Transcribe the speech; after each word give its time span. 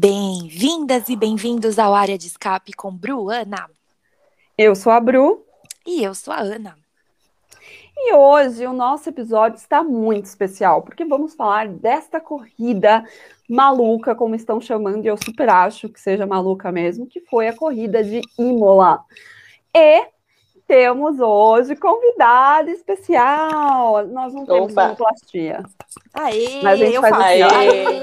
Bem-vindas 0.00 1.08
e 1.08 1.16
bem-vindos 1.16 1.76
ao 1.76 1.92
Área 1.92 2.16
de 2.16 2.28
Escape 2.28 2.72
com 2.72 2.94
Bruana. 2.94 3.68
Eu 4.56 4.76
sou 4.76 4.92
a 4.92 5.00
Bru. 5.00 5.44
E 5.84 6.04
eu 6.04 6.14
sou 6.14 6.32
a 6.32 6.38
Ana. 6.38 6.76
E 7.96 8.14
hoje 8.14 8.64
o 8.64 8.72
nosso 8.72 9.08
episódio 9.08 9.56
está 9.56 9.82
muito 9.82 10.26
especial, 10.26 10.82
porque 10.82 11.04
vamos 11.04 11.34
falar 11.34 11.66
desta 11.66 12.20
corrida 12.20 13.04
maluca, 13.50 14.14
como 14.14 14.36
estão 14.36 14.60
chamando, 14.60 15.04
e 15.04 15.08
eu 15.08 15.16
super 15.16 15.48
acho 15.48 15.88
que 15.88 16.00
seja 16.00 16.24
maluca 16.24 16.70
mesmo, 16.70 17.04
que 17.04 17.18
foi 17.22 17.48
a 17.48 17.56
corrida 17.56 18.00
de 18.04 18.20
Imola. 18.38 19.00
E 19.74 20.06
temos 20.68 21.18
hoje 21.18 21.74
convidada 21.74 22.70
especial. 22.70 24.06
Nós 24.06 24.34
não 24.34 24.44
temos 24.44 24.74
sonoplastia. 24.74 25.62
Aê, 26.12 26.60
Mas 26.62 26.80
a 26.80 26.84
gente 26.84 26.94
eu 26.94 27.00
faz 27.00 27.16
falei. 27.16 27.42
assim, 27.42 28.02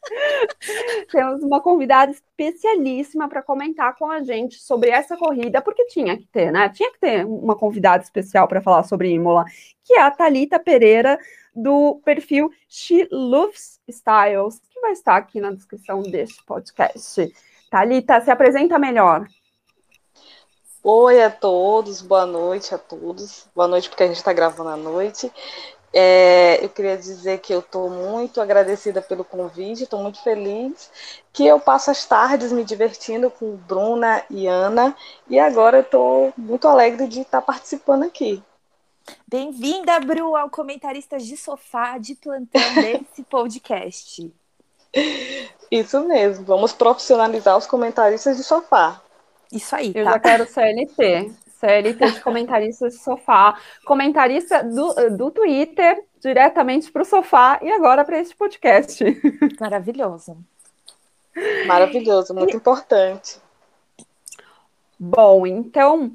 Temos 1.12 1.42
uma 1.42 1.60
convidada 1.60 2.10
especialíssima 2.10 3.28
para 3.28 3.42
comentar 3.42 3.94
com 3.96 4.10
a 4.10 4.22
gente 4.22 4.58
sobre 4.58 4.88
essa 4.88 5.18
corrida, 5.18 5.60
porque 5.60 5.84
tinha 5.84 6.16
que 6.16 6.26
ter, 6.26 6.50
né? 6.50 6.70
Tinha 6.70 6.90
que 6.92 6.98
ter 6.98 7.26
uma 7.26 7.54
convidada 7.54 8.02
especial 8.02 8.48
para 8.48 8.62
falar 8.62 8.82
sobre 8.84 9.10
Imola, 9.10 9.44
que 9.84 9.92
é 9.92 10.00
a 10.00 10.10
Talita 10.10 10.58
Pereira, 10.58 11.18
do 11.54 12.00
perfil 12.02 12.50
She 12.68 13.06
Loves 13.12 13.78
Styles, 13.86 14.60
que 14.70 14.80
vai 14.80 14.92
estar 14.92 15.16
aqui 15.16 15.38
na 15.40 15.50
descrição 15.50 16.00
deste 16.00 16.42
podcast. 16.46 17.30
Talita, 17.70 18.18
se 18.22 18.30
apresenta 18.30 18.78
melhor. 18.78 19.26
Oi 20.82 21.22
a 21.22 21.30
todos, 21.30 22.00
boa 22.00 22.24
noite 22.24 22.74
a 22.74 22.78
todos. 22.78 23.46
Boa 23.54 23.68
noite, 23.68 23.90
porque 23.90 24.02
a 24.02 24.06
gente 24.06 24.16
está 24.16 24.32
gravando 24.32 24.70
à 24.70 24.76
noite. 24.78 25.30
É, 25.92 26.64
eu 26.64 26.70
queria 26.70 26.96
dizer 26.96 27.40
que 27.40 27.52
eu 27.52 27.60
estou 27.60 27.90
muito 27.90 28.40
agradecida 28.40 29.02
pelo 29.02 29.22
convite, 29.22 29.82
estou 29.82 30.00
muito 30.00 30.22
feliz 30.22 30.90
que 31.34 31.46
eu 31.46 31.60
passo 31.60 31.90
as 31.90 32.06
tardes 32.06 32.50
me 32.50 32.64
divertindo 32.64 33.30
com 33.30 33.56
Bruna 33.56 34.24
e 34.30 34.46
Ana, 34.46 34.96
e 35.28 35.38
agora 35.38 35.80
estou 35.80 36.32
muito 36.34 36.66
alegre 36.66 37.06
de 37.06 37.20
estar 37.20 37.42
participando 37.42 38.04
aqui. 38.04 38.42
Bem-vinda, 39.28 40.00
Bru, 40.00 40.34
ao 40.34 40.48
Comentaristas 40.48 41.26
de 41.26 41.36
Sofá 41.36 41.98
de 41.98 42.14
plantão 42.14 42.74
desse 42.74 43.22
podcast. 43.28 44.32
Isso 45.70 46.00
mesmo, 46.04 46.44
vamos 46.46 46.72
profissionalizar 46.72 47.58
os 47.58 47.66
comentaristas 47.66 48.38
de 48.38 48.44
sofá. 48.44 49.02
Isso 49.52 49.74
aí, 49.74 49.92
Eu 49.94 50.04
tá? 50.04 50.12
já 50.12 50.18
quero 50.18 50.46
CLT. 50.46 51.32
CLT 51.60 52.12
de 52.12 52.20
comentarista 52.20 52.88
de 52.88 52.94
sofá. 52.94 53.58
Comentarista 53.84 54.64
do, 54.64 55.16
do 55.16 55.30
Twitter, 55.30 56.02
diretamente 56.20 56.90
para 56.90 57.02
o 57.02 57.04
sofá 57.04 57.58
e 57.62 57.70
agora 57.70 58.04
para 58.04 58.18
este 58.18 58.34
podcast. 58.34 59.04
Maravilhoso. 59.60 60.38
Maravilhoso, 61.66 62.34
muito 62.34 62.56
importante. 62.56 63.38
Bom, 64.98 65.46
então, 65.46 66.12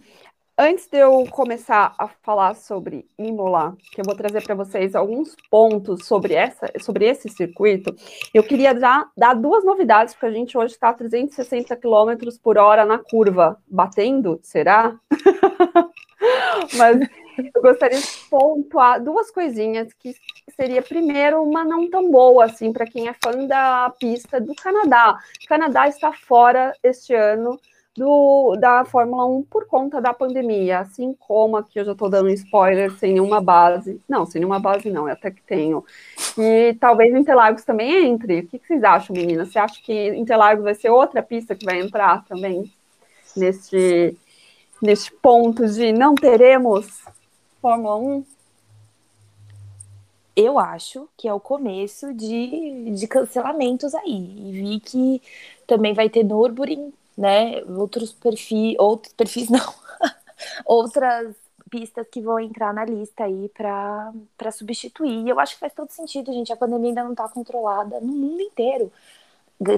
antes 0.57 0.87
de 0.87 0.97
eu 0.97 1.25
começar 1.29 1.93
a 1.97 2.07
falar 2.07 2.55
sobre 2.55 3.05
Imola, 3.17 3.75
que 3.91 3.99
eu 3.99 4.05
vou 4.05 4.15
trazer 4.15 4.41
para 4.43 4.55
vocês 4.55 4.95
alguns 4.95 5.35
pontos 5.49 6.05
sobre, 6.05 6.33
essa, 6.33 6.71
sobre 6.79 7.05
esse 7.05 7.27
circuito, 7.29 7.93
eu 8.33 8.43
queria 8.43 8.77
já 8.77 9.05
dar 9.17 9.33
duas 9.33 9.65
novidades, 9.65 10.13
porque 10.13 10.27
a 10.27 10.31
gente 10.31 10.57
hoje 10.57 10.73
está 10.73 10.89
a 10.89 10.93
360 10.93 11.75
km 11.75 12.37
por 12.41 12.57
hora 12.57 12.85
na 12.85 12.97
curva. 12.97 13.61
Batendo? 13.67 14.39
Será? 14.41 14.97
Mas 16.77 16.99
eu 17.37 17.61
gostaria 17.61 17.99
de 17.99 18.07
pontuar 18.29 19.03
duas 19.03 19.29
coisinhas 19.29 19.91
que 19.93 20.15
seria 20.55 20.81
primeiro 20.81 21.43
uma 21.43 21.65
não 21.65 21.89
tão 21.89 22.09
boa 22.09 22.45
assim 22.45 22.71
para 22.71 22.85
quem 22.85 23.09
é 23.09 23.15
fã 23.21 23.45
da 23.45 23.93
pista 23.99 24.39
do 24.39 24.55
Canadá. 24.55 25.19
O 25.43 25.47
Canadá 25.47 25.87
está 25.89 26.13
fora 26.13 26.73
este 26.81 27.13
ano 27.13 27.59
do, 27.95 28.57
da 28.57 28.83
Fórmula 28.83 29.25
1 29.25 29.43
por 29.43 29.65
conta 29.67 30.01
da 30.01 30.13
pandemia, 30.13 30.79
assim 30.79 31.15
como 31.17 31.55
aqui 31.55 31.79
eu 31.79 31.85
já 31.85 31.93
estou 31.93 32.09
dando 32.09 32.29
spoiler 32.29 32.91
sem 32.97 33.13
nenhuma 33.13 33.41
base. 33.41 34.01
Não, 34.07 34.25
sem 34.25 34.41
nenhuma 34.41 34.59
base 34.59 34.89
não, 34.89 35.07
até 35.07 35.31
que 35.31 35.41
tenho. 35.41 35.83
E 36.37 36.73
talvez 36.79 37.15
Interlagos 37.15 37.63
também 37.63 38.05
entre. 38.05 38.41
O 38.41 38.47
que, 38.47 38.59
que 38.59 38.67
vocês 38.67 38.83
acham, 38.83 39.15
meninas? 39.15 39.49
Você 39.49 39.59
acha 39.59 39.81
que 39.81 40.09
Interlagos 40.09 40.63
vai 40.63 40.75
ser 40.75 40.89
outra 40.89 41.23
pista 41.23 41.55
que 41.55 41.65
vai 41.65 41.79
entrar 41.79 42.25
também 42.25 42.69
neste, 43.35 44.17
neste 44.81 45.11
ponto 45.13 45.65
de 45.65 45.93
não 45.93 46.15
teremos 46.15 47.05
Fórmula 47.61 47.95
1? 47.95 48.25
Eu 50.35 50.59
acho 50.59 51.07
que 51.15 51.29
é 51.29 51.33
o 51.33 51.39
começo 51.39 52.13
de, 52.13 52.91
de 52.91 53.07
cancelamentos 53.07 53.95
aí. 53.95 54.49
E 54.49 54.51
vi 54.51 54.79
que 54.81 55.21
também 55.65 55.93
vai 55.93 56.09
ter 56.09 56.25
Nürburgring, 56.25 56.91
né? 57.17 57.61
Outros 57.63 58.11
perfis, 58.11 58.75
outros 58.77 59.13
perfis 59.13 59.47
não, 59.51 59.73
outras 60.65 61.35
pistas 61.69 62.07
que 62.09 62.21
vão 62.21 62.39
entrar 62.39 62.73
na 62.73 62.85
lista 62.85 63.23
aí 63.23 63.49
para 63.49 64.51
substituir. 64.51 65.25
E 65.25 65.29
eu 65.29 65.39
acho 65.39 65.55
que 65.55 65.59
faz 65.59 65.73
todo 65.73 65.91
sentido, 65.91 66.31
gente. 66.31 66.53
A 66.53 66.57
pandemia 66.57 66.89
ainda 66.91 67.03
não 67.03 67.11
está 67.11 67.27
controlada 67.27 67.99
no 67.99 68.13
mundo 68.13 68.41
inteiro. 68.41 68.91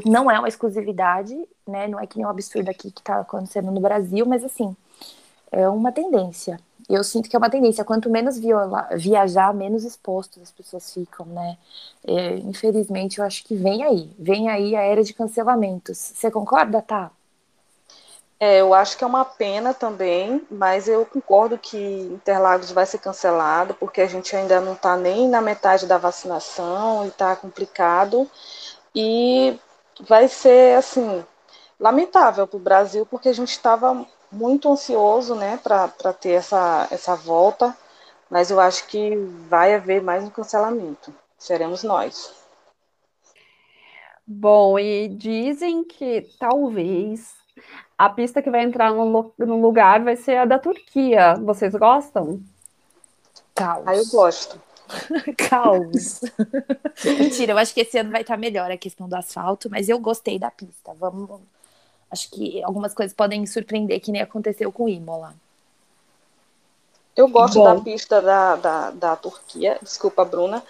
Não 0.05 0.29
é 0.29 0.37
uma 0.39 0.47
exclusividade, 0.47 1.35
né? 1.67 1.87
Não 1.87 1.99
é 1.99 2.07
que 2.07 2.17
nem 2.17 2.25
um 2.25 2.29
absurdo 2.29 2.69
aqui 2.69 2.91
que 2.91 3.01
está 3.01 3.19
acontecendo 3.19 3.71
no 3.71 3.79
Brasil, 3.79 4.25
mas 4.25 4.43
assim, 4.43 4.75
é 5.51 5.67
uma 5.69 5.91
tendência. 5.91 6.59
Eu 6.89 7.03
sinto 7.03 7.29
que 7.29 7.35
é 7.35 7.39
uma 7.39 7.49
tendência. 7.49 7.83
Quanto 7.83 8.09
menos 8.09 8.37
viola, 8.37 8.87
viajar, 8.95 9.53
menos 9.53 9.83
expostos 9.83 10.41
as 10.43 10.51
pessoas 10.51 10.93
ficam, 10.93 11.25
né? 11.25 11.57
É, 12.05 12.37
infelizmente, 12.37 13.19
eu 13.19 13.25
acho 13.25 13.43
que 13.43 13.55
vem 13.55 13.83
aí. 13.83 14.09
Vem 14.17 14.49
aí 14.49 14.75
a 14.75 14.81
era 14.81 15.03
de 15.03 15.13
cancelamentos. 15.13 15.97
Você 15.97 16.31
concorda, 16.31 16.81
tá? 16.81 17.11
É, 18.39 18.61
eu 18.61 18.73
acho 18.73 18.97
que 18.97 19.03
é 19.03 19.07
uma 19.07 19.25
pena 19.25 19.73
também, 19.73 20.45
mas 20.51 20.87
eu 20.87 21.05
concordo 21.05 21.57
que 21.57 21.77
Interlagos 21.77 22.71
vai 22.71 22.85
ser 22.85 22.99
cancelado, 22.99 23.73
porque 23.73 23.99
a 23.99 24.07
gente 24.07 24.35
ainda 24.35 24.61
não 24.61 24.73
está 24.73 24.95
nem 24.95 25.27
na 25.27 25.41
metade 25.41 25.87
da 25.87 25.97
vacinação 25.97 27.05
e 27.05 27.07
está 27.07 27.35
complicado. 27.35 28.29
E 28.93 29.59
vai 30.01 30.27
ser, 30.27 30.77
assim, 30.77 31.25
lamentável 31.79 32.47
para 32.47 32.57
o 32.57 32.59
Brasil, 32.59 33.05
porque 33.07 33.29
a 33.29 33.33
gente 33.33 33.51
estava 33.51 34.05
muito 34.31 34.71
ansioso 34.71 35.33
né, 35.35 35.57
para 35.63 36.13
ter 36.13 36.33
essa, 36.33 36.87
essa 36.91 37.15
volta, 37.15 37.75
mas 38.29 38.51
eu 38.51 38.59
acho 38.59 38.85
que 38.87 39.15
vai 39.49 39.73
haver 39.73 40.01
mais 40.01 40.23
um 40.23 40.29
cancelamento. 40.29 41.13
Seremos 41.39 41.81
nós. 41.81 42.33
Bom, 44.27 44.77
e 44.77 45.07
dizem 45.07 45.83
que 45.83 46.29
talvez 46.37 47.33
a 47.97 48.09
pista 48.09 48.41
que 48.41 48.49
vai 48.49 48.63
entrar 48.63 48.93
no, 48.93 49.33
no 49.37 49.61
lugar 49.61 50.03
vai 50.03 50.15
ser 50.15 50.37
a 50.37 50.45
da 50.45 50.59
Turquia. 50.59 51.35
Vocês 51.35 51.73
gostam? 51.73 52.41
Caos. 53.55 53.83
Ah, 53.87 53.95
eu 53.95 54.05
gosto. 54.07 54.61
Caos. 55.49 56.21
Mentira, 57.03 57.53
eu 57.53 57.57
acho 57.57 57.73
que 57.73 57.81
esse 57.81 57.97
ano 57.97 58.11
vai 58.11 58.21
estar 58.21 58.37
melhor 58.37 58.71
a 58.71 58.77
questão 58.77 59.09
do 59.09 59.15
asfalto, 59.15 59.69
mas 59.69 59.89
eu 59.89 59.99
gostei 59.99 60.37
da 60.37 60.51
pista. 60.51 60.93
Vamos. 60.99 61.41
Acho 62.09 62.29
que 62.29 62.63
algumas 62.63 62.93
coisas 62.93 63.15
podem 63.15 63.45
surpreender, 63.45 63.99
que 63.99 64.11
nem 64.11 64.21
aconteceu 64.21 64.71
com 64.71 64.87
Imola. 64.87 65.33
Eu 67.15 67.27
gosto 67.27 67.55
Bom. 67.55 67.63
da 67.63 67.81
pista 67.81 68.21
da, 68.21 68.55
da, 68.55 68.91
da 68.91 69.15
Turquia, 69.15 69.79
desculpa, 69.81 70.23
Bruna. 70.23 70.63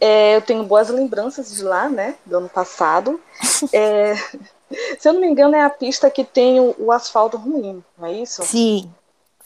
É, 0.00 0.34
eu 0.34 0.40
tenho 0.40 0.64
boas 0.64 0.88
lembranças 0.88 1.54
de 1.54 1.62
lá, 1.62 1.90
né, 1.90 2.16
do 2.24 2.38
ano 2.38 2.48
passado. 2.48 3.20
É, 3.72 4.14
se 4.98 5.08
eu 5.08 5.12
não 5.12 5.20
me 5.20 5.28
engano, 5.28 5.54
é 5.56 5.62
a 5.62 5.70
pista 5.70 6.10
que 6.10 6.24
tem 6.24 6.60
o, 6.60 6.74
o 6.78 6.92
asfalto 6.92 7.36
ruim, 7.36 7.84
não 7.98 8.06
é 8.08 8.12
isso? 8.12 8.42
Sim, 8.42 8.94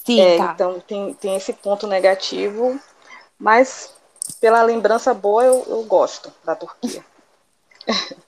sim, 0.04 0.20
É, 0.20 0.36
tá. 0.36 0.52
então 0.54 0.80
tem, 0.80 1.14
tem 1.14 1.36
esse 1.36 1.52
ponto 1.52 1.86
negativo, 1.86 2.78
mas 3.38 3.94
pela 4.40 4.62
lembrança 4.62 5.14
boa 5.14 5.44
eu, 5.44 5.64
eu 5.68 5.84
gosto 5.84 6.32
da 6.44 6.54
Turquia. 6.56 7.04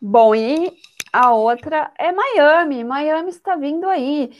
Bom, 0.00 0.34
e 0.34 0.72
a 1.12 1.32
outra 1.32 1.92
é 1.98 2.10
Miami. 2.12 2.84
Miami 2.84 3.30
está 3.30 3.56
vindo 3.56 3.88
aí. 3.88 4.32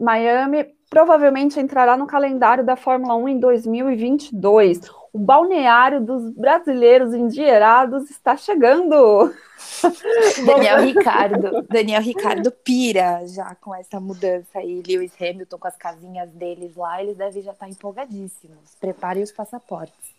Miami 0.00 0.64
provavelmente 0.88 1.58
entrará 1.60 1.96
no 1.96 2.06
calendário 2.06 2.64
da 2.64 2.76
Fórmula 2.76 3.14
1 3.16 3.28
em 3.28 3.40
2022. 3.40 4.80
O 5.18 5.20
balneário 5.20 6.00
dos 6.00 6.30
brasileiros 6.30 7.12
endinheirados 7.12 8.08
está 8.08 8.36
chegando. 8.36 9.34
Daniel 10.46 10.80
Ricardo, 10.80 11.66
Daniel 11.68 12.00
Ricardo 12.00 12.52
pira 12.52 13.26
já 13.26 13.52
com 13.56 13.74
essa 13.74 13.98
mudança 13.98 14.60
aí. 14.60 14.80
Lewis 14.86 15.12
Hamilton 15.20 15.58
com 15.58 15.66
as 15.66 15.76
casinhas 15.76 16.30
deles 16.30 16.76
lá, 16.76 17.02
eles 17.02 17.16
devem 17.16 17.42
já 17.42 17.50
estar 17.50 17.68
empolgadíssimos. 17.68 18.76
Preparem 18.78 19.24
os 19.24 19.32
passaportes. 19.32 20.14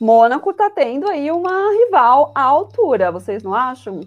Mônaco 0.00 0.52
está 0.52 0.70
tendo 0.70 1.10
aí 1.10 1.30
uma 1.30 1.70
rival 1.72 2.32
à 2.34 2.40
altura, 2.40 3.12
vocês 3.12 3.42
não 3.42 3.54
acham? 3.54 4.00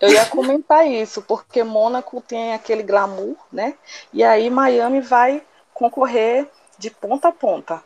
Eu 0.00 0.08
ia 0.08 0.24
comentar 0.24 0.86
isso, 0.86 1.20
porque 1.20 1.62
Mônaco 1.62 2.22
tem 2.22 2.54
aquele 2.54 2.84
glamour, 2.84 3.36
né? 3.52 3.74
E 4.14 4.24
aí 4.24 4.48
Miami 4.48 5.02
vai 5.02 5.42
concorrer 5.74 6.48
de 6.78 6.88
ponta 6.88 7.28
a 7.28 7.32
ponta. 7.32 7.82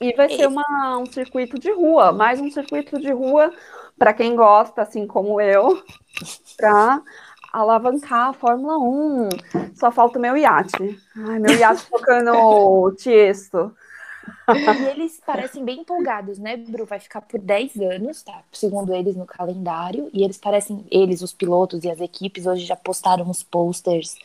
E 0.00 0.14
vai 0.14 0.28
ser 0.28 0.46
uma, 0.46 0.98
um 0.98 1.06
circuito 1.06 1.58
de 1.58 1.72
rua, 1.72 2.12
mais 2.12 2.40
um 2.40 2.50
circuito 2.50 3.00
de 3.00 3.10
rua 3.10 3.52
para 3.98 4.12
quem 4.12 4.36
gosta, 4.36 4.82
assim 4.82 5.06
como 5.06 5.40
eu, 5.40 5.82
para 6.56 7.02
alavancar 7.52 8.28
a 8.28 8.32
Fórmula 8.34 8.78
1. 8.78 9.28
Só 9.74 9.90
falta 9.90 10.18
o 10.18 10.22
meu 10.22 10.36
iate. 10.36 10.98
Ai, 11.16 11.38
meu 11.38 11.54
iate 11.54 11.86
tocando 11.88 12.92
Tiesto. 12.98 13.74
E 14.48 14.84
eles 14.90 15.20
parecem 15.24 15.64
bem 15.64 15.80
empolgados, 15.80 16.38
né, 16.38 16.56
Bru? 16.56 16.84
Vai 16.86 17.00
ficar 17.00 17.20
por 17.20 17.40
10 17.40 17.76
anos, 17.80 18.22
tá? 18.22 18.42
Segundo 18.52 18.94
eles 18.94 19.16
no 19.16 19.26
calendário. 19.26 20.08
E 20.12 20.22
eles 20.22 20.38
parecem, 20.38 20.84
eles, 20.90 21.22
os 21.22 21.32
pilotos 21.32 21.84
e 21.84 21.90
as 21.90 22.00
equipes, 22.00 22.46
hoje 22.46 22.64
já 22.64 22.76
postaram 22.76 23.28
uns 23.28 23.42
posters 23.42 24.16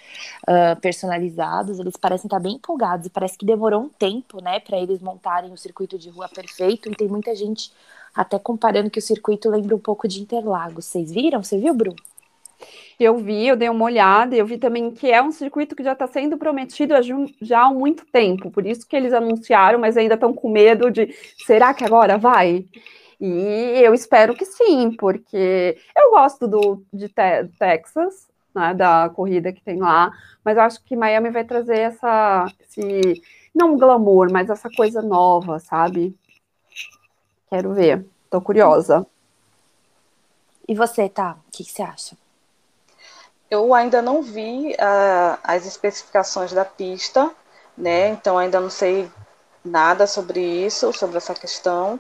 uh, 0.48 0.80
personalizados. 0.80 1.80
Eles 1.80 1.98
parecem 1.98 2.28
estar 2.28 2.40
bem 2.40 2.54
empolgados. 2.56 3.08
E 3.08 3.10
parece 3.10 3.38
que 3.38 3.46
demorou 3.46 3.82
um 3.82 3.90
tempo, 3.90 4.42
né, 4.42 4.60
para 4.60 4.78
eles 4.78 5.02
montarem 5.02 5.52
o 5.52 5.58
circuito 5.58 5.98
de 5.98 6.10
rua 6.10 6.30
perfeito. 6.30 6.92
E 6.92 6.96
tem 6.96 7.08
muita 7.08 7.36
gente 7.36 7.72
até 8.14 8.38
comparando 8.38 8.90
que 8.90 9.00
o 9.00 9.02
circuito 9.02 9.50
lembra 9.50 9.76
um 9.76 9.80
pouco 9.80 10.08
de 10.08 10.22
Interlagos. 10.22 10.86
Vocês 10.86 11.12
viram? 11.12 11.42
Você 11.44 11.58
viu, 11.58 11.74
Bru? 11.74 11.96
Eu 13.04 13.18
vi, 13.18 13.48
eu 13.48 13.56
dei 13.56 13.68
uma 13.68 13.86
olhada, 13.86 14.36
eu 14.36 14.46
vi 14.46 14.60
também 14.60 14.92
que 14.92 15.12
é 15.12 15.24
um 15.24 15.32
circuito 15.32 15.76
que 15.76 15.84
já 15.84 15.94
está 15.94 16.06
sendo 16.06 16.38
prometido 16.38 16.94
já 17.42 17.64
há 17.64 17.74
muito 17.74 18.06
tempo, 18.06 18.52
por 18.52 18.64
isso 18.64 18.88
que 18.88 18.96
eles 18.96 19.12
anunciaram, 19.12 19.80
mas 19.80 19.98
ainda 19.98 20.14
estão 20.14 20.32
com 20.32 20.52
medo 20.52 20.92
de 20.92 21.12
será 21.44 21.74
que 21.74 21.84
agora 21.84 22.20
vai? 22.20 22.64
E 23.20 23.82
eu 23.84 23.96
espero 23.96 24.36
que 24.36 24.46
sim, 24.46 24.92
porque 24.96 25.80
eu 25.98 26.12
gosto 26.12 26.48
do, 26.48 26.84
de 26.94 27.10
te 27.10 27.48
Texas, 27.58 28.30
né, 28.54 28.74
da 28.76 29.10
corrida 29.10 29.52
que 29.52 29.64
tem 29.64 29.80
lá, 29.80 30.12
mas 30.46 30.56
eu 30.56 30.62
acho 30.62 30.84
que 30.84 30.96
Miami 30.96 31.32
vai 31.32 31.44
trazer 31.44 31.80
essa, 31.80 32.46
esse, 32.60 33.20
não 33.54 33.78
glamour, 33.78 34.32
mas 34.32 34.48
essa 34.48 34.70
coisa 34.70 35.02
nova, 35.02 35.58
sabe? 35.58 36.16
Quero 37.50 37.74
ver, 37.74 38.06
tô 38.30 38.40
curiosa. 38.40 39.08
E 40.68 40.76
você, 40.76 41.10
tá? 41.10 41.38
O 41.48 41.52
que, 41.52 41.64
que 41.64 41.72
você 41.72 41.82
acha? 41.82 42.21
Eu 43.52 43.74
ainda 43.74 44.02
não 44.02 44.22
vi 44.24 44.72
uh, 44.74 45.38
as 45.44 45.66
especificações 45.68 46.54
da 46.54 46.66
pista, 46.66 47.30
né? 47.78 48.08
Então 48.10 48.38
ainda 48.38 48.60
não 48.60 48.70
sei 48.70 49.12
nada 49.64 50.08
sobre 50.08 50.40
isso, 50.42 50.92
sobre 50.94 51.18
essa 51.18 51.36
questão. 51.36 52.00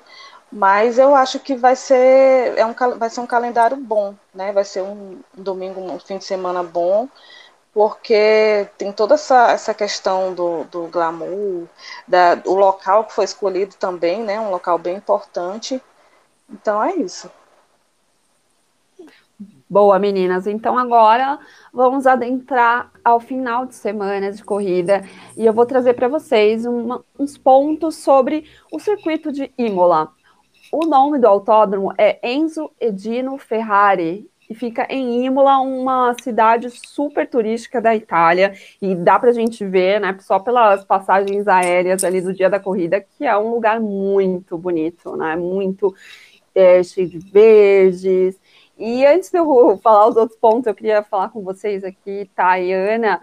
Mas 0.51 0.97
eu 0.97 1.15
acho 1.15 1.39
que 1.39 1.55
vai 1.55 1.75
ser, 1.75 2.57
é 2.57 2.65
um, 2.65 2.73
vai 2.97 3.09
ser 3.09 3.21
um 3.21 3.27
calendário 3.27 3.77
bom, 3.77 4.15
né? 4.33 4.51
Vai 4.53 4.63
ser 4.65 4.81
um, 4.81 5.21
um 5.37 5.43
domingo, 5.43 5.81
um 5.81 5.99
fim 5.99 6.17
de 6.17 6.25
semana 6.25 6.63
bom, 6.63 7.07
porque 7.73 8.69
tem 8.77 8.91
toda 8.93 9.15
essa, 9.15 9.51
essa 9.51 9.73
questão 9.73 10.33
do, 10.33 10.65
do 10.65 10.87
glamour, 10.87 11.67
da, 12.07 12.41
o 12.45 12.55
local 12.55 13.05
que 13.05 13.13
foi 13.13 13.25
escolhido 13.25 13.75
também, 13.75 14.23
né? 14.23 14.39
Um 14.39 14.51
local 14.51 14.77
bem 14.77 14.97
importante. 14.97 15.81
Então 16.49 16.83
é 16.83 16.95
isso. 16.95 17.29
Boa, 19.71 19.97
meninas. 19.97 20.47
Então 20.47 20.77
agora 20.77 21.39
vamos 21.71 22.05
adentrar 22.05 22.91
ao 23.05 23.21
final 23.21 23.65
de 23.65 23.73
semana 23.73 24.29
de 24.29 24.43
corrida 24.43 25.01
e 25.37 25.45
eu 25.45 25.53
vou 25.53 25.65
trazer 25.65 25.93
para 25.93 26.09
vocês 26.09 26.65
uma, 26.65 27.05
uns 27.17 27.37
pontos 27.37 27.95
sobre 27.95 28.43
o 28.69 28.81
circuito 28.81 29.31
de 29.31 29.49
Imola. 29.57 30.11
O 30.73 30.85
nome 30.85 31.19
do 31.19 31.25
autódromo 31.25 31.93
é 31.97 32.19
Enzo 32.21 32.69
Edino 32.81 33.37
Ferrari 33.37 34.29
e 34.49 34.53
fica 34.53 34.85
em 34.89 35.23
Imola, 35.25 35.59
uma 35.59 36.13
cidade 36.21 36.69
super 36.69 37.25
turística 37.25 37.79
da 37.79 37.95
Itália 37.95 38.51
e 38.81 38.93
dá 38.93 39.17
para 39.17 39.29
a 39.29 39.33
gente 39.33 39.65
ver, 39.65 40.01
né, 40.01 40.17
só 40.19 40.37
pelas 40.37 40.83
passagens 40.83 41.47
aéreas 41.47 42.03
ali 42.03 42.19
do 42.19 42.33
dia 42.33 42.49
da 42.49 42.59
corrida, 42.59 42.99
que 42.99 43.25
é 43.25 43.37
um 43.37 43.51
lugar 43.51 43.79
muito 43.79 44.57
bonito, 44.57 45.15
né, 45.15 45.37
muito 45.37 45.95
é, 46.53 46.83
cheio 46.83 47.07
de 47.07 47.19
verdes 47.19 48.37
e 48.81 49.05
antes 49.05 49.29
de 49.29 49.37
eu 49.37 49.79
falar 49.83 50.07
os 50.07 50.15
outros 50.17 50.39
pontos, 50.39 50.65
eu 50.65 50.73
queria 50.73 51.03
falar 51.03 51.29
com 51.29 51.43
vocês 51.43 51.83
aqui, 51.83 52.27
Tayana. 52.35 53.21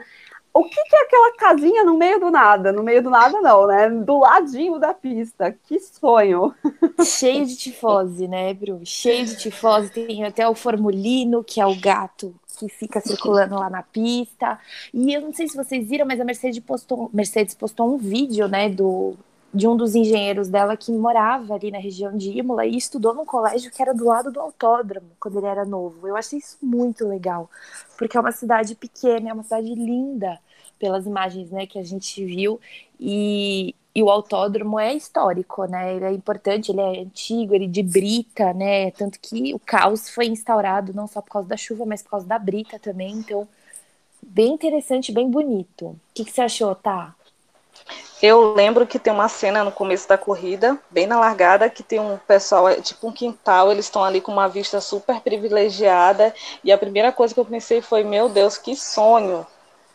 O 0.55 0.65
que, 0.65 0.85
que, 0.85 0.97
é 0.97 1.03
aquela 1.03 1.37
casinha 1.37 1.85
no 1.85 1.97
meio 1.97 2.21
do 2.21 2.31
nada? 2.31 2.73
No 2.73 2.83
meio 2.83 3.03
do 3.03 3.11
nada, 3.11 3.41
não, 3.41 3.67
né? 3.67 3.91
Do 3.91 4.19
ladinho 4.19 4.79
da 4.79 4.95
pista. 4.95 5.57
Que 5.67 5.79
sonho! 5.81 6.55
Cheio 7.05 7.45
de 7.45 7.57
tifose, 7.57 8.27
né, 8.29 8.55
Bru? 8.55 8.81
Cheio 8.85 9.27
de 9.27 9.37
tifose. 9.37 9.91
Tem 9.91 10.25
até 10.25 10.49
o 10.49 10.55
Formulino, 10.55 11.43
que 11.43 11.61
é 11.61 11.67
o 11.67 11.79
gato 11.79 12.35
que 12.59 12.69
fica 12.69 13.01
circulando 13.01 13.55
lá 13.57 13.69
na 13.71 13.83
pista. 13.83 14.59
E 14.93 15.13
eu 15.13 15.21
não 15.21 15.33
sei 15.33 15.49
se 15.49 15.57
vocês 15.57 15.89
viram, 15.89 16.07
mas 16.07 16.21
a 16.21 16.25
Mercedes 16.25 16.61
postou, 16.61 17.11
Mercedes 17.13 17.55
postou 17.55 17.95
um 17.95 17.97
vídeo, 17.97 18.49
né, 18.49 18.69
do, 18.69 19.15
de 19.53 19.67
um 19.67 19.77
dos 19.77 19.95
engenheiros 19.95 20.49
dela 20.49 20.77
que 20.77 20.93
morava 20.93 21.55
ali 21.55 21.71
na 21.71 21.79
região 21.79 22.17
de 22.17 22.31
Imola 22.39 22.67
e 22.67 22.77
estudou 22.77 23.15
num 23.15 23.25
colégio 23.25 23.71
que 23.71 23.81
era 23.81 23.95
do 23.95 24.05
lado 24.05 24.31
do 24.31 24.41
autódromo 24.41 25.09
quando 25.19 25.39
ele 25.39 25.47
era 25.47 25.65
novo. 25.65 26.07
Eu 26.07 26.17
achei 26.17 26.39
isso 26.39 26.59
muito 26.63 27.07
legal, 27.09 27.51
porque 27.97 28.17
é 28.17 28.21
uma 28.21 28.33
cidade 28.33 28.75
pequena, 28.75 29.31
é 29.31 29.33
uma 29.33 29.43
cidade 29.43 29.75
linda 29.75 30.39
pelas 30.79 31.07
imagens, 31.07 31.51
né, 31.51 31.67
que 31.67 31.79
a 31.79 31.83
gente 31.83 32.25
viu 32.25 32.61
e, 33.01 33.75
e 33.95 34.03
o 34.03 34.11
autódromo 34.11 34.79
é 34.79 34.95
histórico, 34.95 35.65
né? 35.65 35.97
Ele 35.97 36.05
é 36.05 36.13
importante, 36.13 36.71
ele 36.71 36.81
é 36.81 37.01
antigo, 37.01 37.55
ele 37.55 37.67
de 37.67 37.83
brita, 37.83 38.53
né? 38.53 38.91
Tanto 38.93 39.19
que 39.21 39.53
o 39.55 39.59
caos 39.59 40.09
foi 40.09 40.27
instaurado 40.27 40.95
não 40.95 41.07
só 41.09 41.21
por 41.21 41.31
causa 41.33 41.49
da 41.49 41.57
chuva, 41.57 41.85
mas 41.85 42.03
por 42.03 42.11
causa 42.11 42.27
da 42.27 42.39
brita 42.39 42.79
também. 42.79 43.13
Então, 43.19 43.49
bem 44.23 44.53
interessante, 44.55 45.13
bem 45.13 45.31
bonito. 45.31 45.87
O 45.87 46.01
que, 46.15 46.25
que 46.25 46.31
você 46.33 46.43
achou, 46.43 46.75
tá? 46.75 47.15
Eu 48.21 48.53
lembro 48.55 48.87
que 48.87 48.99
tem 48.99 49.13
uma 49.13 49.29
cena 49.29 49.63
no 49.63 49.71
começo 49.71 50.09
da 50.09 50.19
corrida, 50.19 50.77
bem 50.91 51.07
na 51.07 51.21
largada, 51.21 51.71
que 51.71 51.85
tem 51.85 52.01
um 52.01 52.19
pessoal, 52.27 52.69
é 52.69 52.81
tipo 52.81 53.07
um 53.07 53.13
quintal, 53.13 53.71
eles 53.71 53.85
estão 53.85 54.03
ali 54.03 54.21
com 54.21 54.33
uma 54.33 54.49
vista 54.49 54.81
super 54.81 55.21
privilegiada, 55.21 56.35
e 56.65 56.73
a 56.73 56.79
primeira 56.79 57.13
coisa 57.13 57.33
que 57.33 57.39
eu 57.39 57.45
pensei 57.45 57.81
foi, 57.81 58.03
meu 58.03 58.29
Deus, 58.29 58.59
que 58.59 58.75
sonho! 58.75 59.47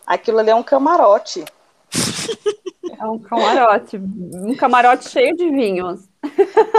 Aquilo 0.08 0.40
ali 0.40 0.50
é 0.50 0.56
um 0.56 0.64
camarote. 0.64 1.44
É 3.00 3.06
um 3.06 3.20
camarote, 3.20 3.98
um 3.98 4.56
camarote 4.56 5.10
cheio 5.10 5.36
de 5.36 5.50
vinhos. 5.50 6.08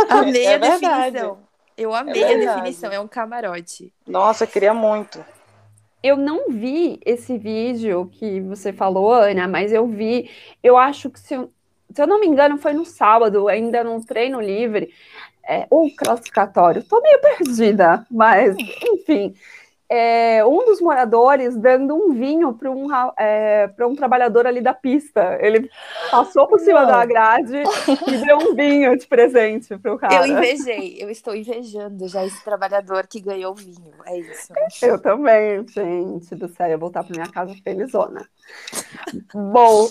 Amei 0.08 0.46
é 0.46 0.54
a 0.54 0.58
definição. 0.58 1.38
Eu 1.76 1.94
amei 1.94 2.22
é 2.22 2.34
a 2.34 2.54
definição, 2.54 2.92
é 2.92 2.98
um 3.00 3.08
camarote. 3.08 3.92
Nossa, 4.06 4.46
queria 4.46 4.72
muito 4.72 5.22
eu 6.04 6.18
não 6.18 6.50
vi 6.50 7.00
esse 7.06 7.38
vídeo 7.38 8.10
que 8.12 8.38
você 8.42 8.74
falou, 8.74 9.10
Ana, 9.10 9.48
mas 9.48 9.72
eu 9.72 9.86
vi. 9.86 10.30
Eu 10.62 10.76
acho 10.76 11.08
que, 11.08 11.18
se 11.18 11.32
eu, 11.32 11.50
se 11.90 12.02
eu 12.02 12.06
não 12.06 12.20
me 12.20 12.26
engano, 12.26 12.58
foi 12.58 12.74
no 12.74 12.84
sábado, 12.84 13.48
ainda 13.48 13.82
num 13.82 14.02
treino 14.02 14.38
livre, 14.38 14.92
é, 15.48 15.66
ou 15.70 15.90
classificatório. 15.96 16.84
Tô 16.84 17.00
meio 17.00 17.20
perdida, 17.22 18.06
mas, 18.10 18.54
enfim 18.84 19.34
é, 19.88 20.44
um 20.44 20.64
dos 20.64 20.80
moradores 20.80 21.56
dando 21.56 21.94
um 21.94 22.12
vinho 22.14 22.54
para 22.54 22.70
um, 22.70 22.88
é, 23.18 23.70
um 23.82 23.94
trabalhador 23.94 24.46
ali 24.46 24.60
da 24.60 24.72
pista. 24.72 25.38
Ele 25.40 25.70
passou 26.10 26.46
por 26.46 26.58
cima 26.60 26.82
Não. 26.82 26.88
da 26.88 27.04
grade 27.04 27.62
e 28.08 28.16
deu 28.24 28.38
um 28.38 28.54
vinho 28.54 28.96
de 28.96 29.06
presente 29.06 29.76
para 29.78 29.92
o 29.92 29.98
cara. 29.98 30.14
Eu 30.14 30.26
invejei, 30.26 30.96
eu 30.98 31.10
estou 31.10 31.34
invejando 31.34 32.08
já 32.08 32.24
esse 32.24 32.42
trabalhador 32.42 33.06
que 33.06 33.20
ganhou 33.20 33.54
vinho. 33.54 33.92
É 34.06 34.18
isso. 34.18 34.52
Eu 34.82 34.98
também, 34.98 35.66
gente 35.68 36.34
do 36.34 36.48
céu, 36.48 36.66
eu 36.66 36.78
vou 36.78 36.84
voltar 36.94 37.02
para 37.02 37.14
minha 37.14 37.30
casa 37.30 37.54
felizona. 37.64 38.28
Bom, 39.34 39.88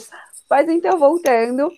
mas 0.50 0.70
então 0.70 0.98
voltando. 0.98 1.72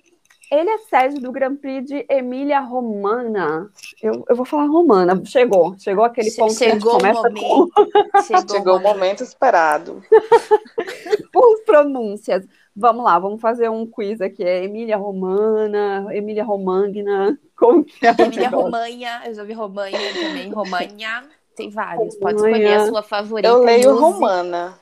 Ele 0.51 0.69
é 0.69 0.77
sede 0.77 1.19
do 1.19 1.31
Grand 1.31 1.55
Prix 1.55 1.85
de 1.85 2.05
Emília 2.09 2.59
Romana. 2.59 3.69
Eu, 4.01 4.23
eu 4.29 4.35
vou 4.35 4.45
falar 4.45 4.65
romana. 4.65 5.19
Chegou. 5.25 5.75
Chegou 5.77 6.03
aquele 6.03 6.31
ponto 6.31 6.53
chegou 6.53 6.97
que 6.99 7.05
a 7.05 7.13
gente 7.13 7.23
começa 7.23 7.29
momento, 7.29 7.71
com... 7.73 8.21
Chegou, 8.21 8.55
chegou 8.55 8.77
o 8.77 8.81
momento 8.81 9.23
esperado. 9.23 10.03
Por 11.33 11.63
pronúncias. 11.65 12.45
Vamos 12.75 13.05
lá, 13.05 13.17
vamos 13.17 13.41
fazer 13.41 13.69
um 13.69 13.85
quiz 13.85 14.21
aqui. 14.21 14.43
É 14.43 14.63
Emília 14.63 14.97
Romana, 14.97 16.07
Emília 16.11 16.43
Romagna, 16.43 17.39
como 17.55 17.83
que 17.83 18.05
é? 18.05 18.13
Emília 18.19 18.49
Romanha, 18.49 19.21
eu 19.25 19.33
já 19.33 19.43
vi 19.43 19.53
Romanha 19.53 19.97
também, 20.13 20.51
Romanha, 20.51 21.23
tem 21.55 21.69
vários. 21.69 22.15
Pode 22.17 22.35
escolher 22.35 22.73
a 22.73 22.87
sua 22.87 23.01
favorita. 23.01 23.47
Eu 23.47 23.63
leio. 23.63 23.97
Romana. 23.97 24.77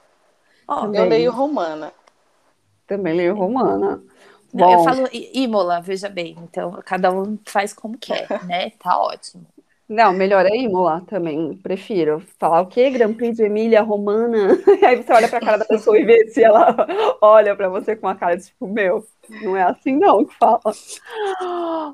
Oh, 0.68 0.86
eu 0.86 1.06
leio 1.06 1.32
Romana. 1.32 1.94
Também 2.88 3.16
leio 3.16 3.36
Romana. 3.36 4.02
Não, 4.54 4.72
eu 4.72 4.84
falo 4.84 5.10
Imola, 5.12 5.82
veja 5.82 6.10
bem. 6.10 6.36
Então, 6.44 6.72
cada 6.86 7.12
um 7.12 7.38
faz 7.46 7.74
como 7.74 7.98
quer, 7.98 8.28
né? 8.46 8.72
Tá 8.80 8.98
ótimo. 8.98 9.46
Não, 9.88 10.14
melhor 10.14 10.46
é 10.46 10.56
Imola 10.56 11.04
também, 11.08 11.56
prefiro. 11.58 12.22
Falar 12.40 12.62
o 12.62 12.68
quê? 12.68 12.90
Grand 12.90 13.14
Prix 13.14 13.38
de 13.38 13.44
Emília 13.44 13.82
Romana. 13.82 14.58
Aí 14.82 14.96
você 14.96 15.12
olha 15.12 15.28
para 15.28 15.38
a 15.38 15.42
cara 15.42 15.58
da 15.58 15.66
pessoa 15.66 16.00
e 16.00 16.06
vê 16.06 16.28
se 16.30 16.44
ela 16.44 16.76
olha 17.22 17.56
para 17.56 17.68
você 17.68 17.96
com 17.96 18.08
uma 18.08 18.16
cara 18.16 18.38
tipo, 18.38 18.68
meu, 18.68 19.06
não 19.42 19.58
é 19.58 19.64
assim 19.64 19.98
não 19.98 20.26
que 20.26 20.34
fala. 20.36 20.62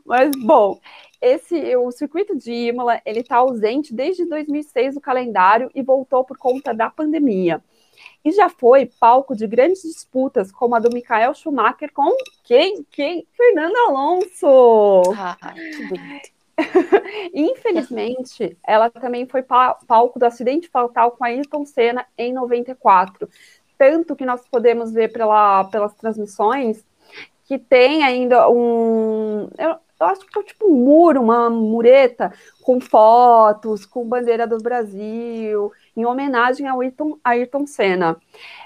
Mas, 0.05 0.31
bom, 0.37 0.79
esse, 1.21 1.75
o 1.75 1.91
circuito 1.91 2.37
de 2.37 2.51
Imola, 2.51 3.01
ele 3.05 3.19
está 3.21 3.37
ausente 3.37 3.93
desde 3.93 4.25
2006 4.25 4.95
do 4.95 5.01
calendário 5.01 5.69
e 5.73 5.81
voltou 5.81 6.23
por 6.23 6.37
conta 6.37 6.73
da 6.73 6.89
pandemia. 6.89 7.61
E 8.23 8.31
já 8.31 8.49
foi 8.49 8.85
palco 8.99 9.35
de 9.35 9.47
grandes 9.47 9.81
disputas, 9.81 10.51
como 10.51 10.75
a 10.75 10.79
do 10.79 10.89
Michael 10.93 11.33
Schumacher 11.33 11.91
com 11.93 12.15
quem? 12.43 12.85
Quem? 12.91 13.25
Fernando 13.35 13.75
Alonso! 13.87 15.13
Ah, 15.17 15.37
que 15.53 15.87
bonito. 15.87 16.39
Infelizmente, 17.33 18.57
ela 18.65 18.89
também 18.89 19.25
foi 19.25 19.43
palco 19.43 20.19
do 20.19 20.25
acidente 20.25 20.67
fatal 20.67 21.11
com 21.11 21.23
a 21.23 21.27
Ayrton 21.27 21.65
Senna 21.65 22.05
em 22.17 22.33
94. 22.33 23.29
Tanto 23.77 24.15
que 24.15 24.25
nós 24.25 24.45
podemos 24.47 24.91
ver 24.91 25.11
pela, 25.11 25.63
pelas 25.65 25.93
transmissões 25.93 26.83
que 27.45 27.57
tem 27.57 28.03
ainda 28.03 28.49
um. 28.49 29.49
Eu, 29.57 29.69
eu 29.99 30.05
acho 30.05 30.25
que 30.25 30.39
é 30.39 30.43
tipo 30.43 30.67
um 30.67 30.75
muro, 30.75 31.21
uma 31.21 31.49
mureta, 31.49 32.31
com 32.61 32.79
fotos, 32.79 33.85
com 33.85 34.07
bandeira 34.07 34.45
do 34.45 34.59
Brasil, 34.59 35.71
em 35.95 36.05
homenagem 36.05 36.67
ao 36.67 36.81
Ayrton, 36.81 37.17
Ayrton 37.23 37.65
Senna. 37.65 38.17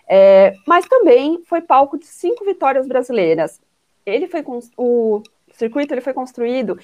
É, 0.08 0.54
mas 0.68 0.86
também 0.86 1.42
foi 1.46 1.62
palco 1.62 1.98
de 1.98 2.06
cinco 2.06 2.46
vitórias 2.46 2.88
brasileiras. 2.88 3.62
Ele 4.06 4.28
foi 4.28 4.44
o 4.78 5.22
circuito 5.54 5.94
ele 5.94 6.02
foi 6.02 6.14
construído 6.14 6.78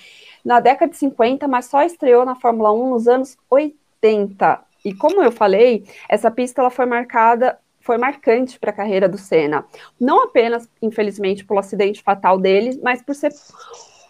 na 0.45 0.59
década 0.59 0.91
de 0.91 0.97
50, 0.97 1.47
mas 1.47 1.65
só 1.65 1.81
estreou 1.81 2.23
na 2.23 2.35
Fórmula 2.35 2.71
1 2.71 2.89
nos 2.89 3.07
anos 3.07 3.37
80. 3.49 4.63
E 4.85 4.93
como 4.93 5.21
eu 5.21 5.31
falei, 5.31 5.83
essa 6.07 6.31
pista 6.31 6.61
ela 6.61 6.69
foi 6.69 6.85
marcada 6.85 7.59
foi 7.81 7.97
marcante 7.97 8.59
para 8.59 8.69
a 8.69 8.73
carreira 8.73 9.09
do 9.09 9.17
Senna. 9.17 9.65
Não 9.99 10.23
apenas, 10.23 10.69
infelizmente, 10.81 11.43
pelo 11.43 11.59
acidente 11.59 12.03
fatal 12.03 12.37
dele, 12.37 12.79
mas 12.83 13.01
por 13.01 13.15
ser 13.15 13.31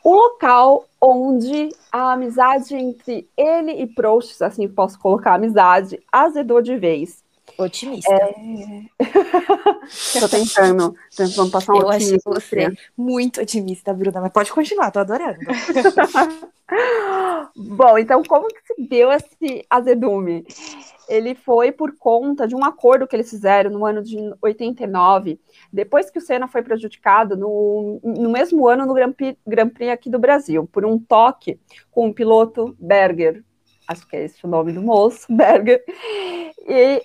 o 0.04 0.14
local 0.14 0.86
onde 1.02 1.70
a 1.92 2.14
amizade 2.14 2.76
entre 2.76 3.28
ele 3.38 3.72
e 3.72 3.88
Proust, 3.88 4.44
assim 4.44 4.68
posso 4.68 5.00
colocar 5.00 5.36
amizade, 5.36 6.00
azedou 6.12 6.62
de 6.62 6.78
vez. 6.78 7.24
Otimista. 7.58 8.14
É... 8.14 8.36
tô 10.20 10.30
tentando, 10.30 10.96
tentando 11.16 11.52
passar 11.52 11.74
um 11.74 11.82
Eu 11.82 11.90
achei 11.90 12.18
você 12.24 12.74
muito 12.98 13.42
otimista, 13.42 13.94
Bruna, 13.94 14.22
mas 14.22 14.32
pode 14.32 14.52
continuar, 14.52 14.92
tô 14.92 15.00
adorando. 15.00 15.40
Bom, 17.56 17.98
então 17.98 18.24
como 18.24 18.48
que 18.48 18.62
se 18.66 18.88
deu 18.88 19.12
esse 19.12 19.66
azedume? 19.70 20.46
Ele 21.10 21.34
foi 21.34 21.72
por 21.72 21.98
conta 21.98 22.48
de 22.48 22.56
um 22.56 22.64
acordo 22.64 23.08
que 23.08 23.16
eles 23.16 23.30
fizeram 23.30 23.72
no 23.72 23.84
ano 23.84 24.04
de 24.04 24.16
89, 24.40 25.40
depois 25.74 26.12
que 26.12 26.20
o 26.20 26.22
Senna 26.22 26.48
foi 26.48 26.62
prejudicado 26.62 27.36
no, 27.36 28.00
no 28.04 28.30
mesmo 28.30 28.68
ano 28.68 28.86
no 28.86 28.94
Grand 28.94 29.12
Prix, 29.12 29.40
Grand 29.46 29.70
Prix 29.70 29.92
aqui 29.92 30.10
do 30.10 30.20
Brasil, 30.20 30.70
por 30.72 30.86
um 30.86 31.00
toque 31.00 31.60
com 31.90 32.08
o 32.08 32.14
piloto 32.14 32.76
Berger, 32.80 33.44
acho 33.88 34.08
que 34.08 34.16
é 34.16 34.26
esse 34.26 34.46
o 34.46 34.48
nome 34.48 34.72
do 34.72 34.84
moço, 34.84 35.26
Berger, 35.36 35.84
e 36.68 37.02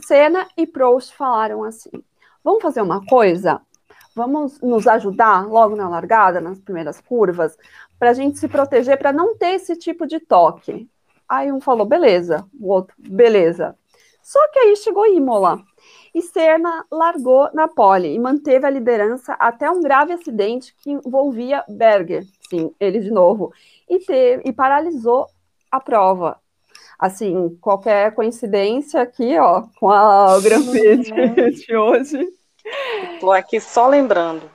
Senna 0.00 0.46
e 0.56 0.64
Proust 0.64 1.14
falaram 1.16 1.64
assim, 1.64 1.90
vamos 2.42 2.62
fazer 2.62 2.82
uma 2.82 3.04
coisa? 3.04 3.60
Vamos 4.14 4.60
nos 4.60 4.86
ajudar 4.86 5.44
logo 5.48 5.74
na 5.74 5.88
largada, 5.88 6.40
nas 6.40 6.60
primeiras 6.60 7.00
curvas, 7.00 7.58
para 7.98 8.10
a 8.10 8.14
gente 8.14 8.38
se 8.38 8.46
proteger, 8.46 8.96
para 8.96 9.12
não 9.12 9.36
ter 9.36 9.54
esse 9.54 9.76
tipo 9.76 10.06
de 10.06 10.20
toque. 10.20 10.88
Aí 11.34 11.50
um 11.50 11.60
falou, 11.60 11.84
beleza, 11.84 12.44
o 12.60 12.72
outro, 12.72 12.94
beleza. 12.98 13.76
Só 14.22 14.38
que 14.52 14.58
aí 14.60 14.76
chegou 14.76 15.04
Imola. 15.06 15.60
E 16.14 16.22
Senna 16.22 16.84
largou 16.90 17.50
na 17.52 17.66
pole 17.66 18.14
e 18.14 18.18
manteve 18.20 18.64
a 18.64 18.70
liderança 18.70 19.32
até 19.34 19.68
um 19.68 19.80
grave 19.80 20.12
acidente 20.12 20.72
que 20.80 20.92
envolvia 20.92 21.64
Berger, 21.68 22.24
sim, 22.48 22.72
ele 22.78 23.00
de 23.00 23.10
novo, 23.10 23.52
e, 23.90 23.98
teve, 23.98 24.48
e 24.48 24.52
paralisou 24.52 25.26
a 25.70 25.80
prova. 25.80 26.38
Assim, 26.96 27.58
qualquer 27.60 28.14
coincidência 28.14 29.02
aqui, 29.02 29.36
ó, 29.36 29.64
com 29.80 29.90
a 29.90 30.38
Grand 30.40 30.64
Prix 30.70 31.06
de, 31.06 31.66
de 31.66 31.76
hoje. 31.76 32.28
Estou 33.14 33.32
aqui 33.32 33.60
só 33.60 33.88
lembrando 33.88 34.53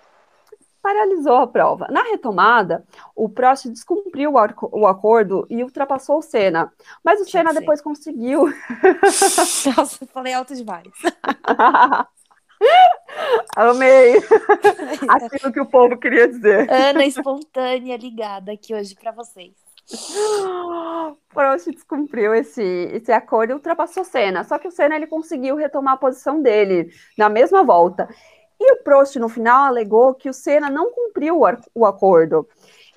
paralisou 0.81 1.37
a 1.37 1.47
prova. 1.47 1.87
Na 1.89 2.03
retomada, 2.03 2.83
o 3.15 3.29
Prost 3.29 3.67
descumpriu 3.69 4.33
o, 4.33 4.87
acordo 4.87 5.45
e 5.49 5.63
ultrapassou 5.63 6.17
o 6.19 6.21
Senna. 6.21 6.71
Mas 7.03 7.21
o 7.21 7.25
Senna 7.25 7.53
depois 7.53 7.81
conseguiu. 7.81 8.45
Nossa, 9.77 10.05
falei 10.07 10.33
alto 10.33 10.55
demais. 10.55 10.87
Amei. 13.55 14.15
Aquilo 15.09 15.51
que 15.51 15.61
o 15.61 15.65
povo 15.65 15.97
queria 15.97 16.27
dizer. 16.27 16.69
Ana 16.71 17.05
espontânea 17.05 17.97
ligada 17.97 18.51
aqui 18.51 18.73
hoje 18.73 18.95
para 18.95 19.11
vocês. 19.11 19.53
Prost 21.33 21.71
descumpriu 21.71 22.33
esse, 22.35 22.61
esse 22.61 23.11
acordo 23.11 23.51
e 23.51 23.53
ultrapassou 23.53 24.03
o 24.03 24.05
Senna. 24.05 24.43
Só 24.43 24.59
que 24.59 24.67
o 24.67 24.71
Senna 24.71 24.95
ele 24.95 25.07
conseguiu 25.07 25.55
retomar 25.55 25.95
a 25.95 25.97
posição 25.97 26.41
dele 26.41 26.91
na 27.17 27.29
mesma 27.29 27.63
volta. 27.63 28.07
E 28.59 28.73
o 28.73 28.83
Prost, 28.83 29.15
no 29.15 29.29
final, 29.29 29.65
alegou 29.65 30.13
que 30.13 30.29
o 30.29 30.33
Senna 30.33 30.69
não 30.69 30.91
cumpriu 30.91 31.39
o 31.73 31.85
acordo. 31.85 32.47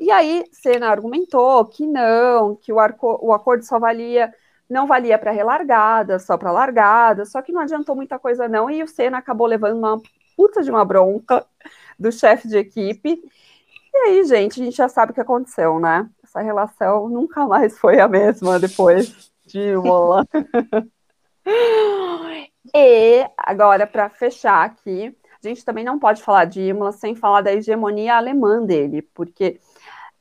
E 0.00 0.10
aí, 0.10 0.44
Senna 0.50 0.88
argumentou 0.88 1.64
que 1.66 1.86
não, 1.86 2.56
que 2.56 2.72
o, 2.72 2.80
arco, 2.80 3.18
o 3.22 3.32
acordo 3.32 3.64
só 3.64 3.78
valia, 3.78 4.34
não 4.68 4.86
valia 4.86 5.16
para 5.16 5.30
relargada, 5.30 6.18
só 6.18 6.36
para 6.36 6.50
largada, 6.50 7.24
só 7.24 7.40
que 7.40 7.52
não 7.52 7.60
adiantou 7.60 7.94
muita 7.94 8.18
coisa 8.18 8.48
não, 8.48 8.68
e 8.68 8.82
o 8.82 8.88
Senna 8.88 9.18
acabou 9.18 9.46
levando 9.46 9.78
uma 9.78 10.00
puta 10.36 10.62
de 10.62 10.70
uma 10.70 10.84
bronca 10.84 11.46
do 11.96 12.10
chefe 12.10 12.48
de 12.48 12.58
equipe. 12.58 13.22
E 13.94 13.96
aí, 13.98 14.24
gente, 14.24 14.60
a 14.60 14.64
gente 14.64 14.76
já 14.76 14.88
sabe 14.88 15.12
o 15.12 15.14
que 15.14 15.20
aconteceu, 15.20 15.78
né? 15.78 16.08
Essa 16.24 16.40
relação 16.40 17.08
nunca 17.08 17.46
mais 17.46 17.78
foi 17.78 18.00
a 18.00 18.08
mesma 18.08 18.58
depois 18.58 19.30
de 19.46 19.76
Mola. 19.76 20.26
e 22.74 23.24
agora, 23.36 23.86
para 23.86 24.08
fechar 24.08 24.64
aqui, 24.64 25.14
a 25.44 25.48
gente 25.48 25.64
também 25.64 25.84
não 25.84 25.98
pode 25.98 26.22
falar 26.22 26.44
de 26.44 26.60
Imola 26.60 26.92
sem 26.92 27.14
falar 27.14 27.40
da 27.40 27.52
hegemonia 27.52 28.16
alemã 28.16 28.64
dele, 28.64 29.02
porque 29.14 29.60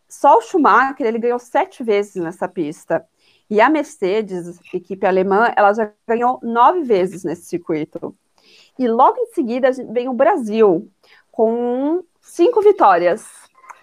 só 0.10 0.38
o 0.38 0.42
Schumacher 0.42 1.06
ele 1.06 1.20
ganhou 1.20 1.40
sete 1.40 1.84
vezes 1.84 2.16
nessa 2.16 2.48
pista. 2.48 3.06
E 3.50 3.60
a 3.60 3.70
Mercedes, 3.70 4.60
equipe 4.74 5.06
alemã, 5.06 5.52
ela 5.56 5.74
já 5.74 5.92
ganhou 6.08 6.40
nove 6.42 6.84
vezes 6.84 7.24
nesse 7.24 7.44
circuito. 7.44 8.16
E 8.80 8.88
logo 8.88 9.18
em 9.20 9.34
seguida 9.34 9.70
vem 9.90 10.08
o 10.08 10.14
Brasil, 10.14 10.90
com 11.32 12.04
cinco 12.22 12.62
vitórias. 12.62 13.28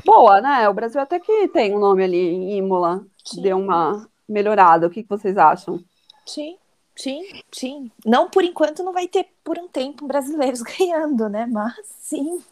Boa, 0.04 0.40
né? 0.40 0.68
O 0.68 0.74
Brasil 0.74 1.00
até 1.00 1.18
que 1.20 1.48
tem 1.48 1.74
um 1.74 1.78
nome 1.78 2.02
ali 2.02 2.16
em 2.16 2.56
Imola, 2.56 3.04
Sim. 3.24 3.42
deu 3.42 3.58
uma 3.58 4.08
melhorada. 4.28 4.86
O 4.86 4.90
que 4.90 5.04
vocês 5.08 5.36
acham? 5.36 5.80
Sim, 6.26 6.56
Sim, 6.98 7.42
sim. 7.52 7.90
Não 8.04 8.28
por 8.28 8.42
enquanto 8.42 8.82
não 8.82 8.92
vai 8.92 9.06
ter 9.06 9.26
por 9.44 9.56
um 9.56 9.68
tempo 9.68 10.06
brasileiros 10.06 10.60
ganhando, 10.62 11.28
né? 11.28 11.46
Mas 11.46 11.74
sim. 12.00 12.42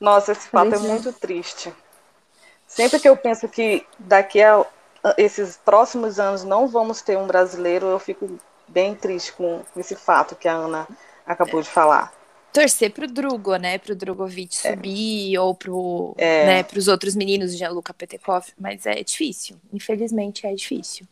Nossa, 0.00 0.32
esse 0.32 0.48
fato 0.48 0.74
é 0.74 0.78
muito 0.78 1.12
triste. 1.12 1.72
Sempre 2.68 3.00
que 3.00 3.08
eu 3.08 3.16
penso 3.16 3.48
que 3.48 3.84
daqui 3.98 4.40
a 4.40 4.64
esses 5.18 5.56
próximos 5.56 6.18
anos 6.18 6.44
não 6.44 6.68
vamos 6.68 7.02
ter 7.02 7.18
um 7.18 7.26
brasileiro, 7.26 7.86
eu 7.86 7.98
fico 7.98 8.38
bem 8.68 8.94
triste 8.94 9.32
com 9.32 9.62
esse 9.76 9.94
fato 9.94 10.36
que 10.36 10.48
a 10.48 10.54
Ana 10.54 10.88
acabou 11.26 11.60
de 11.60 11.68
falar. 11.68 12.12
Torcer 12.52 12.92
pro 12.92 13.08
Drugo, 13.08 13.56
né? 13.56 13.78
Pro 13.78 13.96
Drogovic 13.96 14.56
é. 14.64 14.70
subir, 14.70 15.36
ou 15.38 15.54
pro, 15.54 16.14
é. 16.16 16.46
né, 16.46 16.62
pros 16.62 16.86
outros 16.86 17.16
meninos, 17.16 17.56
Gianluca 17.56 17.92
Petekov, 17.92 18.46
mas 18.58 18.86
é 18.86 19.02
difícil. 19.02 19.56
Infelizmente 19.72 20.46
é 20.46 20.54
difícil. 20.54 21.06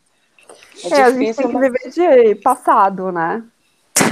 É, 0.83 0.95
é 0.95 1.03
a 1.03 1.11
gente 1.11 1.35
tem 1.35 1.47
que 1.47 1.57
viver 1.57 1.89
de 1.89 2.35
passado, 2.35 3.11
né? 3.11 3.43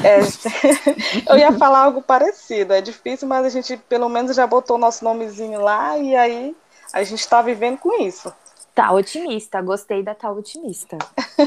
É, 0.03 0.19
eu 1.31 1.37
ia 1.37 1.51
falar 1.53 1.79
algo 1.79 2.01
parecido. 2.01 2.73
É 2.73 2.81
difícil, 2.81 3.27
mas 3.27 3.45
a 3.45 3.49
gente 3.49 3.77
pelo 3.77 4.09
menos 4.09 4.35
já 4.35 4.45
botou 4.47 4.77
nosso 4.77 5.03
nomezinho 5.03 5.61
lá 5.61 5.97
e 5.97 6.15
aí 6.15 6.55
a 6.93 7.03
gente 7.03 7.19
está 7.19 7.41
vivendo 7.41 7.77
com 7.77 8.01
isso. 8.01 8.33
Tá 8.73 8.91
otimista, 8.91 9.61
gostei 9.61 10.01
da 10.01 10.15
tal 10.15 10.37
otimista. 10.37 10.97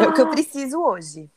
é 0.00 0.06
o 0.06 0.12
que 0.12 0.20
eu 0.20 0.28
preciso 0.28 0.80
hoje. 0.80 1.30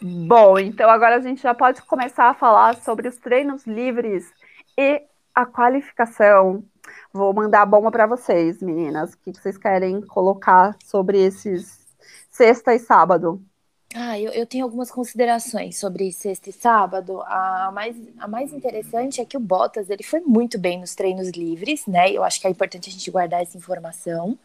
Bom, 0.00 0.58
então 0.58 0.88
agora 0.90 1.16
a 1.16 1.20
gente 1.20 1.42
já 1.42 1.54
pode 1.54 1.82
começar 1.82 2.28
a 2.30 2.34
falar 2.34 2.76
sobre 2.76 3.08
os 3.08 3.16
treinos 3.16 3.66
livres 3.66 4.30
e 4.78 5.02
a 5.34 5.44
qualificação 5.44 6.64
Vou 7.12 7.32
mandar 7.34 7.62
a 7.62 7.66
bomba 7.66 7.90
para 7.90 8.06
vocês, 8.06 8.60
meninas. 8.62 9.14
O 9.14 9.18
que 9.18 9.32
vocês 9.32 9.56
querem 9.58 10.00
colocar 10.02 10.76
sobre 10.84 11.18
esses 11.20 11.78
sexta 12.30 12.74
e 12.74 12.78
sábado? 12.78 13.42
Ah, 13.94 14.18
eu, 14.20 14.30
eu 14.32 14.46
tenho 14.46 14.64
algumas 14.64 14.90
considerações 14.90 15.78
sobre 15.78 16.12
sexta 16.12 16.50
e 16.50 16.52
sábado. 16.52 17.22
A 17.22 17.70
mais, 17.72 17.96
a 18.18 18.28
mais 18.28 18.52
interessante 18.52 19.20
é 19.20 19.24
que 19.24 19.36
o 19.36 19.40
Bottas 19.40 19.88
ele 19.88 20.02
foi 20.02 20.20
muito 20.20 20.58
bem 20.58 20.78
nos 20.80 20.94
treinos 20.94 21.30
livres, 21.30 21.86
né? 21.86 22.10
Eu 22.12 22.22
acho 22.22 22.40
que 22.40 22.46
é 22.46 22.50
importante 22.50 22.90
a 22.90 22.92
gente 22.92 23.10
guardar 23.10 23.42
essa 23.42 23.56
informação. 23.56 24.38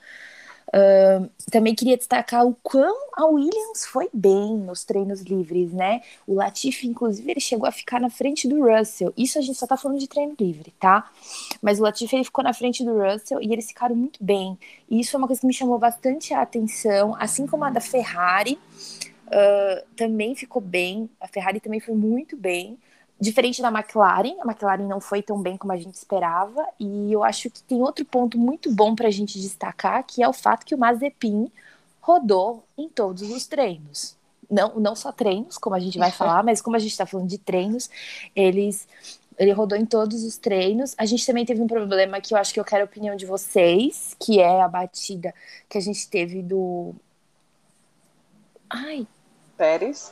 Uh, 0.74 1.30
também 1.51 1.75
queria 1.75 1.98
destacar 1.98 2.46
o 2.46 2.56
quão 2.63 2.96
a 3.13 3.25
Williams 3.25 3.86
foi 3.86 4.10
bem 4.13 4.58
nos 4.58 4.86
treinos 4.86 5.22
livres, 5.22 5.74
né? 5.74 6.01
O 6.25 6.34
Latifi, 6.34 6.88
inclusive, 6.88 7.30
ele 7.30 7.42
chegou 7.42 7.68
a 7.68 7.72
ficar 7.72 8.00
na 8.00 8.10
frente 8.10 8.48
do 8.48 8.63
Russell. 8.63 9.13
Isso 9.18 9.38
a 9.38 9.42
gente 9.42 9.60
só 9.60 9.68
tá 9.68 9.75
falando 9.75 10.00
de 10.00 10.08
treino 10.08 10.34
livre, 10.40 10.74
tá? 10.80 11.12
Mas 11.62 11.80
o 11.80 11.84
Latifi 11.84 12.16
ele 12.16 12.24
ficou 12.24 12.42
na 12.44 12.54
frente 12.54 12.86
do 12.86 12.98
Russell 12.98 13.42
e 13.42 13.51
eles 13.51 13.68
ficaram 13.68 13.96
muito 13.96 14.24
bem. 14.24 14.58
E 14.90 15.00
isso 15.01 15.12
foi 15.12 15.18
uma 15.20 15.28
coisa 15.28 15.42
que 15.42 15.48
me 15.48 15.54
chamou 15.54 15.78
bastante 15.78 16.34
a 16.34 16.42
atenção, 16.42 17.16
assim 17.20 17.46
como 17.46 17.66
a 17.66 17.70
da 17.70 17.82
Ferrari. 17.82 18.58
uh, 19.28 19.86
também 19.96 20.36
ficou 20.36 20.62
bem, 20.62 21.10
a 21.20 21.28
Ferrari 21.28 21.60
também 21.60 21.80
foi 21.80 21.96
muito 21.96 22.38
bem. 22.38 22.78
Diferente 23.22 23.62
da 23.62 23.68
McLaren, 23.68 24.36
a 24.42 24.50
McLaren 24.50 24.88
não 24.88 25.00
foi 25.00 25.22
tão 25.22 25.40
bem 25.40 25.56
como 25.56 25.72
a 25.72 25.78
gente 25.78 25.94
esperava, 25.94 26.66
e 26.80 27.13
eu 27.13 27.24
acho 27.24 27.51
que 27.51 27.62
tem 27.62 27.80
outro 27.80 28.04
ponto 28.04 28.36
muito 28.36 28.74
bom 28.74 28.96
para 28.96 29.10
a 29.10 29.12
gente 29.12 29.40
destacar, 29.40 30.04
que 30.04 30.24
é 30.24 30.28
o 30.28 30.34
fato 30.34 30.66
que 30.66 30.74
o 30.74 30.78
Mazepin 30.78 31.51
rodou 32.01 32.63
em 32.75 32.90
todos 32.90 33.30
os 33.30 33.46
treinos. 33.46 34.18
Não, 34.50 34.80
não 34.80 34.96
só 34.96 35.12
treinos, 35.12 35.56
como 35.60 35.75
a 35.75 35.80
gente 35.80 36.00
vai 36.00 36.10
falar, 36.12 36.44
mas 36.44 36.63
como 36.63 36.75
a 36.75 36.80
gente 36.80 36.90
está 36.90 37.06
falando 37.06 37.30
de 37.30 37.38
treinos, 37.38 37.92
eles 38.36 38.88
ele 39.38 39.51
rodou 39.51 39.78
em 39.78 39.86
todos 39.86 40.24
os 40.24 40.38
treinos. 40.38 40.96
A 40.98 41.06
gente 41.06 41.25
também 41.25 41.46
teve 41.46 41.62
um 41.62 41.68
problema 41.68 42.20
que 42.20 42.34
eu 42.34 42.38
acho 42.40 42.51
que 42.51 42.60
eu 42.60 42.66
quero 42.66 42.84
a 42.84 42.86
opinião 42.86 43.16
de 43.16 43.25
vocês, 43.28 44.16
que 44.20 44.40
é 44.40 44.62
a 44.62 44.68
batida 44.68 45.32
que 45.70 45.78
a 45.78 45.82
gente 45.82 46.10
teve 46.10 46.42
do. 46.42 46.96
Ai. 48.68 49.08
Pérez. 49.58 50.12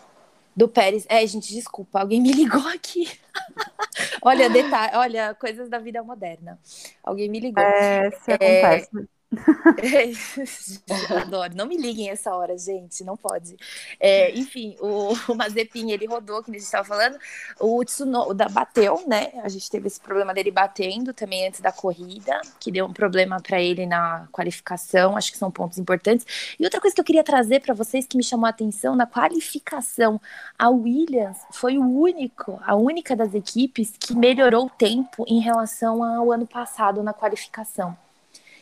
Do 0.55 0.67
Pérez. 0.67 1.05
É, 1.09 1.25
gente, 1.25 1.53
desculpa, 1.53 1.99
alguém 1.99 2.21
me 2.21 2.31
ligou 2.31 2.67
aqui. 2.67 3.07
olha, 4.21 4.49
detalhe, 4.49 4.95
olha, 4.95 5.33
coisas 5.35 5.69
da 5.69 5.79
vida 5.79 6.03
moderna. 6.03 6.59
Alguém 7.03 7.29
me 7.29 7.39
ligou. 7.39 7.63
É, 7.63 8.11
se 8.11 8.31
é... 8.31 8.35
acontece. 8.65 9.09
Adoro. 11.21 11.55
Não 11.55 11.67
me 11.67 11.77
liguem 11.77 12.09
essa 12.09 12.33
hora, 12.33 12.57
gente. 12.57 13.03
Não 13.03 13.15
pode. 13.15 13.55
É, 13.99 14.31
enfim, 14.37 14.75
o, 14.79 15.13
o 15.31 15.35
Mazepin, 15.35 15.91
ele 15.91 16.07
rodou, 16.07 16.43
que 16.43 16.49
a 16.49 16.53
gente 16.53 16.63
estava 16.63 16.83
falando. 16.83 17.17
O 17.59 17.83
Tsunoda 17.85 18.49
bateu, 18.49 19.03
né? 19.07 19.31
A 19.43 19.49
gente 19.49 19.69
teve 19.69 19.87
esse 19.87 19.99
problema 19.99 20.33
dele 20.33 20.51
batendo 20.51 21.13
também 21.13 21.47
antes 21.47 21.61
da 21.61 21.71
corrida, 21.71 22.41
que 22.59 22.71
deu 22.71 22.85
um 22.85 22.93
problema 22.93 23.39
para 23.41 23.61
ele 23.61 23.85
na 23.85 24.27
qualificação. 24.31 25.15
Acho 25.15 25.31
que 25.31 25.37
são 25.37 25.51
pontos 25.51 25.77
importantes. 25.77 26.55
E 26.59 26.63
outra 26.63 26.81
coisa 26.81 26.95
que 26.95 27.01
eu 27.01 27.05
queria 27.05 27.23
trazer 27.23 27.61
para 27.61 27.73
vocês 27.73 28.07
que 28.07 28.17
me 28.17 28.23
chamou 28.23 28.47
a 28.47 28.49
atenção 28.49 28.95
na 28.95 29.05
qualificação, 29.05 30.19
a 30.57 30.69
Williams 30.69 31.37
foi 31.51 31.77
o 31.77 31.83
único, 31.83 32.59
a 32.65 32.75
única 32.75 33.15
das 33.15 33.33
equipes 33.33 33.93
que 33.99 34.15
melhorou 34.15 34.65
o 34.65 34.69
tempo 34.69 35.23
em 35.27 35.39
relação 35.39 36.03
ao 36.03 36.31
ano 36.31 36.47
passado 36.47 37.03
na 37.03 37.13
qualificação. 37.13 37.95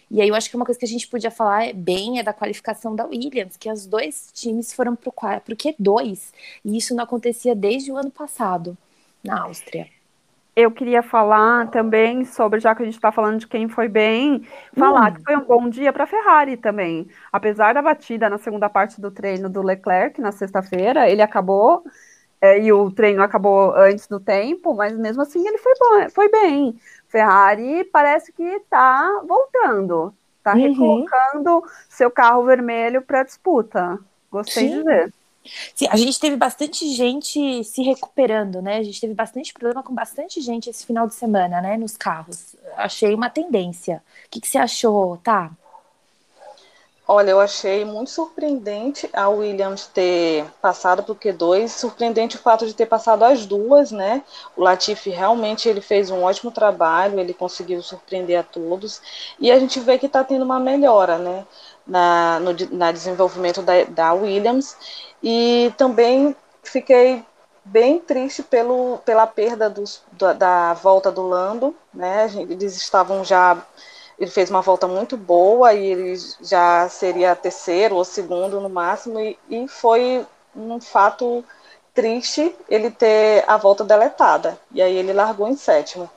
E 0.10 0.22
aí 0.22 0.30
eu 0.30 0.36
acho 0.36 0.50
que 0.50 0.56
uma 0.56 0.66
coisa 0.66 0.80
que 0.80 0.86
a 0.86 0.90
gente 0.90 1.08
podia 1.08 1.30
falar 1.30 1.74
bem 1.74 2.20
é 2.20 2.24
da 2.24 2.34
qualificação 2.34 2.96
da 2.96 3.06
Williams, 3.06 3.58
que 3.58 3.70
os 3.72 3.86
dois 3.86 4.30
times 4.34 4.74
foram 4.74 4.96
para 4.96 5.10
o 5.10 5.56
Q2, 5.56 6.32
e 6.64 6.78
isso 6.78 6.96
não 6.96 7.04
acontecia 7.04 7.54
desde 7.54 7.92
o 7.92 7.98
ano 7.98 8.10
passado, 8.10 8.78
na 9.24 9.42
Áustria. 9.44 9.88
Eu 10.56 10.72
queria 10.72 11.04
falar 11.04 11.70
também 11.70 12.26
sobre, 12.26 12.60
já 12.60 12.74
que 12.74 12.82
a 12.82 12.86
gente 12.86 12.96
está 12.96 13.12
falando 13.12 13.40
de 13.40 13.48
quem 13.48 13.70
foi 13.70 13.88
bem, 13.88 14.44
falar 14.76 15.12
hum. 15.12 15.14
que 15.16 15.24
foi 15.24 15.36
um 15.36 15.46
bom 15.46 15.70
dia 15.70 15.94
para 15.94 16.06
a 16.06 16.08
Ferrari 16.08 16.58
também. 16.58 17.08
Apesar 17.32 17.74
da 17.74 17.82
batida 17.82 18.28
na 18.28 18.40
segunda 18.40 18.68
parte 18.68 19.00
do 19.00 19.12
treino 19.12 19.50
do 19.50 19.62
Leclerc 19.62 20.20
na 20.20 20.32
sexta-feira, 20.32 21.08
ele 21.08 21.22
acabou 21.22 21.84
é, 22.42 22.60
e 22.60 22.72
o 22.72 22.92
treino 22.92 23.22
acabou 23.22 23.74
antes 23.76 24.08
do 24.08 24.20
tempo, 24.20 24.74
mas 24.76 24.98
mesmo 24.98 25.22
assim 25.22 25.46
ele 25.48 25.58
foi 25.58 25.74
bom, 25.80 26.10
foi 26.10 26.30
bem. 26.30 26.80
Ferrari 27.08 27.84
parece 27.86 28.32
que 28.32 28.44
está 28.44 29.22
voltando, 29.26 30.14
está 30.38 30.54
uhum. 30.54 30.62
recolocando 30.62 31.64
seu 31.90 32.12
carro 32.12 32.44
vermelho 32.44 33.02
para 33.02 33.24
disputa. 33.24 34.00
Gostei 34.32 34.70
Sim. 34.70 34.78
de 34.78 34.84
ver. 34.84 35.14
Sim, 35.74 35.88
a 35.90 35.96
gente 35.96 36.20
teve 36.20 36.36
bastante 36.36 36.86
gente 36.90 37.64
se 37.64 37.82
recuperando, 37.82 38.62
né? 38.62 38.78
A 38.78 38.84
gente 38.84 39.00
teve 39.00 39.14
bastante 39.14 39.54
problema 39.54 39.82
com 39.82 39.94
bastante 39.94 40.42
gente 40.42 40.70
esse 40.70 40.86
final 40.86 41.08
de 41.08 41.16
semana, 41.16 41.62
né? 41.62 41.78
Nos 41.78 41.96
carros. 41.96 42.56
Achei 42.76 43.14
uma 43.14 43.30
tendência. 43.30 44.04
O 44.26 44.30
que, 44.30 44.42
que 44.42 44.48
você 44.48 44.58
achou, 44.58 45.18
tá? 45.18 45.52
Olha, 47.10 47.32
eu 47.32 47.40
achei 47.40 47.86
muito 47.86 48.12
surpreendente 48.12 49.10
a 49.14 49.30
Williams 49.30 49.88
ter 49.88 50.46
passado 50.62 51.02
para 51.02 51.14
o 51.14 51.16
Q2, 51.16 51.70
surpreendente 51.70 52.36
o 52.36 52.40
fato 52.40 52.66
de 52.68 52.74
ter 52.74 52.86
passado 52.86 53.24
as 53.24 53.46
duas, 53.46 53.92
né? 53.92 54.22
O 54.58 54.62
Latifi 54.64 55.10
realmente 55.10 55.70
ele 55.70 55.80
fez 55.80 56.10
um 56.12 56.24
ótimo 56.24 56.52
trabalho, 56.52 57.18
ele 57.18 57.34
conseguiu 57.34 57.82
surpreender 57.82 58.38
a 58.38 58.44
todos, 58.44 59.02
e 59.40 59.50
a 59.50 59.58
gente 59.58 59.80
vê 59.80 59.98
que 59.98 60.06
está 60.08 60.22
tendo 60.22 60.44
uma 60.44 60.60
melhora, 60.60 61.18
né? 61.18 61.46
Na, 61.86 62.42
no 62.42 62.54
na 62.72 62.92
desenvolvimento 62.92 63.62
da, 63.62 63.86
da 63.86 64.14
Williams, 64.14 64.76
e 65.24 65.74
também 65.78 66.36
fiquei 66.62 67.24
bem 67.64 68.00
triste 68.00 68.44
pelo, 68.44 68.98
pela 69.06 69.26
perda 69.26 69.70
dos, 69.70 70.02
da, 70.12 70.34
da 70.34 70.74
volta 70.74 71.10
do 71.10 71.22
Lando, 71.26 71.74
né? 71.94 72.30
Eles 72.50 72.76
estavam 72.76 73.24
já 73.24 73.58
ele 74.20 74.32
fez 74.32 74.50
uma 74.50 74.62
volta 74.62 74.88
muito 74.88 75.16
boa 75.16 75.74
e 75.74 75.86
ele 75.86 76.16
já 76.42 76.88
seria 76.90 77.36
terceiro 77.36 77.96
ou 77.96 78.04
segundo 78.04 78.60
no 78.60 78.70
máximo, 78.70 79.20
e, 79.20 79.38
e 79.50 79.68
foi 79.68 80.26
um 80.56 80.80
fato 80.80 81.44
triste 81.94 82.54
ele 82.70 82.92
ter 82.92 83.44
a 83.48 83.58
volta 83.58 83.84
deletada. 83.84 84.60
E 84.72 84.82
aí 84.82 84.96
ele 84.96 85.14
largou 85.14 85.48
em 85.48 85.56
sétimo. 85.56 86.10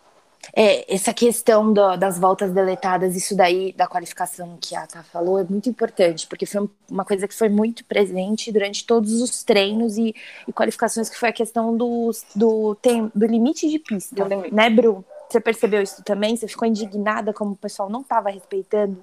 É, 0.55 0.93
essa 0.93 1.13
questão 1.13 1.73
do, 1.73 1.97
das 1.97 2.19
voltas 2.19 2.53
deletadas, 2.53 3.15
isso 3.15 3.37
daí 3.37 3.73
da 3.73 3.87
qualificação 3.87 4.57
que 4.61 4.75
a 4.75 4.87
Tá 4.87 5.03
falou, 5.03 5.39
é 5.39 5.45
muito 5.45 5.69
importante, 5.69 6.27
porque 6.27 6.47
foi 6.47 6.69
uma 6.91 7.05
coisa 7.05 7.29
que 7.29 7.35
foi 7.35 7.49
muito 7.49 7.85
presente 7.85 8.51
durante 8.51 8.85
todos 8.85 9.21
os 9.21 9.45
treinos 9.45 9.97
e, 9.97 10.15
e 10.49 10.53
qualificações, 10.53 11.09
que 11.09 11.19
foi 11.19 11.29
a 11.29 11.33
questão 11.33 11.77
do, 11.77 12.11
do, 12.35 12.75
tem, 12.77 13.13
do 13.15 13.27
limite 13.27 13.69
de 13.69 13.79
pista, 13.79 14.25
limite. 14.25 14.55
né, 14.55 14.71
Bru? 14.71 15.05
Você 15.31 15.41
percebeu 15.41 15.81
isso 15.81 16.03
também? 16.03 16.37
Você 16.37 16.49
ficou 16.49 16.67
indignada 16.67 17.33
como 17.33 17.53
o 17.53 17.57
pessoal 17.57 17.89
não 17.89 18.01
estava 18.01 18.31
respeitando 18.31 19.03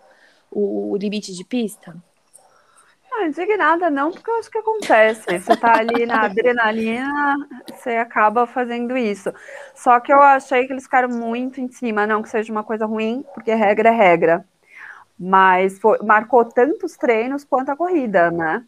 o, 0.52 0.92
o 0.92 0.98
limite 0.98 1.34
de 1.34 1.44
pista? 1.46 1.96
Não, 3.10 3.26
indignada 3.26 3.90
não, 3.90 4.12
porque 4.12 4.30
eu 4.30 4.38
acho 4.38 4.52
que 4.52 4.58
acontece. 4.58 5.40
Você 5.40 5.56
tá 5.56 5.78
ali 5.78 6.06
na 6.06 6.26
adrenalina, 6.26 7.36
você 7.72 7.92
acaba 7.92 8.46
fazendo 8.46 8.98
isso. 8.98 9.34
Só 9.74 10.00
que 10.02 10.12
eu 10.12 10.22
achei 10.22 10.68
que 10.68 10.74
eles 10.74 10.84
ficaram 10.84 11.10
muito 11.10 11.62
em 11.62 11.72
cima, 11.72 12.06
não 12.06 12.22
que 12.22 12.30
seja 12.30 12.52
uma 12.52 12.64
coisa 12.64 12.86
ruim, 12.86 13.24
porque 13.34 13.54
regra 13.54 13.90
é 13.90 13.94
regra. 13.94 14.46
Mas 15.18 15.80
foi, 15.80 15.98
marcou 16.00 16.44
tantos 16.44 16.98
treinos 16.98 17.44
quanto 17.46 17.70
a 17.72 17.76
corrida, 17.78 18.30
né? 18.30 18.64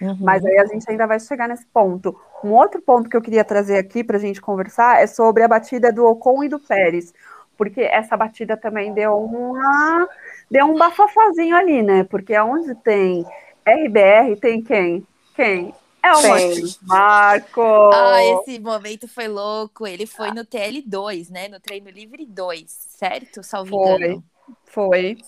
Uhum. 0.00 0.18
Mas 0.20 0.44
aí 0.44 0.58
a 0.58 0.66
gente 0.66 0.90
ainda 0.90 1.06
vai 1.06 1.20
chegar 1.20 1.48
nesse 1.48 1.64
ponto. 1.66 2.18
Um 2.44 2.52
outro 2.52 2.80
ponto 2.82 3.08
que 3.08 3.16
eu 3.16 3.22
queria 3.22 3.44
trazer 3.44 3.78
aqui 3.78 4.04
para 4.04 4.16
a 4.16 4.20
gente 4.20 4.40
conversar 4.40 5.02
é 5.02 5.06
sobre 5.06 5.42
a 5.42 5.48
batida 5.48 5.92
do 5.92 6.04
Ocon 6.04 6.44
e 6.44 6.48
do 6.48 6.58
Pérez, 6.58 7.12
porque 7.56 7.80
essa 7.80 8.16
batida 8.16 8.56
também 8.56 8.92
deu 8.92 9.16
uma 9.16 10.08
deu 10.50 10.66
um 10.66 10.76
bafafazinho 10.76 11.56
ali, 11.56 11.82
né? 11.82 12.04
Porque 12.04 12.38
onde 12.38 12.74
tem 12.76 13.24
RBR 13.66 14.36
tem 14.40 14.62
quem? 14.62 15.06
Quem? 15.34 15.74
É 16.02 16.12
o 16.12 16.86
Marco. 16.86 17.90
Ah, 17.92 18.22
esse 18.22 18.60
momento 18.60 19.08
foi 19.08 19.26
louco. 19.26 19.84
Ele 19.84 20.06
foi 20.06 20.30
no 20.30 20.44
TL2, 20.44 21.30
né? 21.30 21.48
No 21.48 21.58
treino 21.58 21.90
livre 21.90 22.24
2, 22.24 22.64
certo? 22.70 23.42
Salvo 23.42 23.70
foi, 23.70 23.94
engano. 23.96 24.24
Foi. 24.66 25.18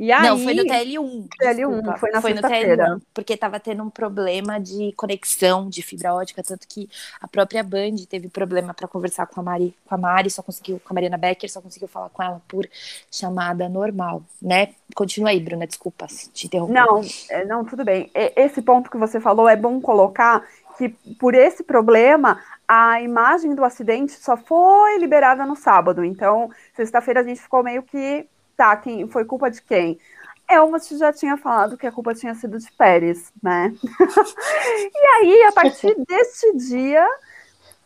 E 0.00 0.10
aí, 0.10 0.22
não, 0.22 0.38
foi 0.38 0.54
no 0.54 0.64
TL1. 0.64 1.28
TL1, 1.38 1.98
foi 1.98 2.10
na 2.10 2.22
foi 2.22 2.32
no 2.32 2.40
TL1, 2.40 3.02
porque 3.12 3.34
estava 3.34 3.60
tendo 3.60 3.82
um 3.82 3.90
problema 3.90 4.58
de 4.58 4.92
conexão 4.92 5.68
de 5.68 5.82
fibra 5.82 6.14
ótica, 6.14 6.42
tanto 6.42 6.66
que 6.66 6.88
a 7.20 7.28
própria 7.28 7.62
Band 7.62 7.96
teve 8.08 8.26
problema 8.30 8.72
para 8.72 8.88
conversar 8.88 9.26
com 9.26 9.40
a 9.40 9.42
Mari, 9.42 9.76
com 9.84 9.94
a 9.94 9.98
Mari, 9.98 10.30
só 10.30 10.42
conseguiu 10.42 10.80
com 10.80 10.90
a 10.90 10.94
Mariana 10.94 11.18
Becker, 11.18 11.52
só 11.52 11.60
conseguiu 11.60 11.86
falar 11.86 12.08
com 12.08 12.22
ela 12.22 12.40
por 12.48 12.66
chamada 13.12 13.68
normal, 13.68 14.22
né? 14.40 14.70
Continua 14.94 15.28
aí, 15.28 15.40
Bruna, 15.40 15.66
desculpa 15.66 16.06
te 16.32 16.46
interromper. 16.46 16.72
Não, 16.72 17.02
é, 17.28 17.44
não, 17.44 17.62
tudo 17.62 17.84
bem. 17.84 18.10
Esse 18.14 18.62
ponto 18.62 18.90
que 18.90 18.96
você 18.96 19.20
falou 19.20 19.46
é 19.46 19.54
bom 19.54 19.82
colocar 19.82 20.48
que 20.78 20.88
por 21.18 21.34
esse 21.34 21.62
problema 21.62 22.40
a 22.66 23.02
imagem 23.02 23.54
do 23.54 23.64
acidente 23.66 24.12
só 24.12 24.34
foi 24.34 24.96
liberada 24.96 25.44
no 25.44 25.54
sábado. 25.54 26.02
Então, 26.02 26.50
sexta-feira 26.72 27.20
a 27.20 27.22
gente 27.22 27.42
ficou 27.42 27.62
meio 27.62 27.82
que 27.82 28.26
tá, 28.60 28.76
quem, 28.76 29.08
foi 29.08 29.24
culpa 29.24 29.50
de 29.50 29.62
quem? 29.62 29.98
Elmas 30.46 30.86
já 30.86 31.10
tinha 31.10 31.38
falado 31.38 31.78
que 31.78 31.86
a 31.86 31.92
culpa 31.92 32.14
tinha 32.14 32.34
sido 32.34 32.58
de 32.58 32.70
Pérez, 32.72 33.32
né? 33.42 33.72
e 34.94 35.06
aí, 35.16 35.44
a 35.44 35.52
partir 35.52 35.96
deste 36.06 36.54
dia, 36.58 37.06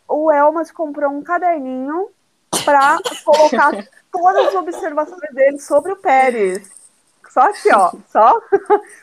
o 0.08 0.32
Elmas 0.32 0.72
comprou 0.72 1.12
um 1.12 1.22
caderninho 1.22 2.08
para 2.64 2.98
colocar 3.24 3.70
todas 4.10 4.48
as 4.48 4.54
observações 4.54 5.32
dele 5.32 5.60
sobre 5.60 5.92
o 5.92 5.96
Pérez. 5.96 6.68
Só 7.30 7.42
aqui, 7.42 7.72
ó, 7.72 7.92
só 8.10 8.40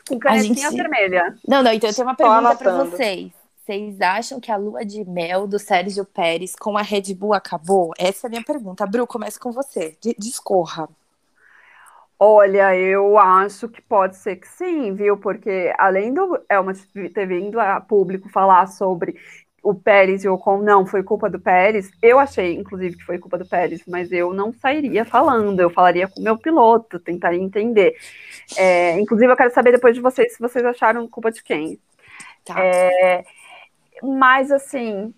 com 0.08 0.18
canetinha 0.18 0.70
gente... 0.70 0.76
vermelha. 0.76 1.34
Não, 1.46 1.62
não, 1.62 1.72
então 1.72 1.88
eu 1.88 1.94
tenho 1.94 2.06
uma 2.06 2.16
pergunta 2.16 2.56
para 2.56 2.84
vocês. 2.84 3.32
Vocês 3.64 4.00
acham 4.00 4.40
que 4.40 4.50
a 4.50 4.56
lua 4.56 4.84
de 4.84 5.04
mel 5.04 5.46
do 5.46 5.58
Sérgio 5.58 6.04
Pérez 6.04 6.54
com 6.54 6.76
a 6.76 6.82
Red 6.82 7.14
Bull 7.14 7.32
acabou? 7.32 7.92
Essa 7.96 8.26
é 8.26 8.28
a 8.28 8.30
minha 8.30 8.44
pergunta. 8.44 8.86
Bru, 8.86 9.06
começa 9.06 9.38
com 9.38 9.52
você. 9.52 9.96
Discorra. 10.18 10.88
Olha, 12.24 12.76
eu 12.76 13.18
acho 13.18 13.68
que 13.68 13.82
pode 13.82 14.16
ser 14.16 14.36
que 14.36 14.46
sim, 14.46 14.94
viu? 14.94 15.16
Porque 15.16 15.74
além 15.76 16.14
do 16.14 16.40
Elma 16.48 16.72
ter 17.12 17.26
vindo 17.26 17.58
a 17.58 17.80
público 17.80 18.28
falar 18.28 18.68
sobre 18.68 19.16
o 19.60 19.74
Pérez 19.74 20.22
e 20.22 20.28
o 20.28 20.34
Ocon, 20.34 20.58
não, 20.58 20.86
foi 20.86 21.02
culpa 21.02 21.28
do 21.28 21.40
Pérez. 21.40 21.90
Eu 22.00 22.20
achei, 22.20 22.54
inclusive, 22.54 22.96
que 22.96 23.02
foi 23.02 23.18
culpa 23.18 23.36
do 23.38 23.48
Pérez, 23.48 23.82
mas 23.88 24.12
eu 24.12 24.32
não 24.32 24.52
sairia 24.52 25.04
falando, 25.04 25.58
eu 25.58 25.68
falaria 25.68 26.06
com 26.06 26.20
o 26.20 26.22
meu 26.22 26.38
piloto, 26.38 27.00
tentaria 27.00 27.42
entender. 27.42 27.96
É, 28.56 29.00
inclusive, 29.00 29.32
eu 29.32 29.36
quero 29.36 29.52
saber 29.52 29.72
depois 29.72 29.96
de 29.96 30.00
vocês 30.00 30.34
se 30.34 30.38
vocês 30.38 30.64
acharam 30.64 31.08
culpa 31.08 31.32
de 31.32 31.42
quem. 31.42 31.76
Tá. 32.44 32.54
É, 32.56 33.24
mas, 34.00 34.52
assim, 34.52 35.12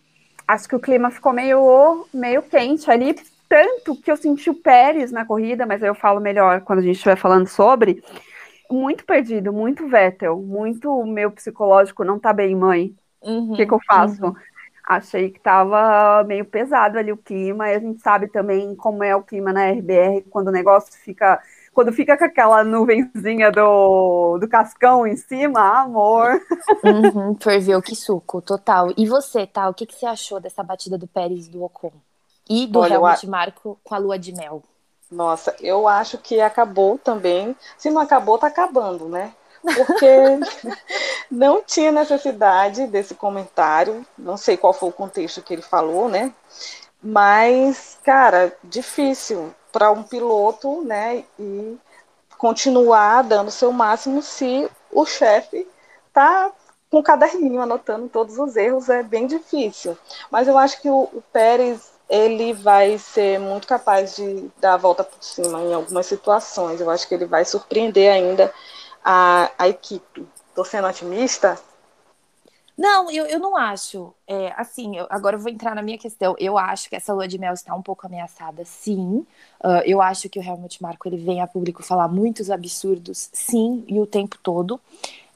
acho 0.48 0.66
que 0.66 0.76
o 0.76 0.80
clima 0.80 1.10
ficou 1.10 1.34
meio, 1.34 2.06
meio 2.14 2.40
quente 2.40 2.90
ali, 2.90 3.14
tanto 3.48 3.96
que 3.96 4.10
eu 4.10 4.16
senti 4.16 4.50
o 4.50 4.54
Pérez 4.54 5.12
na 5.12 5.24
corrida, 5.24 5.66
mas 5.66 5.82
eu 5.82 5.94
falo 5.94 6.20
melhor 6.20 6.60
quando 6.62 6.80
a 6.80 6.82
gente 6.82 6.96
estiver 6.96 7.16
falando 7.16 7.46
sobre. 7.46 8.02
Muito 8.70 9.04
perdido, 9.04 9.52
muito 9.52 9.86
Vettel, 9.88 10.38
muito 10.38 11.04
meu 11.04 11.30
psicológico 11.30 12.04
não 12.04 12.18
tá 12.18 12.32
bem, 12.32 12.56
mãe. 12.56 12.94
O 13.20 13.30
uhum, 13.30 13.54
que, 13.54 13.66
que 13.66 13.72
eu 13.72 13.80
faço? 13.86 14.26
Uhum. 14.26 14.34
Achei 14.86 15.30
que 15.30 15.40
tava 15.40 16.24
meio 16.24 16.44
pesado 16.44 16.98
ali 16.98 17.10
o 17.10 17.16
clima, 17.16 17.70
e 17.70 17.74
a 17.74 17.78
gente 17.78 18.00
sabe 18.02 18.28
também 18.28 18.74
como 18.74 19.02
é 19.02 19.16
o 19.16 19.22
clima 19.22 19.52
na 19.52 19.70
RBR, 19.70 20.22
quando 20.30 20.48
o 20.48 20.52
negócio 20.52 20.92
fica 20.92 21.40
quando 21.74 21.92
fica 21.92 22.16
com 22.16 22.24
aquela 22.24 22.62
nuvenzinha 22.62 23.50
do, 23.50 24.38
do 24.38 24.48
cascão 24.48 25.04
em 25.04 25.16
cima, 25.16 25.80
amor. 25.80 26.40
Uhum, 26.84 27.34
ferveu 27.34 27.82
que 27.82 27.96
suco, 27.96 28.40
total. 28.40 28.92
E 28.96 29.08
você, 29.08 29.44
tá? 29.44 29.68
O 29.68 29.74
que, 29.74 29.84
que 29.84 29.94
você 29.94 30.06
achou 30.06 30.38
dessa 30.38 30.62
batida 30.62 30.96
do 30.96 31.08
Pérez 31.08 31.48
do 31.48 31.64
Ocon? 31.64 31.92
E 32.48 32.66
do 32.66 32.80
Olha, 32.80 32.94
Helmut 32.94 33.26
Marco 33.26 33.78
com 33.82 33.94
a 33.94 33.98
lua 33.98 34.18
de 34.18 34.32
mel? 34.32 34.62
Nossa, 35.10 35.54
eu 35.60 35.86
acho 35.86 36.18
que 36.18 36.40
acabou 36.40 36.98
também. 36.98 37.56
Se 37.78 37.90
não 37.90 38.00
acabou, 38.00 38.38
tá 38.38 38.48
acabando, 38.48 39.08
né? 39.08 39.32
Porque 39.62 40.06
não 41.30 41.62
tinha 41.62 41.90
necessidade 41.90 42.86
desse 42.86 43.14
comentário. 43.14 44.04
Não 44.18 44.36
sei 44.36 44.56
qual 44.56 44.72
foi 44.72 44.88
o 44.88 44.92
contexto 44.92 45.42
que 45.42 45.54
ele 45.54 45.62
falou, 45.62 46.08
né? 46.08 46.32
Mas, 47.02 47.98
cara, 48.02 48.56
difícil 48.64 49.54
para 49.70 49.90
um 49.90 50.02
piloto, 50.02 50.82
né, 50.82 51.24
e 51.38 51.76
continuar 52.38 53.22
dando 53.22 53.50
seu 53.50 53.72
máximo 53.72 54.22
se 54.22 54.70
o 54.92 55.04
chefe 55.04 55.66
tá 56.12 56.52
com 56.88 57.00
o 57.00 57.02
caderninho 57.02 57.60
anotando 57.60 58.08
todos 58.08 58.38
os 58.38 58.54
erros, 58.54 58.88
é 58.88 59.02
bem 59.02 59.26
difícil. 59.26 59.98
Mas 60.30 60.46
eu 60.46 60.56
acho 60.56 60.80
que 60.80 60.88
o, 60.88 61.08
o 61.12 61.22
Pérez 61.32 61.93
ele 62.08 62.52
vai 62.52 62.98
ser 62.98 63.38
muito 63.38 63.66
capaz 63.66 64.16
de 64.16 64.50
dar 64.60 64.74
a 64.74 64.76
volta 64.76 65.02
por 65.04 65.22
cima 65.22 65.60
em 65.62 65.72
algumas 65.72 66.06
situações. 66.06 66.80
Eu 66.80 66.90
acho 66.90 67.08
que 67.08 67.14
ele 67.14 67.26
vai 67.26 67.44
surpreender 67.44 68.12
ainda 68.12 68.52
a, 69.04 69.50
a 69.58 69.68
equipe. 69.68 70.26
Estou 70.48 70.64
sendo 70.64 70.86
otimista? 70.86 71.58
Não, 72.76 73.08
eu, 73.10 73.24
eu 73.26 73.38
não 73.38 73.56
acho. 73.56 74.12
É, 74.26 74.52
assim, 74.56 74.96
eu, 74.96 75.06
agora 75.08 75.36
eu 75.36 75.40
vou 75.40 75.50
entrar 75.50 75.74
na 75.74 75.82
minha 75.82 75.96
questão. 75.96 76.34
Eu 76.38 76.58
acho 76.58 76.88
que 76.88 76.96
essa 76.96 77.12
lua 77.12 77.28
de 77.28 77.38
mel 77.38 77.54
está 77.54 77.74
um 77.74 77.82
pouco 77.82 78.06
ameaçada, 78.06 78.64
sim. 78.64 79.24
Uh, 79.62 79.82
eu 79.84 80.02
acho 80.02 80.28
que 80.28 80.38
o 80.38 80.42
Helmut 80.42 80.82
Marco 80.82 81.08
ele 81.08 81.16
vem 81.16 81.40
a 81.40 81.46
público 81.46 81.82
falar 81.82 82.08
muitos 82.08 82.50
absurdos, 82.50 83.30
sim, 83.32 83.84
e 83.86 84.00
o 84.00 84.06
tempo 84.06 84.38
todo. 84.42 84.80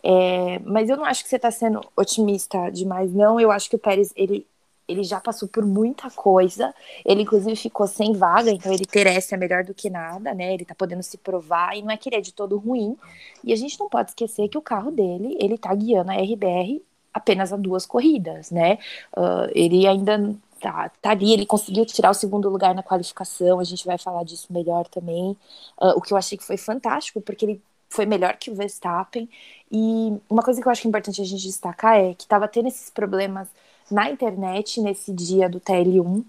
É, 0.03 0.59
mas 0.61 0.89
eu 0.89 0.97
não 0.97 1.05
acho 1.05 1.23
que 1.23 1.29
você 1.29 1.37
está 1.37 1.51
sendo 1.51 1.81
otimista 1.97 2.71
demais, 2.71 3.13
não. 3.13 3.39
Eu 3.39 3.51
acho 3.53 3.71
que 3.71 3.77
o 3.77 3.79
Pérez 3.79 4.13
ele, 4.17 4.47
ele 4.89 5.05
já 5.05 5.21
passou 5.21 5.47
por 5.49 5.65
muita 5.65 6.11
coisa. 6.11 6.75
Ele, 7.05 7.23
inclusive, 7.23 7.55
ficou 7.55 7.87
sem 7.87 8.15
vaga, 8.15 8.51
então 8.51 8.73
ele 8.73 8.87
ter 8.87 9.07
é 9.07 9.37
melhor 9.37 9.63
do 9.65 9.75
que 9.75 9.91
nada, 9.91 10.33
né? 10.35 10.55
Ele 10.55 10.65
tá 10.65 10.75
podendo 10.75 11.03
se 11.03 11.19
provar 11.19 11.77
e 11.77 11.83
não 11.83 11.91
é 11.91 11.97
que 11.97 12.09
ele 12.09 12.17
é 12.17 12.21
de 12.21 12.33
todo 12.33 12.57
ruim. 12.57 12.97
E 13.45 13.53
a 13.53 13.57
gente 13.57 13.79
não 13.79 13.89
pode 13.89 14.11
esquecer 14.11 14.49
que 14.49 14.57
o 14.57 14.63
carro 14.63 14.91
dele, 14.91 15.37
ele 15.39 15.59
tá 15.59 15.75
guiando 15.75 16.11
a 16.11 16.15
RBR 16.15 16.83
apenas 17.13 17.53
a 17.53 17.57
duas 17.57 17.85
corridas, 17.85 18.51
né? 18.51 18.79
Uh, 19.17 19.51
ele 19.55 19.87
ainda 19.87 20.35
tá, 20.61 20.91
tá 21.03 21.11
ali, 21.11 21.33
ele 21.33 21.47
conseguiu 21.47 21.85
tirar 21.85 22.11
o 22.11 22.15
segundo 22.15 22.49
lugar 22.49 22.75
na 22.75 22.83
qualificação, 22.83 23.61
a 23.61 23.65
gente 23.65 23.85
vai 23.85 23.99
falar 23.99 24.25
disso 24.25 24.53
melhor 24.53 24.87
também. 24.89 25.37
Uh, 25.81 25.97
o 25.97 26.01
que 26.01 26.13
eu 26.13 26.17
achei 26.17 26.39
que 26.39 26.45
foi 26.45 26.57
fantástico, 26.57 27.21
porque 27.21 27.45
ele 27.45 27.63
foi 27.89 28.07
melhor 28.07 28.37
que 28.37 28.51
o 28.51 28.55
Verstappen. 28.55 29.29
E 29.71 30.17
uma 30.29 30.43
coisa 30.43 30.61
que 30.61 30.67
eu 30.67 30.73
acho 30.73 30.83
que 30.83 30.89
é 30.89 30.91
importante 30.91 31.21
a 31.21 31.25
gente 31.25 31.43
destacar 31.43 31.97
é 31.97 32.15
que 32.15 32.25
estava 32.25 32.49
tendo 32.49 32.69
esses 32.69 32.91
problemas 32.91 33.49
na 33.91 34.11
internet 34.11 34.81
nesse 34.81 35.13
dia 35.13 35.49
do 35.49 35.61
TL1, 35.61 36.25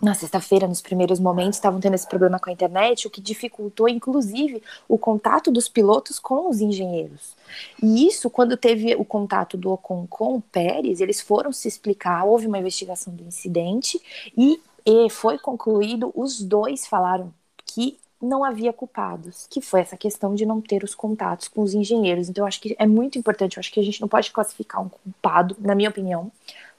na 0.00 0.14
sexta-feira, 0.14 0.68
nos 0.68 0.80
primeiros 0.80 1.18
momentos, 1.18 1.56
estavam 1.56 1.80
tendo 1.80 1.94
esse 1.94 2.06
problema 2.06 2.38
com 2.38 2.48
a 2.48 2.52
internet, 2.52 3.06
o 3.06 3.10
que 3.10 3.20
dificultou, 3.20 3.88
inclusive, 3.88 4.62
o 4.88 4.96
contato 4.96 5.50
dos 5.50 5.68
pilotos 5.68 6.20
com 6.20 6.48
os 6.48 6.60
engenheiros. 6.60 7.34
E 7.82 8.06
isso, 8.06 8.30
quando 8.30 8.56
teve 8.56 8.94
o 8.94 9.04
contato 9.04 9.56
do 9.56 9.72
Ocon 9.72 10.06
com 10.08 10.36
o 10.36 10.40
Pérez, 10.40 11.00
eles 11.00 11.20
foram 11.20 11.52
se 11.52 11.66
explicar, 11.66 12.24
houve 12.24 12.46
uma 12.46 12.58
investigação 12.58 13.12
do 13.12 13.24
incidente 13.24 14.00
e, 14.36 14.60
e 14.86 15.10
foi 15.10 15.36
concluído, 15.36 16.12
os 16.14 16.40
dois 16.40 16.86
falaram 16.86 17.32
que 17.66 17.98
não 18.20 18.44
havia 18.44 18.72
culpados, 18.72 19.46
que 19.48 19.60
foi 19.60 19.80
essa 19.80 19.96
questão 19.96 20.34
de 20.34 20.44
não 20.44 20.60
ter 20.60 20.82
os 20.82 20.94
contatos 20.94 21.46
com 21.48 21.62
os 21.62 21.74
engenheiros. 21.74 22.28
Então, 22.28 22.42
eu 22.42 22.48
acho 22.48 22.60
que 22.60 22.74
é 22.78 22.86
muito 22.86 23.18
importante, 23.18 23.56
eu 23.56 23.60
acho 23.60 23.72
que 23.72 23.78
a 23.78 23.84
gente 23.84 24.00
não 24.00 24.08
pode 24.08 24.30
classificar 24.30 24.80
um 24.82 24.88
culpado, 24.88 25.56
na 25.60 25.74
minha 25.74 25.88
opinião, 25.88 26.30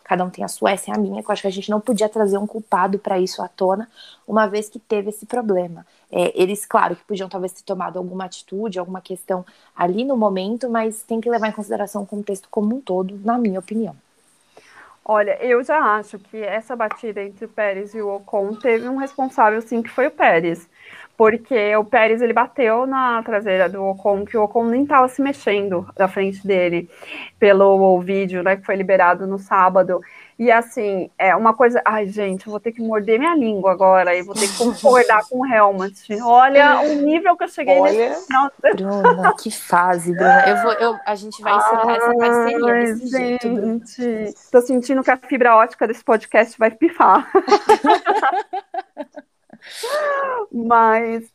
cada 0.10 0.26
um 0.26 0.30
tem 0.32 0.44
a 0.44 0.48
sua, 0.48 0.72
essa 0.72 0.90
é 0.90 0.96
a 0.96 0.98
minha, 0.98 1.22
que 1.22 1.30
eu 1.30 1.32
acho 1.32 1.44
que 1.44 1.48
a 1.48 1.52
gente 1.52 1.70
não 1.70 1.80
podia 1.80 2.10
trazer 2.10 2.40
um 2.40 2.48
culpado 2.48 2.98
para 2.98 3.20
isso 3.20 3.44
à 3.44 3.48
tona, 3.48 3.88
uma 4.28 4.48
vez 4.48 4.68
que 4.68 4.80
teve 4.80 5.10
esse 5.10 5.24
problema. 5.24 5.86
É, 6.12 6.34
eles, 6.34 6.66
claro, 6.66 6.96
que 6.96 7.04
podiam 7.04 7.30
talvez 7.30 7.54
ter 7.54 7.62
tomado 7.62 8.00
alguma 8.00 8.26
atitude, 8.26 8.80
alguma 8.80 9.02
questão 9.02 9.46
ali 9.76 10.04
no 10.04 10.18
momento, 10.18 10.68
mas 10.68 11.04
tem 11.04 11.22
que 11.22 11.30
levar 11.30 11.50
em 11.50 11.52
consideração 11.52 12.02
o 12.02 12.08
contexto 12.08 12.48
como 12.50 12.76
um 12.76 12.82
todo, 12.82 13.22
na 13.24 13.38
minha 13.38 13.60
opinião. 13.60 13.96
Olha, 15.06 15.38
eu 15.44 15.64
já 15.64 15.78
acho 15.78 16.18
que 16.18 16.38
essa 16.38 16.76
batida 16.76 17.22
entre 17.22 17.46
o 17.46 17.50
Pérez 17.50 17.94
e 17.94 18.02
o 18.02 18.16
Ocon 18.16 18.56
teve 18.56 18.90
um 18.90 18.98
responsável, 18.98 19.62
sim, 19.62 19.84
que 19.84 19.90
foi 19.90 20.08
o 20.08 20.12
Pérez 20.12 20.68
porque 21.20 21.76
o 21.76 21.84
Pérez 21.84 22.22
ele 22.22 22.32
bateu 22.32 22.88
na 22.88 23.22
traseira 23.22 23.68
do 23.68 23.84
Ocon, 23.84 24.24
que 24.24 24.38
o 24.38 24.44
Ocon 24.44 24.68
nem 24.68 24.84
estava 24.84 25.06
se 25.10 25.22
mexendo 25.22 25.86
da 25.98 26.08
frente 26.08 26.48
dele, 26.48 26.90
pelo 27.38 28.00
vídeo 28.00 28.42
né, 28.42 28.56
que 28.56 28.66
foi 28.66 28.78
liberado 28.78 29.28
no 29.28 29.38
sábado. 29.38 30.00
E 30.40 30.50
assim, 30.50 31.12
é 31.20 31.36
uma 31.36 31.54
coisa. 31.54 31.82
Ai, 31.84 32.08
gente, 32.08 32.48
eu 32.48 32.52
vou 32.52 32.60
ter 32.62 32.72
que 32.72 32.82
morder 32.82 33.20
minha 33.20 33.36
língua 33.36 33.74
agora 33.74 34.16
e 34.16 34.22
vou 34.22 34.34
ter 34.34 34.48
que 34.48 34.58
concordar 34.58 35.28
com 35.28 35.40
o 35.40 35.46
Helmut. 35.46 36.22
Olha 36.24 36.80
o 36.84 36.94
nível 37.02 37.36
que 37.36 37.44
eu 37.44 37.50
cheguei 37.50 37.78
Olha, 37.78 37.92
nesse 37.92 38.26
final. 38.26 38.50
Bruna, 38.74 39.36
que 39.36 39.52
fase, 39.52 40.14
Bruna. 40.14 40.48
Eu 40.48 40.64
vou, 40.64 40.72
eu, 40.72 40.98
a 41.06 41.16
gente 41.16 41.42
vai 41.42 41.58
encerrar 41.58 41.96
essa 41.98 42.16
parceria 42.16 42.74
Ai, 42.74 42.86
desse 42.86 43.08
gente, 43.08 43.86
jeito. 43.86 44.34
Tô 44.50 44.62
sentindo 44.62 45.04
que 45.04 45.12
a 45.12 45.18
fibra 45.18 45.58
ótica 45.58 45.86
desse 45.86 46.02
podcast 46.02 46.58
vai 46.58 46.72
pifar. 46.72 47.30
Mas 50.52 51.32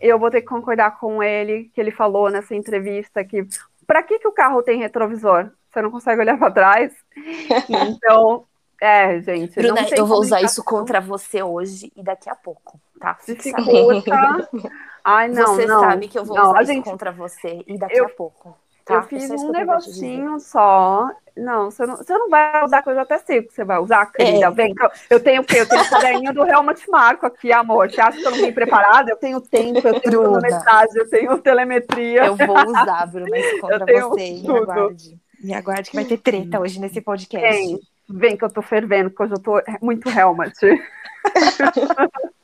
eu 0.00 0.18
vou 0.18 0.30
ter 0.30 0.40
que 0.40 0.46
concordar 0.46 0.98
com 0.98 1.22
ele, 1.22 1.70
que 1.74 1.80
ele 1.80 1.90
falou 1.90 2.30
nessa 2.30 2.54
entrevista 2.54 3.24
que 3.24 3.46
para 3.86 4.02
que, 4.02 4.18
que 4.18 4.28
o 4.28 4.32
carro 4.32 4.62
tem 4.62 4.78
retrovisor? 4.78 5.50
Você 5.70 5.80
não 5.82 5.90
consegue 5.90 6.20
olhar 6.20 6.38
para 6.38 6.50
trás? 6.50 6.92
Então, 7.68 8.44
é, 8.80 9.20
gente. 9.20 9.54
Bruna, 9.54 9.86
eu 9.96 10.06
vou 10.06 10.20
usar 10.20 10.40
isso 10.40 10.62
contra 10.62 11.00
você 11.00 11.42
hoje 11.42 11.92
e 11.96 12.02
daqui 12.02 12.30
a 12.30 12.34
pouco, 12.34 12.80
tá? 13.00 13.16
Se. 13.20 13.36
Ai, 15.04 15.28
não, 15.28 15.54
você 15.54 15.66
não, 15.66 15.80
sabe 15.80 16.06
que 16.06 16.18
eu 16.18 16.24
vou 16.24 16.36
não, 16.36 16.50
usar 16.50 16.62
isso 16.62 16.72
gente... 16.72 16.84
contra 16.84 17.10
você 17.10 17.64
e 17.66 17.78
daqui 17.78 17.98
eu... 17.98 18.06
a 18.06 18.08
pouco. 18.10 18.56
Tá? 18.88 18.94
Eu 18.94 19.02
fiz 19.02 19.30
um 19.30 19.52
negocinho 19.52 20.40
só. 20.40 21.10
Não 21.36 21.70
você, 21.70 21.84
não, 21.84 21.96
você 21.96 22.14
não 22.14 22.30
vai 22.30 22.64
usar 22.64 22.82
coisa 22.82 23.02
até 23.02 23.18
sei 23.18 23.42
que 23.42 23.52
você 23.52 23.62
vai 23.62 23.78
usar, 23.78 24.06
querida. 24.06 24.46
É. 24.46 24.50
Vem, 24.50 24.74
eu 25.10 25.20
tenho 25.20 25.42
o 25.42 25.44
quê? 25.44 25.60
Eu 25.60 25.68
tenho 25.68 25.82
o 25.82 25.90
caderninho 25.90 26.32
do 26.32 26.42
Helmut 26.42 26.90
Marco 26.90 27.26
aqui, 27.26 27.52
amor. 27.52 27.90
Você 27.90 28.00
acha 28.00 28.18
que 28.18 28.26
eu 28.26 28.30
não 28.30 28.38
vim 28.38 28.50
preparada? 28.50 29.10
Eu 29.10 29.16
tenho 29.16 29.42
tempo, 29.42 29.86
eu 29.86 30.00
tenho 30.00 30.22
cronometragem, 30.22 30.96
eu 30.96 31.10
tenho 31.10 31.38
telemetria. 31.38 32.24
Eu 32.24 32.34
vou 32.34 32.56
usar, 32.66 33.06
Bruna, 33.06 33.38
isso 33.38 33.60
contra 33.68 33.80
você. 33.80 34.40
Tudo. 34.44 34.48
Me 34.48 34.58
aguarde. 34.58 35.18
Me 35.44 35.54
aguarde 35.54 35.90
que 35.90 35.96
vai 35.96 36.06
ter 36.06 36.16
treta 36.16 36.58
hoje 36.58 36.80
nesse 36.80 37.02
podcast. 37.02 37.46
Vem, 37.46 37.78
vem 38.08 38.36
que 38.36 38.44
eu 38.44 38.50
tô 38.50 38.62
fervendo, 38.62 39.10
porque 39.10 39.24
hoje 39.24 39.34
eu 39.34 39.40
tô 39.40 39.62
muito 39.82 40.08
Helmut. 40.08 40.54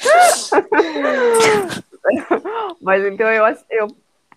Mas 2.80 3.04
então 3.04 3.28
eu, 3.28 3.44
eu 3.70 3.88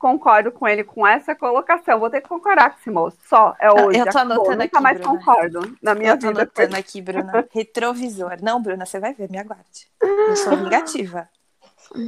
concordo 0.03 0.51
com 0.51 0.67
ele 0.67 0.83
com 0.83 1.07
essa 1.07 1.33
colocação. 1.33 1.97
Vou 1.97 2.09
ter 2.09 2.19
que 2.19 2.27
concordar 2.27 2.71
com 2.71 2.77
esse 2.77 2.91
moço. 2.91 3.17
Só 3.23 3.55
é 3.57 3.71
hoje. 3.71 3.99
Eu 3.99 4.09
tô 4.11 4.17
anotando 4.17 4.51
Nunca 4.51 4.63
aqui, 4.65 4.81
mais 4.81 4.99
Bruna. 4.99 5.17
concordo 5.17 5.77
na 5.81 5.95
minha 5.95 6.11
eu 6.11 6.19
tô 6.19 6.27
vida. 6.27 6.41
anotando 6.41 6.75
aqui, 6.75 7.01
Bruna. 7.01 7.47
Retrovisor. 7.49 8.35
Não, 8.41 8.61
Bruna, 8.61 8.85
você 8.85 8.99
vai 8.99 9.13
ver, 9.13 9.31
me 9.31 9.37
aguarde. 9.37 9.87
Eu 10.01 10.35
sou 10.35 10.57
vingativa. 10.57 11.29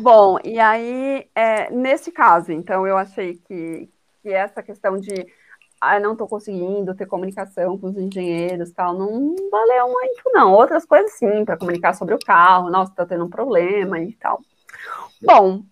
Bom, 0.01 0.37
e 0.43 0.59
aí, 0.59 1.29
é, 1.33 1.71
nesse 1.71 2.11
caso, 2.11 2.51
então, 2.51 2.85
eu 2.85 2.97
achei 2.97 3.35
que, 3.35 3.89
que 4.21 4.29
essa 4.29 4.61
questão 4.61 4.97
de 4.97 5.25
ah, 5.79 5.97
não 5.97 6.13
estou 6.13 6.27
conseguindo 6.27 6.93
ter 6.95 7.05
comunicação 7.05 7.77
com 7.77 7.87
os 7.87 7.97
engenheiros 7.97 8.71
tal, 8.71 8.93
não 8.93 9.35
valeu 9.49 9.87
muito, 9.87 10.21
não. 10.33 10.51
Outras 10.51 10.85
coisas 10.85 11.13
sim, 11.13 11.45
para 11.45 11.57
comunicar 11.57 11.93
sobre 11.93 12.13
o 12.13 12.19
carro, 12.19 12.69
nossa, 12.69 12.91
está 12.91 13.05
tendo 13.05 13.23
um 13.23 13.29
problema 13.29 13.99
e 13.99 14.11
tal. 14.15 14.41
Bom, 15.21 15.63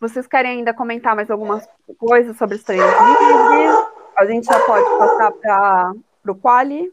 vocês 0.00 0.26
querem 0.26 0.52
ainda 0.52 0.72
comentar 0.72 1.14
mais 1.14 1.30
algumas 1.30 1.68
coisas 1.98 2.36
sobre 2.36 2.56
os 2.56 2.64
treinos 2.64 2.88
livres? 2.88 3.86
A 4.16 4.24
gente 4.24 4.46
já 4.46 4.58
pode 4.60 4.98
passar 4.98 5.30
para 5.32 5.92
o 6.32 6.34
quali? 6.34 6.92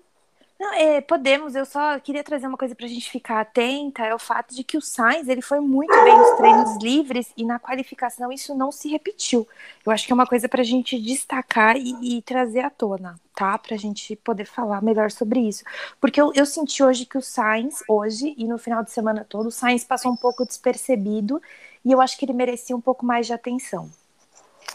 Não, 0.59 0.73
é, 0.73 1.01
podemos, 1.01 1.53
eu 1.53 1.65
só 1.65 1.99
queria 1.99 2.23
trazer 2.23 2.47
uma 2.47 2.57
coisa 2.57 2.73
para 2.73 2.87
a 2.87 2.89
gente 2.89 3.11
ficar 3.11 3.41
atenta, 3.41 4.03
é 4.03 4.15
o 4.15 4.17
fato 4.17 4.55
de 4.55 4.63
que 4.63 4.75
o 4.75 4.81
Sainz, 4.81 5.27
ele 5.27 5.41
foi 5.41 5.59
muito 5.59 5.93
bem 6.03 6.17
nos 6.17 6.31
treinos 6.31 6.83
livres 6.83 7.31
e 7.37 7.45
na 7.45 7.59
qualificação 7.59 8.31
isso 8.31 8.55
não 8.55 8.71
se 8.71 8.89
repetiu. 8.89 9.47
Eu 9.85 9.91
acho 9.91 10.07
que 10.07 10.11
é 10.11 10.15
uma 10.15 10.25
coisa 10.25 10.49
para 10.49 10.61
a 10.61 10.65
gente 10.65 10.99
destacar 10.99 11.77
e, 11.77 12.17
e, 12.17 12.21
trazer 12.23 12.61
à 12.61 12.71
tona, 12.71 13.19
tá? 13.35 13.55
Para 13.59 13.75
a 13.75 13.77
gente 13.77 14.15
poder 14.15 14.45
falar 14.45 14.81
melhor 14.81 15.11
sobre 15.11 15.41
isso. 15.41 15.63
Porque 16.01 16.19
eu, 16.19 16.31
eu 16.33 16.45
senti 16.45 16.81
hoje 16.83 17.05
que 17.05 17.19
o 17.19 17.21
Sainz, 17.21 17.83
hoje 17.87 18.33
e 18.35 18.45
no 18.45 18.57
final 18.57 18.83
de 18.83 18.91
semana 18.91 19.23
todo, 19.29 19.47
o 19.47 19.51
Sainz 19.51 19.83
passou 19.83 20.11
um 20.11 20.17
pouco 20.17 20.43
despercebido 20.43 21.39
e 21.87 21.91
eu 21.93 22.01
acho 22.01 22.17
que 22.17 22.25
ele 22.25 22.33
merecia 22.33 22.75
um 22.75 22.81
pouco 22.81 23.05
mais 23.05 23.25
de 23.25 23.31
atenção. 23.31 23.89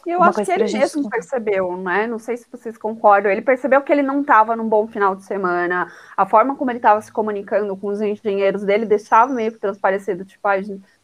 Eu 0.07 0.19
Uma 0.19 0.31
acho 0.31 0.43
que 0.43 0.51
ele 0.51 0.73
mesmo 0.73 1.11
percebeu, 1.11 1.77
né? 1.77 2.07
Não 2.07 2.19
sei 2.19 2.39
se 2.39 2.47
vocês 2.51 2.79
concordam. 2.79 3.31
Ele 3.31 3.43
percebeu 3.43 3.83
que 3.83 3.93
ele 3.93 4.01
não 4.01 4.23
estava 4.23 4.57
num 4.57 4.67
bom 4.67 4.89
final 4.89 5.15
de 5.15 5.23
semana. 5.23 5.93
A 6.17 6.25
forma 6.25 6.57
como 6.57 6.71
ele 6.71 6.79
estava 6.79 7.03
se 7.03 7.13
comunicando 7.13 7.77
com 7.77 7.89
os 7.89 8.01
engenheiros 8.01 8.65
dele 8.65 8.87
deixava 8.87 9.31
meio 9.31 9.53
que 9.53 9.59
transparecido, 9.59 10.25
tipo, 10.25 10.49
ah, 10.49 10.55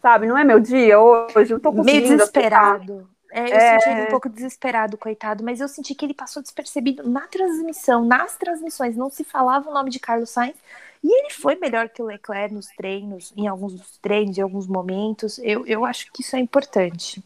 sabe, 0.00 0.26
não 0.26 0.38
é 0.38 0.44
meu 0.44 0.58
dia 0.58 0.98
hoje, 0.98 1.52
eu 1.52 1.60
tô 1.60 1.70
conseguindo. 1.72 2.06
Meio 2.06 2.16
desesperado. 2.16 3.06
É, 3.30 3.40
eu 3.42 3.56
é... 3.56 3.78
senti 3.78 3.90
ele 3.90 4.02
um 4.04 4.10
pouco 4.10 4.30
desesperado, 4.30 4.96
coitado, 4.96 5.44
mas 5.44 5.60
eu 5.60 5.68
senti 5.68 5.94
que 5.94 6.06
ele 6.06 6.14
passou 6.14 6.42
despercebido 6.42 7.08
na 7.08 7.26
transmissão, 7.26 8.02
nas 8.02 8.34
transmissões, 8.38 8.96
não 8.96 9.10
se 9.10 9.24
falava 9.24 9.68
o 9.68 9.74
nome 9.74 9.90
de 9.90 10.00
Carlos 10.00 10.30
Sainz, 10.30 10.56
e 11.02 11.20
ele 11.20 11.30
foi 11.30 11.54
melhor 11.56 11.88
que 11.88 12.02
o 12.02 12.06
Leclerc 12.06 12.52
nos 12.52 12.66
treinos, 12.68 13.32
em 13.36 13.46
alguns 13.46 13.98
treinos, 13.98 14.36
em 14.36 14.42
alguns 14.42 14.66
momentos. 14.66 15.38
Eu, 15.38 15.66
eu 15.66 15.84
acho 15.84 16.10
que 16.12 16.22
isso 16.22 16.34
é 16.34 16.38
importante. 16.38 17.22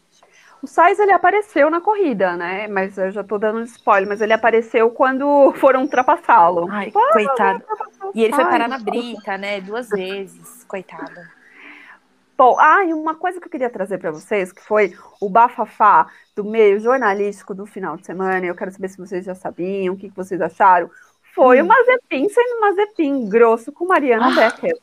O 0.61 0.67
Sainz 0.67 0.97
ele 0.97 1.11
apareceu 1.11 1.69
na 1.69 1.81
corrida, 1.81 2.37
né? 2.37 2.67
Mas 2.69 2.97
eu 2.97 3.11
já 3.11 3.21
tô 3.21 3.37
dando 3.37 3.59
um 3.59 3.63
spoiler, 3.63 4.07
mas 4.07 4.21
ele 4.21 4.31
apareceu 4.31 4.89
quando 4.91 5.51
foram 5.59 5.81
ultrapassá-lo. 5.81 6.69
Ai, 6.71 6.91
ah, 6.95 7.13
coitado. 7.13 7.63
E 8.15 8.23
ele 8.23 8.33
foi 8.33 8.45
parar 8.45 8.69
na 8.69 8.79
brita, 8.79 9.37
né? 9.37 9.59
Duas 9.59 9.89
vezes, 9.89 10.63
coitado. 10.63 11.19
Bom, 12.37 12.57
ah, 12.59 12.83
e 12.85 12.93
uma 12.93 13.13
coisa 13.13 13.39
que 13.39 13.47
eu 13.47 13.51
queria 13.51 13.69
trazer 13.69 13.97
para 13.97 14.11
vocês, 14.11 14.51
que 14.51 14.61
foi 14.61 14.95
o 15.19 15.29
bafafá 15.29 16.07
do 16.35 16.43
meio 16.43 16.79
jornalístico 16.79 17.53
do 17.53 17.65
final 17.65 17.97
de 17.97 18.05
semana, 18.05 18.45
eu 18.45 18.55
quero 18.55 18.71
saber 18.71 18.87
se 18.87 18.97
vocês 18.97 19.25
já 19.25 19.35
sabiam, 19.35 19.93
o 19.93 19.97
que, 19.97 20.09
que 20.09 20.15
vocês 20.15 20.41
acharam, 20.41 20.89
foi 21.33 21.61
hum. 21.61 21.65
o 21.65 21.67
Mazepin 21.67 22.29
sendo 22.29 22.61
Mazepin 22.61 23.27
grosso 23.27 23.71
com 23.71 23.85
Mariana 23.85 24.27
ah. 24.27 24.35
Becker. 24.35 24.77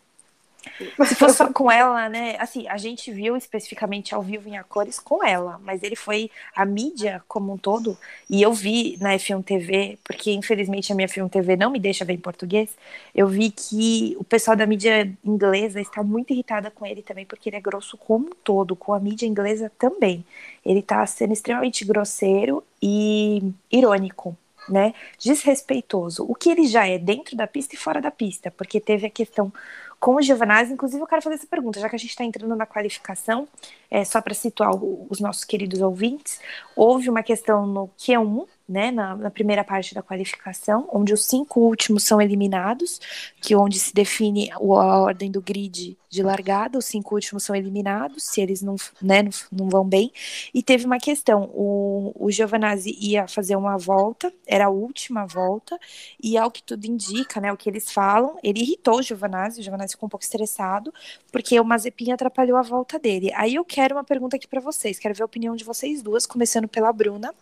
Se 1.07 1.15
fosse 1.15 1.35
só 1.35 1.51
com 1.53 1.71
ela, 1.71 2.09
né? 2.09 2.37
Assim, 2.39 2.67
a 2.69 2.77
gente 2.77 3.11
viu 3.11 3.37
especificamente 3.37 4.15
ao 4.15 4.23
vivo 4.23 4.49
em 4.49 4.59
a 4.59 4.65
cores 4.65 4.99
com 4.99 5.25
ela, 5.25 5.59
mas 5.63 5.83
ele 5.83 5.97
foi 5.97 6.31
a 6.55 6.65
mídia 6.65 7.23
como 7.27 7.53
um 7.53 7.57
todo, 7.57 7.97
e 8.29 8.43
eu 8.43 8.53
vi 8.53 8.97
na 9.01 9.15
F1 9.15 9.43
TV, 9.43 9.99
porque 10.05 10.33
infelizmente 10.33 10.93
a 10.93 10.95
minha 10.95 11.09
F1 11.09 11.31
TV 11.31 11.57
não 11.57 11.71
me 11.71 11.79
deixa 11.79 12.05
ver 12.05 12.15
em 12.15 12.19
português, 12.19 12.77
eu 13.15 13.27
vi 13.27 13.51
que 13.51 14.17
o 14.19 14.25
pessoal 14.25 14.57
da 14.57 14.67
mídia 14.67 15.11
inglesa 15.25 15.81
está 15.81 16.03
muito 16.03 16.33
irritada 16.33 16.71
com 16.71 16.85
ele 16.85 17.03
também, 17.03 17.25
porque 17.25 17.49
ele 17.49 17.57
é 17.57 17.61
grosso 17.61 17.97
como 17.97 18.27
um 18.27 18.33
todo, 18.45 18.77
com 18.77 18.93
a 18.93 19.01
mídia 19.01 19.27
inglesa 19.27 19.71
também. 19.79 20.25
Ele 20.65 20.81
está 20.81 21.05
sendo 21.07 21.33
extremamente 21.33 21.85
grosseiro 21.85 22.63
e 22.83 23.43
irônico 23.71 24.37
né, 24.69 24.95
desrespeitoso, 25.19 26.25
o 26.29 26.35
que 26.35 26.51
ele 26.51 26.67
já 26.67 26.87
é 26.87 26.99
dentro 26.99 27.37
da 27.37 27.47
pista 27.47 27.75
e 27.75 27.79
fora 27.79 28.01
da 28.01 28.11
pista, 28.11 28.51
porque 28.51 28.81
teve 28.81 29.07
a 29.07 29.11
questão 29.11 29.53
com 30.01 30.17
o 30.17 30.23
Giovanazzi. 30.23 30.73
Inclusive, 30.73 31.03
eu 31.03 31.07
quero 31.07 31.23
fazer 31.23 31.37
essa 31.37 31.47
pergunta, 31.47 31.79
já 31.79 31.89
que 31.89 31.97
a 31.97 31.99
gente 31.99 32.11
está 32.11 32.25
entrando 32.25 32.57
na 32.57 32.67
qualificação, 32.67 33.47
é, 33.91 34.05
só 34.05 34.21
para 34.21 34.35
situar 34.35 34.75
o, 34.75 35.07
os 35.11 35.21
nossos 35.21 35.45
queridos 35.45 35.81
ouvintes, 35.81 36.41
houve 36.75 37.11
uma 37.11 37.23
questão 37.23 37.67
no 37.67 37.89
Q1, 37.99 38.47
né, 38.71 38.93
na, 38.93 39.17
na, 39.17 39.31
primeira 39.33 39.65
parte 39.65 39.93
da 39.93 40.01
qualificação, 40.01 40.89
onde 40.93 41.13
os 41.13 41.25
cinco 41.25 41.59
últimos 41.59 42.05
são 42.05 42.23
eliminados, 42.23 43.01
que 43.41 43.57
onde 43.57 43.81
se 43.81 43.93
define 43.93 44.49
a 44.53 44.61
ordem 44.61 45.29
do 45.29 45.43
grid 45.43 45.99
de 46.09 46.23
largada, 46.23 46.79
os 46.79 46.85
cinco 46.85 47.17
últimos 47.17 47.43
são 47.43 47.55
eliminados, 47.57 48.23
se 48.25 48.41
eles 48.41 48.63
não, 48.63 48.77
né, 49.03 49.25
não, 49.25 49.31
não 49.51 49.69
vão 49.69 49.85
bem. 49.85 50.13
E 50.55 50.63
teve 50.63 50.87
uma 50.87 50.99
questão, 50.99 51.51
o, 51.53 52.13
o 52.15 52.31
Giovanazzi 52.31 52.97
ia 53.01 53.27
fazer 53.27 53.57
uma 53.57 53.77
volta, 53.77 54.33
era 54.47 54.67
a 54.67 54.71
última 54.71 55.27
volta, 55.27 55.77
e 56.23 56.39
ao 56.39 56.49
que 56.49 56.63
tudo 56.63 56.85
indica, 56.85 57.41
né, 57.41 57.53
o 57.53 57.57
que 57.57 57.69
eles 57.69 57.91
falam, 57.91 58.39
ele 58.41 58.61
irritou 58.61 59.01
o 59.01 59.03
Giovanazzi, 59.03 59.61
o 59.61 59.65
Giovanazzi 59.65 59.95
ficou 59.95 60.07
um 60.07 60.11
pouco 60.11 60.25
estressado, 60.25 60.95
porque 61.33 61.59
o 61.59 61.65
Mazepin 61.65 62.13
atrapalhou 62.13 62.57
a 62.57 62.63
volta 62.63 63.01
dele. 63.01 63.33
Aí 63.35 63.57
eu 63.57 63.65
quero 63.65 63.97
uma 63.97 64.05
pergunta 64.05 64.37
aqui 64.37 64.47
para 64.47 64.61
vocês, 64.61 64.97
quero 64.97 65.15
ver 65.15 65.23
a 65.23 65.27
opinião 65.27 65.57
de 65.57 65.65
vocês 65.65 66.03
duas, 66.03 66.25
começando 66.25 66.69
pela 66.69 66.93
Bruna, 66.93 67.35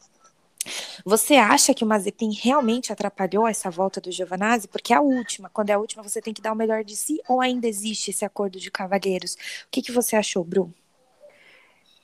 você 1.04 1.34
acha 1.36 1.74
que 1.74 1.84
o 1.84 1.86
Mazepin 1.86 2.32
realmente 2.32 2.92
atrapalhou 2.92 3.46
essa 3.46 3.70
volta 3.70 4.00
do 4.00 4.10
Giovanazzi? 4.10 4.68
Porque 4.68 4.92
é 4.92 4.96
a 4.96 5.00
última, 5.00 5.48
quando 5.48 5.70
é 5.70 5.74
a 5.74 5.78
última, 5.78 6.02
você 6.02 6.20
tem 6.20 6.34
que 6.34 6.42
dar 6.42 6.52
o 6.52 6.56
melhor 6.56 6.84
de 6.84 6.96
si 6.96 7.20
ou 7.28 7.40
ainda 7.40 7.66
existe 7.66 8.10
esse 8.10 8.24
acordo 8.24 8.58
de 8.58 8.70
cavalheiros? 8.70 9.34
O 9.34 9.68
que, 9.70 9.82
que 9.82 9.92
você 9.92 10.16
achou, 10.16 10.44
Bru? 10.44 10.72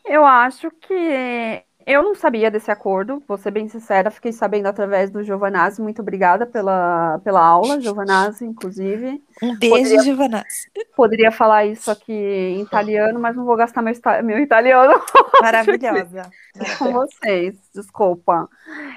Eu 0.05 0.24
acho 0.24 0.70
que 0.70 1.64
eu 1.87 2.03
não 2.03 2.14
sabia 2.14 2.51
desse 2.51 2.70
acordo, 2.70 3.23
vou 3.29 3.37
ser 3.37 3.51
bem 3.51 3.68
sincera, 3.68 4.11
fiquei 4.11 4.33
sabendo 4.33 4.66
através 4.66 5.11
do 5.11 5.23
Giovanazzi. 5.23 5.83
Muito 5.83 6.01
obrigada 6.01 6.47
pela, 6.47 7.20
pela 7.23 7.44
aula, 7.44 7.81
Giovanazzi, 7.81 8.44
inclusive. 8.44 9.23
Um 9.42 9.59
beijo, 9.59 9.77
poderia, 9.77 10.03
Giovanazzi. 10.03 10.70
Poderia 10.97 11.31
falar 11.31 11.66
isso 11.66 11.90
aqui 11.90 12.12
em 12.12 12.62
italiano, 12.62 13.20
mas 13.20 13.37
não 13.37 13.44
vou 13.44 13.57
gastar 13.57 13.83
meu, 13.83 13.92
meu 14.23 14.38
italiano. 14.38 14.94
Maravilhosa. 15.42 16.31
Com 16.79 16.92
vocês, 16.92 17.57
desculpa. 17.75 18.49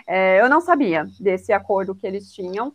É, 0.07 0.39
eu 0.39 0.49
não 0.49 0.61
sabia 0.61 1.05
desse 1.19 1.51
acordo 1.51 1.95
que 1.95 2.07
eles 2.07 2.31
tinham. 2.31 2.73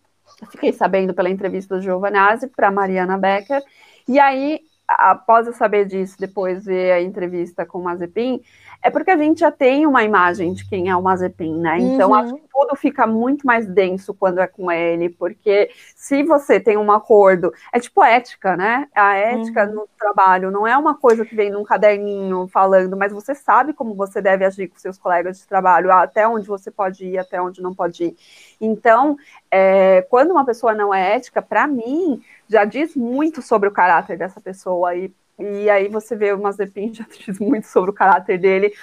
Fiquei 0.50 0.72
sabendo 0.72 1.14
pela 1.14 1.30
entrevista 1.30 1.76
do 1.76 1.82
Giovanazzi 1.82 2.48
para 2.48 2.70
Mariana 2.70 3.16
Becker. 3.16 3.62
E 4.06 4.18
aí, 4.18 4.60
após 4.86 5.46
eu 5.46 5.52
saber 5.52 5.86
disso, 5.86 6.16
depois 6.18 6.64
ver 6.64 6.92
a 6.92 7.00
entrevista 7.00 7.64
com 7.64 7.78
o 7.78 7.84
Mazepin, 7.84 8.40
é 8.82 8.90
porque 8.90 9.10
a 9.10 9.16
gente 9.16 9.40
já 9.40 9.50
tem 9.50 9.86
uma 9.86 10.02
imagem 10.02 10.52
de 10.52 10.68
quem 10.68 10.90
é 10.90 10.96
o 10.96 11.02
Mazepin, 11.02 11.54
né? 11.58 11.78
Então 11.78 12.10
uhum. 12.10 12.14
acho 12.14 12.34
que 12.34 12.42
tudo 12.52 12.76
fica 12.76 13.06
muito 13.06 13.46
mais 13.46 13.66
denso 13.66 14.12
quando 14.12 14.40
é 14.40 14.46
com 14.46 14.70
ele, 14.70 15.08
porque 15.08 15.70
se 15.94 16.22
você 16.24 16.58
tem 16.58 16.76
um 16.76 16.90
acordo, 16.90 17.52
é 17.72 17.78
tipo 17.78 18.02
ética, 18.02 18.56
né? 18.56 18.88
A 18.94 19.14
ética 19.14 19.66
uhum. 19.66 19.74
no 19.74 19.88
trabalho 19.98 20.50
não 20.50 20.66
é 20.66 20.76
uma 20.76 20.96
coisa 20.96 21.24
que 21.24 21.34
vem 21.34 21.50
num 21.50 21.62
caderninho 21.62 22.48
falando, 22.48 22.96
mas 22.96 23.12
você 23.12 23.34
sabe 23.34 23.72
como 23.72 23.94
você 23.94 24.20
deve 24.20 24.44
agir 24.44 24.68
com 24.68 24.78
seus 24.78 24.98
colegas 24.98 25.38
de 25.38 25.46
trabalho, 25.46 25.92
até 25.92 26.26
onde 26.26 26.46
você 26.46 26.70
pode 26.70 27.04
ir, 27.06 27.18
até 27.18 27.40
onde 27.40 27.62
não 27.62 27.74
pode 27.74 28.04
ir. 28.04 28.16
Então, 28.60 29.16
é, 29.50 30.02
quando 30.10 30.32
uma 30.32 30.44
pessoa 30.44 30.74
não 30.74 30.92
é 30.92 31.14
ética, 31.16 31.40
para 31.40 31.66
mim, 31.66 32.20
já 32.48 32.64
diz 32.64 32.96
muito 32.96 33.40
sobre 33.42 33.68
o 33.68 33.72
caráter 33.72 34.18
dessa 34.18 34.40
pessoa 34.40 34.94
e 34.94 35.12
e 35.38 35.68
aí 35.70 35.88
você 35.88 36.14
vê 36.14 36.32
o 36.32 36.40
Mazepin 36.40 36.92
já 36.94 37.04
diz 37.04 37.38
muito 37.38 37.66
sobre 37.66 37.90
o 37.90 37.94
caráter 37.94 38.38
dele 38.38 38.74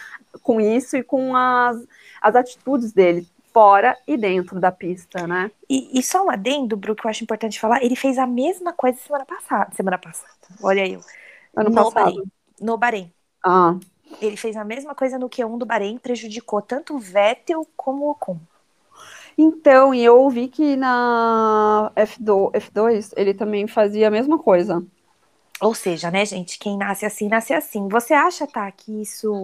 com 0.42 0.60
isso 0.60 0.98
e 0.98 1.04
com 1.04 1.36
as, 1.36 1.78
as 2.22 2.36
atitudes 2.36 2.92
dele 2.92 3.28
fora 3.52 3.98
e 4.08 4.16
dentro 4.16 4.60
da 4.60 4.72
pista, 4.72 5.26
né? 5.28 5.52
E, 5.70 6.00
e 6.00 6.04
só 6.04 6.24
um 6.24 6.30
adendo, 6.30 6.78
Bru, 6.78 6.96
que 6.96 7.06
eu 7.06 7.10
acho 7.10 7.24
importante 7.24 7.60
falar, 7.60 7.84
ele 7.84 7.96
fez 7.96 8.18
a 8.18 8.28
mesma 8.28 8.72
coisa 8.74 8.98
semana 9.00 9.26
passada. 9.26 9.76
Semana 9.76 9.98
passada, 9.98 10.32
olha 10.62 10.88
eu. 10.88 11.02
Ano 11.56 11.70
no 11.70 11.76
passado. 11.76 11.94
Bahrein, 11.94 12.24
no 12.62 12.78
Bahrein. 12.78 13.14
Ah. 13.44 13.76
Ele 14.22 14.38
fez 14.38 14.56
a 14.56 14.64
mesma 14.64 14.96
coisa 14.96 15.18
no 15.18 15.30
Q1 15.30 15.58
do 15.58 15.66
Bahrein, 15.66 15.98
prejudicou 15.98 16.62
tanto 16.62 16.96
o 16.96 17.00
Vettel 17.00 17.68
como 17.76 18.06
o 18.06 18.12
Ocon. 18.12 18.40
Então, 19.38 19.94
e 19.94 20.04
eu 20.04 20.20
ouvi 20.20 20.48
que 20.48 20.76
na 20.76 21.92
F2, 21.96 22.52
F2 22.52 23.14
ele 23.16 23.34
também 23.34 23.68
fazia 23.68 24.10
a 24.10 24.12
mesma 24.12 24.38
coisa. 24.38 24.84
Ou 25.62 25.74
seja, 25.76 26.10
né, 26.10 26.26
gente, 26.26 26.58
quem 26.58 26.78
nasce 26.78 27.06
assim, 27.06 27.28
nasce 27.28 27.54
assim. 27.54 27.88
Você 27.90 28.14
acha, 28.14 28.48
tá, 28.48 28.72
que 28.72 29.02
isso 29.02 29.42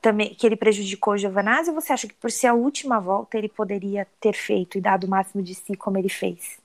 também 0.00 0.34
que 0.34 0.46
ele 0.46 0.56
prejudicou 0.56 1.14
o 1.14 1.18
Giovanazzi 1.18 1.70
ou 1.70 1.80
você 1.80 1.92
acha 1.92 2.06
que 2.06 2.14
por 2.14 2.30
ser 2.30 2.48
a 2.48 2.54
última 2.54 3.00
volta 3.00 3.36
ele 3.36 3.48
poderia 3.48 4.06
ter 4.20 4.34
feito 4.34 4.78
e 4.78 4.80
dado 4.80 5.04
o 5.04 5.10
máximo 5.10 5.42
de 5.42 5.54
si 5.54 5.74
como 5.76 5.98
ele 5.98 6.08
fez? 6.08 6.58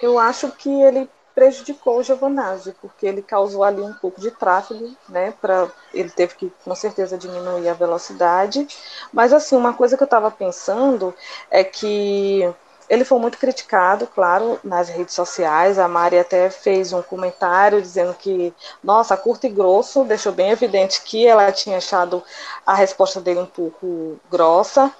Eu 0.00 0.18
acho 0.18 0.50
que 0.52 0.68
ele 0.68 1.08
prejudicou 1.34 1.98
o 1.98 2.02
Giovanazzi, 2.02 2.74
porque 2.80 3.06
ele 3.06 3.22
causou 3.22 3.64
ali 3.64 3.80
um 3.80 3.94
pouco 3.94 4.20
de 4.20 4.30
tráfego, 4.30 4.94
né? 5.08 5.32
Para 5.40 5.70
ele 5.94 6.10
teve 6.10 6.34
que 6.34 6.52
com 6.64 6.74
certeza 6.74 7.16
diminuir 7.16 7.68
a 7.68 7.74
velocidade. 7.74 8.66
Mas 9.12 9.32
assim, 9.32 9.56
uma 9.56 9.72
coisa 9.72 9.96
que 9.96 10.02
eu 10.02 10.06
estava 10.06 10.30
pensando 10.30 11.14
é 11.50 11.64
que 11.64 12.52
ele 12.92 13.06
foi 13.06 13.18
muito 13.18 13.38
criticado, 13.38 14.06
claro, 14.06 14.60
nas 14.62 14.90
redes 14.90 15.14
sociais. 15.14 15.78
A 15.78 15.88
Mari 15.88 16.18
até 16.18 16.50
fez 16.50 16.92
um 16.92 17.00
comentário 17.00 17.80
dizendo 17.80 18.12
que, 18.12 18.52
nossa, 18.84 19.16
curto 19.16 19.46
e 19.46 19.48
grosso, 19.48 20.04
deixou 20.04 20.30
bem 20.30 20.50
evidente 20.50 21.00
que 21.02 21.26
ela 21.26 21.50
tinha 21.50 21.78
achado 21.78 22.22
a 22.66 22.74
resposta 22.74 23.18
dele 23.18 23.40
um 23.40 23.46
pouco 23.46 24.20
grossa. 24.30 24.92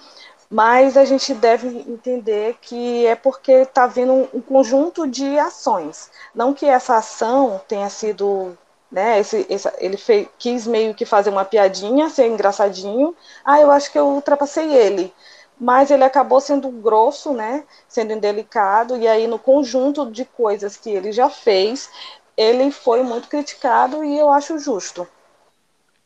Mas 0.49 0.97
a 0.97 1.05
gente 1.05 1.35
deve 1.35 1.69
entender 1.87 2.57
que 2.63 3.05
é 3.07 3.15
porque 3.15 3.53
está 3.53 3.87
vindo 3.87 4.27
um 4.33 4.41
conjunto 4.41 5.07
de 5.07 5.39
ações. 5.39 6.11
Não 6.35 6.55
que 6.55 6.65
essa 6.65 6.97
ação 6.97 7.61
tenha 7.69 7.91
sido 7.91 8.57
né? 8.91 9.21
Esse, 9.21 9.47
esse, 9.51 9.71
ele 9.79 9.97
fez, 9.99 10.29
quis 10.39 10.67
meio 10.67 10.95
que 10.95 11.05
fazer 11.05 11.31
uma 11.31 11.45
piadinha, 11.45 12.09
ser 12.11 12.27
engraçadinho. 12.27 13.15
Ah, 13.45 13.61
eu 13.61 13.71
acho 13.71 13.91
que 13.93 13.99
eu 13.99 14.07
ultrapassei 14.07 14.75
ele 14.75 15.13
mas 15.63 15.93
ele 15.93 16.03
acabou 16.03 16.41
sendo 16.41 16.69
grosso, 16.69 17.33
né? 17.33 17.63
Sendo 17.87 18.13
indelicado, 18.13 18.97
e 18.97 19.07
aí 19.07 19.29
no 19.29 19.39
conjunto 19.39 20.11
de 20.11 20.25
coisas 20.25 20.77
que 20.77 20.91
ele 20.91 21.13
já 21.13 21.31
fez, 21.31 21.89
ele 22.37 22.73
foi 22.73 23.05
muito 23.05 23.29
criticado 23.29 24.03
e 24.03 24.19
eu 24.19 24.29
acho 24.33 24.59
justo. 24.59 25.07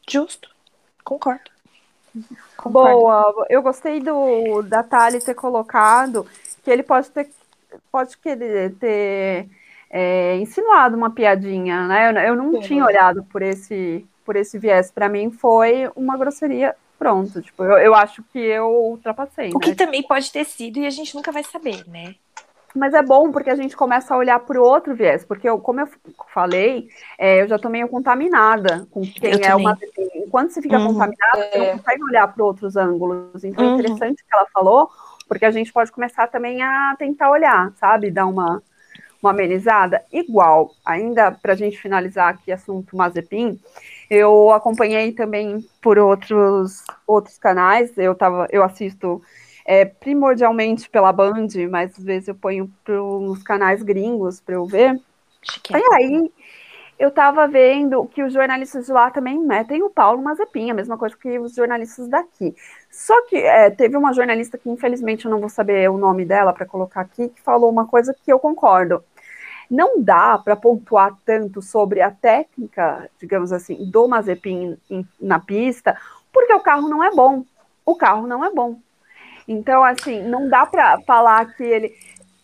Justo, 0.06 0.50
concordo. 1.02 1.50
concordo. 2.54 3.00
Boa, 3.00 3.46
eu 3.48 3.62
gostei 3.62 3.98
do 3.98 4.60
da 4.60 4.82
Thali 4.82 5.24
ter 5.24 5.34
colocado 5.34 6.26
que 6.62 6.70
ele 6.70 6.82
pode 6.82 7.10
ter 7.10 7.30
pode 7.90 8.18
querer 8.18 8.74
ter 8.74 9.48
é, 9.88 10.36
insinuado 10.36 10.98
uma 10.98 11.10
piadinha, 11.10 11.88
né? 11.88 12.10
Eu, 12.10 12.28
eu 12.28 12.36
não 12.36 12.52
Sim. 12.52 12.60
tinha 12.60 12.84
olhado 12.84 13.24
por 13.24 13.40
esse 13.40 14.06
por 14.22 14.36
esse 14.36 14.58
viés. 14.58 14.90
Para 14.90 15.08
mim 15.08 15.30
foi 15.30 15.90
uma 15.96 16.18
grosseria 16.18 16.76
pronto. 17.06 17.40
Tipo, 17.40 17.62
eu, 17.62 17.78
eu 17.78 17.94
acho 17.94 18.22
que 18.32 18.38
eu 18.38 18.68
ultrapassei. 18.68 19.50
O 19.50 19.58
né? 19.58 19.60
que 19.60 19.74
também 19.74 20.02
pode 20.02 20.30
ter 20.32 20.44
sido 20.44 20.80
e 20.80 20.86
a 20.86 20.90
gente 20.90 21.14
nunca 21.14 21.30
vai 21.30 21.44
saber, 21.44 21.86
né? 21.86 22.16
Mas 22.74 22.92
é 22.92 23.02
bom 23.02 23.30
porque 23.32 23.48
a 23.48 23.54
gente 23.54 23.74
começa 23.74 24.12
a 24.12 24.18
olhar 24.18 24.38
para 24.40 24.60
o 24.60 24.64
outro 24.64 24.94
viés, 24.94 25.24
porque 25.24 25.48
eu, 25.48 25.58
como 25.58 25.80
eu 25.80 25.88
falei, 26.34 26.88
é, 27.18 27.40
eu 27.40 27.48
já 27.48 27.56
estou 27.56 27.70
meio 27.70 27.88
contaminada 27.88 28.86
com 28.90 29.00
quem 29.00 29.30
eu 29.30 29.38
é 29.38 29.40
também. 29.40 29.66
uma. 29.66 29.78
Enquanto 30.14 30.50
você 30.50 30.60
fica 30.60 30.78
uhum. 30.78 30.88
contaminada, 30.88 31.38
é. 31.38 31.50
você 31.50 31.58
não 31.58 31.64
é. 31.64 31.76
consegue 31.78 32.04
olhar 32.04 32.28
para 32.28 32.44
outros 32.44 32.76
ângulos. 32.76 33.44
Então 33.44 33.64
é 33.64 33.68
uhum. 33.68 33.74
interessante 33.78 34.22
o 34.22 34.26
que 34.26 34.34
ela 34.34 34.46
falou, 34.52 34.90
porque 35.26 35.46
a 35.46 35.50
gente 35.50 35.72
pode 35.72 35.90
começar 35.90 36.26
também 36.26 36.60
a 36.60 36.94
tentar 36.98 37.30
olhar, 37.30 37.72
sabe? 37.76 38.10
Dar 38.10 38.26
uma, 38.26 38.62
uma 39.22 39.30
amenizada. 39.30 40.04
Igual, 40.12 40.72
ainda 40.84 41.30
para 41.30 41.54
a 41.54 41.56
gente 41.56 41.78
finalizar 41.78 42.28
aqui 42.28 42.52
assunto 42.52 42.94
Mazepin, 42.94 43.58
eu 44.10 44.50
acompanhei 44.50 45.12
também 45.12 45.64
por 45.82 45.98
outros, 45.98 46.82
outros 47.06 47.38
canais, 47.38 47.96
eu, 47.98 48.14
tava, 48.14 48.46
eu 48.50 48.62
assisto 48.62 49.22
é, 49.64 49.84
primordialmente 49.84 50.88
pela 50.88 51.12
Band, 51.12 51.48
mas 51.70 51.98
às 51.98 52.04
vezes 52.04 52.28
eu 52.28 52.34
ponho 52.34 52.70
para 52.84 53.02
os 53.02 53.42
canais 53.42 53.82
gringos 53.82 54.40
para 54.40 54.54
eu 54.54 54.64
ver. 54.64 55.00
Chique. 55.42 55.74
E 55.74 55.94
aí 55.94 56.32
eu 56.98 57.08
estava 57.08 57.46
vendo 57.46 58.06
que 58.06 58.22
os 58.22 58.32
jornalistas 58.32 58.86
de 58.86 58.92
lá 58.92 59.10
também 59.10 59.38
metem 59.38 59.82
o 59.82 59.90
Paulo 59.90 60.22
Mazepin, 60.22 60.70
a 60.70 60.74
mesma 60.74 60.96
coisa 60.96 61.16
que 61.16 61.38
os 61.38 61.54
jornalistas 61.54 62.08
daqui. 62.08 62.54
Só 62.90 63.20
que 63.26 63.36
é, 63.36 63.70
teve 63.70 63.96
uma 63.96 64.14
jornalista 64.14 64.56
que, 64.56 64.70
infelizmente, 64.70 65.26
eu 65.26 65.30
não 65.30 65.40
vou 65.40 65.50
saber 65.50 65.90
o 65.90 65.98
nome 65.98 66.24
dela 66.24 66.54
para 66.54 66.64
colocar 66.64 67.02
aqui, 67.02 67.28
que 67.28 67.42
falou 67.42 67.70
uma 67.70 67.86
coisa 67.86 68.14
que 68.14 68.32
eu 68.32 68.38
concordo. 68.38 69.04
Não 69.70 70.00
dá 70.00 70.38
para 70.38 70.56
pontuar 70.56 71.16
tanto 71.24 71.60
sobre 71.60 72.00
a 72.00 72.10
técnica, 72.10 73.10
digamos 73.18 73.52
assim, 73.52 73.90
do 73.90 74.06
Mazepin 74.06 74.78
na 75.20 75.40
pista, 75.40 75.96
porque 76.32 76.52
o 76.52 76.60
carro 76.60 76.88
não 76.88 77.02
é 77.02 77.10
bom. 77.10 77.44
O 77.84 77.94
carro 77.94 78.26
não 78.26 78.44
é 78.44 78.50
bom. 78.50 78.78
Então, 79.48 79.82
assim, 79.84 80.22
não 80.22 80.48
dá 80.48 80.66
para 80.66 81.00
falar 81.02 81.44
que 81.54 81.62
ele 81.62 81.94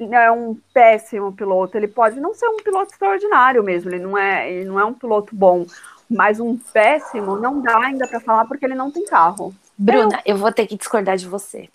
é 0.00 0.30
um 0.30 0.56
péssimo 0.72 1.32
piloto. 1.32 1.76
Ele 1.76 1.88
pode 1.88 2.20
não 2.20 2.34
ser 2.34 2.48
um 2.48 2.58
piloto 2.58 2.92
extraordinário 2.92 3.62
mesmo. 3.62 3.90
Ele 3.90 4.02
não 4.02 4.18
é, 4.18 4.50
ele 4.50 4.64
não 4.64 4.78
é 4.78 4.84
um 4.84 4.94
piloto 4.94 5.34
bom, 5.34 5.66
mas 6.08 6.40
um 6.40 6.56
péssimo 6.56 7.36
não 7.36 7.60
dá 7.60 7.78
ainda 7.78 8.06
para 8.06 8.20
falar 8.20 8.46
porque 8.46 8.64
ele 8.64 8.74
não 8.74 8.90
tem 8.90 9.04
carro. 9.04 9.54
Bruna, 9.76 10.20
eu... 10.24 10.34
eu 10.34 10.36
vou 10.36 10.52
ter 10.52 10.66
que 10.66 10.76
discordar 10.76 11.16
de 11.16 11.26
você 11.26 11.68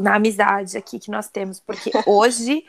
na 0.00 0.14
amizade 0.14 0.76
aqui 0.76 0.98
que 0.98 1.10
nós 1.10 1.28
temos, 1.28 1.60
porque 1.60 1.90
hoje 2.06 2.64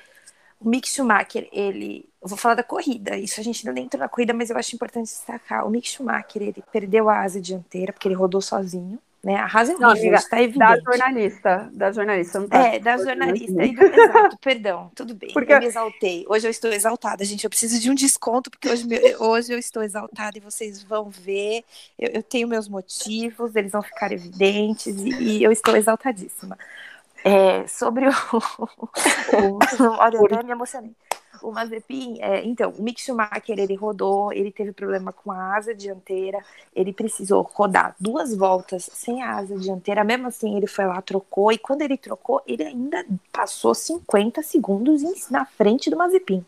o 0.60 0.70
Mick 0.70 0.88
Schumacher, 0.88 1.48
ele. 1.52 2.08
Eu 2.26 2.30
vou 2.30 2.40
falar 2.40 2.56
da 2.56 2.64
corrida, 2.64 3.16
isso 3.16 3.40
a 3.40 3.44
gente 3.44 3.60
ainda 3.60 3.76
nem 3.76 3.86
entrou 3.86 4.00
na 4.00 4.10
corrida, 4.10 4.34
mas 4.34 4.50
eu 4.50 4.58
acho 4.58 4.76
importante 4.76 5.06
destacar. 5.06 5.64
O 5.64 5.70
Mick 5.70 5.88
Schumacher, 5.88 6.42
ele 6.42 6.64
perdeu 6.72 7.08
a 7.08 7.22
asa 7.22 7.40
dianteira, 7.40 7.94
porque 7.94 8.08
ele 8.08 8.16
rodou 8.16 8.42
sozinho. 8.42 8.98
Né? 9.24 9.36
A 9.36 9.46
Rasa 9.46 9.74
é 9.74 9.76
não, 9.78 9.92
amiga, 9.92 10.16
está 10.16 10.42
evidente. 10.42 10.58
Da 10.58 10.80
jornalista, 10.80 11.70
da 11.72 11.92
jornalista, 11.92 12.40
não 12.40 12.48
tá 12.48 12.58
É, 12.58 12.80
da 12.80 12.98
jornalista. 12.98 13.64
Exato, 13.64 14.38
perdão, 14.42 14.92
tudo 14.96 15.14
bem. 15.14 15.34
Porque... 15.34 15.54
Eu 15.54 15.60
me 15.60 15.66
exaltei. 15.68 16.26
Hoje 16.28 16.48
eu 16.48 16.52
estou 16.52 16.72
exaltada, 16.72 17.24
gente. 17.24 17.44
Eu 17.44 17.50
preciso 17.50 17.80
de 17.80 17.92
um 17.92 17.96
desconto, 17.96 18.50
porque 18.50 18.70
hoje, 18.70 18.88
hoje 19.20 19.54
eu 19.54 19.60
estou 19.60 19.84
exaltada 19.84 20.36
e 20.36 20.42
vocês 20.42 20.82
vão 20.82 21.12
ver. 21.12 21.64
Eu, 21.98 22.10
eu 22.10 22.24
tenho 22.24 22.48
meus 22.48 22.68
motivos, 22.68 23.56
eles 23.56 23.72
vão 23.72 23.84
ficar 23.84 24.12
evidentes 24.12 24.96
e, 24.98 25.10
e 25.10 25.44
eu 25.44 25.52
estou 25.52 25.76
exaltadíssima. 25.76 26.58
É, 27.24 27.68
sobre 27.68 28.08
o. 28.08 28.12
o 29.42 29.60
olha, 30.00 30.18
eu 30.18 30.26
até 30.26 30.44
me 30.44 30.52
emocionei. 30.52 30.96
O 31.46 31.52
Mazepin, 31.52 32.18
é, 32.22 32.44
então, 32.44 32.72
o 32.72 32.82
Mick 32.82 33.00
Schumacher, 33.00 33.60
ele 33.60 33.76
rodou, 33.76 34.34
ele 34.34 34.52
teve 34.52 34.72
problema 34.72 35.14
com 35.14 35.32
a 35.32 35.56
asa 35.56 35.76
dianteira, 35.76 36.44
ele 36.76 36.92
precisou 36.92 37.44
rodar 37.54 37.96
duas 38.00 38.36
voltas 38.36 38.90
sem 38.92 39.22
a 39.22 39.36
asa 39.36 39.56
dianteira, 39.56 40.04
mesmo 40.04 40.28
assim 40.28 40.58
ele 40.58 40.66
foi 40.66 40.86
lá, 40.88 41.00
trocou, 41.04 41.52
e 41.52 41.58
quando 41.60 41.84
ele 41.84 41.98
trocou, 41.98 42.42
ele 42.48 42.64
ainda 42.64 43.06
passou 43.32 43.76
50 43.76 44.42
segundos 44.42 45.30
na 45.30 45.46
frente 45.46 45.90
do 45.90 45.98
Mazepin. 45.98 46.44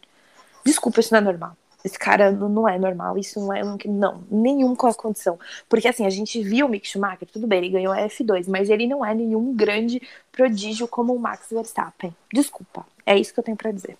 Desculpa, 0.66 1.00
isso 1.00 1.14
não 1.14 1.20
é 1.20 1.24
normal. 1.24 1.56
Esse 1.86 2.00
cara 2.00 2.32
não 2.32 2.68
é 2.68 2.78
normal, 2.80 3.18
isso 3.18 3.40
não 3.40 3.54
é. 3.54 3.62
Não, 3.86 4.24
nenhum 4.30 4.76
com 4.76 4.88
a 4.88 4.94
condição. 4.94 5.40
Porque 5.70 5.88
assim, 5.88 6.06
a 6.06 6.10
gente 6.10 6.42
viu 6.42 6.66
o 6.66 6.70
Mick 6.70 6.88
Schumacher, 6.88 7.28
tudo 7.32 7.46
bem, 7.46 7.60
ele 7.60 7.70
ganhou 7.70 7.94
a 7.94 7.98
F2, 8.00 8.46
mas 8.48 8.70
ele 8.70 8.88
não 8.88 9.06
é 9.06 9.14
nenhum 9.14 9.56
grande 9.56 10.02
prodígio 10.32 10.88
como 10.88 11.14
o 11.14 11.20
Max 11.20 11.48
Verstappen. 11.52 12.14
Desculpa, 12.34 12.86
é 13.06 13.18
isso 13.18 13.34
que 13.34 13.40
eu 13.40 13.44
tenho 13.44 13.56
para 13.56 13.72
dizer. 13.72 13.96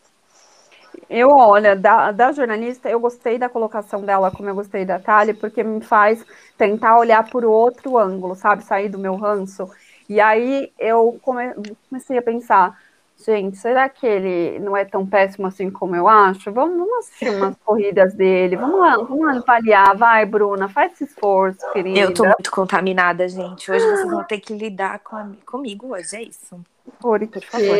Eu, 1.10 1.30
olha, 1.30 1.76
da, 1.76 2.12
da 2.12 2.32
jornalista, 2.32 2.90
eu 2.90 3.00
gostei 3.00 3.38
da 3.38 3.48
colocação 3.48 4.02
dela, 4.02 4.32
como 4.32 4.50
eu 4.50 4.56
gostei 4.56 4.86
da 4.86 5.00
Thalia, 5.00 5.34
porque 5.34 5.64
me 5.64 5.82
faz 5.82 6.26
tentar 6.58 6.98
olhar 6.98 7.30
por 7.30 7.46
outro 7.46 7.98
ângulo, 7.98 8.36
sabe? 8.36 8.64
Sair 8.64 8.90
do 8.90 9.00
meu 9.00 9.16
ranço. 9.16 9.70
E 10.10 10.20
aí 10.20 10.72
eu 10.78 11.20
come, 11.22 11.54
comecei 11.90 12.18
a 12.18 12.22
pensar, 12.22 12.78
Gente, 13.26 13.58
será 13.58 13.90
que 13.90 14.06
ele 14.06 14.60
não 14.60 14.78
é 14.78 14.86
tão 14.86 15.06
péssimo 15.06 15.48
assim 15.48 15.72
como 15.72 15.96
eu 15.96 16.08
acho? 16.08 16.52
Vamos, 16.52 16.78
vamos 16.78 16.98
assistir 17.00 17.30
umas 17.32 17.56
corridas 17.66 18.14
dele, 18.14 18.56
vamos, 18.56 19.08
vamos 19.08 19.38
avaliar. 19.38 19.98
Vai, 19.98 20.24
Bruna, 20.24 20.70
faz 20.70 20.94
esse 20.94 21.06
esforço, 21.06 21.60
querida. 21.74 22.00
Eu 22.00 22.14
tô 22.14 22.24
muito 22.24 22.52
contaminada, 22.52 23.28
gente. 23.28 23.72
Hoje 23.72 23.84
vocês 23.84 24.12
vão 24.12 24.24
ter 24.24 24.40
que 24.40 24.54
lidar 24.54 25.00
com 25.00 25.16
a, 25.16 25.28
comigo 25.46 25.94
hoje, 25.96 26.16
é 26.16 26.22
isso. 26.22 26.60
Porque 27.00 27.40
Por 27.40 27.44
favor. 27.44 27.78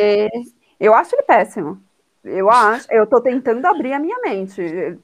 eu 0.80 0.94
acho 0.96 1.16
ele 1.16 1.24
péssimo. 1.24 1.80
Eu 2.28 2.50
acho, 2.50 2.88
eu 2.92 3.08
tô 3.08 3.22
tentando 3.22 3.66
abrir 3.66 3.94
a 3.94 4.00
minha 4.00 4.18
mente. 4.20 4.62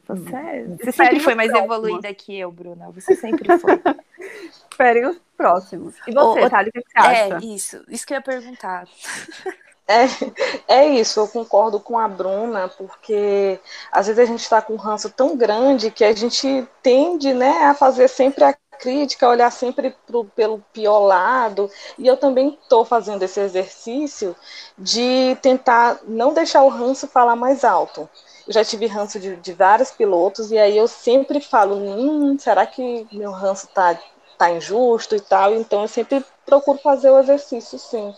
Você, 0.07 0.65
você 0.79 0.91
sempre 0.91 1.19
foi 1.19 1.35
mais 1.35 1.51
próximos. 1.51 1.77
evoluída 1.77 2.13
que 2.13 2.37
eu, 2.37 2.51
Bruna. 2.51 2.89
Você 2.91 3.15
sempre 3.15 3.57
foi. 3.57 3.81
Esperem 4.69 5.05
os 5.05 5.17
próximos. 5.37 5.95
E 6.07 6.13
você, 6.13 6.49
Thali, 6.49 6.69
o 6.69 6.71
que 6.71 6.81
você 6.81 6.97
acha? 6.97 7.35
É, 7.35 7.39
isso. 7.39 7.83
Isso 7.87 8.05
que 8.05 8.13
eu 8.13 8.17
ia 8.17 8.21
perguntar. 8.21 8.87
É, 9.85 10.75
é 10.75 10.87
isso, 10.87 11.19
eu 11.19 11.27
concordo 11.27 11.77
com 11.77 11.99
a 11.99 12.07
Bruna, 12.07 12.69
porque 12.69 13.59
às 13.91 14.07
vezes 14.07 14.19
a 14.19 14.25
gente 14.25 14.39
está 14.39 14.61
com 14.61 14.73
um 14.73 14.77
ranço 14.77 15.09
tão 15.09 15.35
grande 15.35 15.91
que 15.91 16.05
a 16.05 16.13
gente 16.13 16.65
tende 16.81 17.33
né, 17.33 17.65
a 17.65 17.73
fazer 17.73 18.07
sempre 18.07 18.45
a 18.45 18.55
crítica, 18.77 19.27
olhar 19.27 19.51
sempre 19.51 19.95
pro, 20.05 20.25
pelo 20.25 20.59
pior 20.73 20.99
lado, 20.99 21.69
e 21.97 22.07
eu 22.07 22.17
também 22.17 22.57
estou 22.61 22.83
fazendo 22.83 23.23
esse 23.23 23.39
exercício 23.39 24.35
de 24.77 25.37
tentar 25.41 25.99
não 26.07 26.33
deixar 26.33 26.63
o 26.63 26.69
ranço 26.69 27.07
falar 27.07 27.35
mais 27.35 27.63
alto. 27.63 28.09
Eu 28.47 28.53
já 28.53 28.63
tive 28.65 28.87
ranço 28.87 29.19
de, 29.19 29.35
de 29.37 29.53
vários 29.53 29.91
pilotos, 29.91 30.51
e 30.51 30.57
aí 30.57 30.77
eu 30.77 30.87
sempre 30.87 31.39
falo, 31.39 31.75
hum, 31.75 32.37
será 32.37 32.65
que 32.65 33.07
meu 33.11 33.31
ranço 33.31 33.67
está 33.67 33.97
tá 34.37 34.51
injusto 34.51 35.15
e 35.15 35.21
tal? 35.21 35.53
Então 35.53 35.81
eu 35.83 35.87
sempre 35.87 36.23
procuro 36.45 36.77
fazer 36.79 37.09
o 37.09 37.19
exercício, 37.19 37.79
sim. 37.79 38.13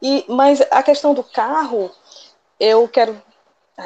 E, 0.00 0.24
mas 0.28 0.60
a 0.70 0.82
questão 0.82 1.14
do 1.14 1.22
carro, 1.22 1.90
eu 2.58 2.88
quero 2.88 3.20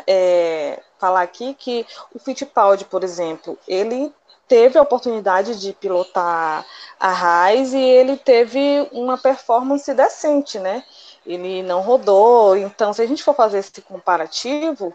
é, 0.06 0.80
falar 0.98 1.22
aqui 1.22 1.54
que 1.54 1.86
o 2.14 2.18
Fittipaldi, 2.18 2.84
por 2.84 3.02
exemplo, 3.02 3.58
ele 3.66 4.12
teve 4.50 4.76
a 4.76 4.82
oportunidade 4.82 5.60
de 5.60 5.72
pilotar 5.72 6.66
a 6.98 7.12
Raiz 7.12 7.72
e 7.72 7.78
ele 7.78 8.16
teve 8.16 8.88
uma 8.90 9.16
performance 9.16 9.94
decente, 9.94 10.58
né? 10.58 10.82
Ele 11.24 11.62
não 11.62 11.80
rodou, 11.80 12.56
então 12.56 12.92
se 12.92 13.00
a 13.00 13.06
gente 13.06 13.22
for 13.22 13.34
fazer 13.34 13.58
esse 13.58 13.80
comparativo, 13.80 14.92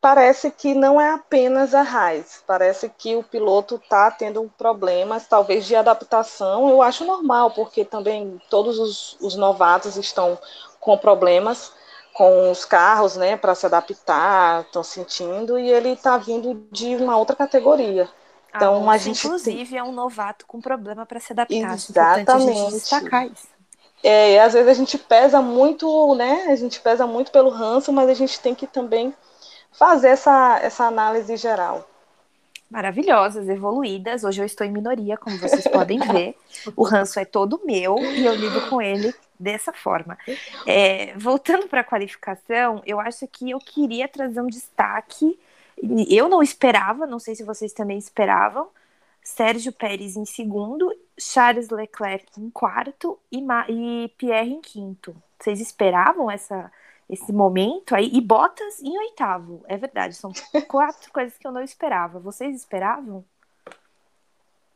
parece 0.00 0.50
que 0.50 0.74
não 0.74 0.98
é 0.98 1.10
apenas 1.10 1.74
a 1.74 1.82
raiz, 1.82 2.42
parece 2.46 2.88
que 2.88 3.16
o 3.16 3.22
piloto 3.22 3.74
está 3.76 4.10
tendo 4.10 4.50
problemas, 4.56 5.26
talvez 5.26 5.66
de 5.66 5.76
adaptação. 5.76 6.70
Eu 6.70 6.80
acho 6.80 7.04
normal, 7.04 7.50
porque 7.50 7.84
também 7.84 8.40
todos 8.48 8.78
os, 8.78 9.18
os 9.20 9.34
novatos 9.34 9.96
estão 9.96 10.38
com 10.80 10.96
problemas 10.96 11.72
com 12.14 12.50
os 12.50 12.64
carros, 12.64 13.16
né, 13.16 13.36
para 13.36 13.54
se 13.54 13.66
adaptar, 13.66 14.62
estão 14.62 14.84
sentindo, 14.84 15.58
e 15.58 15.68
ele 15.68 15.90
está 15.90 16.16
vindo 16.16 16.66
de 16.70 16.94
uma 16.96 17.16
outra 17.16 17.34
categoria. 17.34 18.08
Então 18.54 18.88
a, 18.88 18.94
a 18.94 18.96
gente 18.98 19.26
inclusive 19.26 19.70
tem... 19.70 19.78
é 19.78 19.82
um 19.82 19.92
novato 19.92 20.46
com 20.46 20.60
problema 20.60 21.04
para 21.04 21.18
se 21.18 21.32
adaptar. 21.32 21.74
Exatamente. 21.74 22.30
a 22.30 22.38
gente 22.38 22.72
destacar 22.72 23.26
isso. 23.26 23.48
É, 24.02 24.38
às 24.40 24.52
vezes 24.52 24.68
a 24.68 24.74
gente 24.74 24.98
pesa 24.98 25.40
muito, 25.40 26.14
né? 26.14 26.46
A 26.48 26.56
gente 26.56 26.78
pesa 26.80 27.06
muito 27.06 27.32
pelo 27.32 27.48
ranço, 27.48 27.90
mas 27.90 28.08
a 28.10 28.14
gente 28.14 28.38
tem 28.38 28.54
que 28.54 28.66
também 28.66 29.14
fazer 29.72 30.08
essa, 30.08 30.58
essa 30.62 30.84
análise 30.84 31.36
geral. 31.36 31.88
maravilhosas, 32.70 33.48
evoluídas. 33.48 34.24
Hoje 34.24 34.42
eu 34.42 34.46
estou 34.46 34.66
em 34.66 34.70
minoria, 34.70 35.16
como 35.16 35.38
vocês 35.38 35.66
podem 35.68 35.98
ver. 36.12 36.36
O 36.76 36.84
ranço 36.84 37.18
é 37.18 37.24
todo 37.24 37.62
meu 37.64 37.96
e 37.98 38.26
eu 38.26 38.34
lido 38.34 38.68
com 38.68 38.80
ele 38.80 39.14
dessa 39.38 39.72
forma. 39.72 40.18
É, 40.66 41.14
voltando 41.16 41.66
para 41.66 41.80
a 41.80 41.84
qualificação, 41.84 42.82
eu 42.84 43.00
acho 43.00 43.26
que 43.26 43.50
eu 43.50 43.58
queria 43.58 44.06
trazer 44.06 44.40
um 44.40 44.48
destaque. 44.48 45.38
Eu 46.08 46.28
não 46.28 46.42
esperava, 46.42 47.06
não 47.06 47.18
sei 47.18 47.34
se 47.34 47.44
vocês 47.44 47.72
também 47.72 47.98
esperavam. 47.98 48.68
Sérgio 49.22 49.72
Pérez 49.72 50.16
em 50.16 50.26
segundo, 50.26 50.94
Charles 51.18 51.70
Leclerc 51.70 52.26
em 52.38 52.50
quarto 52.50 53.18
e, 53.32 53.40
Ma 53.40 53.64
e 53.70 54.12
Pierre 54.18 54.52
em 54.52 54.60
quinto. 54.60 55.16
Vocês 55.38 55.60
esperavam 55.60 56.30
essa, 56.30 56.70
esse 57.08 57.32
momento 57.32 57.94
aí? 57.94 58.10
E 58.12 58.20
Bottas 58.20 58.82
em 58.82 58.96
oitavo. 58.98 59.64
É 59.66 59.78
verdade, 59.78 60.14
são 60.14 60.30
quatro 60.68 61.10
coisas 61.10 61.38
que 61.38 61.46
eu 61.46 61.52
não 61.52 61.62
esperava. 61.62 62.18
Vocês 62.18 62.54
esperavam? 62.54 63.24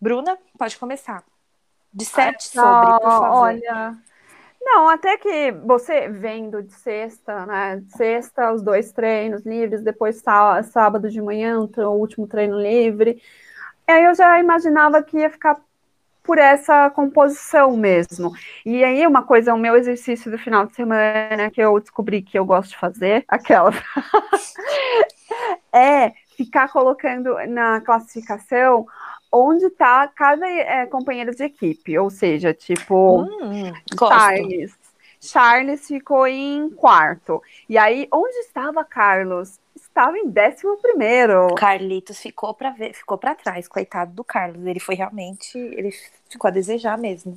Bruna, 0.01 0.39
pode 0.57 0.79
começar. 0.79 1.23
De 1.93 2.05
sete 2.05 2.49
sobre, 2.49 2.93
por 3.01 3.11
favor. 3.11 3.39
Olha, 3.39 3.99
não, 4.71 4.87
até 4.89 5.17
que 5.17 5.51
você 5.65 6.09
vendo 6.09 6.63
de 6.63 6.75
sexta, 6.75 7.47
né? 7.47 7.83
Sexta, 7.97 8.53
os 8.53 8.63
dois 8.63 8.93
treinos 8.93 9.45
livres, 9.47 9.83
depois 9.83 10.23
sábado 10.71 11.09
de 11.09 11.23
manhã, 11.23 11.59
o 11.59 11.91
último 11.93 12.27
treino 12.27 12.61
livre. 12.61 13.21
Aí 13.87 14.05
eu 14.05 14.15
já 14.15 14.39
imaginava 14.39 15.03
que 15.03 15.17
ia 15.17 15.31
ficar 15.31 15.59
por 16.23 16.37
essa 16.37 16.91
composição 16.91 17.75
mesmo. 17.75 18.35
E 18.67 18.85
aí, 18.85 19.07
uma 19.07 19.23
coisa, 19.23 19.55
o 19.55 19.59
meu 19.59 19.75
exercício 19.75 20.31
do 20.31 20.37
final 20.37 20.67
de 20.67 20.75
semana 20.75 21.51
que 21.51 21.63
eu 21.63 21.81
descobri 21.81 22.21
que 22.21 22.39
eu 22.39 22.45
gosto 22.45 22.73
de 22.73 22.77
fazer, 22.77 23.25
aquela, 23.27 23.71
é 25.73 26.13
ficar 26.37 26.69
colocando 26.69 27.35
na 27.49 27.81
classificação 27.81 28.87
onde 29.33 29.67
está 29.67 30.07
cada 30.09 30.49
é, 30.49 30.87
companheiro 30.87 31.35
de 31.35 31.45
equipe, 31.45 31.99
ou 31.99 32.11
seja, 32.11 32.53
tipo, 32.55 33.23
hum, 33.23 33.73
Charles. 33.99 34.77
Charles 35.21 35.87
ficou 35.87 36.27
em 36.27 36.71
quarto. 36.71 37.43
E 37.69 37.77
aí, 37.77 38.09
onde 38.13 38.37
estava 38.39 38.85
Carlos? 38.85 39.59
Estava 39.75 40.17
em 40.17 40.29
décimo 40.29 40.77
primeiro. 40.77 41.55
Carlitos 41.57 42.21
ficou 42.21 42.55
para 42.55 42.71
ver, 42.71 42.95
ficou 42.95 43.19
para 43.19 43.35
trás, 43.35 43.67
coitado 43.67 44.13
do 44.13 44.23
Carlos. 44.23 44.65
Ele 44.65 44.79
foi 44.79 44.95
realmente, 44.95 45.59
ele 45.59 45.91
ficou 46.29 46.49
a 46.49 46.53
desejar 46.53 46.97
mesmo. 46.97 47.37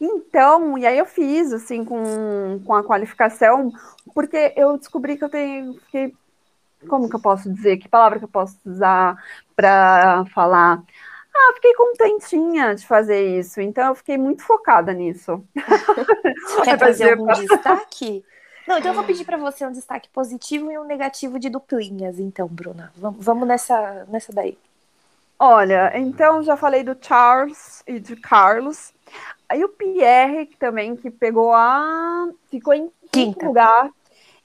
Então, 0.00 0.76
e 0.76 0.86
aí 0.86 0.98
eu 0.98 1.06
fiz 1.06 1.52
assim 1.52 1.84
com, 1.84 2.60
com 2.64 2.74
a 2.74 2.84
qualificação, 2.84 3.72
porque 4.14 4.52
eu 4.56 4.76
descobri 4.76 5.16
que 5.16 5.24
eu 5.24 5.30
tenho 5.30 5.74
que 5.90 6.14
como 6.86 7.08
que 7.08 7.16
eu 7.16 7.20
posso 7.20 7.52
dizer? 7.52 7.78
Que 7.78 7.88
palavra 7.88 8.18
que 8.18 8.24
eu 8.24 8.28
posso 8.28 8.56
usar 8.64 9.16
para 9.56 10.24
falar? 10.26 10.82
Ah, 11.34 11.52
fiquei 11.54 11.74
contentinha 11.74 12.74
de 12.74 12.86
fazer 12.86 13.38
isso, 13.38 13.60
então 13.60 13.88
eu 13.88 13.94
fiquei 13.94 14.16
muito 14.16 14.42
focada 14.42 14.92
nisso. 14.92 15.42
Quer 16.64 16.76
trazer 16.78 17.12
algum 17.12 17.26
destaque? 17.32 18.24
Não, 18.66 18.78
então 18.78 18.90
eu 18.90 18.94
vou 18.94 19.04
pedir 19.04 19.24
para 19.24 19.36
você 19.36 19.66
um 19.66 19.72
destaque 19.72 20.08
positivo 20.08 20.70
e 20.70 20.78
um 20.78 20.84
negativo 20.84 21.38
de 21.38 21.48
duplinhas, 21.48 22.18
então, 22.18 22.48
Bruna. 22.48 22.92
Vamos 22.96 23.46
nessa, 23.46 24.06
nessa 24.08 24.32
daí. 24.32 24.58
Olha, 25.38 25.92
então 25.94 26.42
já 26.42 26.56
falei 26.56 26.82
do 26.82 26.96
Charles 27.00 27.82
e 27.86 28.00
de 28.00 28.16
Carlos. 28.16 28.92
Aí 29.48 29.62
o 29.62 29.68
Pierre 29.68 30.46
também, 30.58 30.96
que 30.96 31.10
pegou 31.10 31.52
a. 31.52 32.28
ficou 32.50 32.72
em 32.72 32.90
quinto 33.12 33.46
lugar 33.46 33.90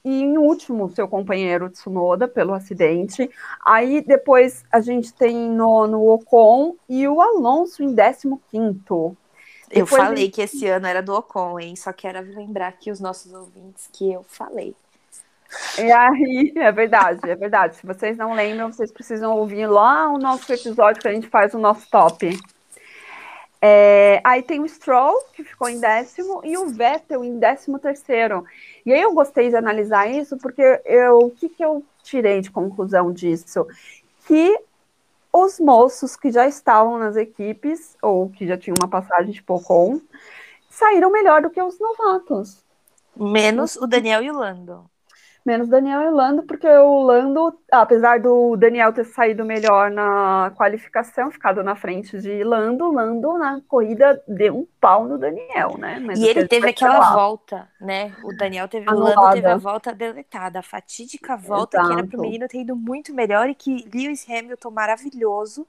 e 0.04 0.22
em 0.22 0.38
último 0.38 0.90
seu 0.90 1.08
companheiro 1.08 1.70
Tsunoda 1.70 2.28
pelo 2.28 2.54
acidente. 2.54 3.30
Aí 3.66 4.02
depois 4.02 4.64
a 4.72 4.82
gente 4.82 5.14
tem 5.14 5.36
no, 5.36 5.88
no 5.88 6.10
Ocon 6.10 6.76
e 6.90 7.08
o 7.08 7.22
Alonso 7.22 7.84
em 7.84 7.96
15 7.96 8.28
Eu 9.70 9.86
falei 9.86 10.26
gente... 10.26 10.36
que 10.36 10.42
esse 10.42 10.68
ano 10.68 10.88
era 10.88 11.02
do 11.02 11.14
Ocon, 11.14 11.60
hein? 11.60 11.76
Só 11.76 11.94
quero 11.94 12.20
lembrar 12.22 12.68
aqui 12.68 12.92
os 12.92 13.00
nossos 13.00 13.34
ouvintes 13.34 13.90
que 13.92 14.12
eu 14.12 14.24
falei. 14.28 14.76
E 15.78 15.92
aí, 15.92 16.54
é 16.56 16.72
verdade, 16.72 17.30
é 17.30 17.36
verdade. 17.36 17.76
Se 17.76 17.86
vocês 17.86 18.18
não 18.18 18.34
lembram, 18.34 18.72
vocês 18.72 18.92
precisam 18.92 19.36
ouvir 19.36 19.68
lá 19.68 20.10
o 20.10 20.18
nosso 20.18 20.52
episódio 20.52 21.02
que 21.02 21.08
a 21.08 21.14
gente 21.14 21.28
faz 21.28 21.54
o 21.54 21.60
nosso 21.60 21.90
top. 21.90 22.38
É, 23.62 24.20
aí 24.24 24.42
tem 24.42 24.60
o 24.60 24.68
Stroll, 24.68 25.24
que 25.34 25.44
ficou 25.44 25.70
em 25.70 25.80
décimo, 25.80 26.42
e 26.44 26.58
o 26.58 26.68
Vettel 26.70 27.24
em 27.24 27.38
décimo 27.38 27.78
terceiro. 27.78 28.44
E 28.86 28.94
aí 28.94 29.02
eu 29.02 29.14
gostei 29.14 29.50
de 29.50 29.56
analisar 29.56 30.10
isso, 30.10 30.38
porque 30.38 30.82
eu, 30.86 31.20
o 31.20 31.32
que, 31.32 31.50
que 31.50 31.64
eu 31.64 31.84
tirei 32.04 32.42
de 32.42 32.52
conclusão 32.52 33.12
disso? 33.12 33.68
Que 34.28 34.60
os 35.32 35.60
moços 35.60 36.16
que 36.16 36.32
já 36.32 36.48
estavam 36.48 36.98
nas 36.98 37.16
equipes, 37.16 37.96
ou 38.02 38.30
que 38.30 38.48
já 38.48 38.58
tinham 38.58 38.76
uma 38.82 38.90
passagem 38.90 39.32
de 39.32 39.42
Pocon, 39.42 40.02
saíram 40.70 41.12
melhor 41.12 41.42
do 41.42 41.50
que 41.50 41.62
os 41.62 41.80
novatos. 41.80 42.64
Menos 43.16 43.76
o 43.76 43.88
Daniel 43.88 44.22
e 44.24 44.32
o 44.32 44.38
Lando 44.38 44.91
menos 45.46 45.68
Daniel 45.68 46.02
e 46.04 46.10
Lando, 46.10 46.44
porque 46.44 46.68
o 46.68 47.02
Lando, 47.02 47.58
apesar 47.72 48.20
do 48.20 48.56
Daniel 48.56 48.94
ter 48.94 49.06
saído 49.06 49.44
melhor 49.44 49.90
na 49.90 50.52
qualificação, 50.56 51.32
ficado 51.32 51.64
na 51.64 51.76
frente 51.76 52.20
de 52.20 52.44
Lando, 52.44 52.92
Lando 52.92 53.38
na 53.38 53.60
corrida 53.68 54.22
deu 54.28 54.60
um 54.60 54.68
pau 54.80 55.06
no 55.06 55.18
Daniel, 55.18 55.78
né? 55.78 56.00
Mas 56.00 56.20
e 56.20 56.28
ele 56.28 56.48
teve 56.48 56.70
aquela 56.70 57.00
lá. 57.00 57.14
volta, 57.14 57.68
né? 57.80 58.16
O 58.24 58.36
Daniel 58.36 58.68
teve, 58.68 58.88
Anulada. 58.88 59.20
o 59.20 59.24
Lando 59.24 59.34
teve 59.34 59.48
a 59.48 59.58
volta 59.58 59.94
deletada, 59.94 60.60
a 60.60 60.64
fatídica 60.64 61.36
volta 61.36 61.78
Exato. 61.78 61.88
que 61.88 62.00
era 62.00 62.08
para 62.08 62.20
o 62.20 62.22
menino 62.22 62.48
ter 62.48 62.62
ido 62.62 62.76
muito 62.76 63.14
melhor 63.14 63.50
e 63.50 63.56
que 63.56 63.90
Lewis 63.94 64.26
Hamilton, 64.30 64.72
maravilhoso, 64.72 65.68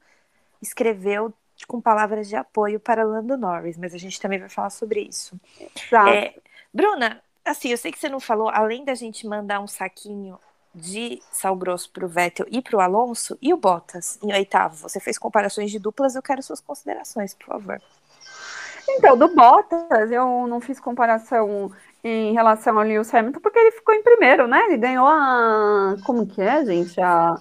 escreveu 0.61 1.33
com 1.67 1.81
palavras 1.81 2.29
de 2.29 2.37
apoio 2.37 2.81
para 2.81 3.05
Lando 3.05 3.37
Norris, 3.37 3.77
mas 3.79 3.95
a 3.95 3.99
gente 3.99 4.21
também 4.21 4.39
vai 4.39 4.49
falar 4.49 4.71
sobre 4.71 5.01
isso. 5.01 5.39
Exato. 5.77 6.09
É, 6.09 6.35
Bruna, 6.73 7.23
Assim, 7.45 7.71
eu 7.71 7.77
sei 7.77 7.91
que 7.91 7.99
você 7.99 8.09
não 8.09 8.21
falou, 8.21 8.49
além 8.49 8.85
da 8.85 8.95
gente 8.95 9.27
mandar 9.27 9.61
um 9.61 9.67
saquinho 9.67 10.39
de 10.75 11.21
sal 11.31 11.55
grosso 11.55 11.91
para 11.91 12.05
o 12.05 12.09
Vettel 12.09 12.47
e 12.51 12.63
para 12.63 12.77
o 12.77 12.81
Alonso, 12.81 13.37
e 13.43 13.53
o 13.53 13.57
Bottas 13.57 14.19
em 14.23 14.33
oitavo? 14.33 14.77
Você 14.77 15.01
fez 15.01 15.19
comparações 15.19 15.71
de 15.71 15.79
duplas, 15.79 16.15
eu 16.15 16.23
quero 16.23 16.43
suas 16.43 16.61
considerações, 16.61 17.35
por 17.35 17.47
favor. 17.47 17.81
Então, 18.89 19.17
do 19.17 19.35
Bottas, 19.35 20.11
eu 20.11 20.47
não 20.47 20.61
fiz 20.61 20.79
comparação 20.81 21.73
em 22.03 22.33
relação 22.33 22.79
ao 22.79 22.85
Lewis 22.85 23.13
Hamilton, 23.13 23.41
porque 23.41 23.59
ele 23.59 23.73
ficou 23.73 23.95
em 23.95 24.03
primeiro, 24.03 24.47
né? 24.47 24.65
Ele 24.67 24.77
ganhou 24.77 25.07
a. 25.07 25.97
Como 26.05 26.27
que 26.27 26.41
é, 26.41 26.65
gente? 26.65 27.01
A. 27.01 27.37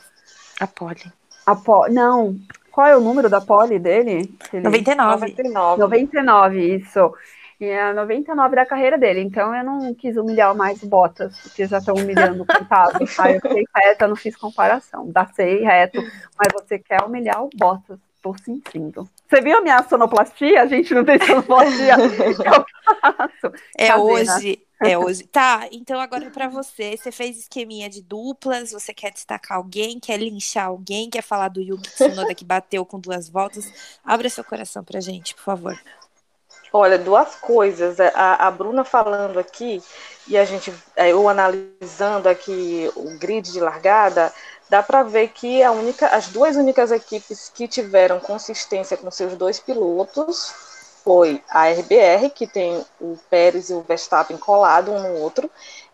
A 0.59 0.67
pole. 0.67 1.11
A 1.45 1.55
pole. 1.55 1.93
Não. 1.93 2.37
Qual 2.71 2.87
é 2.87 2.95
o 2.95 3.01
número 3.01 3.29
da 3.29 3.41
pole 3.41 3.79
dele? 3.79 4.33
Ele... 4.53 4.63
99. 4.63 5.13
99. 5.13 5.81
99, 5.81 6.75
isso 6.75 7.13
que 7.61 7.65
é 7.65 7.79
a 7.79 7.93
99 7.93 8.55
da 8.55 8.65
carreira 8.65 8.97
dele. 8.97 9.21
Então 9.21 9.55
eu 9.55 9.63
não 9.63 9.93
quis 9.93 10.17
humilhar 10.17 10.55
mais 10.55 10.81
o 10.81 10.87
Bottas, 10.87 11.37
porque 11.43 11.67
já 11.67 11.77
estão 11.77 11.93
humilhando 11.93 12.41
o 12.41 12.45
coitado. 12.47 13.05
Tá? 13.15 13.31
Eu 13.31 13.39
fiquei 13.39 13.65
reta, 13.75 14.07
não 14.07 14.15
fiz 14.15 14.35
comparação. 14.35 15.11
Dacei 15.11 15.61
reto, 15.61 16.01
mas 16.35 16.51
você 16.53 16.79
quer 16.79 17.03
humilhar 17.03 17.43
o 17.43 17.49
Bottas. 17.55 17.99
Estou 18.15 18.35
sentindo. 18.35 19.07
Você 19.29 19.41
viu 19.41 19.59
a 19.59 19.61
minha 19.61 19.83
sonoplastia? 19.83 20.63
A 20.63 20.65
gente 20.65 20.91
não 20.91 21.05
tem 21.05 21.19
sonoplastia. 21.19 21.97
eu 22.01 22.65
faço. 22.99 23.55
É 23.77 23.87
Fazendo. 23.87 24.05
hoje. 24.05 24.59
É 24.83 24.97
hoje. 24.97 25.23
Tá, 25.27 25.67
então 25.71 25.99
agora 25.99 26.31
para 26.31 26.47
você. 26.47 26.97
Você 26.97 27.11
fez 27.11 27.37
esqueminha 27.37 27.87
de 27.87 28.01
duplas, 28.01 28.71
você 28.71 28.91
quer 28.91 29.11
destacar 29.11 29.57
alguém, 29.57 29.99
quer 29.99 30.17
linchar 30.17 30.65
alguém, 30.65 31.11
quer 31.11 31.21
falar 31.21 31.49
do 31.49 31.61
Yuki 31.61 31.91
Tsunoda 31.91 32.33
que 32.33 32.43
bateu 32.43 32.83
com 32.87 32.99
duas 32.99 33.29
voltas. 33.29 33.99
Abra 34.03 34.29
seu 34.29 34.43
coração 34.43 34.83
pra 34.83 34.99
gente, 34.99 35.35
por 35.35 35.43
favor. 35.43 35.79
Olha, 36.73 36.97
duas 36.97 37.35
coisas. 37.35 37.99
É, 37.99 38.11
a, 38.15 38.47
a 38.47 38.51
Bruna 38.51 38.83
falando 38.83 39.37
aqui 39.39 39.83
e 40.27 40.37
a 40.37 40.45
gente, 40.45 40.73
é, 40.95 41.11
eu 41.11 41.27
analisando 41.27 42.29
aqui 42.29 42.89
o 42.95 43.17
grid 43.17 43.51
de 43.51 43.59
largada, 43.59 44.31
dá 44.69 44.81
para 44.81 45.03
ver 45.03 45.29
que 45.29 45.61
a 45.61 45.71
única, 45.71 46.07
as 46.07 46.27
duas 46.29 46.55
únicas 46.55 46.91
equipes 46.91 47.51
que 47.53 47.67
tiveram 47.67 48.19
consistência 48.19 48.95
com 48.95 49.11
seus 49.11 49.35
dois 49.35 49.59
pilotos 49.59 50.53
foi 51.03 51.43
a 51.49 51.67
RBR, 51.67 52.29
que 52.29 52.47
tem 52.47 52.85
o 52.99 53.17
Pérez 53.29 53.69
e 53.69 53.73
o 53.73 53.81
Verstappen 53.81 54.37
colado 54.37 54.91
um 54.91 55.01
no 55.01 55.19
outro, 55.19 55.49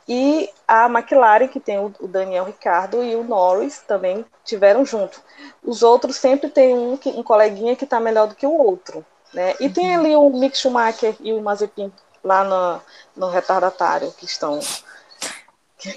e 0.08 0.50
a 0.68 0.86
McLaren, 0.88 1.48
que 1.48 1.60
tem 1.60 1.80
o, 1.80 1.90
Daniel 2.08 2.46
Ricardo 2.46 3.04
e 3.04 3.16
o 3.16 3.24
Norris 3.24 3.80
também 3.80 4.26
tiveram 4.44 4.86
junto. 4.86 5.22
Os 5.64 5.82
outros 5.82 6.18
sempre 6.18 6.50
tem 6.50 6.74
um, 6.78 7.00
um 7.06 7.24
coleguinha 7.24 7.76
que 7.76 7.84
está 7.84 8.00
melhor 8.00 8.28
do 8.28 8.36
que 8.36 8.46
o 8.46 8.54
outro. 8.54 9.06
Né? 9.34 9.56
E 9.60 9.70
tem 9.70 9.96
ali 9.96 10.16
o 10.16 10.30
Mick 10.30 10.58
Schumacher 10.58 11.16
e 11.20 11.34
o 11.34 11.42
Mazepin 11.42 11.92
lá 12.24 12.44
no, 12.44 12.82
no 13.16 13.30
retardatário 13.30 14.12
que 14.14 14.26
estão 14.26 14.60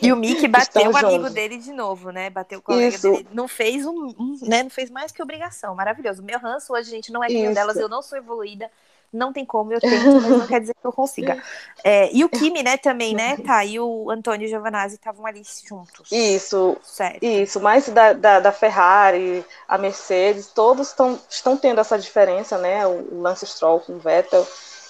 E 0.03 0.13
o 0.13 0.17
Mick 0.17 0.47
bateu 0.49 0.91
o 0.91 0.97
amigo 0.97 1.17
juntos. 1.17 1.33
dele 1.33 1.59
de 1.59 1.73
novo, 1.73 2.11
né? 2.11 2.31
Bateu 2.31 2.59
o 2.59 2.63
colega 2.63 2.95
Isso. 2.95 3.11
dele. 3.11 3.29
Não 3.33 3.49
fez 3.49 3.87
um, 3.87 4.15
um, 4.19 4.39
né? 4.43 4.63
Não 4.63 4.71
fez 4.71 4.91
mais 4.91 5.13
que 5.13 5.23
obrigação. 5.23 5.75
Maravilhoso. 5.75 6.23
O 6.23 6.25
meu 6.25 6.39
ranço 6.39 6.73
hoje, 6.73 6.91
gente, 6.91 7.13
não 7.13 7.23
é 7.23 7.29
que 7.29 7.49
delas, 7.55 7.77
eu 7.77 7.89
não 7.89 8.03
sou 8.03 8.19
evoluída. 8.19 8.71
Não 9.13 9.33
tem 9.33 9.45
como, 9.45 9.73
eu 9.73 9.81
tento, 9.81 10.21
mas 10.21 10.31
não 10.31 10.47
quer 10.47 10.61
dizer 10.61 10.75
que 10.75 10.87
eu 10.87 10.93
consiga. 10.93 11.43
É, 11.83 12.11
e 12.13 12.23
o 12.25 12.29
Kimi, 12.29 12.63
né, 12.63 12.77
também, 12.77 13.15
né? 13.15 13.39
Tá, 13.39 13.65
e 13.65 13.81
o 13.81 14.11
Antônio 14.11 14.47
Giovanazzi 14.47 14.97
estavam 14.97 15.25
ali 15.25 15.43
juntos. 15.67 16.13
Isso. 16.13 16.77
Certo. 16.83 17.25
Isso, 17.25 17.59
mas 17.59 17.89
da, 17.89 18.13
da, 18.13 18.39
da 18.39 18.53
Ferrari, 18.53 19.43
a 19.67 19.79
Mercedes, 19.79 20.49
todos 20.49 20.93
tão, 20.93 21.19
estão 21.29 21.57
tendo 21.57 21.81
essa 21.81 21.99
diferença, 21.99 22.59
né? 22.59 22.87
O, 22.87 23.23
Lance 23.23 23.47
Stroll 23.47 23.81
com 23.81 23.95
o 23.95 23.99
Vettel. 23.99 24.47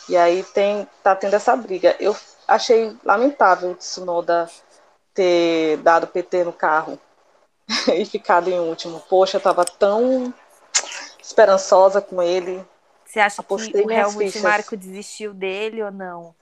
E 0.08 0.16
aí 0.16 0.42
tem, 0.42 0.88
tá 1.00 1.14
tendo 1.14 1.34
essa 1.34 1.54
briga. 1.54 1.94
Eu 2.00 2.16
achei 2.48 2.96
lamentável 3.04 3.70
o 3.70 3.74
Tsunoda 3.76 4.50
ter 5.14 5.76
dado 5.78 6.08
PT 6.08 6.42
no 6.42 6.52
carro 6.52 6.98
e 7.94 8.04
ficado 8.04 8.50
em 8.50 8.58
último. 8.58 9.00
Poxa, 9.08 9.36
eu 9.36 9.40
tava 9.40 9.64
tão 9.64 10.34
esperançosa 11.22 12.00
com 12.00 12.20
ele. 12.20 12.64
Você 13.10 13.18
acha 13.18 13.40
Apostei 13.40 13.72
que 13.72 13.88
o 13.88 13.90
Helmut 13.90 14.38
Marco 14.38 14.76
desistiu 14.76 15.34
dele 15.34 15.82
ou 15.82 15.90
não? 15.90 16.32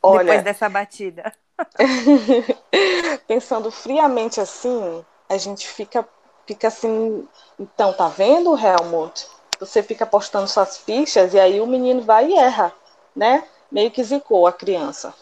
Olha, 0.00 0.24
Depois 0.24 0.44
dessa 0.44 0.68
batida. 0.68 1.32
pensando 3.26 3.72
friamente 3.72 4.40
assim, 4.40 5.04
a 5.28 5.36
gente 5.36 5.66
fica, 5.66 6.08
fica 6.46 6.68
assim, 6.68 7.26
então, 7.58 7.92
tá 7.92 8.06
vendo, 8.06 8.56
Helmut? 8.56 9.26
Você 9.58 9.82
fica 9.82 10.04
apostando 10.04 10.46
suas 10.46 10.78
fichas 10.78 11.34
e 11.34 11.40
aí 11.40 11.60
o 11.60 11.66
menino 11.66 12.02
vai 12.02 12.28
e 12.28 12.38
erra, 12.38 12.72
né? 13.14 13.44
Meio 13.68 13.90
que 13.90 14.04
zicou 14.04 14.46
a 14.46 14.52
criança. 14.52 15.12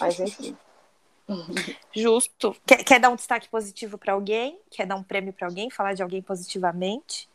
Mas 0.00 0.18
enfim. 0.18 0.58
Justo. 1.94 2.56
Quer, 2.66 2.82
quer 2.82 2.98
dar 2.98 3.10
um 3.10 3.16
destaque 3.16 3.48
positivo 3.48 3.96
para 3.96 4.14
alguém? 4.14 4.58
Quer 4.68 4.86
dar 4.86 4.96
um 4.96 5.02
prêmio 5.04 5.32
para 5.32 5.46
alguém? 5.46 5.70
Falar 5.70 5.92
de 5.92 6.02
alguém 6.02 6.20
positivamente? 6.20 7.30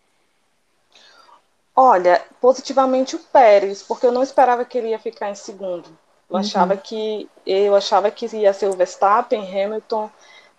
Olha, 1.76 2.24
positivamente 2.40 3.16
o 3.16 3.20
Pérez, 3.20 3.84
porque 3.84 4.06
eu 4.06 4.12
não 4.12 4.24
esperava 4.24 4.64
que 4.64 4.78
ele 4.78 4.90
ia 4.90 5.00
ficar 5.00 5.30
em 5.30 5.36
segundo. 5.36 5.90
Eu 6.30 6.36
uhum. 6.36 6.38
achava 6.38 6.78
que 6.78 7.30
eu 7.46 7.76
achava 7.76 8.10
que 8.10 8.26
ia 8.36 8.54
ser 8.54 8.68
o 8.68 8.74
Verstappen, 8.74 9.42
Hamilton, 9.44 10.10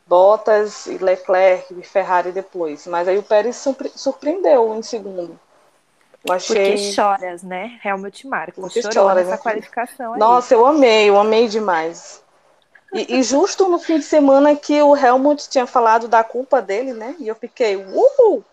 Bottas 0.07 0.87
e 0.87 0.99
Leclerc 0.99 1.75
e 1.75 1.83
Ferrari 1.83 2.33
depois. 2.33 2.87
Mas 2.87 3.09
aí 3.09 3.17
o 3.17 3.23
Pérez 3.23 3.65
surpreendeu 3.95 4.75
em 4.75 4.83
segundo. 4.83 5.39
Eu 6.25 6.35
achei... 6.35 6.73
Porque 6.73 6.93
choras, 6.93 7.43
né? 7.43 7.81
Helmut 7.85 8.27
Marko. 8.27 8.61
Porque 8.61 8.83
chorou 8.83 9.05
chora, 9.05 9.15
nessa 9.15 9.31
né? 9.31 9.39
qualificação 9.39 10.13
aí. 10.13 10.19
Nossa, 10.19 10.55
eu 10.55 10.67
amei, 10.67 11.09
eu 11.09 11.19
amei 11.19 11.49
demais. 11.49 12.23
E, 12.93 13.19
e, 13.19 13.23
justo 13.23 13.69
no 13.69 13.79
fim 13.79 13.99
de 13.99 14.05
semana 14.05 14.55
que 14.55 14.81
o 14.81 14.97
Helmut 14.97 15.49
tinha 15.49 15.67
falado 15.67 16.09
da 16.09 16.23
culpa 16.23 16.63
dele, 16.63 16.93
né? 16.93 17.17
E 17.19 17.27
eu 17.27 17.35
fiquei, 17.35 17.77
uhul! 17.77 18.45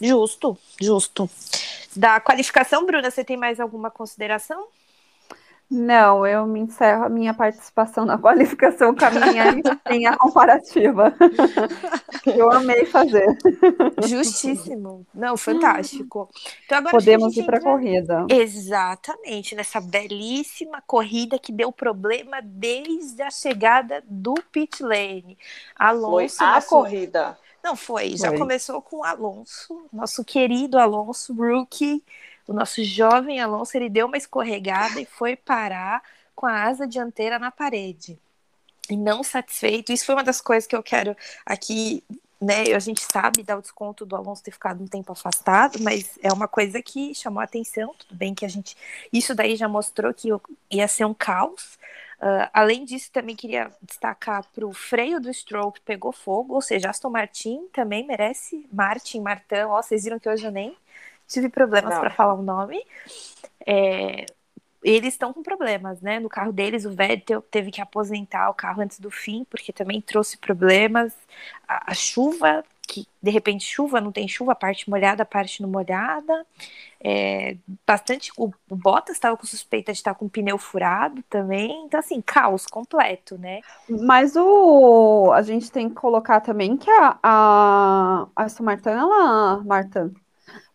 Justo, 0.00 0.56
justo. 0.80 1.28
Da 1.94 2.20
qualificação, 2.20 2.84
Bruna, 2.84 3.10
você 3.10 3.24
tem 3.24 3.36
mais 3.36 3.58
alguma 3.58 3.90
consideração? 3.90 4.68
Não, 5.68 6.24
eu 6.24 6.46
me 6.46 6.60
encerro 6.60 7.04
a 7.04 7.08
minha 7.08 7.34
participação 7.34 8.04
na 8.04 8.16
qualificação 8.18 8.94
com 8.94 9.04
a 9.04 9.10
minha 9.10 9.44
sem 9.88 10.06
a 10.06 10.16
comparativa. 10.16 11.12
eu 12.24 12.52
amei 12.52 12.86
fazer. 12.86 13.26
Justíssimo. 14.06 15.04
Não, 15.12 15.36
fantástico. 15.36 16.30
Então 16.64 16.78
agora 16.78 16.92
Podemos 16.92 17.36
ir 17.36 17.44
para 17.44 17.58
a 17.58 17.62
corrida. 17.62 18.26
Exatamente, 18.30 19.56
nessa 19.56 19.80
belíssima 19.80 20.80
corrida 20.86 21.36
que 21.36 21.50
deu 21.50 21.72
problema 21.72 22.40
desde 22.40 23.22
a 23.22 23.30
chegada 23.30 24.04
do 24.06 24.34
pit 24.52 24.82
lane. 24.84 25.36
Alonso 25.74 26.36
Foi 26.36 26.46
a 26.46 26.54
nosso... 26.54 26.68
corrida. 26.68 27.36
Não, 27.66 27.74
foi. 27.74 28.10
foi. 28.10 28.16
Já 28.16 28.38
começou 28.38 28.80
com 28.80 28.98
o 28.98 29.04
Alonso, 29.04 29.88
nosso 29.92 30.24
querido 30.24 30.78
Alonso, 30.78 31.34
rookie, 31.34 32.00
o 32.46 32.52
nosso 32.52 32.84
jovem 32.84 33.40
Alonso. 33.40 33.76
Ele 33.76 33.88
deu 33.88 34.06
uma 34.06 34.16
escorregada 34.16 35.00
e 35.00 35.04
foi 35.04 35.34
parar 35.34 36.00
com 36.32 36.46
a 36.46 36.62
asa 36.62 36.86
dianteira 36.86 37.40
na 37.40 37.50
parede. 37.50 38.16
E 38.88 38.96
não 38.96 39.24
satisfeito. 39.24 39.92
Isso 39.92 40.06
foi 40.06 40.14
uma 40.14 40.22
das 40.22 40.40
coisas 40.40 40.64
que 40.64 40.76
eu 40.76 40.82
quero 40.82 41.16
aqui 41.44 42.04
né, 42.40 42.74
a 42.74 42.78
gente 42.78 43.00
sabe 43.00 43.42
dar 43.42 43.56
o 43.56 43.62
desconto 43.62 44.04
do 44.04 44.14
Alonso 44.14 44.44
ter 44.44 44.50
ficado 44.50 44.84
um 44.84 44.86
tempo 44.86 45.10
afastado, 45.10 45.78
mas 45.80 46.18
é 46.22 46.30
uma 46.30 46.46
coisa 46.46 46.82
que 46.82 47.14
chamou 47.14 47.40
a 47.40 47.44
atenção, 47.44 47.94
tudo 47.98 48.14
bem 48.14 48.34
que 48.34 48.44
a 48.44 48.48
gente, 48.48 48.76
isso 49.10 49.34
daí 49.34 49.56
já 49.56 49.66
mostrou 49.66 50.12
que 50.12 50.28
ia 50.70 50.86
ser 50.86 51.06
um 51.06 51.14
caos, 51.14 51.78
Uh, 52.20 52.48
além 52.52 52.84
disso, 52.84 53.10
também 53.12 53.36
queria 53.36 53.70
destacar 53.82 54.44
para 54.54 54.66
o 54.66 54.72
freio 54.72 55.20
do 55.20 55.32
Stroll 55.32 55.70
que 55.70 55.80
pegou 55.82 56.12
fogo, 56.12 56.54
ou 56.54 56.62
seja, 56.62 56.88
Aston 56.88 57.10
Martin 57.10 57.68
também 57.72 58.06
merece, 58.06 58.66
Martin, 58.72 59.20
Martin, 59.20 59.54
ó, 59.66 59.82
vocês 59.82 60.04
viram 60.04 60.18
que 60.18 60.28
hoje 60.28 60.46
eu 60.46 60.50
nem 60.50 60.74
tive 61.28 61.48
problemas 61.48 61.98
para 61.98 62.10
falar 62.10 62.34
o 62.34 62.42
nome. 62.42 62.82
É, 63.66 64.26
eles 64.82 65.14
estão 65.14 65.32
com 65.32 65.42
problemas, 65.42 66.00
né? 66.00 66.20
No 66.20 66.28
carro 66.28 66.52
deles, 66.52 66.84
o 66.84 66.90
Vettel 66.90 67.42
teve 67.42 67.70
que 67.70 67.80
aposentar 67.80 68.48
o 68.48 68.54
carro 68.54 68.80
antes 68.80 69.00
do 69.00 69.10
fim, 69.10 69.44
porque 69.50 69.72
também 69.72 70.00
trouxe 70.00 70.38
problemas. 70.38 71.12
A, 71.66 71.90
a 71.90 71.94
chuva 71.94 72.64
que 72.86 73.06
de 73.20 73.30
repente 73.30 73.64
chuva, 73.64 74.00
não 74.00 74.12
tem 74.12 74.28
chuva, 74.28 74.52
a 74.52 74.54
parte 74.54 74.88
molhada, 74.88 75.22
a 75.22 75.26
parte 75.26 75.60
não 75.60 75.68
molhada. 75.68 76.46
É, 77.00 77.56
bastante. 77.86 78.30
O, 78.36 78.52
o 78.70 78.76
Bottas 78.76 79.16
estava 79.16 79.36
com 79.36 79.46
suspeita 79.46 79.92
de 79.92 79.98
estar 79.98 80.14
com 80.14 80.26
o 80.26 80.30
pneu 80.30 80.56
furado 80.58 81.22
também. 81.28 81.84
Então, 81.84 82.00
assim, 82.00 82.20
caos 82.20 82.66
completo, 82.66 83.36
né? 83.36 83.60
Mas 83.88 84.36
o 84.36 85.32
a 85.32 85.42
gente 85.42 85.70
tem 85.70 85.88
que 85.88 85.94
colocar 85.94 86.40
também 86.40 86.76
que 86.76 86.90
a, 86.90 87.18
a, 87.22 88.28
a 88.34 88.44
Aston 88.44 88.64
Martin, 88.64 88.88
ela. 88.90 89.62
Marta. 89.64 90.12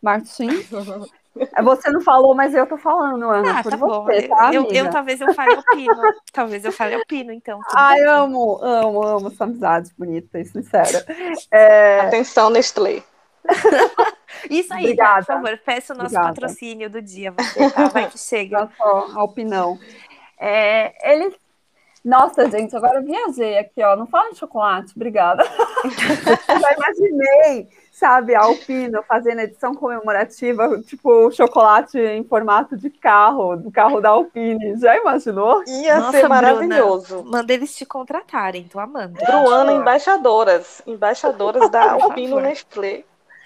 Martin. 0.02 0.50
É, 1.38 1.62
você 1.62 1.90
não 1.90 2.02
falou, 2.02 2.36
mas 2.36 2.54
eu 2.54 2.68
tô 2.68 2.78
falando, 2.78 3.30
Ana, 3.30 3.60
ah, 3.60 3.64
por 3.64 3.72
tá 3.72 3.78
você, 3.78 4.28
bom. 4.28 4.36
tá, 4.36 4.54
eu, 4.54 4.68
eu, 4.72 4.90
talvez 4.90 5.22
eu 5.22 5.34
fale 5.34 5.62
pino. 5.72 6.02
talvez 6.32 6.66
eu 6.66 6.72
fale 6.72 7.04
pino, 7.06 7.32
então. 7.32 7.60
Ai, 7.74 8.00
bem. 8.00 8.08
amo, 8.08 8.60
amo, 8.62 9.04
amo 9.04 9.28
essa 9.28 9.46
amizade 9.46 9.92
bonita 9.98 10.40
e 10.40 10.46
sincera. 10.46 11.06
É... 11.52 12.02
Atenção, 12.02 12.50
Nestlé. 12.50 13.04
Isso 14.50 14.74
aí, 14.74 14.96
tá, 14.96 15.16
por 15.16 15.26
favor, 15.26 15.58
peça 15.66 15.94
o 15.94 15.98
nosso 15.98 16.16
Obrigada. 16.16 16.34
patrocínio 16.34 16.90
do 16.90 17.02
dia, 17.02 17.32
você, 17.32 17.70
tá? 17.72 17.88
Vai 17.88 18.10
que 18.10 18.18
chega. 18.18 18.70
a 18.80 19.24
opinião. 19.24 19.80
É, 20.40 21.12
ele 21.12 21.36
nossa, 22.04 22.50
gente, 22.50 22.76
agora 22.76 23.00
eu 23.00 23.04
viajei 23.04 23.60
aqui, 23.60 23.82
ó. 23.84 23.96
Não 23.96 24.08
fala 24.08 24.32
de 24.32 24.40
chocolate, 24.40 24.94
obrigada. 24.96 25.44
Já 25.46 26.74
imaginei 26.74 27.70
sabe, 28.02 28.34
a 28.34 28.42
Alpino 28.42 29.04
fazendo 29.08 29.42
edição 29.42 29.76
comemorativa, 29.76 30.82
tipo, 30.82 31.32
chocolate 31.32 32.00
em 32.00 32.24
formato 32.24 32.76
de 32.76 32.90
carro, 32.90 33.56
do 33.56 33.72
carro 33.72 34.02
da 34.02 34.10
Alpine. 34.10 34.76
Já 34.80 34.98
imaginou? 34.98 35.64
Ia 35.68 36.00
Nossa, 36.00 36.20
ser 36.20 36.28
maravilhoso. 36.28 37.18
Bruna, 37.18 37.38
manda 37.38 37.54
eles 37.54 37.76
te 37.76 37.86
contratarem, 37.86 38.64
tô 38.64 38.80
amando. 38.80 39.14
Bruana, 39.14 39.74
embaixadoras. 39.74 40.82
Embaixadoras 40.88 41.70
da 41.70 41.92
Alpino 41.92 42.40
Nestlé. 42.40 43.04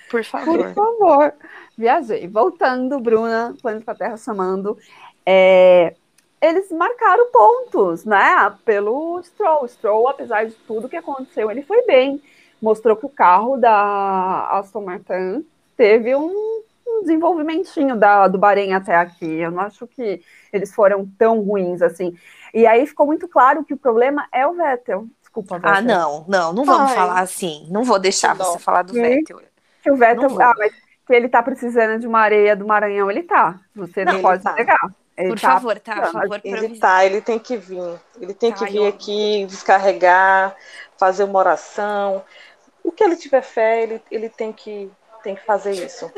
Por 0.10 0.24
favor. 0.24 0.58
Por 0.58 0.74
favor. 0.74 1.34
Viajei. 1.78 2.26
Voltando, 2.26 2.98
Bruna, 3.02 3.54
Planeta 3.62 3.94
Terra 3.94 4.16
chamando. 4.16 4.78
É, 5.26 5.96
eles 6.42 6.72
marcaram 6.72 7.30
pontos, 7.30 8.06
né? 8.06 8.56
Pelo 8.64 9.22
Stroll. 9.22 9.68
Stroll, 9.68 10.08
apesar 10.08 10.46
de 10.46 10.54
tudo 10.66 10.88
que 10.88 10.96
aconteceu, 10.96 11.52
ele 11.52 11.62
foi 11.62 11.86
bem 11.86 12.22
mostrou 12.62 12.96
que 12.96 13.06
o 13.06 13.10
carro 13.10 13.58
da 13.58 14.48
Aston 14.52 14.82
Martin 14.82 15.46
teve 15.78 16.16
um, 16.16 16.64
um 16.88 17.02
desenvolvimentinho 17.02 17.96
da, 17.96 18.28
do 18.28 18.38
Bahrein 18.38 18.74
até 18.74 18.96
aqui. 18.96 19.26
Eu 19.26 19.52
não 19.52 19.62
acho 19.62 19.88
que 19.88 20.22
eles 20.52 20.74
foram 20.74 21.08
tão 21.18 21.42
ruins 21.42 21.82
assim. 21.82 22.18
E 22.54 22.66
aí 22.66 22.86
ficou 22.88 23.06
muito 23.06 23.28
claro 23.28 23.64
que 23.64 23.74
o 23.74 23.78
problema 23.78 24.28
é 24.32 24.48
o 24.48 24.54
Vettel. 24.54 25.08
Desculpa, 25.22 25.56
Vettel. 25.56 25.74
Ah, 25.74 25.82
não, 25.82 26.26
não, 26.28 26.54
não 26.54 26.66
vamos 26.66 26.92
Ai. 26.92 26.96
falar 26.96 27.20
assim. 27.20 27.68
Não 27.70 27.84
vou 27.84 28.00
deixar 28.00 28.36
não. 28.36 28.46
você 28.46 28.60
falar 28.60 28.84
do 28.84 28.94
que, 28.94 29.02
Vettel. 29.02 29.42
Que 29.84 29.92
o 29.92 29.96
Vettel, 29.96 30.42
ah, 30.42 30.54
mas 30.58 30.74
que 31.06 31.14
ele 31.14 31.30
tá 31.30 31.44
precisando 31.44 32.00
de 32.00 32.08
uma 32.08 32.20
areia 32.20 32.56
do 32.56 32.66
Maranhão, 32.66 33.12
ele 33.12 33.24
tá. 33.24 33.60
Você 33.76 34.04
não, 34.04 34.14
não 34.14 34.22
pode 34.22 34.44
tá. 34.44 34.54
negar. 34.54 34.96
Ele 35.18 35.30
por 35.30 35.40
tá 35.40 35.52
favor, 35.52 35.80
tá? 35.80 36.02
Por 36.02 36.12
favor, 36.12 36.42
ele 36.44 36.78
tá, 36.78 37.06
ele 37.06 37.22
tem 37.22 37.40
que 37.40 37.56
vir. 37.56 38.00
Ele 38.20 38.34
tem 38.34 38.52
tá, 38.52 38.58
que 38.58 38.72
vir 38.72 38.82
eu... 38.82 38.88
aqui, 38.88 39.46
descarregar, 39.48 40.56
fazer 40.98 41.24
uma 41.24 41.40
oração. 41.40 42.24
O 42.84 42.92
que 42.92 43.04
ele 43.04 43.16
tiver 43.16 43.42
fé, 43.42 43.84
ele, 43.84 44.02
ele 44.12 44.30
tem, 44.30 44.54
que, 44.54 44.90
tem 45.24 45.36
que 45.36 45.44
fazer 45.44 45.72
isso. 45.72 46.12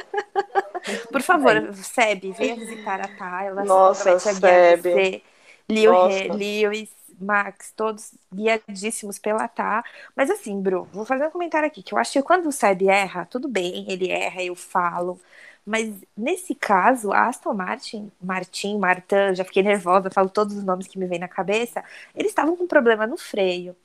por 1.11 1.21
favor, 1.21 1.55
é. 1.55 1.73
Seb, 1.73 2.31
venha 2.31 2.55
visitar 2.55 2.99
a 2.99 3.07
Tayla. 3.07 3.63
Nossa, 3.63 4.19
Seb. 4.19 5.23
Lewis, 5.69 6.89
Max, 7.19 7.73
todos 7.75 8.13
guiadíssimos 8.33 9.19
pela 9.19 9.47
Tá. 9.47 9.83
Mas 10.15 10.29
assim, 10.29 10.61
Bru, 10.61 10.87
vou 10.93 11.05
fazer 11.05 11.27
um 11.27 11.31
comentário 11.31 11.67
aqui, 11.67 11.81
que 11.81 11.93
eu 11.93 11.97
acho 11.97 12.13
que 12.13 12.21
quando 12.21 12.47
o 12.47 12.51
Seb 12.51 12.87
erra, 12.87 13.25
tudo 13.25 13.47
bem, 13.47 13.85
ele 13.89 14.09
erra, 14.09 14.43
eu 14.43 14.55
falo. 14.55 15.19
Mas 15.65 15.93
nesse 16.15 16.55
caso, 16.55 17.11
a 17.11 17.27
Aston 17.27 17.53
Martin, 17.53 18.09
Martin, 18.21 18.77
Martin, 18.77 19.35
já 19.35 19.43
fiquei 19.43 19.61
nervosa, 19.61 20.09
falo 20.09 20.29
todos 20.29 20.55
os 20.55 20.63
nomes 20.63 20.87
que 20.87 20.97
me 20.97 21.05
vêm 21.05 21.19
na 21.19 21.27
cabeça, 21.27 21.83
eles 22.15 22.31
estavam 22.31 22.55
com 22.55 22.65
problema 22.65 23.05
no 23.05 23.17
freio. 23.17 23.75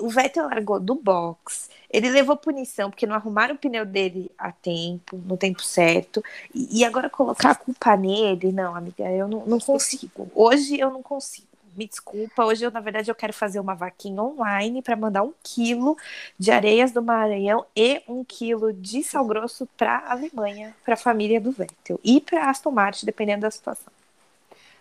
O 0.00 0.08
Vettel 0.08 0.46
largou 0.46 0.80
do 0.80 0.94
box, 0.94 1.70
ele 1.90 2.10
levou 2.10 2.36
punição 2.36 2.90
porque 2.90 3.06
não 3.06 3.14
arrumaram 3.14 3.54
o 3.54 3.58
pneu 3.58 3.86
dele 3.86 4.30
a 4.36 4.50
tempo, 4.50 5.16
no 5.24 5.36
tempo 5.36 5.62
certo. 5.62 6.22
E, 6.54 6.80
e 6.80 6.84
agora 6.84 7.08
colocar 7.08 7.50
a 7.50 7.54
culpa 7.54 7.96
nele, 7.96 8.52
não, 8.52 8.74
amiga, 8.74 9.04
eu 9.10 9.28
não, 9.28 9.46
não 9.46 9.60
consigo. 9.60 10.30
Hoje 10.34 10.78
eu 10.78 10.90
não 10.90 11.02
consigo 11.02 11.46
me 11.76 11.86
desculpa, 11.86 12.44
hoje 12.44 12.64
eu, 12.64 12.70
na 12.70 12.80
verdade, 12.80 13.10
eu 13.10 13.14
quero 13.14 13.32
fazer 13.32 13.60
uma 13.60 13.74
vaquinha 13.74 14.22
online 14.22 14.80
para 14.80 14.96
mandar 14.96 15.22
um 15.22 15.32
quilo 15.42 15.96
de 16.38 16.50
areias 16.50 16.90
do 16.90 17.02
Maranhão 17.02 17.66
e 17.76 18.02
um 18.08 18.24
quilo 18.24 18.72
de 18.72 19.02
sal 19.02 19.26
grosso 19.26 19.68
para 19.76 19.98
a 19.98 20.12
Alemanha, 20.12 20.74
para 20.84 20.94
a 20.94 20.96
família 20.96 21.40
do 21.40 21.52
Vettel 21.52 22.00
e 22.02 22.20
para 22.20 22.48
Aston 22.48 22.70
Martin, 22.70 23.04
dependendo 23.04 23.42
da 23.42 23.50
situação. 23.50 23.92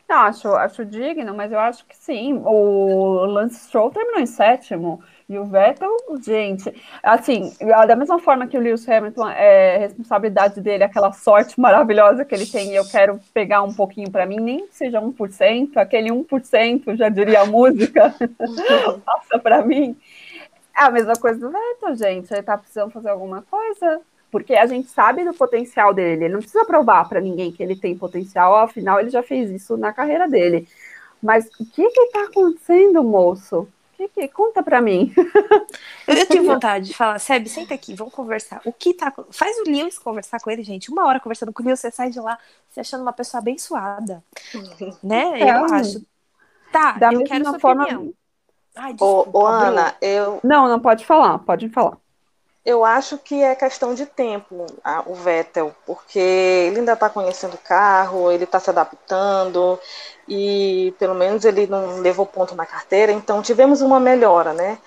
Não, 0.08 0.18
acho, 0.18 0.48
acho 0.50 0.86
digno, 0.86 1.34
mas 1.34 1.52
eu 1.52 1.60
acho 1.60 1.86
que 1.86 1.98
sim. 1.98 2.42
O 2.46 3.26
Lance 3.26 3.66
Stroll 3.68 3.90
terminou 3.92 4.20
em 4.20 4.26
sétimo. 4.26 5.02
E 5.28 5.40
o 5.40 5.46
Vettel, 5.46 5.90
gente, 6.24 6.72
assim, 7.02 7.52
da 7.88 7.96
mesma 7.96 8.20
forma 8.20 8.46
que 8.46 8.56
o 8.56 8.62
Lewis 8.62 8.88
Hamilton 8.88 9.28
é 9.30 9.78
responsabilidade 9.78 10.62
dele, 10.62 10.84
aquela 10.84 11.12
sorte 11.12 11.60
maravilhosa 11.60 12.24
que 12.24 12.36
ele 12.36 12.46
tem, 12.46 12.70
e 12.70 12.76
eu 12.76 12.86
quero 12.88 13.20
pegar 13.34 13.64
um 13.64 13.74
pouquinho 13.74 14.12
para 14.12 14.28
mim, 14.28 14.38
nem 14.38 14.68
que 14.68 14.76
seja 14.76 15.02
1%, 15.02 15.78
aquele 15.78 16.12
1%, 16.12 16.96
já 16.96 17.10
diria 17.10 17.42
a 17.42 17.46
música, 17.48 18.14
passa 19.04 19.40
para 19.40 19.66
mim. 19.66 19.98
É 20.78 20.84
a 20.84 20.92
mesma 20.92 21.16
coisa 21.16 21.40
do 21.40 21.52
Vettel, 21.52 21.96
gente. 21.96 22.32
Ele 22.32 22.44
tá 22.44 22.56
precisando 22.56 22.92
fazer 22.92 23.10
alguma 23.10 23.42
coisa, 23.42 24.02
porque 24.32 24.54
a 24.54 24.66
gente 24.66 24.90
sabe 24.90 25.24
do 25.24 25.34
potencial 25.34 25.94
dele. 25.94 26.26
Ele 26.26 26.34
não 26.34 26.42
precisa 26.42 26.66
provar 26.66 27.08
para 27.08 27.22
ninguém 27.22 27.52
que 27.52 27.64
ele 27.64 27.76
tem 27.76 27.98
potencial, 27.98 28.56
afinal, 28.58 29.00
ele 29.00 29.10
já 29.10 29.24
fez 29.24 29.50
isso 29.50 29.78
na 29.78 29.94
carreira 29.94 30.28
dele. 30.28 30.68
Mas 31.22 31.48
o 31.60 31.66
que 31.66 31.90
que 31.90 32.08
tá 32.12 32.26
acontecendo, 32.26 33.04
moço? 33.04 33.68
Que, 33.98 34.10
que, 34.10 34.28
conta 34.28 34.62
para 34.62 34.82
mim. 34.82 35.14
Eu 36.06 36.26
tenho 36.28 36.44
vontade 36.46 36.88
de 36.88 36.94
falar, 36.94 37.18
Seb, 37.18 37.48
senta 37.48 37.74
aqui, 37.74 37.94
vamos 37.94 38.14
conversar. 38.14 38.62
O 38.66 38.74
que 38.74 38.94
tá. 38.94 39.14
Faz 39.32 39.58
o 39.60 39.64
Lewis 39.64 39.98
conversar 39.98 40.40
com 40.42 40.52
ele, 40.52 40.64
gente. 40.64 40.92
Uma 40.92 41.06
hora 41.06 41.20
conversando 41.20 41.54
com 41.54 41.64
o 41.64 41.66
Lewis, 41.66 41.80
você 41.80 41.90
sai 41.90 42.10
de 42.10 42.20
lá 42.20 42.38
se 42.70 42.80
achando 42.82 43.02
uma 43.02 43.14
pessoa 43.14 43.40
abençoada. 43.40 44.22
né? 45.02 45.40
É, 45.40 45.50
eu 45.50 45.66
acho. 45.74 46.06
Tá, 46.72 46.92
da 46.92 47.14
eu 47.14 47.24
quero 47.24 47.46
sua 47.46 47.60
forma... 47.60 47.84
opinião. 47.84 48.14
Ai, 48.76 48.92
desculpa, 48.92 49.38
ô, 49.38 49.42
ô 49.44 49.48
Ana, 49.48 49.96
eu. 50.02 50.42
Não, 50.44 50.68
não 50.68 50.80
pode 50.80 51.06
falar, 51.06 51.40
pode 51.40 51.70
falar. 51.70 51.98
Eu 52.66 52.84
acho 52.84 53.20
que 53.20 53.44
é 53.44 53.54
questão 53.56 53.94
de 53.94 54.08
tempo, 54.08 54.66
a, 54.84 55.04
o 55.06 55.14
Vettel, 55.14 55.76
porque 55.86 56.18
ele 56.18 56.80
ainda 56.80 56.94
está 56.94 57.08
conhecendo 57.10 57.54
o 57.54 57.60
carro, 57.60 58.32
ele 58.32 58.44
está 58.44 58.60
se 58.60 58.72
adaptando, 58.72 59.80
e 60.28 60.92
pelo 60.98 61.14
menos 61.14 61.46
ele 61.46 61.68
não 61.68 62.00
levou 62.00 62.26
ponto 62.26 62.56
na 62.56 62.66
carteira, 62.66 63.12
então 63.12 63.44
tivemos 63.44 63.82
uma 63.82 64.00
melhora, 64.00 64.52
né? 64.52 64.80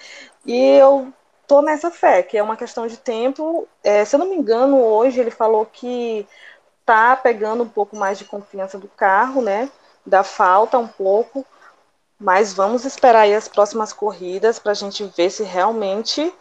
E 0.44 0.58
eu 0.76 1.12
tô 1.46 1.62
nessa 1.62 1.90
fé, 1.90 2.22
que 2.22 2.36
é 2.36 2.42
uma 2.42 2.56
questão 2.56 2.86
de 2.86 2.96
tempo. 2.96 3.68
É, 3.84 4.04
se 4.04 4.16
eu 4.16 4.18
não 4.18 4.28
me 4.28 4.36
engano, 4.36 4.82
hoje 4.82 5.20
ele 5.20 5.30
falou 5.30 5.64
que 5.64 6.26
tá 6.84 7.14
pegando 7.16 7.62
um 7.62 7.68
pouco 7.68 7.96
mais 7.96 8.18
de 8.18 8.24
confiança 8.24 8.76
do 8.78 8.88
carro, 8.88 9.40
né? 9.40 9.70
Dá 10.04 10.24
falta 10.24 10.78
um 10.78 10.88
pouco, 10.88 11.46
mas 12.18 12.52
vamos 12.52 12.84
esperar 12.84 13.20
aí 13.20 13.34
as 13.34 13.46
próximas 13.46 13.92
corridas 13.92 14.58
para 14.58 14.72
a 14.72 14.74
gente 14.74 15.04
ver 15.16 15.30
se 15.30 15.44
realmente 15.44 16.32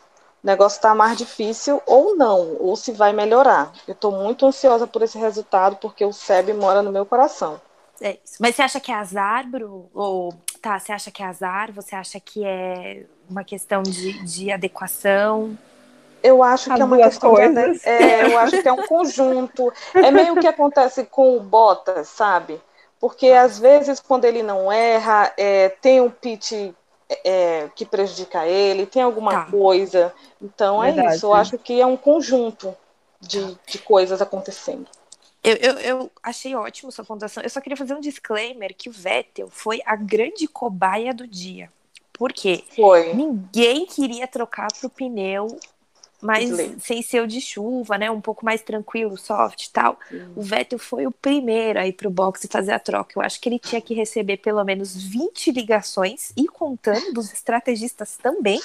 o 0.47 0.49
negócio 0.49 0.77
está 0.77 0.95
mais 0.95 1.17
difícil 1.17 1.81
ou 1.85 2.15
não, 2.15 2.55
ou 2.61 2.73
se 2.77 2.93
vai 2.93 3.11
melhorar. 3.11 3.73
Eu 3.85 3.91
estou 3.91 4.13
muito 4.13 4.45
ansiosa 4.45 4.87
por 4.87 5.01
esse 5.01 5.17
resultado, 5.17 5.75
porque 5.75 6.05
o 6.05 6.13
SEB 6.13 6.53
mora 6.53 6.81
no 6.81 6.89
meu 6.89 7.05
coração. 7.05 7.59
É 7.99 8.17
isso. 8.23 8.35
Mas 8.39 8.55
você 8.55 8.61
acha 8.61 8.79
que 8.79 8.89
é 8.89 8.95
azar, 8.95 9.45
Bru? 9.45 9.89
Ou 9.93 10.33
tá, 10.61 10.79
você 10.79 10.93
acha 10.93 11.11
que 11.11 11.21
é 11.21 11.25
azar? 11.25 11.73
Você 11.73 11.93
acha 11.97 12.17
que 12.17 12.45
é 12.45 13.03
uma 13.29 13.43
questão 13.43 13.83
de, 13.83 14.23
de 14.23 14.49
adequação? 14.49 15.57
Eu 16.23 16.41
acho 16.41 16.71
As 16.71 16.77
que 16.77 16.81
é 16.81 16.85
uma 16.85 16.97
questão 16.97 17.31
coisas. 17.31 17.81
de 17.81 17.89
é, 17.89 18.33
eu 18.33 18.39
acho 18.39 18.61
que 18.61 18.69
é 18.69 18.71
um 18.71 18.87
conjunto. 18.87 19.73
É 19.93 20.09
meio 20.11 20.37
que 20.37 20.47
acontece 20.47 21.03
com 21.03 21.35
o 21.35 21.41
Bottas, 21.41 22.07
sabe? 22.07 22.61
Porque 23.01 23.31
às 23.31 23.59
vezes 23.59 23.99
quando 23.99 24.23
ele 24.23 24.41
não 24.41 24.71
erra, 24.71 25.33
é, 25.35 25.67
tem 25.67 25.99
um 25.99 26.09
pitch 26.09 26.71
é, 27.23 27.69
que 27.75 27.85
prejudica 27.85 28.45
ele, 28.45 28.85
tem 28.85 29.01
alguma 29.01 29.31
tá. 29.31 29.51
coisa. 29.51 30.13
Então 30.41 30.83
é 30.83 30.87
Verdade, 30.91 31.13
é 31.13 31.15
isso. 31.15 31.25
Eu 31.25 31.33
acho 31.33 31.57
que 31.57 31.79
é 31.79 31.85
um 31.85 31.97
conjunto 31.97 32.75
de, 33.19 33.57
de 33.65 33.79
coisas 33.79 34.21
acontecendo. 34.21 34.87
Eu, 35.43 35.55
eu, 35.55 35.73
eu, 35.79 36.11
achei 36.21 36.55
ótimo 36.55 36.91
sua 36.91 37.05
pontuação. 37.05 37.41
Eu 37.41 37.49
só 37.49 37.61
queria 37.61 37.77
fazer 37.77 37.93
um 37.93 38.01
disclaimer 38.01 38.75
que 38.75 38.89
o 38.89 38.91
Vettel 38.91 39.49
foi 39.49 39.81
a 39.85 39.95
grande 39.95 40.47
cobaia 40.47 41.13
do 41.13 41.27
dia. 41.27 41.71
Por 42.11 42.33
quê? 42.33 42.63
Foi. 42.75 43.13
Ninguém 43.13 43.85
queria 43.85 44.27
trocar 44.27 44.67
pro 44.73 44.89
pneu 44.89 45.59
mais 46.21 46.49
sem 46.79 47.01
ser 47.01 47.21
o 47.21 47.27
de 47.27 47.39
chuva, 47.39 47.97
né? 47.97 48.09
Um 48.09 48.21
pouco 48.21 48.43
mais 48.43 48.61
tranquilo, 48.61 49.17
soft 49.17 49.65
e 49.65 49.71
tal. 49.71 49.99
Sim. 50.09 50.33
O 50.35 50.41
Vettel 50.41 50.79
foi 50.79 51.05
o 51.05 51.11
primeiro 51.11 51.79
a 51.79 51.87
ir 51.87 51.93
pro 51.93 52.09
box 52.09 52.43
e 52.43 52.47
fazer 52.47 52.71
a 52.71 52.79
troca. 52.79 53.13
Eu 53.15 53.21
acho 53.21 53.39
que 53.39 53.47
ele 53.47 53.59
tinha 53.59 53.81
que 53.81 53.93
receber 53.93 54.37
pelo 54.37 54.63
menos 54.63 54.95
20 54.95 55.51
ligações 55.51 56.31
e 56.35 56.47
contando 56.47 57.13
dos 57.13 57.31
estrategistas 57.31 58.17
também 58.17 58.59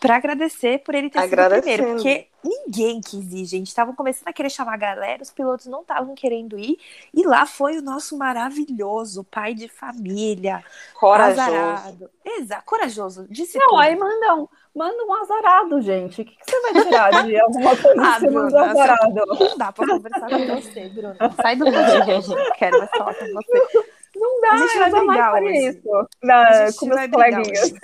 para 0.00 0.16
agradecer 0.16 0.78
por 0.80 0.94
ele 0.94 1.10
ter 1.10 1.22
sido 1.22 1.42
o 1.42 1.48
primeiro, 1.48 1.86
porque 1.86 2.28
ninguém 2.44 3.00
quis 3.00 3.32
ir, 3.32 3.44
gente. 3.44 3.68
Estavam 3.68 3.94
começando 3.94 4.28
a 4.28 4.32
querer 4.32 4.50
chamar 4.50 4.74
a 4.74 4.78
galera, 4.78 5.22
os 5.22 5.30
pilotos 5.30 5.66
não 5.66 5.80
estavam 5.80 6.14
querendo 6.14 6.58
ir, 6.58 6.78
e 7.12 7.26
lá 7.26 7.46
foi 7.46 7.78
o 7.78 7.82
nosso 7.82 8.16
maravilhoso 8.16 9.24
pai 9.24 9.54
de 9.54 9.68
família, 9.68 10.62
corajoso. 10.94 11.40
Azarado. 11.40 12.10
Exato, 12.24 12.64
corajoso. 12.64 13.26
Disse 13.30 13.58
não, 13.58 13.68
tudo. 13.68 13.80
aí 13.80 13.96
manda 13.96 14.34
um, 14.36 14.48
manda 14.76 15.04
um 15.04 15.14
azarado, 15.14 15.80
gente. 15.80 16.20
O 16.20 16.24
que, 16.24 16.36
que 16.36 16.44
você 16.44 16.60
vai 16.60 16.84
tirar 16.84 17.24
de 17.24 17.36
alguma 17.40 17.76
coisa 17.76 18.02
ah, 18.02 18.14
que 18.14 18.20
você 18.20 18.30
Bruna, 18.30 18.70
azarado? 18.70 19.14
Não 19.40 19.58
dá 19.58 19.72
para 19.72 19.86
conversar 19.86 20.28
com 20.28 20.46
você, 20.46 20.88
Bruno. 20.88 21.16
Sai 21.40 21.56
do 21.56 21.64
não 21.64 22.52
quero 22.56 22.78
mais 22.78 22.90
falar 22.90 23.14
com 23.14 23.26
você. 23.26 23.86
Não 24.14 24.40
dá, 24.40 24.50
a 24.50 24.56
gente 24.56 24.78
vai 24.78 24.90
brigar 24.90 25.34
hoje. 25.34 25.68
isso 25.68 26.08
na, 26.22 26.72
com 26.78 26.86
meus 26.86 27.10
coleguinhas. 27.10 27.74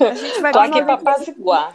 A 0.00 0.14
gente 0.14 0.40
vai 0.40 0.52
Tô 0.52 0.58
aqui 0.58 0.82
para 0.82 0.94
apaziguar. 0.94 1.72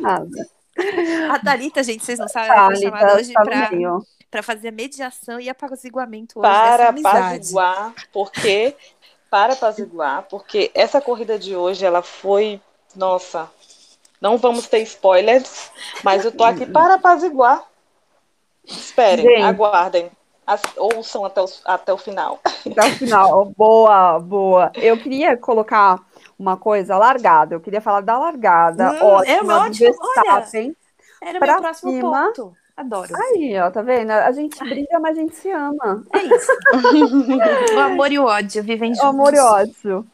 A 1.31 1.39
Thalita, 1.39 1.83
gente, 1.83 2.03
vocês 2.03 2.19
não 2.19 2.27
sabem, 2.27 2.51
ela 2.51 2.65
foi 2.67 2.75
chamada 2.77 3.15
hoje 3.15 3.33
para 3.33 3.69
para 4.29 4.43
fazer 4.43 4.71
mediação 4.71 5.39
e 5.39 5.47
apaziguamento 5.47 6.39
hoje 6.39 6.49
para 6.49 6.89
apaziguar, 6.89 7.93
porque 8.11 8.75
para 9.29 9.53
apaziguar, 9.53 10.23
porque 10.23 10.71
essa 10.73 10.99
corrida 10.99 11.39
de 11.39 11.55
hoje 11.55 11.85
ela 11.85 12.01
foi, 12.01 12.59
nossa, 12.93 13.49
não 14.21 14.37
vamos 14.37 14.67
ter 14.67 14.79
spoilers, 14.79 15.71
mas 16.03 16.25
eu 16.25 16.31
tô 16.31 16.43
aqui 16.43 16.65
para 16.67 16.95
apaziguar. 16.95 17.63
Esperem, 18.65 19.25
gente. 19.25 19.43
aguardem 19.43 20.11
ouçam 20.77 21.25
até 21.25 21.41
o, 21.41 21.45
até 21.65 21.93
o 21.93 21.97
final. 21.97 22.39
Até 22.43 22.87
o 22.87 22.91
final. 22.91 23.45
Boa, 23.57 24.19
boa. 24.19 24.71
Eu 24.75 24.97
queria 24.97 25.35
colocar 25.35 25.99
uma 26.37 26.55
coisa 26.55 26.97
largada. 26.97 27.55
Eu 27.55 27.59
queria 27.59 27.81
falar 27.81 28.01
da 28.01 28.17
largada. 28.17 28.91
Hum, 28.91 29.05
ótima, 29.05 29.53
é 29.53 29.57
ótimo. 29.57 29.89
Verstappen. 29.89 30.75
Olha, 31.21 31.29
era 31.29 31.37
o 31.39 31.47
meu 31.47 31.61
próximo 31.61 31.91
cima. 31.91 32.25
ponto. 32.25 32.53
Adoro. 32.77 33.15
Aí, 33.15 33.57
ó, 33.57 33.71
tá 33.71 33.81
vendo? 33.81 34.11
A 34.11 34.31
gente 34.33 34.59
briga, 34.59 34.99
mas 34.99 35.17
a 35.17 35.21
gente 35.21 35.35
se 35.35 35.49
ama. 35.49 36.03
É 36.13 36.19
isso. 36.19 36.51
o 37.75 37.79
amor 37.79 38.11
e 38.11 38.19
o 38.19 38.25
ódio 38.25 38.61
vivem 38.63 38.93
juntos. 38.93 39.05
O 39.05 39.09
amor 39.09 39.33
e 39.33 39.39
o 39.39 39.45
ódio 39.45 40.05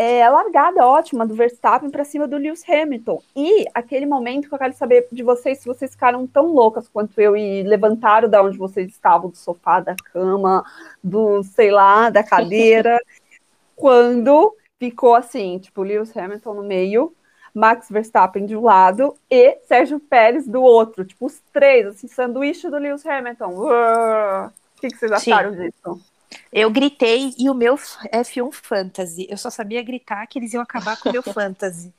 é, 0.00 0.22
a 0.22 0.30
largada 0.30 0.86
ótima 0.86 1.26
do 1.26 1.34
Verstappen 1.34 1.90
para 1.90 2.06
cima 2.06 2.26
do 2.26 2.38
Lewis 2.38 2.64
Hamilton. 2.66 3.22
E 3.36 3.66
aquele 3.74 4.06
momento 4.06 4.48
que 4.48 4.54
eu 4.54 4.58
quero 4.58 4.72
saber 4.72 5.06
de 5.12 5.22
vocês 5.22 5.58
se 5.58 5.66
vocês 5.66 5.90
ficaram 5.90 6.26
tão 6.26 6.54
loucas 6.54 6.88
quanto 6.88 7.20
eu 7.20 7.36
e 7.36 7.62
levantaram 7.64 8.26
da 8.26 8.42
onde 8.42 8.56
vocês 8.56 8.88
estavam, 8.88 9.28
do 9.28 9.36
sofá, 9.36 9.78
da 9.78 9.94
cama, 10.10 10.64
do, 11.04 11.42
sei 11.42 11.70
lá, 11.70 12.08
da 12.08 12.24
cadeira, 12.24 12.98
quando 13.76 14.56
ficou 14.78 15.14
assim, 15.14 15.58
tipo, 15.58 15.82
Lewis 15.82 16.16
Hamilton 16.16 16.54
no 16.54 16.62
meio, 16.62 17.14
Max 17.52 17.90
Verstappen 17.90 18.46
de 18.46 18.56
um 18.56 18.62
lado 18.62 19.14
e 19.30 19.58
Sérgio 19.66 20.00
Pérez 20.00 20.48
do 20.48 20.62
outro, 20.62 21.04
tipo, 21.04 21.26
os 21.26 21.42
três, 21.52 21.86
assim, 21.86 22.08
sanduíche 22.08 22.70
do 22.70 22.78
Lewis 22.78 23.04
Hamilton. 23.04 23.50
O 23.50 24.80
que, 24.80 24.88
que 24.88 24.96
vocês 24.96 25.12
acharam 25.12 25.52
Sim. 25.52 25.60
disso? 25.60 26.09
Eu 26.52 26.70
gritei 26.70 27.34
e 27.38 27.48
o 27.50 27.54
meu 27.54 27.76
F1 27.76 28.52
Fantasy. 28.52 29.26
Eu 29.30 29.36
só 29.36 29.50
sabia 29.50 29.82
gritar 29.82 30.26
que 30.26 30.38
eles 30.38 30.52
iam 30.52 30.62
acabar 30.62 30.96
com 30.98 31.08
o 31.08 31.12
meu 31.12 31.22
Fantasy. 31.24 31.92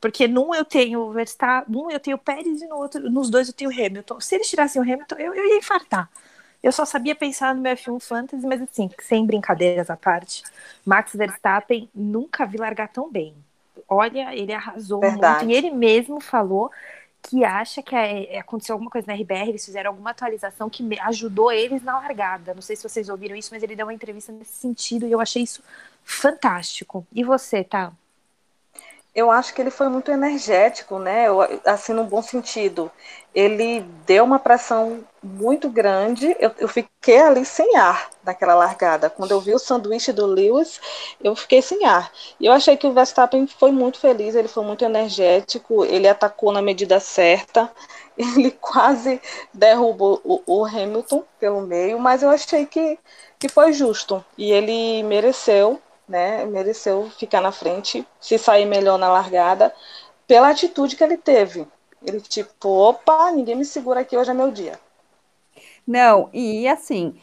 Porque 0.00 0.28
num 0.28 0.54
eu 0.54 0.64
tenho 0.64 1.10
Verstappen, 1.12 1.72
num 1.74 1.90
eu 1.90 1.98
tenho 2.00 2.18
Pérez 2.18 2.60
e 2.62 2.66
no 2.66 2.76
outro, 2.76 3.10
nos 3.10 3.30
dois 3.30 3.48
eu 3.48 3.54
tenho 3.54 3.70
Hamilton. 3.70 4.20
Se 4.20 4.34
eles 4.34 4.48
tirassem 4.48 4.80
o 4.80 4.84
Hamilton, 4.84 5.16
eu, 5.16 5.34
eu 5.34 5.46
ia 5.46 5.58
infartar. 5.58 6.10
Eu 6.62 6.72
só 6.72 6.84
sabia 6.84 7.14
pensar 7.14 7.54
no 7.54 7.60
meu 7.62 7.72
F1 7.76 8.00
Fantasy, 8.00 8.46
mas 8.46 8.60
assim, 8.62 8.90
sem 9.00 9.24
brincadeiras 9.26 9.88
à 9.90 9.96
parte, 9.96 10.42
Max 10.84 11.12
Verstappen 11.14 11.88
nunca 11.94 12.46
vi 12.46 12.58
largar 12.58 12.88
tão 12.88 13.10
bem. 13.10 13.34
olha, 13.88 14.34
ele 14.34 14.52
arrasou 14.52 15.00
Verdade. 15.00 15.46
muito. 15.46 15.50
E 15.50 15.54
ele 15.54 15.70
mesmo 15.70 16.20
falou 16.20 16.70
que 17.28 17.44
acha 17.44 17.82
que 17.82 17.94
é, 17.94 18.36
é, 18.36 18.38
aconteceu 18.38 18.74
alguma 18.74 18.90
coisa 18.90 19.06
na 19.08 19.14
RBR, 19.14 19.48
eles 19.48 19.64
fizeram 19.64 19.90
alguma 19.90 20.10
atualização 20.10 20.70
que 20.70 20.82
ajudou 21.00 21.50
eles 21.50 21.82
na 21.82 21.98
largada. 21.98 22.54
Não 22.54 22.62
sei 22.62 22.76
se 22.76 22.88
vocês 22.88 23.08
ouviram 23.08 23.34
isso, 23.34 23.50
mas 23.52 23.62
ele 23.62 23.74
deu 23.74 23.86
uma 23.86 23.94
entrevista 23.94 24.32
nesse 24.32 24.52
sentido 24.52 25.06
e 25.06 25.12
eu 25.12 25.20
achei 25.20 25.42
isso 25.42 25.62
fantástico. 26.04 27.06
E 27.12 27.24
você, 27.24 27.64
tá? 27.64 27.92
Eu 29.16 29.30
acho 29.30 29.54
que 29.54 29.62
ele 29.62 29.70
foi 29.70 29.88
muito 29.88 30.10
energético, 30.10 30.98
né? 30.98 31.26
Eu, 31.26 31.38
assim, 31.64 31.94
no 31.94 32.04
bom 32.04 32.20
sentido. 32.20 32.92
Ele 33.34 33.80
deu 34.06 34.22
uma 34.22 34.38
pressão 34.38 35.02
muito 35.22 35.70
grande. 35.70 36.36
Eu, 36.38 36.52
eu, 36.58 36.68
fiquei 36.68 37.18
ali 37.18 37.42
sem 37.46 37.76
ar 37.76 38.10
naquela 38.22 38.54
largada. 38.54 39.08
Quando 39.08 39.30
eu 39.30 39.40
vi 39.40 39.54
o 39.54 39.58
sanduíche 39.58 40.12
do 40.12 40.26
Lewis, 40.26 40.78
eu 41.24 41.34
fiquei 41.34 41.62
sem 41.62 41.86
ar. 41.86 42.12
E 42.38 42.44
eu 42.44 42.52
achei 42.52 42.76
que 42.76 42.86
o 42.86 42.92
Verstappen 42.92 43.46
foi 43.46 43.72
muito 43.72 43.98
feliz, 43.98 44.34
ele 44.34 44.48
foi 44.48 44.62
muito 44.64 44.84
energético, 44.84 45.82
ele 45.86 46.06
atacou 46.06 46.52
na 46.52 46.60
medida 46.60 47.00
certa. 47.00 47.72
Ele 48.18 48.50
quase 48.50 49.20
derrubou 49.52 50.22
o, 50.24 50.40
o 50.46 50.64
Hamilton 50.64 51.22
pelo 51.38 51.60
meio, 51.60 51.98
mas 51.98 52.22
eu 52.22 52.30
achei 52.30 52.64
que, 52.64 52.98
que 53.38 53.46
foi 53.46 53.74
justo. 53.74 54.24
E 54.38 54.52
ele 54.52 55.02
mereceu 55.02 55.78
né, 56.08 56.44
mereceu 56.44 57.10
ficar 57.10 57.40
na 57.40 57.52
frente, 57.52 58.06
se 58.20 58.38
sair 58.38 58.64
melhor 58.64 58.98
na 58.98 59.08
largada, 59.08 59.74
pela 60.26 60.50
atitude 60.50 60.96
que 60.96 61.04
ele 61.04 61.16
teve. 61.16 61.66
Ele, 62.04 62.20
tipo, 62.20 62.68
opa, 62.68 63.30
ninguém 63.32 63.56
me 63.56 63.64
segura 63.64 64.00
aqui, 64.00 64.16
hoje 64.16 64.30
é 64.30 64.34
meu 64.34 64.50
dia. 64.50 64.78
Não, 65.86 66.28
e 66.32 66.66
assim, 66.68 67.18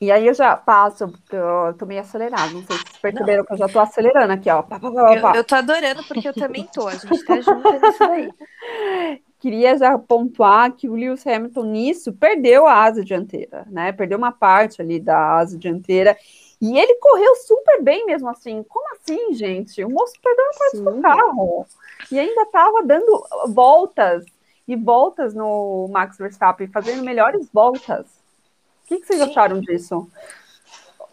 e 0.00 0.10
aí 0.10 0.26
eu 0.26 0.34
já 0.34 0.56
passo, 0.56 1.08
porque 1.08 1.36
eu 1.36 1.74
tô 1.78 1.84
meio 1.84 2.00
acelerado, 2.00 2.54
não 2.54 2.64
sei 2.64 2.76
se 2.76 2.84
vocês 2.84 2.96
perceberam 3.02 3.38
não. 3.38 3.44
que 3.44 3.52
eu 3.52 3.58
já 3.58 3.68
tô 3.68 3.78
acelerando 3.80 4.32
aqui, 4.32 4.48
ó. 4.48 4.62
Pá, 4.62 4.80
pá, 4.80 4.90
pá, 4.90 5.14
eu, 5.14 5.34
eu 5.34 5.44
tô 5.44 5.54
adorando, 5.54 6.02
porque 6.04 6.26
eu 6.26 6.34
também 6.34 6.66
tô, 6.72 6.88
a 6.88 6.94
gente 6.94 7.24
tá 7.24 7.40
junto 7.40 7.72
nisso 7.72 7.98
daí. 7.98 8.30
Queria 9.38 9.76
já 9.76 9.98
pontuar 9.98 10.72
que 10.72 10.88
o 10.88 10.94
Lewis 10.94 11.26
Hamilton 11.26 11.64
nisso 11.64 12.12
perdeu 12.12 12.66
a 12.66 12.82
asa 12.82 13.04
dianteira, 13.04 13.66
né? 13.70 13.90
Perdeu 13.90 14.18
uma 14.18 14.32
parte 14.32 14.82
ali 14.82 15.00
da 15.00 15.36
asa 15.36 15.58
dianteira 15.58 16.16
e 16.60 16.78
ele 16.78 16.94
correu 16.96 17.34
super 17.36 17.82
bem 17.82 18.04
mesmo 18.04 18.28
assim. 18.28 18.62
Como 18.64 18.84
assim, 18.94 19.32
gente? 19.34 19.82
O 19.82 19.88
moço 19.88 20.14
perdeu 20.22 20.44
a 20.44 20.58
parte 20.58 20.76
do 20.78 21.00
carro. 21.00 21.66
E 22.12 22.18
ainda 22.18 22.42
estava 22.42 22.82
dando 22.82 23.26
voltas 23.48 24.24
e 24.68 24.76
voltas 24.76 25.34
no 25.34 25.88
Max 25.90 26.18
Verstappen, 26.18 26.68
fazendo 26.68 27.02
melhores 27.02 27.48
voltas. 27.52 28.06
O 28.84 28.88
que, 28.88 29.00
que 29.00 29.06
vocês 29.06 29.20
Sim. 29.20 29.30
acharam 29.30 29.60
disso? 29.60 30.08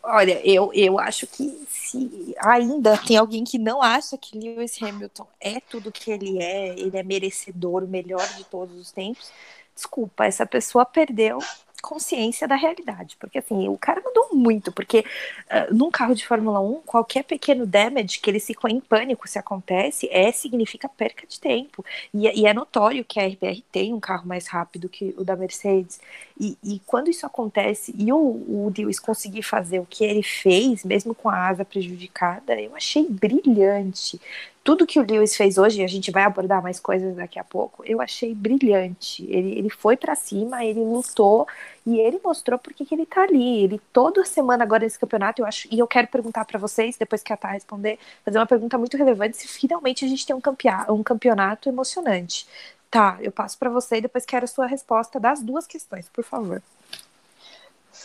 Olha, 0.03 0.39
eu, 0.47 0.71
eu 0.73 0.99
acho 0.99 1.25
que 1.27 1.65
se 1.67 2.35
ainda 2.39 2.97
tem 2.97 3.17
alguém 3.17 3.43
que 3.43 3.57
não 3.57 3.81
acha 3.81 4.17
que 4.17 4.37
Lewis 4.37 4.81
Hamilton 4.81 5.27
é 5.39 5.59
tudo 5.59 5.91
que 5.91 6.11
ele 6.11 6.41
é, 6.41 6.69
ele 6.69 6.97
é 6.97 7.03
merecedor, 7.03 7.83
o 7.83 7.87
melhor 7.87 8.25
de 8.35 8.43
todos 8.45 8.77
os 8.77 8.91
tempos, 8.91 9.31
desculpa, 9.75 10.25
essa 10.25 10.45
pessoa 10.45 10.85
perdeu 10.85 11.39
consciência 11.81 12.47
da 12.47 12.55
realidade, 12.55 13.15
porque 13.19 13.37
assim, 13.37 13.67
o 13.67 13.77
cara 13.77 14.01
mudou 14.01 14.29
muito, 14.33 14.71
porque 14.71 14.99
uh, 14.99 15.73
num 15.73 15.91
carro 15.91 16.15
de 16.15 16.25
Fórmula 16.25 16.59
1, 16.59 16.81
qualquer 16.85 17.23
pequeno 17.23 17.65
damage 17.65 18.19
que 18.19 18.29
ele 18.29 18.39
ficou 18.39 18.69
em 18.69 18.79
pânico 18.79 19.27
se 19.27 19.37
acontece, 19.37 20.07
é 20.11 20.31
significa 20.31 20.89
perca 20.89 21.25
de 21.27 21.39
tempo, 21.39 21.85
e, 22.13 22.27
e 22.41 22.45
é 22.45 22.53
notório 22.53 23.05
que 23.05 23.19
a 23.19 23.27
RBR 23.27 23.63
tem 23.71 23.93
um 23.93 23.99
carro 23.99 24.27
mais 24.27 24.47
rápido 24.47 24.89
que 24.89 25.13
o 25.17 25.23
da 25.23 25.35
Mercedes, 25.35 25.99
e, 26.39 26.57
e 26.63 26.81
quando 26.85 27.09
isso 27.09 27.25
acontece, 27.25 27.93
e 27.97 28.11
o, 28.11 28.17
o 28.17 28.73
Lewis 28.75 28.99
conseguir 28.99 29.43
fazer 29.43 29.79
o 29.79 29.85
que 29.85 30.03
ele 30.03 30.23
fez, 30.23 30.83
mesmo 30.83 31.13
com 31.13 31.29
a 31.29 31.47
asa 31.47 31.63
prejudicada, 31.63 32.59
eu 32.59 32.75
achei 32.75 33.07
brilhante, 33.07 34.19
tudo 34.67 34.85
que 34.85 34.99
o 34.99 35.05
Lewis 35.09 35.33
fez 35.33 35.57
hoje, 35.57 35.81
a 35.81 35.87
gente 35.87 36.11
vai 36.11 36.23
abordar 36.23 36.61
mais 36.61 36.77
coisas 36.77 37.15
daqui 37.15 37.39
a 37.39 37.43
pouco, 37.45 37.85
eu 37.85 38.01
achei 38.01 38.35
brilhante. 38.35 39.23
Ele, 39.29 39.57
ele 39.57 39.69
foi 39.69 39.95
para 39.95 40.13
cima, 40.13 40.65
ele 40.65 40.81
lutou 40.81 41.47
e 41.85 41.97
ele 42.01 42.19
mostrou 42.21 42.59
porque 42.59 42.83
que 42.83 42.93
ele 42.93 43.05
tá 43.05 43.21
ali. 43.23 43.63
Ele 43.63 43.79
toda 43.93 44.25
semana 44.25 44.65
agora 44.65 44.83
nesse 44.83 44.99
campeonato, 44.99 45.41
eu 45.41 45.45
acho, 45.45 45.69
e 45.71 45.79
eu 45.79 45.87
quero 45.87 46.09
perguntar 46.09 46.43
para 46.43 46.59
vocês, 46.59 46.97
depois 46.97 47.23
que 47.23 47.31
a 47.31 47.37
Tá 47.37 47.47
responder, 47.51 47.97
fazer 48.25 48.39
uma 48.39 48.45
pergunta 48.45 48.77
muito 48.77 48.97
relevante 48.97 49.37
se 49.37 49.47
finalmente 49.47 50.03
a 50.03 50.07
gente 50.09 50.25
tem 50.25 50.35
um, 50.35 50.41
campeonato, 50.41 50.93
um 50.93 51.01
campeonato 51.01 51.69
emocionante. 51.69 52.45
Tá, 52.91 53.17
eu 53.21 53.31
passo 53.31 53.57
para 53.57 53.69
você 53.69 53.97
e 53.97 54.01
depois 54.01 54.25
quero 54.25 54.43
a 54.43 54.47
sua 54.49 54.67
resposta 54.67 55.17
das 55.17 55.41
duas 55.41 55.65
questões, 55.65 56.09
por 56.09 56.25
favor. 56.25 56.61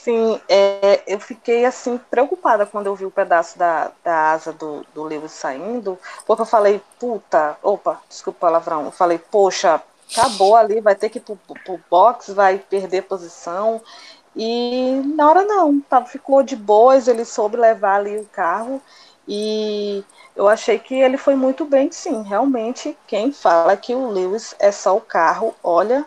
Sim, 0.03 0.41
é, 0.49 1.01
eu 1.07 1.21
fiquei 1.21 1.65
assim 1.65 1.97
preocupada 1.97 2.67
quando 2.67 2.87
eu 2.89 2.97
vi 2.97 3.07
o 3.07 3.11
pedaço 3.11 3.57
da, 3.57 3.93
da 4.03 4.33
asa 4.33 4.53
do, 4.53 4.85
do 4.93 5.05
Lewis 5.05 5.31
saindo, 5.31 5.97
porque 6.27 6.43
eu 6.43 6.47
falei, 6.47 6.83
puta, 6.99 7.57
opa, 7.63 8.01
desculpa 8.09 8.37
o 8.37 8.41
palavrão, 8.41 8.85
eu 8.87 8.91
falei, 8.91 9.19
poxa, 9.19 9.81
acabou 10.11 10.57
ali, 10.57 10.81
vai 10.81 10.97
ter 10.97 11.09
que 11.09 11.19
ir 11.19 11.21
pro, 11.21 11.37
pro 11.37 11.81
box, 11.89 12.33
vai 12.33 12.59
perder 12.59 13.03
posição. 13.03 13.81
E 14.35 15.01
na 15.15 15.31
hora 15.31 15.45
não, 15.45 15.81
tá, 15.81 16.05
ficou 16.05 16.43
de 16.43 16.57
boas, 16.57 17.07
ele 17.07 17.25
soube 17.25 17.57
levar 17.57 18.01
ali 18.01 18.19
o 18.19 18.27
carro 18.27 18.83
e 19.29 20.05
eu 20.35 20.49
achei 20.49 20.81
que 20.81 20.97
ele 20.97 21.17
foi 21.17 21.37
muito 21.37 21.65
bem, 21.65 21.93
sim. 21.93 22.23
Realmente, 22.23 22.99
quem 23.07 23.31
fala 23.31 23.77
que 23.77 23.95
o 23.95 24.09
Lewis 24.09 24.53
é 24.59 24.73
só 24.73 24.97
o 24.97 25.01
carro, 25.01 25.55
olha, 25.63 26.05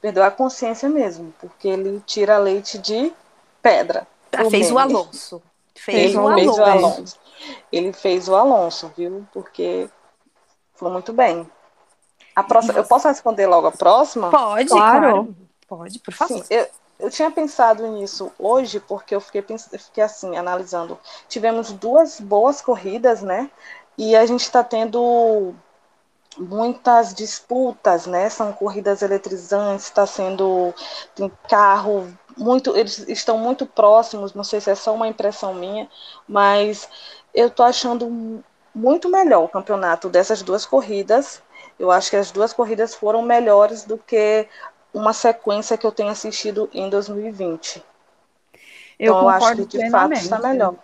perdeu 0.00 0.22
a 0.22 0.30
consciência 0.30 0.88
mesmo, 0.88 1.34
porque 1.40 1.66
ele 1.66 2.00
tira 2.06 2.38
leite 2.38 2.78
de 2.78 3.12
pedra. 3.62 4.06
Ah, 4.32 4.50
fez 4.50 4.70
o 4.70 4.78
Alonso. 4.78 5.42
Fez, 5.74 6.12
fez, 6.12 6.14
o, 6.14 6.28
Alonso. 6.28 6.60
o 6.60 6.64
Alonso. 6.64 7.18
Ele 7.70 7.92
fez 7.92 8.28
o 8.28 8.34
Alonso, 8.34 8.92
viu? 8.96 9.26
Porque 9.32 9.88
foi 10.74 10.90
muito 10.90 11.12
bem. 11.12 11.48
A 12.34 12.42
próxima, 12.42 12.78
eu 12.78 12.84
posso 12.84 13.08
responder 13.08 13.46
logo 13.46 13.66
a 13.66 13.72
próxima? 13.72 14.30
Pode, 14.30 14.68
claro. 14.68 15.00
claro. 15.00 15.36
Pode, 15.68 15.98
por 16.00 16.14
favor. 16.14 16.38
Sim, 16.38 16.44
eu, 16.50 16.66
eu 16.98 17.10
tinha 17.10 17.30
pensado 17.30 17.86
nisso 17.88 18.32
hoje, 18.38 18.80
porque 18.80 19.14
eu 19.14 19.20
fiquei, 19.20 19.44
eu 19.72 19.78
fiquei 19.78 20.02
assim, 20.02 20.36
analisando. 20.36 20.98
Tivemos 21.28 21.72
duas 21.72 22.20
boas 22.20 22.60
corridas, 22.60 23.22
né? 23.22 23.50
E 23.98 24.16
a 24.16 24.24
gente 24.24 24.42
está 24.42 24.64
tendo 24.64 25.54
muitas 26.38 27.14
disputas, 27.14 28.06
né? 28.06 28.28
São 28.28 28.52
corridas 28.52 29.02
eletrizantes, 29.02 29.86
está 29.86 30.06
sendo 30.06 30.74
tem 31.14 31.30
carro 31.48 32.08
muito, 32.36 32.76
eles 32.76 33.06
estão 33.08 33.38
muito 33.38 33.66
próximos. 33.66 34.34
Não 34.34 34.44
sei 34.44 34.60
se 34.60 34.70
é 34.70 34.74
só 34.74 34.94
uma 34.94 35.08
impressão 35.08 35.54
minha, 35.54 35.88
mas 36.28 36.88
eu 37.34 37.48
estou 37.48 37.66
achando 37.66 38.42
muito 38.74 39.08
melhor 39.08 39.44
o 39.44 39.48
campeonato 39.48 40.08
dessas 40.08 40.42
duas 40.42 40.64
corridas. 40.64 41.42
Eu 41.78 41.90
acho 41.90 42.10
que 42.10 42.16
as 42.16 42.30
duas 42.30 42.52
corridas 42.52 42.94
foram 42.94 43.22
melhores 43.22 43.84
do 43.84 43.98
que 43.98 44.46
uma 44.92 45.12
sequência 45.12 45.76
que 45.76 45.86
eu 45.86 45.92
tenho 45.92 46.10
assistido 46.10 46.68
em 46.72 46.88
2020. 46.88 47.82
Eu 48.98 49.14
então, 49.14 49.22
eu 49.22 49.28
acho 49.28 49.56
que 49.66 49.78
de 49.78 49.90
fato 49.90 50.12
está 50.12 50.38
melhor. 50.38 50.74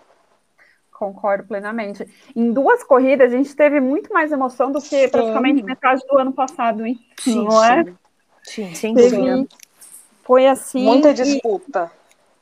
Concordo 0.92 1.44
plenamente. 1.44 2.08
Em 2.34 2.52
duas 2.52 2.82
corridas, 2.82 3.32
a 3.32 3.36
gente 3.36 3.54
teve 3.54 3.78
muito 3.78 4.12
mais 4.12 4.32
emoção 4.32 4.72
do 4.72 4.80
que 4.80 5.02
sim. 5.02 5.08
praticamente 5.08 5.62
metade 5.62 6.02
do 6.08 6.18
ano 6.18 6.32
passado, 6.32 6.84
hein? 6.84 6.98
Sim, 7.20 7.44
não 7.44 7.64
é? 7.64 7.84
Sim, 8.42 8.74
sem 8.74 8.94
dúvida. 8.94 9.46
Foi 10.28 10.46
assim. 10.46 10.84
Muita 10.84 11.14
disputa. 11.14 11.90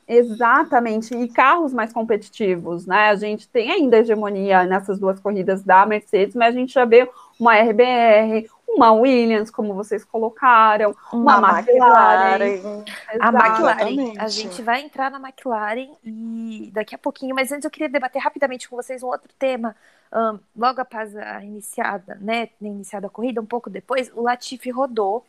E, 0.05 0.17
exatamente. 0.17 1.15
E 1.15 1.25
carros 1.29 1.73
mais 1.73 1.93
competitivos, 1.93 2.85
né? 2.85 3.07
A 3.07 3.15
gente 3.15 3.47
tem 3.47 3.71
ainda 3.71 3.99
hegemonia 3.99 4.65
nessas 4.65 4.99
duas 4.99 5.21
corridas 5.21 5.63
da 5.63 5.85
Mercedes, 5.85 6.35
mas 6.35 6.53
a 6.53 6.59
gente 6.59 6.73
já 6.73 6.83
vê 6.83 7.09
uma 7.39 7.55
RBR, 7.55 8.49
uma 8.67 8.91
Williams, 8.91 9.49
como 9.49 9.73
vocês 9.73 10.03
colocaram, 10.03 10.93
uma, 11.13 11.37
uma 11.37 11.59
McLaren. 11.59 12.45
McLaren. 12.45 12.83
A 13.21 13.29
McLaren. 13.29 14.13
A 14.19 14.27
gente 14.27 14.61
vai 14.61 14.81
entrar 14.81 15.09
na 15.09 15.17
McLaren 15.17 15.91
e 16.03 16.69
daqui 16.73 16.93
a 16.93 16.97
pouquinho, 16.97 17.33
mas 17.33 17.53
antes 17.53 17.63
eu 17.63 17.71
queria 17.71 17.87
debater 17.87 18.21
rapidamente 18.21 18.67
com 18.67 18.75
vocês 18.75 19.01
um 19.01 19.07
outro 19.07 19.29
tema. 19.39 19.73
Um, 20.11 20.39
logo 20.57 20.81
após 20.81 21.15
a 21.15 21.41
iniciada, 21.41 22.17
né, 22.19 22.49
iniciada 22.61 23.07
a 23.07 23.09
corrida, 23.09 23.39
um 23.39 23.45
pouco 23.45 23.69
depois, 23.69 24.11
o 24.13 24.23
Latifi 24.23 24.71
rodou 24.71 25.23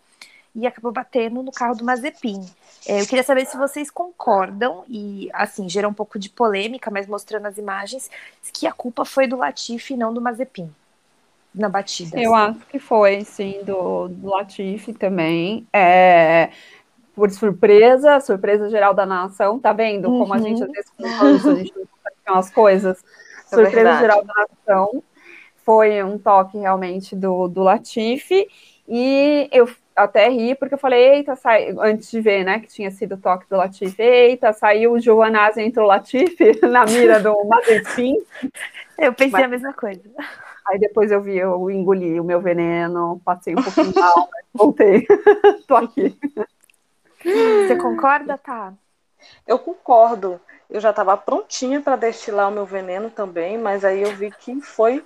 e 0.58 0.66
acabou 0.66 0.90
batendo 0.90 1.40
no 1.40 1.52
carro 1.52 1.76
do 1.76 1.84
Mazepin. 1.84 2.44
É, 2.86 3.00
eu 3.00 3.06
queria 3.06 3.22
saber 3.22 3.46
se 3.46 3.56
vocês 3.56 3.92
concordam, 3.92 4.84
e 4.88 5.30
assim, 5.32 5.68
gerou 5.68 5.88
um 5.88 5.94
pouco 5.94 6.18
de 6.18 6.28
polêmica, 6.28 6.90
mas 6.90 7.06
mostrando 7.06 7.46
as 7.46 7.56
imagens, 7.56 8.10
que 8.52 8.66
a 8.66 8.72
culpa 8.72 9.04
foi 9.04 9.28
do 9.28 9.36
Latifi 9.36 9.94
e 9.94 9.96
não 9.96 10.12
do 10.12 10.20
Mazepin 10.20 10.68
na 11.54 11.68
batida. 11.68 12.20
Eu 12.20 12.34
acho 12.34 12.58
que 12.66 12.80
foi, 12.80 13.24
sim, 13.24 13.60
do, 13.62 14.08
do 14.08 14.28
Latifi 14.28 14.92
também. 14.92 15.64
É, 15.72 16.50
por 17.14 17.30
surpresa, 17.30 18.18
surpresa 18.20 18.68
geral 18.68 18.92
da 18.92 19.06
nação, 19.06 19.60
tá 19.60 19.72
vendo? 19.72 20.08
Como 20.08 20.34
a 20.34 20.38
gente 20.38 20.62
às 20.62 20.70
vezes 20.70 20.92
isso, 21.36 21.50
a 21.50 21.54
gente 21.54 21.72
não 22.26 22.36
as 22.36 22.50
coisas. 22.50 22.98
É 22.98 23.56
surpresa 23.56 23.74
verdade. 23.74 24.00
geral 24.00 24.24
da 24.24 24.34
nação. 24.34 25.02
Foi 25.64 26.02
um 26.02 26.18
toque 26.18 26.58
realmente 26.58 27.14
do, 27.14 27.46
do 27.46 27.62
Latifi. 27.62 28.48
E 28.88 29.48
eu 29.52 29.68
até 29.94 30.28
ri, 30.28 30.54
porque 30.54 30.74
eu 30.74 30.78
falei, 30.78 31.16
eita, 31.16 31.36
sai, 31.36 31.74
antes 31.78 32.10
de 32.10 32.20
ver, 32.20 32.44
né, 32.44 32.60
que 32.60 32.68
tinha 32.68 32.90
sido 32.90 33.16
o 33.16 33.18
toque 33.18 33.48
do 33.50 33.56
Latifi, 33.56 34.00
eita, 34.00 34.52
saiu 34.52 34.92
o 34.92 35.00
Joanazzi 35.00 35.60
entre 35.60 35.80
o 35.80 35.86
Latifi 35.86 36.58
na 36.66 36.86
mira 36.86 37.20
do 37.20 37.36
Mazepin. 37.44 38.16
Eu 38.96 39.12
pensei 39.12 39.32
Mas, 39.32 39.44
a 39.44 39.48
mesma 39.48 39.72
coisa. 39.74 40.02
Aí 40.66 40.78
depois 40.78 41.10
eu 41.10 41.20
vi, 41.20 41.36
eu 41.36 41.70
engoli 41.70 42.18
o 42.18 42.24
meu 42.24 42.40
veneno, 42.40 43.20
passei 43.24 43.54
um 43.54 43.62
pouquinho 43.62 43.92
mal, 43.94 44.28
mas 44.32 44.44
voltei. 44.54 45.06
Tô 45.66 45.76
aqui. 45.76 46.16
Você 47.22 47.76
concorda, 47.76 48.38
tá? 48.38 48.72
Eu 49.46 49.58
concordo. 49.58 50.40
Eu 50.70 50.80
já 50.80 50.90
estava 50.90 51.16
prontinha 51.16 51.80
para 51.80 51.96
destilar 51.96 52.48
o 52.48 52.52
meu 52.52 52.66
veneno 52.66 53.08
também, 53.08 53.56
mas 53.56 53.84
aí 53.84 54.02
eu 54.02 54.14
vi 54.14 54.30
que 54.30 54.60
foi. 54.60 55.02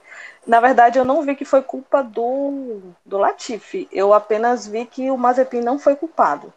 Na 0.46 0.60
verdade, 0.60 0.98
eu 0.98 1.04
não 1.04 1.22
vi 1.22 1.34
que 1.36 1.44
foi 1.44 1.62
culpa 1.62 2.02
do, 2.02 2.80
do 3.06 3.18
Latifi. 3.18 3.88
Eu 3.92 4.12
apenas 4.12 4.66
vi 4.66 4.86
que 4.86 5.10
o 5.10 5.16
Mazepin 5.16 5.60
não 5.60 5.78
foi 5.78 5.94
culpado. 5.96 6.52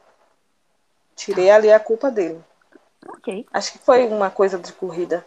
Tirei 1.15 1.49
ali 1.49 1.71
a 1.71 1.79
culpa 1.79 2.11
dele. 2.11 2.43
Ok. 3.07 3.45
Acho 3.53 3.71
que 3.73 3.77
foi 3.79 4.05
uma 4.07 4.29
coisa 4.29 4.57
de 4.57 4.71
corrida. 4.73 5.25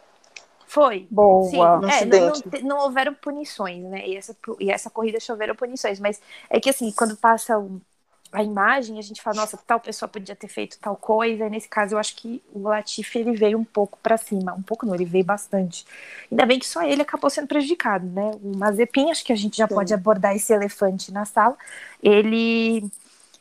Foi. 0.67 1.07
Boa. 1.11 1.51
Sim, 1.51 1.59
Um 1.59 1.87
é, 1.89 2.05
não, 2.05 2.27
acidente. 2.27 2.49
não- 2.63 2.69
não 2.69 2.79
houveram 2.85 3.15
punições, 3.15 3.83
né? 3.85 4.07
E 4.07 4.17
essa, 4.17 4.37
e 4.61 4.71
essa 4.71 4.91
corrida 4.91 5.19
choveram 5.19 5.55
punições, 5.55 5.99
mas 5.99 6.21
é 6.51 6.61
que 6.61 6.69
assim, 6.69 6.93
quando 6.93 7.17
passa 7.17 7.59
o- 7.59 7.81
a 8.33 8.43
imagem, 8.43 8.99
a 8.99 9.03
gente 9.03 9.22
fala, 9.22 9.37
nossa, 9.37 9.57
tal 9.66 9.81
pessoa 9.81 10.09
podia 10.09 10.37
ter 10.37 10.49
feito 10.49 10.79
tal 10.81 10.97
coisa, 10.97 11.47
e 11.47 11.51
nesse 11.51 11.68
caso 11.68 11.95
eu 11.95 11.99
acho 11.99 12.14
que 12.16 12.43
o 12.53 12.62
Latifi 12.68 13.18
ele 13.20 13.33
veio 13.33 13.59
um 13.59 13.64
pouco 13.64 13.99
pra 14.03 14.16
cima, 14.16 14.53
um 14.55 14.62
pouco 14.62 14.85
não, 14.87 14.95
ele 14.95 15.05
veio 15.05 15.24
bastante. 15.24 15.87
Ainda 16.31 16.47
bem 16.47 16.59
que 16.59 16.66
só 16.66 16.83
ele 16.83 17.03
acabou 17.03 17.31
sendo 17.31 17.49
prejudicado, 17.49 18.07
né? 18.07 18.31
O 18.43 18.57
Mazepin, 18.57 19.11
acho 19.11 19.24
que 19.24 19.33
a 19.33 19.37
gente 19.37 19.57
já 19.57 19.66
Sim. 19.68 19.74
pode 19.74 19.95
abordar 19.95 20.35
esse 20.37 20.53
elefante 20.53 21.12
na 21.12 21.24
sala, 21.24 21.57
ele, 22.03 22.85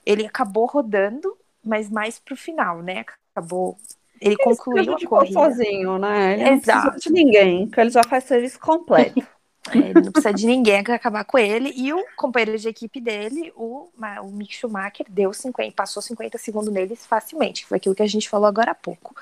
ele 0.05 0.25
acabou 0.25 0.65
rodando, 0.65 1.37
mas 1.63 1.89
mais 1.89 2.19
pro 2.19 2.35
final, 2.35 2.81
né? 2.81 3.05
Acabou, 3.35 3.77
ele 4.21 4.35
Ele 4.35 4.37
concluiu 4.37 4.93
a 4.95 4.99
corrida. 5.01 5.33
sozinho, 5.33 5.97
né? 5.97 6.33
Ele 6.33 6.43
não 6.43 6.59
Exato. 6.59 6.91
precisa 6.91 6.99
de 6.99 7.11
ninguém, 7.11 7.67
porque 7.67 7.81
ele 7.81 7.89
já 7.89 8.03
faz 8.03 8.23
serviço 8.25 8.59
completo. 8.59 9.27
É, 9.73 9.89
ele 9.89 10.01
não 10.01 10.11
precisa 10.11 10.33
de 10.33 10.45
ninguém 10.45 10.83
pra 10.83 10.95
acabar 10.95 11.23
com 11.23 11.37
ele. 11.37 11.73
E 11.75 11.93
o 11.93 12.03
companheiro 12.15 12.57
de 12.57 12.67
equipe 12.67 12.99
dele, 12.99 13.51
o, 13.55 13.89
o 14.23 14.31
Mick 14.31 14.55
Schumacher, 14.55 15.05
deu 15.09 15.33
50, 15.33 15.73
passou 15.75 16.01
50 16.01 16.37
segundos 16.37 16.71
neles 16.71 17.05
facilmente, 17.05 17.63
que 17.63 17.69
foi 17.69 17.77
aquilo 17.77 17.95
que 17.95 18.03
a 18.03 18.07
gente 18.07 18.29
falou 18.29 18.47
agora 18.47 18.71
há 18.71 18.75
pouco. 18.75 19.15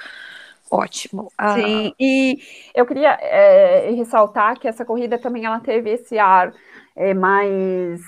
Ótimo. 0.69 1.31
Ah, 1.37 1.55
Sim, 1.55 1.93
e 1.99 2.39
eu 2.73 2.85
queria 2.85 3.17
é, 3.21 3.91
ressaltar 3.91 4.59
que 4.59 4.67
essa 4.67 4.83
corrida 4.83 5.17
também 5.17 5.45
ela 5.45 5.59
teve 5.59 5.91
esse 5.91 6.17
ar 6.17 6.53
é, 6.95 7.13
mais 7.13 8.01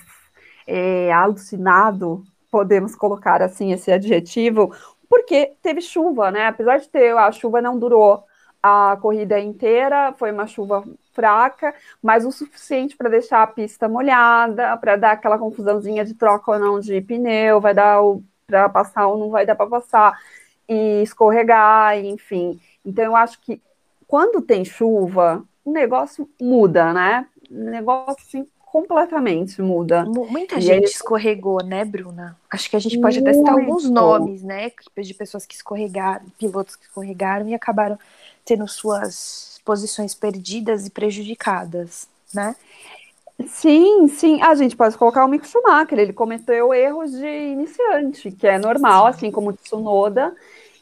é, 0.66 1.12
alucinado, 1.12 2.24
podemos 2.50 2.94
colocar 2.94 3.42
assim 3.42 3.72
esse 3.72 3.92
adjetivo, 3.92 4.74
porque 5.08 5.52
teve 5.62 5.80
chuva, 5.80 6.30
né? 6.30 6.46
Apesar 6.46 6.78
de 6.78 6.88
ter 6.88 7.16
a 7.16 7.30
chuva 7.30 7.62
não 7.62 7.78
durou 7.78 8.24
a 8.62 8.98
corrida 9.00 9.38
inteira, 9.38 10.12
foi 10.18 10.32
uma 10.32 10.46
chuva 10.46 10.84
fraca, 11.18 11.74
mas 12.00 12.24
o 12.24 12.30
suficiente 12.30 12.96
para 12.96 13.08
deixar 13.10 13.42
a 13.42 13.46
pista 13.48 13.88
molhada, 13.88 14.76
para 14.76 14.94
dar 14.94 15.12
aquela 15.12 15.36
confusãozinha 15.36 16.04
de 16.04 16.14
troca 16.14 16.52
ou 16.52 16.58
não 16.60 16.78
de 16.78 17.00
pneu, 17.00 17.60
vai 17.60 17.74
dar 17.74 17.98
para 18.46 18.68
passar 18.68 19.08
ou 19.08 19.18
não 19.18 19.30
vai 19.30 19.44
dar 19.44 19.56
para 19.56 19.66
passar 19.66 20.16
e 20.68 21.02
escorregar, 21.02 21.98
enfim. 21.98 22.60
Então 22.86 23.04
eu 23.04 23.16
acho 23.16 23.40
que 23.40 23.60
quando 24.06 24.40
tem 24.40 24.64
chuva, 24.64 25.42
o 25.64 25.72
negócio 25.72 26.30
muda, 26.40 26.92
né? 26.92 27.26
O 27.50 27.54
negócio 27.64 28.22
assim, 28.26 28.46
completamente 28.60 29.60
muda. 29.60 30.04
mu- 30.04 30.26
muita 30.30 30.56
E 30.58 30.60
gente 30.60 30.84
aí- 30.84 30.90
escorregou, 30.90 31.64
né, 31.64 31.84
Bruna? 31.84 32.36
Acho 32.48 32.70
que 32.70 32.76
a 32.76 32.78
gente 32.78 33.00
pode 33.00 33.18
até 33.18 33.32
citar 33.32 33.54
alguns 33.54 33.84
Muito. 33.84 33.90
nomes, 33.94 34.42
né, 34.44 34.70
de 34.96 35.14
pessoas 35.14 35.44
que 35.44 35.54
escorregaram, 35.56 36.26
pilotos 36.38 36.76
que 36.76 36.84
escorregaram 36.84 37.48
e 37.48 37.54
acabaram 37.54 37.98
tendo 38.44 38.68
suas 38.68 39.57
posições 39.68 40.14
perdidas 40.14 40.86
e 40.86 40.90
prejudicadas, 40.90 42.08
né? 42.32 42.56
Sim, 43.46 44.08
sim. 44.08 44.40
A 44.40 44.54
gente 44.54 44.74
pode 44.74 44.96
colocar 44.96 45.26
o 45.26 45.28
Mick 45.28 45.46
Schumacher, 45.46 45.98
ele 45.98 46.14
cometeu 46.14 46.72
erros 46.72 47.12
de 47.12 47.26
iniciante, 47.26 48.30
que 48.32 48.46
é 48.46 48.58
normal, 48.58 49.06
assim 49.06 49.30
como 49.30 49.50
o 49.50 49.52
Tsunoda, 49.52 50.34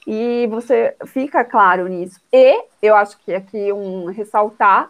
e 0.07 0.47
você 0.47 0.95
fica 1.07 1.45
claro 1.45 1.89
nisso. 1.89 2.21
E 2.33 2.65
eu 2.81 2.95
acho 2.95 3.19
que 3.19 3.35
aqui 3.35 3.73
um 3.73 4.07
ressaltar, 4.07 4.89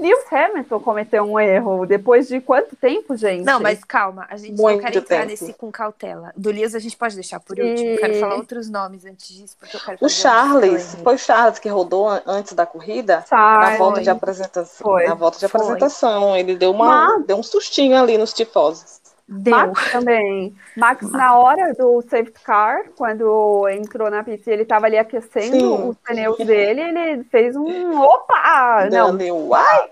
Lewis 0.00 0.24
Hamilton 0.32 0.80
cometeu 0.80 1.24
um 1.24 1.38
erro 1.40 1.84
depois 1.86 2.28
de 2.28 2.40
quanto 2.40 2.76
tempo, 2.76 3.16
gente? 3.16 3.44
Não, 3.44 3.58
mas 3.60 3.82
calma, 3.84 4.26
a 4.30 4.36
gente 4.36 4.56
não 4.56 4.62
Muito 4.64 4.80
quer 4.82 4.96
entrar 4.96 5.16
tempo. 5.18 5.26
nesse 5.30 5.52
com 5.54 5.70
cautela. 5.72 6.32
Do 6.36 6.50
Lewis 6.50 6.74
a 6.74 6.78
gente 6.78 6.96
pode 6.96 7.14
deixar 7.14 7.40
por 7.40 7.58
último. 7.58 7.88
Eu 7.90 7.98
Quero 7.98 8.12
E- 8.14 8.20
falar 8.20 8.36
outros 8.36 8.70
nomes 8.70 9.04
antes 9.04 9.28
disso, 9.28 9.56
porque 9.58 9.76
eu 9.76 9.80
quero 9.80 9.98
O 10.00 10.06
um 10.06 10.08
Charles, 10.08 10.94
foi 11.02 11.14
o 11.14 11.18
Charles 11.18 11.58
que 11.58 11.68
rodou 11.68 12.08
an- 12.08 12.22
antes 12.26 12.52
da 12.52 12.64
corrida? 12.64 13.16
Na 13.16 13.22
Sai, 13.26 13.76
volta 13.78 14.00
de 14.00 14.10
apresentação. 14.10 14.86
Foi. 14.86 15.06
Na 15.06 15.14
volta 15.14 15.38
de 15.38 15.48
Foi. 15.48 15.60
apresentação. 15.60 16.36
Ele 16.36 16.56
deu, 16.56 16.70
uma, 16.70 17.18
deu 17.26 17.36
um 17.36 17.42
sustinho 17.42 17.96
ali 17.96 18.16
nos 18.16 18.32
tifosos. 18.32 19.00
Deu. 19.28 19.54
Max 19.54 19.92
também. 19.92 20.56
Max, 20.74 21.10
na 21.10 21.36
hora 21.38 21.74
do 21.74 22.00
safety 22.02 22.40
car, 22.42 22.84
quando 22.96 23.68
entrou 23.68 24.10
na 24.10 24.24
pista 24.24 24.50
ele 24.50 24.62
estava 24.62 24.86
ali 24.86 24.96
aquecendo 24.96 25.54
Sim. 25.58 25.88
os 25.90 25.96
pneus 25.98 26.38
dele, 26.38 26.80
ele 26.80 27.24
fez 27.24 27.54
um 27.54 28.00
opa! 28.00 28.88
Não, 28.90 29.14
Deu, 29.14 29.36
uai! 29.48 29.90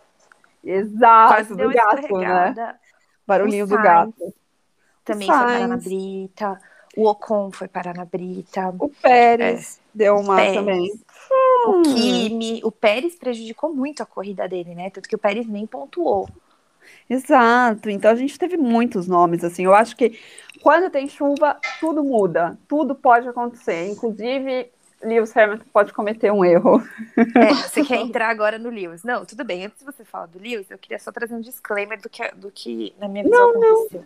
exato, 0.65 1.35
Quase 1.35 1.55
do 1.55 1.69
gato, 1.71 2.17
né? 2.17 2.75
Barulhinho 3.27 3.67
do 3.67 3.77
gato. 3.77 4.35
Também 5.05 5.31
O 5.31 5.33
foi 5.33 5.45
parar 5.45 5.69
na 5.69 5.77
brita. 5.77 6.61
O 6.97 7.07
Ocon 7.07 7.51
foi 7.53 7.69
parar 7.69 7.95
na 7.95 8.05
brita. 8.07 8.75
O 8.79 8.89
Pérez 8.89 9.79
deu 9.95 10.17
uma 10.17 10.37
Pérez. 10.37 10.57
também. 10.57 10.93
O 11.67 11.83
Kimi. 11.83 12.61
O 12.65 12.73
Pérez 12.73 13.15
prejudicou 13.17 13.75
muito 13.75 14.03
a 14.03 14.07
corrida 14.07 14.49
dele, 14.49 14.75
né? 14.75 14.89
Tanto 14.89 15.09
que 15.09 15.15
o 15.15 15.19
Pérez 15.19 15.47
nem 15.47 15.67
pontuou. 15.67 16.27
Exato. 17.09 17.89
Então 17.89 18.11
a 18.11 18.17
gente 18.17 18.39
teve 18.39 18.57
muitos 18.57 19.07
nomes 19.07 19.45
assim. 19.45 19.65
Eu 19.65 19.75
acho 19.75 19.97
que 19.97 20.19
quando 20.63 20.91
tem 20.91 21.09
chuva, 21.09 21.59
tudo 21.79 22.03
muda, 22.03 22.59
tudo 22.69 22.95
pode 22.95 23.29
acontecer. 23.29 23.89
Inclusive, 23.89 24.69
Lewis 25.03 25.37
Hamilton 25.37 25.65
pode 25.73 25.93
cometer 25.93 26.33
um 26.33 26.45
erro. 26.45 26.83
É, 27.17 27.55
você 27.69 27.85
quer 27.85 28.01
entrar 28.01 28.29
agora 28.29 28.59
no 28.59 28.71
Lewis. 28.71 29.05
Não, 29.05 29.25
tudo 29.25 29.45
bem. 29.45 29.67
Antes 29.67 29.79
de 29.79 29.85
você 29.85 30.05
falar 30.05 30.27
do 30.27 30.39
Lewis, 30.39 30.71
eu 30.71 30.79
queria 30.79 30.99
só 30.99 31.13
trazer 31.13 31.35
um 31.35 31.41
disclaimer 31.41 32.01
do 32.01 32.09
que, 32.09 32.29
do 32.33 32.51
que 32.51 32.95
na 32.99 33.09
minha 33.09 33.25
visão, 33.25 33.51
aconteceu. 33.51 34.05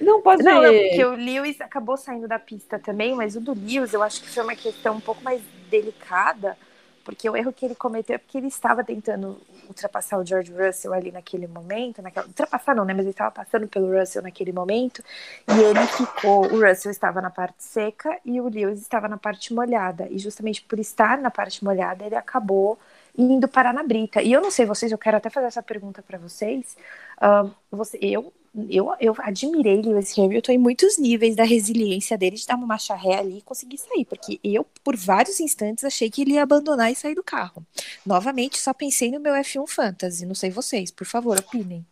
Não 0.00 0.20
pode. 0.20 0.42
Não, 0.42 0.62
não, 0.62 0.72
porque 0.72 1.04
o 1.04 1.14
Lewis 1.14 1.60
acabou 1.60 1.96
saindo 1.96 2.26
da 2.26 2.38
pista 2.38 2.78
também, 2.78 3.14
mas 3.14 3.36
o 3.36 3.40
do 3.40 3.54
Lewis 3.54 3.92
eu 3.94 4.02
acho 4.02 4.20
que 4.20 4.28
foi 4.28 4.42
uma 4.42 4.56
questão 4.56 4.96
um 4.96 5.00
pouco 5.00 5.22
mais 5.22 5.40
delicada, 5.70 6.56
porque 7.04 7.28
o 7.28 7.36
erro 7.36 7.52
que 7.52 7.64
ele 7.64 7.74
cometeu 7.74 8.16
é 8.16 8.18
porque 8.18 8.38
ele 8.38 8.48
estava 8.48 8.84
tentando 8.84 9.40
ultrapassar 9.68 10.18
o 10.18 10.24
George 10.24 10.52
Russell 10.52 10.92
ali 10.92 11.10
naquele 11.10 11.46
momento, 11.46 12.02
naquela, 12.02 12.26
ultrapassar 12.26 12.74
não, 12.74 12.84
né, 12.84 12.92
mas 12.92 13.02
ele 13.02 13.10
estava 13.10 13.30
passando 13.30 13.66
pelo 13.66 13.98
Russell 13.98 14.22
naquele 14.22 14.52
momento, 14.52 15.02
e 15.48 15.60
ele 15.60 15.86
ficou, 15.86 16.46
o 16.52 16.60
Russell 16.66 16.90
estava 16.90 17.20
na 17.20 17.30
parte 17.30 17.62
seca 17.62 18.18
e 18.24 18.40
o 18.40 18.48
Lewis 18.48 18.80
estava 18.80 19.08
na 19.08 19.16
parte 19.16 19.52
molhada, 19.52 20.06
e 20.10 20.18
justamente 20.18 20.62
por 20.62 20.78
estar 20.78 21.18
na 21.18 21.30
parte 21.30 21.64
molhada, 21.64 22.04
ele 22.04 22.16
acabou 22.16 22.78
indo 23.16 23.46
parar 23.46 23.74
na 23.74 23.82
brita. 23.82 24.22
E 24.22 24.32
eu 24.32 24.40
não 24.40 24.50
sei 24.50 24.64
vocês, 24.64 24.90
eu 24.90 24.98
quero 24.98 25.16
até 25.16 25.28
fazer 25.28 25.46
essa 25.46 25.62
pergunta 25.62 26.02
para 26.02 26.18
vocês. 26.18 26.76
Ah, 27.20 27.46
você, 27.70 27.98
eu, 28.00 28.32
eu, 28.68 28.92
eu 29.00 29.14
admirei 29.18 29.80
Lewis 29.80 30.18
Hamilton 30.18 30.52
em 30.52 30.58
muitos 30.58 30.98
níveis 30.98 31.34
da 31.34 31.44
resiliência 31.44 32.18
dele 32.18 32.36
de 32.36 32.46
dar 32.46 32.56
uma 32.56 32.66
marcha 32.66 32.94
ré 32.94 33.18
ali 33.18 33.38
e 33.38 33.42
conseguir 33.42 33.78
sair, 33.78 34.04
porque 34.04 34.38
eu, 34.44 34.66
por 34.84 34.94
vários 34.96 35.40
instantes, 35.40 35.84
achei 35.84 36.10
que 36.10 36.22
ele 36.22 36.32
ia 36.32 36.42
abandonar 36.42 36.92
e 36.92 36.94
sair 36.94 37.14
do 37.14 37.22
carro. 37.22 37.64
Novamente, 38.04 38.60
só 38.60 38.74
pensei 38.74 39.10
no 39.10 39.20
meu 39.20 39.32
F1 39.34 39.66
Fantasy, 39.68 40.26
não 40.26 40.34
sei 40.34 40.50
vocês, 40.50 40.90
por 40.90 41.06
favor, 41.06 41.38
opinem. 41.38 41.84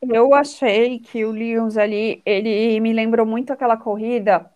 Eu 0.00 0.34
achei 0.34 0.98
que 0.98 1.24
o 1.24 1.30
Lewis 1.30 1.76
ali, 1.76 2.22
ele 2.24 2.80
me 2.80 2.92
lembrou 2.92 3.26
muito 3.26 3.52
aquela 3.52 3.76
corrida 3.76 4.50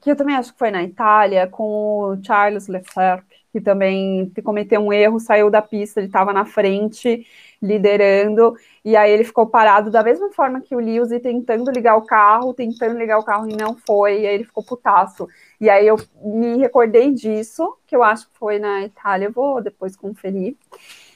que 0.00 0.10
eu 0.10 0.16
também 0.16 0.36
acho 0.36 0.52
que 0.52 0.58
foi 0.58 0.70
na 0.70 0.82
Itália, 0.82 1.46
com 1.46 2.00
o 2.00 2.24
Charles 2.24 2.68
Leclerc, 2.68 3.24
que 3.52 3.60
também 3.60 4.30
cometeu 4.44 4.80
um 4.80 4.92
erro, 4.92 5.18
saiu 5.18 5.50
da 5.50 5.60
pista, 5.60 6.00
ele 6.00 6.06
estava 6.06 6.32
na 6.32 6.44
frente, 6.44 7.26
liderando, 7.60 8.54
e 8.84 8.96
aí 8.96 9.10
ele 9.10 9.24
ficou 9.24 9.46
parado 9.46 9.90
da 9.90 10.02
mesma 10.02 10.30
forma 10.32 10.60
que 10.60 10.74
o 10.76 10.78
Lewis, 10.78 11.10
e 11.10 11.18
tentando 11.20 11.70
ligar 11.70 11.96
o 11.96 12.06
carro, 12.06 12.54
tentando 12.54 12.96
ligar 12.96 13.18
o 13.18 13.24
carro 13.24 13.48
e 13.48 13.56
não 13.56 13.76
foi, 13.86 14.20
e 14.22 14.26
aí 14.26 14.34
ele 14.34 14.44
ficou 14.44 14.62
putaço. 14.64 15.28
E 15.60 15.68
aí 15.68 15.86
eu 15.86 15.96
me 16.22 16.56
recordei 16.58 17.12
disso, 17.12 17.76
que 17.86 17.96
eu 17.96 18.02
acho 18.02 18.28
que 18.30 18.38
foi 18.38 18.58
na 18.58 18.82
Itália, 18.82 19.26
eu 19.26 19.32
vou 19.32 19.60
depois 19.62 19.96
conferir. 19.96 20.56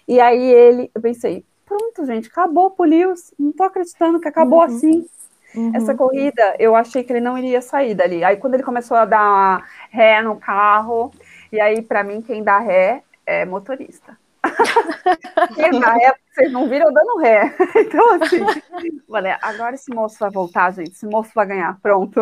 E 0.07 0.21
aí 0.21 0.43
ele, 0.53 0.91
eu 0.95 1.01
pensei, 1.01 1.45
pronto, 1.65 2.05
gente, 2.05 2.29
acabou 2.29 2.71
pro 2.71 2.85
Lewis, 2.85 3.33
não 3.39 3.53
tô 3.53 3.63
acreditando 3.63 4.21
que 4.21 4.29
acabou 4.29 4.59
Uhum. 4.61 4.65
assim. 4.65 5.07
Essa 5.75 5.95
corrida, 5.95 6.57
eu 6.59 6.75
achei 6.75 7.05
que 7.05 7.13
ele 7.13 7.21
não 7.21 7.37
iria 7.37 7.61
sair 7.61 7.95
dali. 7.95 8.25
Aí 8.25 8.37
quando 8.39 8.55
ele 8.55 8.63
começou 8.63 8.97
a 8.97 9.05
dar 9.05 9.65
ré 9.91 10.23
no 10.23 10.37
carro, 10.37 11.13
e 11.53 11.61
aí 11.61 11.83
para 11.83 12.03
mim 12.03 12.23
quem 12.23 12.43
dá 12.43 12.59
ré 12.59 13.03
é 13.27 13.45
motorista. 13.45 14.17
Quem 15.55 15.81
dá 15.81 15.93
ré, 15.93 16.15
vocês 16.35 16.53
não 16.53 16.69
viram 16.69 16.87
eu 16.87 16.93
dando 16.93 17.19
ré. 17.19 17.55
Então 17.77 18.15
assim, 18.15 18.41
olha, 19.09 19.39
agora 19.43 19.75
esse 19.75 19.95
moço 19.95 20.17
vai 20.19 20.31
voltar, 20.31 20.73
gente. 20.73 20.91
Esse 20.93 21.07
moço 21.07 21.31
vai 21.35 21.47
ganhar, 21.47 21.79
pronto. 21.81 22.21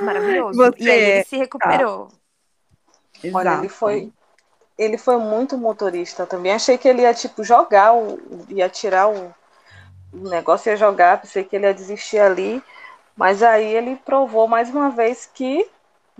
Maravilhoso. 0.00 0.56
Você- 0.58 0.82
E 0.82 0.90
aí 0.90 1.00
ele 1.00 1.24
se 1.24 1.36
recuperou. 1.36 2.08
Olha, 3.32 3.54
ele 3.58 3.68
foi. 3.68 4.12
ele 4.76 4.98
foi 4.98 5.16
muito 5.18 5.56
motorista 5.56 6.26
também. 6.26 6.52
Achei 6.52 6.76
que 6.76 6.88
ele 6.88 7.02
ia, 7.02 7.14
tipo, 7.14 7.44
jogar, 7.44 7.94
o, 7.94 8.18
ia 8.48 8.68
tirar 8.68 9.08
o, 9.08 9.32
o 10.12 10.28
negócio, 10.28 10.70
ia 10.70 10.76
jogar, 10.76 11.20
pensei 11.20 11.44
que 11.44 11.54
ele 11.54 11.66
ia 11.66 11.74
desistir 11.74 12.18
ali. 12.18 12.62
Mas 13.16 13.42
aí 13.42 13.66
ele 13.74 13.96
provou 13.96 14.48
mais 14.48 14.70
uma 14.70 14.90
vez 14.90 15.30
que 15.32 15.68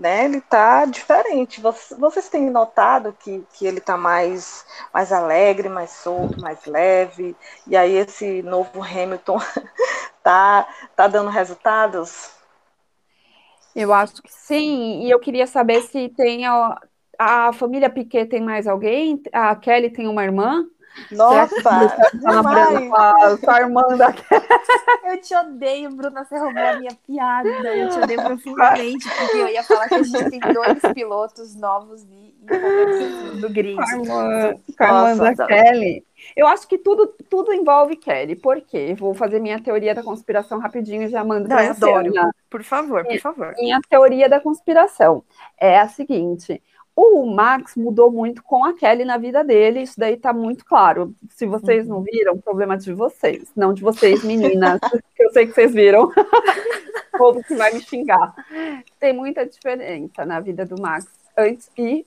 né, 0.03 0.25
ele 0.25 0.41
tá 0.41 0.83
diferente. 0.83 1.61
Vocês, 1.61 2.27
têm 2.27 2.49
notado 2.49 3.15
que, 3.17 3.41
que 3.53 3.65
ele 3.65 3.79
tá 3.79 3.95
mais, 3.95 4.65
mais 4.93 5.13
alegre, 5.13 5.69
mais 5.69 5.91
solto, 5.91 6.41
mais 6.41 6.65
leve. 6.65 7.33
E 7.65 7.77
aí 7.77 7.93
esse 7.93 8.43
novo 8.43 8.83
Hamilton 8.83 9.39
tá, 10.21 10.67
tá 10.93 11.07
dando 11.07 11.29
resultados? 11.29 12.31
Eu 13.73 13.93
acho 13.93 14.21
que 14.21 14.31
sim, 14.31 15.05
e 15.05 15.09
eu 15.09 15.19
queria 15.21 15.47
saber 15.47 15.81
se 15.83 16.09
tem 16.09 16.45
a, 16.45 16.77
a 17.17 17.53
família 17.53 17.89
Piquet 17.89 18.25
tem 18.25 18.41
mais 18.41 18.67
alguém? 18.67 19.23
A 19.31 19.55
Kelly 19.55 19.89
tem 19.89 20.05
uma 20.05 20.23
irmã? 20.23 20.67
Nossa, 21.11 21.61
tá 21.63 23.37
sua 23.37 23.61
irmã 23.61 23.81
da 23.97 24.13
Eu 25.05 25.21
te 25.21 25.35
odeio, 25.35 25.89
Bruna, 25.91 26.23
você 26.23 26.37
roubou 26.37 26.63
a 26.63 26.77
minha 26.77 26.95
piada. 27.05 27.49
Eu 27.49 27.89
te 27.89 27.99
odeio 27.99 28.23
profundamente, 28.23 29.09
porque 29.09 29.37
eu 29.37 29.47
ia 29.47 29.63
falar 29.63 29.87
que 29.87 29.95
a 29.95 30.03
gente 30.03 30.29
tem 30.29 30.39
dois 30.39 30.79
pilotos 30.93 31.55
novos 31.55 32.03
e 32.03 32.33
do 33.39 33.49
grid. 33.49 33.79
Irmã 33.79 34.53
da 35.35 35.47
Kelly. 35.47 36.05
Eu 36.35 36.47
acho 36.47 36.67
que 36.67 36.77
tudo, 36.77 37.07
tudo 37.29 37.53
envolve 37.53 37.95
Kelly. 37.95 38.35
Por 38.35 38.61
quê? 38.61 38.95
Vou 38.97 39.13
fazer 39.13 39.39
minha 39.39 39.61
teoria 39.61 39.93
da 39.93 40.03
conspiração 40.03 40.59
rapidinho 40.59 41.03
e 41.03 41.07
já 41.07 41.23
mando 41.23 41.47
para. 41.49 41.71
Adoro. 41.71 42.11
Por 42.49 42.63
favor, 42.63 43.03
por 43.03 43.19
favor. 43.19 43.53
Minha 43.57 43.79
teoria 43.89 44.29
da 44.29 44.39
conspiração 44.39 45.23
é 45.59 45.79
a 45.79 45.87
seguinte 45.87 46.61
o 46.95 47.25
Max 47.25 47.75
mudou 47.75 48.11
muito 48.11 48.43
com 48.43 48.63
a 48.63 48.73
Kelly 48.73 49.03
na 49.03 49.17
vida 49.17 49.43
dele, 49.43 49.81
isso 49.81 49.99
daí 49.99 50.15
tá 50.15 50.31
muito 50.31 50.63
claro. 50.63 51.13
Se 51.29 51.45
vocês 51.45 51.87
não 51.87 51.97
uhum. 51.97 52.03
viram, 52.03 52.37
problema 52.37 52.77
de 52.77 52.93
vocês, 52.93 53.51
não 53.55 53.73
de 53.73 53.81
vocês, 53.81 54.23
meninas, 54.23 54.79
que 55.15 55.23
eu 55.23 55.31
sei 55.31 55.47
que 55.47 55.53
vocês 55.53 55.73
viram. 55.73 56.11
o 57.13 57.17
povo 57.17 57.43
que 57.43 57.55
vai 57.55 57.73
me 57.73 57.81
xingar. 57.81 58.33
Tem 58.99 59.13
muita 59.13 59.45
diferença 59.45 60.25
na 60.25 60.39
vida 60.39 60.65
do 60.65 60.79
Max 60.81 61.07
antes 61.37 61.69
e 61.77 62.05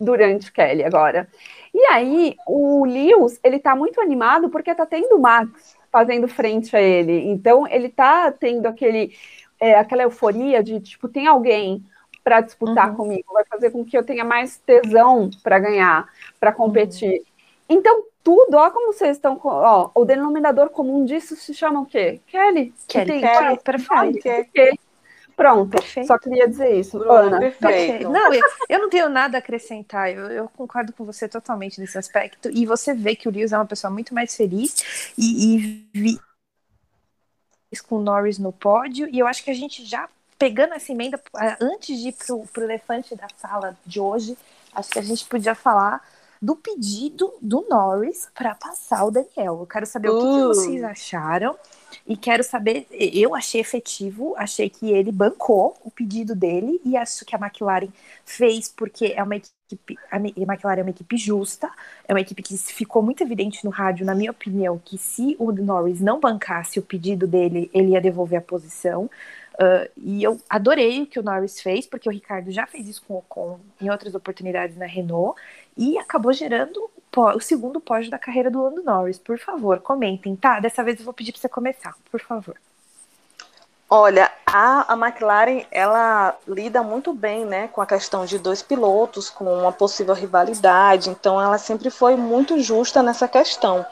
durante 0.00 0.52
Kelly 0.52 0.84
agora. 0.84 1.28
E 1.74 1.84
aí, 1.86 2.36
o 2.46 2.84
Lewis, 2.84 3.38
ele 3.42 3.58
tá 3.58 3.74
muito 3.74 4.00
animado 4.00 4.48
porque 4.48 4.74
tá 4.74 4.86
tendo 4.86 5.16
o 5.16 5.20
Max 5.20 5.76
fazendo 5.90 6.28
frente 6.28 6.76
a 6.76 6.80
ele. 6.80 7.28
Então, 7.28 7.66
ele 7.66 7.88
tá 7.88 8.30
tendo 8.30 8.66
aquele, 8.66 9.12
é, 9.60 9.74
aquela 9.74 10.02
euforia 10.02 10.62
de, 10.62 10.80
tipo, 10.80 11.08
tem 11.08 11.26
alguém 11.26 11.84
para 12.28 12.42
disputar 12.42 12.90
uhum. 12.90 12.96
comigo, 12.96 13.32
vai 13.32 13.44
fazer 13.46 13.70
com 13.70 13.82
que 13.82 13.96
eu 13.96 14.04
tenha 14.04 14.22
mais 14.22 14.58
tesão 14.58 15.30
para 15.42 15.58
ganhar, 15.58 16.06
para 16.38 16.52
competir. 16.52 17.20
Uhum. 17.20 17.24
Então, 17.70 18.04
tudo, 18.22 18.58
ó, 18.58 18.70
como 18.70 18.92
vocês 18.92 19.16
estão, 19.16 19.40
ó, 19.42 19.90
o 19.94 20.04
denominador 20.04 20.68
comum 20.68 21.06
disso 21.06 21.34
se 21.36 21.54
chama 21.54 21.80
o 21.80 21.86
quê? 21.86 22.20
Kelly. 22.26 22.74
Kelly, 22.86 23.20
Kelly, 23.22 23.58
perfeito. 23.64 24.52
Kelly. 24.52 24.78
Pronto, 25.34 25.70
Perfeito. 25.70 26.08
só 26.08 26.18
queria 26.18 26.48
dizer 26.48 26.74
isso. 26.74 26.98
Bruno, 26.98 27.12
Ana. 27.12 27.38
Perfeito. 27.38 28.10
Não, 28.10 28.34
eu, 28.34 28.42
eu, 28.68 28.78
não 28.80 28.90
tenho 28.90 29.08
nada 29.08 29.38
a 29.38 29.40
acrescentar, 29.40 30.10
eu, 30.10 30.26
eu, 30.32 30.48
concordo 30.48 30.92
com 30.92 31.04
você 31.04 31.28
totalmente 31.28 31.80
nesse 31.80 31.96
aspecto. 31.96 32.50
E 32.52 32.66
você 32.66 32.92
vê 32.92 33.14
que 33.14 33.28
o 33.28 33.30
Lewis 33.30 33.52
é 33.52 33.56
uma 33.56 33.64
pessoa 33.64 33.90
muito 33.90 34.12
mais 34.12 34.36
feliz 34.36 35.12
e, 35.16 35.54
e 35.54 35.88
vi 35.94 36.18
com 37.88 37.98
o 37.98 38.02
Norris 38.02 38.38
no 38.38 38.52
pódio. 38.52 39.08
E 39.12 39.18
eu 39.20 39.28
acho 39.28 39.44
que 39.44 39.50
a 39.50 39.54
gente 39.54 39.84
já 39.84 40.08
pegando 40.38 40.74
essa 40.74 40.92
emenda, 40.92 41.20
antes 41.60 41.98
de 42.00 42.08
ir 42.08 42.12
pro, 42.12 42.46
pro 42.52 42.64
elefante 42.64 43.14
da 43.16 43.26
sala 43.36 43.76
de 43.84 43.98
hoje, 43.98 44.38
acho 44.74 44.90
que 44.90 44.98
a 44.98 45.02
gente 45.02 45.24
podia 45.24 45.54
falar 45.54 46.02
do 46.40 46.54
pedido 46.54 47.34
do 47.42 47.66
Norris 47.68 48.28
para 48.34 48.54
passar 48.54 49.04
o 49.04 49.10
Daniel. 49.10 49.58
Eu 49.60 49.66
quero 49.66 49.86
saber 49.86 50.10
uh. 50.10 50.16
o 50.16 50.20
que, 50.20 50.26
que, 50.26 50.44
uh. 50.44 50.48
vocês 50.48 50.84
acharam 50.84 51.56
e 52.06 52.16
quero 52.16 52.44
saber. 52.44 52.86
Eu 52.90 53.34
achei 53.34 53.60
efetivo, 53.60 54.34
achei 54.36 54.70
que 54.70 54.90
ele 54.90 55.10
bancou 55.10 55.76
o 55.84 55.90
pedido 55.90 56.34
dele 56.34 56.80
e 56.84 56.96
acho 56.96 57.24
que 57.24 57.34
a 57.34 57.38
McLaren 57.38 57.88
fez 58.24 58.68
porque 58.68 59.14
é 59.16 59.22
uma 59.22 59.36
equipe. 59.36 59.98
A 60.10 60.16
McLaren 60.16 60.80
é 60.80 60.82
uma 60.82 60.90
equipe 60.90 61.16
justa, 61.16 61.70
é 62.06 62.14
uma 62.14 62.20
equipe 62.20 62.42
que 62.42 62.56
ficou 62.56 63.02
muito 63.02 63.22
evidente 63.22 63.64
no 63.64 63.70
rádio, 63.70 64.06
na 64.06 64.14
minha 64.14 64.30
opinião, 64.30 64.80
que 64.82 64.96
se 64.96 65.36
o 65.38 65.52
Norris 65.52 66.00
não 66.00 66.20
bancasse 66.20 66.78
o 66.78 66.82
pedido 66.82 67.26
dele, 67.26 67.70
ele 67.74 67.90
ia 67.90 68.00
devolver 68.00 68.38
a 68.38 68.42
posição. 68.42 69.10
Uh, 69.60 69.90
e 69.96 70.22
eu 70.22 70.40
adorei 70.48 71.02
o 71.02 71.06
que 71.06 71.18
o 71.18 71.22
Norris 71.22 71.60
fez, 71.60 71.84
porque 71.84 72.08
o 72.08 72.12
Ricardo 72.12 72.52
já 72.52 72.64
fez 72.64 72.86
isso 72.88 73.02
com 73.06 73.14
o 73.14 73.18
Ocon 73.18 73.58
em 73.80 73.90
outras 73.90 74.14
oportunidades 74.14 74.76
na 74.76 74.86
Renault, 74.86 75.40
e 75.76 75.98
acabou 75.98 76.32
gerando 76.32 76.88
o 77.16 77.40
segundo 77.40 77.80
pódio 77.80 78.10
da 78.10 78.18
carreira 78.18 78.50
do 78.50 78.62
Lando 78.62 78.84
Norris. 78.84 79.18
Por 79.18 79.38
favor, 79.38 79.80
comentem, 79.80 80.36
tá? 80.36 80.60
Dessa 80.60 80.84
vez 80.84 80.98
eu 81.00 81.04
vou 81.04 81.12
pedir 81.12 81.32
para 81.32 81.40
você 81.40 81.48
começar, 81.48 81.94
por 82.10 82.20
favor. 82.20 82.54
Olha, 83.90 84.30
a, 84.46 84.92
a 84.92 84.96
McLaren 84.96 85.64
ela 85.70 86.36
lida 86.46 86.82
muito 86.82 87.12
bem, 87.14 87.46
né, 87.46 87.68
com 87.68 87.80
a 87.80 87.86
questão 87.86 88.26
de 88.26 88.38
dois 88.38 88.62
pilotos, 88.62 89.30
com 89.30 89.46
uma 89.46 89.72
possível 89.72 90.14
rivalidade. 90.14 91.08
Então, 91.08 91.40
ela 91.40 91.56
sempre 91.56 91.90
foi 91.90 92.14
muito 92.14 92.60
justa 92.60 93.02
nessa 93.02 93.26
questão. 93.26 93.84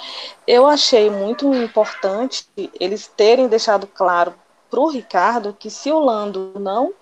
Eu 0.47 0.67
achei 0.67 1.09
muito 1.11 1.53
importante 1.55 2.47
eles 2.79 3.07
terem 3.09 3.49
deixado 3.49 3.87
claro 3.87 4.35
para 4.71 4.81
o 4.81 4.89
Ricardo 4.89 5.57
que 5.59 5.71
se 5.71 5.91
o 5.91 5.99
Lando 5.99 6.53
não 6.59 6.93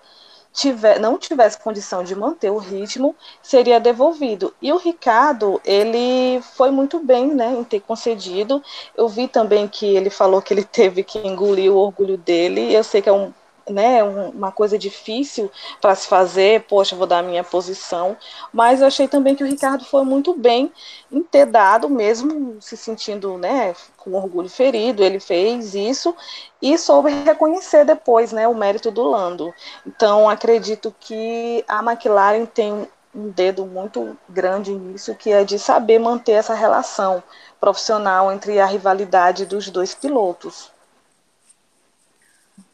tiver, 0.55 0.99
não 0.99 1.17
tivesse 1.17 1.59
condição 1.59 2.03
de 2.03 2.15
manter 2.15 2.49
o 2.49 2.57
ritmo, 2.57 3.15
seria 3.41 3.79
devolvido. 3.79 4.53
E 4.61 4.71
o 4.71 4.77
Ricardo, 4.77 5.61
ele 5.65 6.41
foi 6.55 6.71
muito 6.71 6.99
bem 6.99 7.35
né, 7.35 7.53
em 7.53 7.63
ter 7.63 7.81
concedido. 7.81 8.63
Eu 8.95 9.09
vi 9.09 9.27
também 9.27 9.67
que 9.67 9.85
ele 9.85 10.09
falou 10.09 10.41
que 10.41 10.53
ele 10.53 10.63
teve 10.63 11.03
que 11.03 11.19
engolir 11.19 11.71
o 11.71 11.77
orgulho 11.77 12.17
dele. 12.17 12.73
Eu 12.73 12.83
sei 12.83 13.01
que 13.01 13.09
é 13.09 13.13
um 13.13 13.33
né, 13.69 14.03
uma 14.03 14.51
coisa 14.51 14.77
difícil 14.77 15.51
para 15.81 15.95
se 15.95 16.07
fazer, 16.07 16.61
poxa, 16.63 16.95
vou 16.95 17.07
dar 17.07 17.19
a 17.19 17.23
minha 17.23 17.43
posição, 17.43 18.15
mas 18.53 18.81
eu 18.81 18.87
achei 18.87 19.07
também 19.07 19.35
que 19.35 19.43
o 19.43 19.47
Ricardo 19.47 19.83
foi 19.85 20.03
muito 20.03 20.33
bem 20.35 20.71
em 21.11 21.21
ter 21.23 21.45
dado, 21.45 21.89
mesmo 21.89 22.57
se 22.61 22.77
sentindo 22.77 23.37
né, 23.37 23.75
com 23.97 24.13
orgulho 24.13 24.49
ferido, 24.49 25.03
ele 25.03 25.19
fez 25.19 25.73
isso 25.73 26.15
e 26.61 26.77
soube 26.77 27.11
reconhecer 27.23 27.85
depois 27.85 28.31
né, 28.31 28.47
o 28.47 28.55
mérito 28.55 28.91
do 28.91 29.03
Lando. 29.03 29.53
Então, 29.85 30.29
acredito 30.29 30.93
que 30.99 31.63
a 31.67 31.79
McLaren 31.79 32.45
tem 32.45 32.87
um 33.15 33.29
dedo 33.29 33.65
muito 33.65 34.17
grande 34.27 34.73
nisso, 34.73 35.15
que 35.15 35.31
é 35.31 35.43
de 35.43 35.57
saber 35.57 35.99
manter 35.99 36.33
essa 36.33 36.53
relação 36.53 37.23
profissional 37.59 38.31
entre 38.31 38.59
a 38.59 38.65
rivalidade 38.65 39.45
dos 39.45 39.69
dois 39.69 39.95
pilotos. 39.95 40.74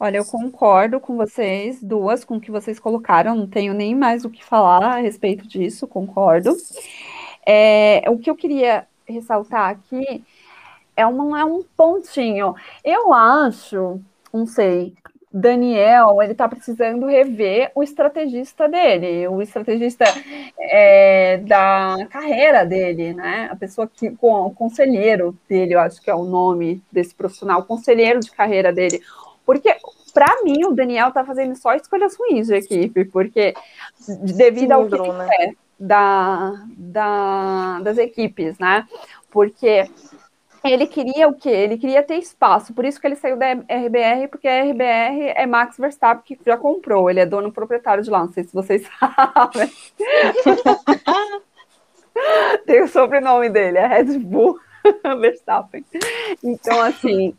Olha, 0.03 0.17
eu 0.17 0.25
concordo 0.25 0.99
com 0.99 1.15
vocês, 1.15 1.79
duas, 1.79 2.25
com 2.25 2.37
o 2.37 2.41
que 2.41 2.49
vocês 2.49 2.79
colocaram, 2.79 3.35
não 3.35 3.45
tenho 3.45 3.71
nem 3.71 3.93
mais 3.93 4.25
o 4.25 4.31
que 4.31 4.43
falar 4.43 4.83
a 4.83 4.99
respeito 4.99 5.47
disso, 5.47 5.87
concordo. 5.87 6.57
É, 7.45 8.01
o 8.09 8.17
que 8.17 8.27
eu 8.27 8.35
queria 8.35 8.87
ressaltar 9.07 9.69
aqui 9.69 10.23
é, 10.97 11.05
uma, 11.05 11.41
é 11.41 11.45
um 11.45 11.63
pontinho. 11.77 12.55
Eu 12.83 13.13
acho, 13.13 14.01
não 14.33 14.47
sei, 14.47 14.95
Daniel, 15.31 16.19
ele 16.19 16.33
tá 16.33 16.49
precisando 16.49 17.05
rever 17.05 17.71
o 17.75 17.83
estrategista 17.83 18.67
dele, 18.67 19.27
o 19.27 19.39
estrategista 19.39 20.05
é, 20.59 21.37
da 21.37 22.07
carreira 22.09 22.65
dele, 22.65 23.13
né? 23.13 23.49
A 23.51 23.55
pessoa 23.55 23.87
que, 23.87 24.11
o 24.19 24.49
conselheiro 24.49 25.37
dele, 25.47 25.75
eu 25.75 25.79
acho 25.79 26.01
que 26.01 26.09
é 26.09 26.15
o 26.15 26.25
nome 26.25 26.81
desse 26.91 27.13
profissional, 27.13 27.61
o 27.61 27.65
conselheiro 27.65 28.19
de 28.19 28.31
carreira 28.31 28.73
dele 28.73 28.99
porque, 29.51 29.75
para 30.13 30.43
mim, 30.43 30.63
o 30.63 30.71
Daniel 30.71 31.11
tá 31.11 31.25
fazendo 31.25 31.53
só 31.57 31.73
escolhas 31.73 32.15
ruins 32.15 32.47
de 32.47 32.55
equipe, 32.55 33.03
porque 33.03 33.53
devido 34.07 34.67
Sim, 34.67 34.71
ao 34.71 34.87
que 34.87 34.95
ele 34.95 35.27
quer 35.27 35.53
da, 35.77 36.53
da, 36.69 37.79
das 37.81 37.97
equipes, 37.97 38.57
né? 38.57 38.87
Porque 39.29 39.89
ele 40.63 40.87
queria 40.87 41.27
o 41.27 41.33
quê? 41.33 41.49
Ele 41.49 41.77
queria 41.77 42.01
ter 42.01 42.15
espaço, 42.15 42.73
por 42.73 42.85
isso 42.85 43.01
que 43.01 43.05
ele 43.05 43.17
saiu 43.17 43.35
da 43.35 43.51
RBR, 43.51 44.29
porque 44.29 44.47
a 44.47 44.63
RBR 44.63 45.33
é 45.35 45.45
Max 45.45 45.77
Verstappen 45.77 46.23
que 46.23 46.39
já 46.45 46.55
comprou, 46.55 47.09
ele 47.09 47.19
é 47.19 47.25
dono 47.25 47.51
proprietário 47.51 48.01
de 48.01 48.09
lá, 48.09 48.19
não 48.19 48.31
sei 48.31 48.45
se 48.45 48.53
vocês 48.53 48.87
sabem. 49.35 49.69
Tem 52.65 52.81
o 52.81 52.87
sobrenome 52.87 53.49
dele, 53.49 53.79
é 53.79 53.85
Red 53.85 54.17
Bull 54.17 54.57
Verstappen. 55.19 55.83
Então, 56.41 56.79
assim, 56.81 57.35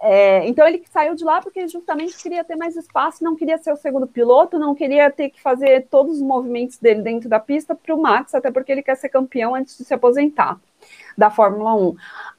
é, 0.00 0.46
então 0.46 0.66
ele 0.66 0.82
saiu 0.90 1.14
de 1.14 1.24
lá 1.24 1.40
porque 1.40 1.66
justamente 1.68 2.16
queria 2.20 2.44
ter 2.44 2.56
mais 2.56 2.76
espaço, 2.76 3.24
não 3.24 3.36
queria 3.36 3.58
ser 3.58 3.72
o 3.72 3.76
segundo 3.76 4.06
piloto, 4.06 4.58
não 4.58 4.74
queria 4.74 5.10
ter 5.10 5.30
que 5.30 5.40
fazer 5.40 5.86
todos 5.90 6.16
os 6.16 6.22
movimentos 6.22 6.78
dele 6.78 7.02
dentro 7.02 7.28
da 7.28 7.40
pista 7.40 7.74
para 7.74 7.94
o 7.94 8.00
Max, 8.00 8.34
até 8.34 8.50
porque 8.50 8.72
ele 8.72 8.82
quer 8.82 8.96
ser 8.96 9.08
campeão 9.08 9.54
antes 9.54 9.76
de 9.76 9.84
se 9.84 9.94
aposentar 9.94 10.58
da 11.16 11.30
Fórmula 11.30 11.74
1. 11.74 11.96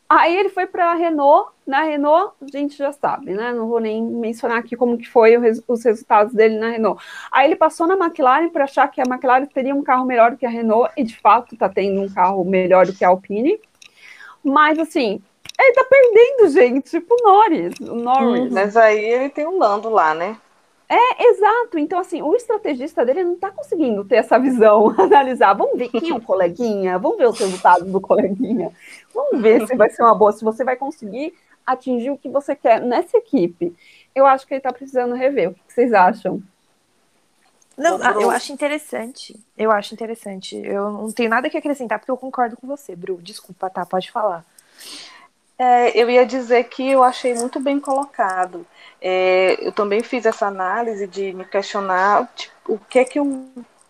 Aí 0.09 0.37
ele 0.37 0.49
foi 0.49 0.67
para 0.67 0.91
a 0.91 0.93
Renault, 0.93 1.51
na 1.65 1.81
Renault 1.81 2.33
a 2.41 2.57
gente 2.57 2.77
já 2.77 2.91
sabe, 2.91 3.33
né? 3.33 3.51
Não 3.51 3.67
vou 3.67 3.79
nem 3.79 4.03
mencionar 4.03 4.59
aqui 4.59 4.75
como 4.75 4.97
que 4.97 5.09
foi 5.09 5.35
os 5.67 5.83
resultados 5.83 6.33
dele 6.33 6.59
na 6.59 6.69
Renault. 6.69 7.03
Aí 7.31 7.47
ele 7.47 7.55
passou 7.55 7.87
na 7.87 7.95
McLaren 7.95 8.49
para 8.49 8.65
achar 8.65 8.87
que 8.89 9.01
a 9.01 9.05
McLaren 9.07 9.45
teria 9.47 9.73
um 9.73 9.81
carro 9.81 10.05
melhor 10.05 10.37
que 10.37 10.45
a 10.45 10.49
Renault 10.49 10.91
e 10.95 11.03
de 11.03 11.17
fato 11.19 11.55
está 11.55 11.67
tendo 11.67 12.01
um 12.01 12.13
carro 12.13 12.43
melhor 12.45 12.85
do 12.85 12.93
que 12.93 13.03
a 13.03 13.07
Alpine. 13.07 13.59
Mas 14.43 14.77
assim, 14.77 15.21
ele 15.63 15.73
tá 15.73 15.85
perdendo, 15.85 16.49
gente, 16.49 16.89
tipo 16.89 17.15
Norris, 17.23 17.79
o 17.79 17.95
Norris. 17.95 18.45
Uhum. 18.45 18.49
Mas 18.51 18.77
aí 18.77 19.03
ele 19.03 19.29
tem 19.29 19.47
um 19.47 19.57
Lando 19.57 19.89
lá, 19.89 20.13
né? 20.13 20.37
É, 20.89 21.27
exato. 21.27 21.79
Então, 21.79 21.99
assim, 21.99 22.21
o 22.21 22.35
estrategista 22.35 23.05
dele 23.05 23.23
não 23.23 23.33
está 23.33 23.49
conseguindo 23.49 24.03
ter 24.05 24.17
essa 24.17 24.37
visão, 24.37 24.93
analisar. 24.99 25.53
Vamos 25.53 25.77
ver 25.77 25.89
quem 25.89 26.11
é 26.11 26.13
o 26.13 26.21
coleguinha, 26.21 26.99
vamos 26.99 27.17
ver 27.17 27.27
os 27.27 27.39
resultados 27.39 27.91
do 27.91 27.99
coleguinha. 27.99 28.71
Vamos 29.13 29.41
ver 29.41 29.65
se 29.65 29.75
vai 29.75 29.89
ser 29.89 30.03
uma 30.03 30.13
boa, 30.13 30.31
se 30.31 30.43
você 30.43 30.63
vai 30.63 30.75
conseguir 30.75 31.33
atingir 31.65 32.11
o 32.11 32.17
que 32.17 32.29
você 32.29 32.55
quer 32.55 32.81
nessa 32.81 33.17
equipe. 33.17 33.75
Eu 34.13 34.25
acho 34.27 34.45
que 34.45 34.53
ele 34.53 34.59
está 34.59 34.71
precisando 34.71 35.15
rever. 35.15 35.49
O 35.49 35.53
que 35.53 35.73
vocês 35.73 35.93
acham? 35.93 36.41
Não, 37.75 37.97
eu 38.21 38.29
acho 38.29 38.53
interessante. 38.53 39.39
Eu 39.57 39.71
acho 39.71 39.93
interessante. 39.95 40.55
Eu 40.57 40.91
não 40.91 41.11
tenho 41.11 41.29
nada 41.29 41.49
que 41.49 41.57
acrescentar, 41.57 41.97
porque 41.97 42.11
eu 42.11 42.17
concordo 42.17 42.55
com 42.55 42.67
você, 42.67 42.95
Bru. 42.95 43.19
Desculpa, 43.21 43.69
tá? 43.69 43.83
Pode 43.83 44.11
falar. 44.11 44.45
É, 45.63 45.91
eu 45.95 46.09
ia 46.09 46.25
dizer 46.25 46.65
que 46.65 46.91
eu 46.91 47.01
achei 47.01 47.33
muito 47.33 47.57
bem 47.57 47.79
colocado. 47.79 48.67
É, 49.01 49.57
eu 49.65 49.71
também 49.71 50.03
fiz 50.03 50.25
essa 50.25 50.45
análise 50.47 51.07
de 51.07 51.31
me 51.31 51.45
questionar 51.45 52.29
tipo, 52.35 52.73
o 52.73 52.77
que 52.77 52.99
é 52.99 53.05
que 53.05 53.17
o 53.17 53.47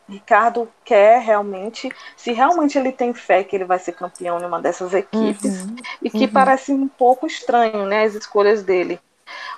Ricardo 0.07 0.69
quer 0.85 1.19
realmente, 1.21 1.89
se 2.15 2.31
realmente 2.31 2.77
ele 2.77 2.91
tem 2.91 3.11
fé 3.11 3.43
que 3.43 3.55
ele 3.55 3.65
vai 3.65 3.79
ser 3.79 3.93
campeão 3.93 4.39
em 4.39 4.45
uma 4.45 4.61
dessas 4.61 4.93
equipes, 4.93 5.63
uhum, 5.63 5.75
e 6.01 6.09
que 6.11 6.25
uhum. 6.25 6.31
parece 6.31 6.71
um 6.71 6.87
pouco 6.87 7.25
estranho, 7.25 7.87
né, 7.87 8.03
as 8.03 8.13
escolhas 8.13 8.61
dele. 8.61 8.99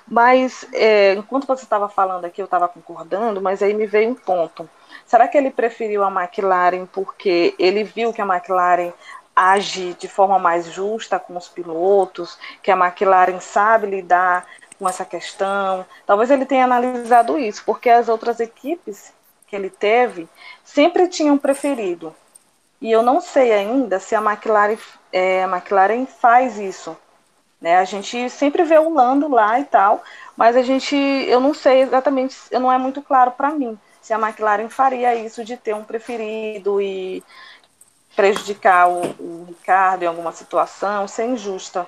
Mas, 0.08 0.66
é, 0.72 1.14
enquanto 1.14 1.46
você 1.46 1.64
estava 1.64 1.88
falando 1.88 2.24
aqui, 2.24 2.40
eu 2.40 2.46
estava 2.46 2.68
concordando, 2.68 3.42
mas 3.42 3.62
aí 3.62 3.74
me 3.74 3.86
veio 3.86 4.10
um 4.10 4.14
ponto. 4.14 4.68
Será 5.04 5.28
que 5.28 5.36
ele 5.36 5.50
preferiu 5.50 6.02
a 6.02 6.10
McLaren 6.10 6.86
porque 6.86 7.54
ele 7.58 7.84
viu 7.84 8.12
que 8.12 8.22
a 8.22 8.26
McLaren 8.26 8.92
age 9.36 9.94
de 9.94 10.08
forma 10.08 10.38
mais 10.38 10.72
justa 10.72 11.18
com 11.18 11.36
os 11.36 11.46
pilotos, 11.46 12.38
que 12.62 12.70
a 12.70 12.76
McLaren 12.76 13.38
sabe 13.38 13.86
lidar 13.86 14.46
com 14.78 14.88
essa 14.88 15.04
questão. 15.04 15.84
Talvez 16.06 16.30
ele 16.30 16.46
tenha 16.46 16.64
analisado 16.64 17.38
isso, 17.38 17.62
porque 17.66 17.90
as 17.90 18.08
outras 18.08 18.40
equipes 18.40 19.12
que 19.46 19.54
ele 19.54 19.68
teve 19.68 20.26
sempre 20.64 21.06
tinham 21.06 21.36
preferido. 21.36 22.14
E 22.80 22.90
eu 22.90 23.02
não 23.02 23.20
sei 23.20 23.52
ainda 23.52 24.00
se 24.00 24.14
a 24.14 24.20
McLaren, 24.20 24.78
é, 25.12 25.44
a 25.44 25.48
McLaren 25.48 26.06
faz 26.06 26.58
isso. 26.58 26.96
Né? 27.60 27.76
A 27.76 27.84
gente 27.84 28.28
sempre 28.30 28.64
vê 28.64 28.78
o 28.78 28.92
Lando 28.92 29.28
lá 29.28 29.60
e 29.60 29.64
tal, 29.64 30.02
mas 30.36 30.56
a 30.56 30.62
gente, 30.62 30.96
eu 30.96 31.40
não 31.40 31.54
sei 31.54 31.82
exatamente, 31.82 32.36
não 32.52 32.72
é 32.72 32.78
muito 32.78 33.02
claro 33.02 33.30
para 33.30 33.50
mim 33.50 33.78
se 34.06 34.12
a 34.12 34.20
McLaren 34.20 34.68
faria 34.68 35.16
isso 35.16 35.44
de 35.44 35.56
ter 35.56 35.74
um 35.74 35.82
preferido 35.82 36.80
e 36.80 37.24
prejudicar 38.16 38.88
o, 38.88 39.02
o 39.20 39.44
Ricardo 39.46 40.02
em 40.02 40.06
alguma 40.06 40.32
situação, 40.32 41.06
ser 41.06 41.26
injusta. 41.26 41.86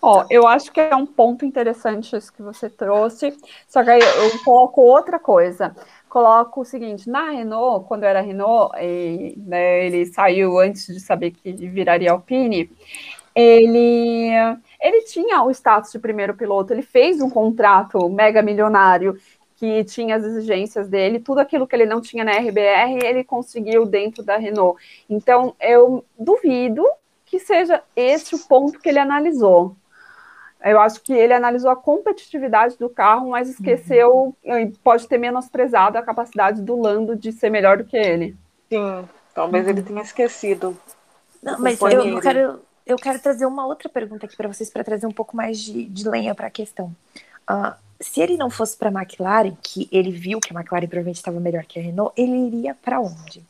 Ó, 0.00 0.24
eu 0.30 0.46
acho 0.46 0.70
que 0.72 0.80
é 0.80 0.94
um 0.94 1.06
ponto 1.06 1.44
interessante 1.44 2.16
isso 2.16 2.32
que 2.32 2.42
você 2.42 2.68
trouxe, 2.68 3.36
só 3.66 3.82
que 3.82 3.90
aí 3.90 4.00
eu 4.00 4.44
coloco 4.44 4.80
outra 4.80 5.18
coisa. 5.18 5.74
Coloco 6.08 6.62
o 6.62 6.64
seguinte, 6.64 7.08
na 7.08 7.30
Renault, 7.30 7.86
quando 7.86 8.04
era 8.04 8.20
Renault, 8.20 8.76
e, 8.80 9.34
né, 9.38 9.86
ele 9.86 10.06
saiu 10.06 10.58
antes 10.58 10.86
de 10.86 11.00
saber 11.00 11.30
que 11.30 11.52
viraria 11.52 12.10
Alpine, 12.10 12.70
ele, 13.34 14.28
ele 14.80 15.02
tinha 15.02 15.42
o 15.42 15.50
status 15.50 15.92
de 15.92 15.98
primeiro 15.98 16.34
piloto, 16.34 16.72
ele 16.72 16.82
fez 16.82 17.20
um 17.20 17.30
contrato 17.30 18.08
mega 18.08 18.42
milionário 18.42 19.16
que 19.60 19.84
tinha 19.84 20.16
as 20.16 20.24
exigências 20.24 20.88
dele, 20.88 21.20
tudo 21.20 21.38
aquilo 21.38 21.66
que 21.66 21.76
ele 21.76 21.84
não 21.84 22.00
tinha 22.00 22.24
na 22.24 22.32
RBR, 22.32 23.04
ele 23.04 23.22
conseguiu 23.22 23.84
dentro 23.84 24.22
da 24.22 24.38
Renault. 24.38 24.82
Então, 25.08 25.54
eu 25.60 26.02
duvido 26.18 26.82
que 27.26 27.38
seja 27.38 27.82
esse 27.94 28.34
o 28.34 28.38
ponto 28.38 28.80
que 28.80 28.88
ele 28.88 28.98
analisou. 28.98 29.76
Eu 30.64 30.80
acho 30.80 31.02
que 31.02 31.12
ele 31.12 31.34
analisou 31.34 31.70
a 31.70 31.76
competitividade 31.76 32.78
do 32.78 32.88
carro, 32.88 33.28
mas 33.30 33.50
esqueceu, 33.50 34.34
uhum. 34.42 34.72
pode 34.82 35.06
ter 35.06 35.18
menosprezado 35.18 35.98
a 35.98 36.02
capacidade 36.02 36.62
do 36.62 36.80
Lando 36.80 37.14
de 37.14 37.30
ser 37.30 37.50
melhor 37.50 37.76
do 37.76 37.84
que 37.84 37.98
ele. 37.98 38.34
Sim, 38.70 39.06
talvez 39.34 39.64
uhum. 39.64 39.70
ele 39.72 39.82
tenha 39.82 40.00
esquecido. 40.00 40.74
Não, 41.42 41.58
mas 41.58 41.78
eu, 41.82 42.18
quero, 42.18 42.62
eu 42.86 42.96
quero 42.96 43.18
trazer 43.20 43.44
uma 43.44 43.66
outra 43.66 43.90
pergunta 43.90 44.24
aqui 44.24 44.38
para 44.38 44.48
vocês, 44.48 44.70
para 44.70 44.84
trazer 44.84 45.06
um 45.06 45.12
pouco 45.12 45.36
mais 45.36 45.58
de, 45.58 45.84
de 45.84 46.08
lenha 46.08 46.34
para 46.34 46.46
a 46.46 46.50
questão. 46.50 46.94
Uh, 47.50 47.74
se 48.00 48.20
ele 48.20 48.36
não 48.36 48.48
fosse 48.48 48.76
para 48.76 48.88
a 48.88 48.92
McLaren, 48.92 49.56
que 49.62 49.88
ele 49.92 50.10
viu 50.10 50.40
que 50.40 50.56
a 50.56 50.58
McLaren 50.58 50.86
provavelmente 50.86 51.18
estava 51.18 51.38
melhor 51.38 51.64
que 51.64 51.78
a 51.78 51.82
Renault, 51.82 52.12
ele 52.16 52.46
iria 52.46 52.74
para 52.74 53.00
onde? 53.00 53.44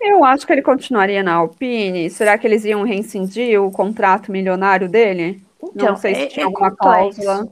Eu 0.00 0.22
acho 0.22 0.46
que 0.46 0.52
ele 0.52 0.60
continuaria 0.60 1.22
na 1.22 1.34
Alpine. 1.34 2.10
Será 2.10 2.36
que 2.36 2.46
eles 2.46 2.64
iam 2.64 2.82
rescindir 2.82 3.60
o 3.62 3.70
contrato 3.70 4.30
milionário 4.30 4.86
dele? 4.86 5.42
Então, 5.62 5.88
não 5.88 5.96
sei 5.96 6.14
se 6.14 6.22
é, 6.22 6.26
tinha 6.26 6.44
é 6.44 6.46
alguma 6.46 6.70
cláusula. 6.70 7.48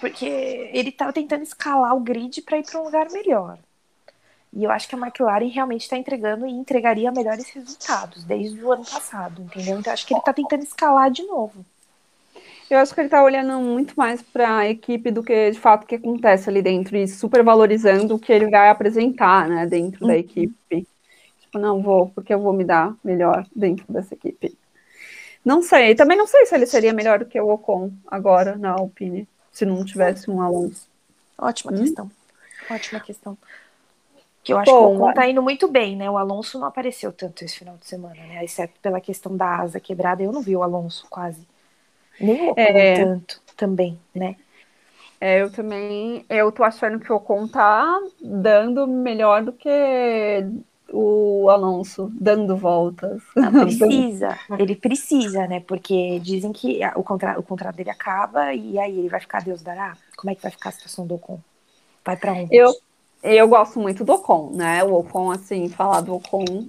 Porque 0.00 0.26
ele 0.72 0.88
estava 0.88 1.12
tentando 1.12 1.44
escalar 1.44 1.94
o 1.94 2.00
grid 2.00 2.42
para 2.42 2.58
ir 2.58 2.64
para 2.64 2.80
um 2.80 2.84
lugar 2.84 3.08
melhor. 3.12 3.56
E 4.52 4.64
eu 4.64 4.70
acho 4.70 4.88
que 4.88 4.96
a 4.96 4.98
McLaren 4.98 5.46
realmente 5.46 5.82
está 5.82 5.96
entregando 5.96 6.44
e 6.44 6.50
entregaria 6.50 7.12
melhores 7.12 7.48
resultados 7.50 8.24
desde 8.24 8.62
o 8.62 8.72
ano 8.72 8.84
passado, 8.84 9.40
entendeu? 9.40 9.78
Então 9.78 9.92
acho 9.92 10.04
que 10.04 10.12
ele 10.12 10.20
está 10.20 10.32
tentando 10.32 10.64
escalar 10.64 11.10
de 11.10 11.22
novo. 11.22 11.64
Eu 12.74 12.78
acho 12.78 12.94
que 12.94 13.00
ele 13.00 13.06
está 13.06 13.22
olhando 13.22 13.60
muito 13.60 13.94
mais 13.94 14.22
para 14.22 14.58
a 14.58 14.68
equipe 14.68 15.10
do 15.10 15.22
que 15.22 15.50
de 15.50 15.58
fato 15.58 15.84
o 15.84 15.86
que 15.86 15.96
acontece 15.96 16.48
ali 16.48 16.62
dentro 16.62 16.96
e 16.96 17.06
super 17.06 17.42
valorizando 17.42 18.14
o 18.14 18.18
que 18.18 18.32
ele 18.32 18.48
vai 18.48 18.70
apresentar, 18.70 19.48
né, 19.48 19.66
dentro 19.66 20.02
uhum. 20.02 20.08
da 20.08 20.16
equipe 20.16 20.86
tipo, 21.52 21.58
não 21.58 21.82
vou, 21.82 22.08
porque 22.08 22.32
eu 22.32 22.40
vou 22.40 22.52
me 22.52 22.64
dar 22.64 22.96
melhor 23.04 23.46
dentro 23.54 23.84
dessa 23.88 24.14
equipe. 24.14 24.56
Não 25.44 25.60
sei, 25.60 25.94
também 25.94 26.16
não 26.16 26.26
sei 26.26 26.46
se 26.46 26.54
ele 26.54 26.66
seria 26.66 26.92
melhor 26.92 27.18
do 27.18 27.26
que 27.26 27.38
o 27.38 27.50
Ocon 27.50 27.92
agora 28.06 28.56
na 28.56 28.70
Alpine, 28.72 29.28
se 29.52 29.66
não 29.66 29.84
tivesse 29.84 30.30
um 30.30 30.40
Alonso. 30.40 30.88
Ótima 31.36 31.72
hum? 31.72 31.76
questão. 31.76 32.10
Ótima 32.70 33.00
questão. 33.00 33.36
Que 34.42 34.52
eu 34.52 34.58
acho 34.58 34.70
Bom, 34.70 34.78
que 34.78 34.84
o 34.84 35.04
Ocon 35.04 35.14
tá 35.14 35.28
indo 35.28 35.42
muito 35.42 35.68
bem, 35.68 35.96
né? 35.96 36.08
O 36.10 36.16
Alonso 36.16 36.58
não 36.58 36.66
apareceu 36.66 37.12
tanto 37.12 37.44
esse 37.44 37.58
final 37.58 37.76
de 37.76 37.86
semana, 37.86 38.14
né? 38.14 38.44
Exceto 38.44 38.74
pela 38.80 39.00
questão 39.00 39.36
da 39.36 39.58
asa 39.58 39.78
quebrada, 39.78 40.22
eu 40.22 40.32
não 40.32 40.40
vi 40.42 40.56
o 40.56 40.62
Alonso 40.62 41.06
quase. 41.10 41.46
Nem 42.22 42.50
Ocon 42.50 42.60
é... 42.60 43.04
tanto 43.04 43.40
também, 43.56 43.98
né? 44.14 44.36
É, 45.20 45.40
eu 45.40 45.52
também, 45.52 46.24
eu 46.28 46.50
tô 46.50 46.64
achando 46.64 46.98
que 46.98 47.12
o 47.12 47.16
Ocon 47.16 47.46
tá 47.46 48.00
dando 48.20 48.88
melhor 48.88 49.44
do 49.44 49.52
que 49.52 49.70
o 50.92 51.48
Alonso 51.48 52.10
dando 52.12 52.56
voltas. 52.56 53.22
Não, 53.36 53.52
precisa, 53.64 54.38
ele 54.58 54.74
precisa, 54.74 55.46
né? 55.46 55.60
Porque 55.60 56.18
dizem 56.20 56.52
que 56.52 56.80
o, 56.96 57.02
contra, 57.02 57.38
o 57.38 57.42
contrato 57.42 57.76
dele 57.76 57.90
acaba 57.90 58.52
e 58.52 58.78
aí 58.78 58.98
ele 58.98 59.08
vai 59.08 59.20
ficar 59.20 59.42
Deus 59.42 59.62
dará. 59.62 59.96
Como 60.16 60.30
é 60.30 60.34
que 60.34 60.42
vai 60.42 60.50
ficar 60.50 60.70
a 60.70 60.72
situação 60.72 61.06
do 61.06 61.14
Ocon? 61.14 61.38
Vai 62.04 62.16
para 62.16 62.32
onde? 62.32 62.54
Eu, 62.54 62.74
eu 63.22 63.48
gosto 63.48 63.78
muito 63.78 64.04
do 64.04 64.12
Ocon, 64.14 64.50
né? 64.54 64.82
O 64.84 64.94
Ocon, 64.94 65.30
assim, 65.30 65.68
falar 65.68 66.00
do 66.00 66.14
Ocon, 66.14 66.66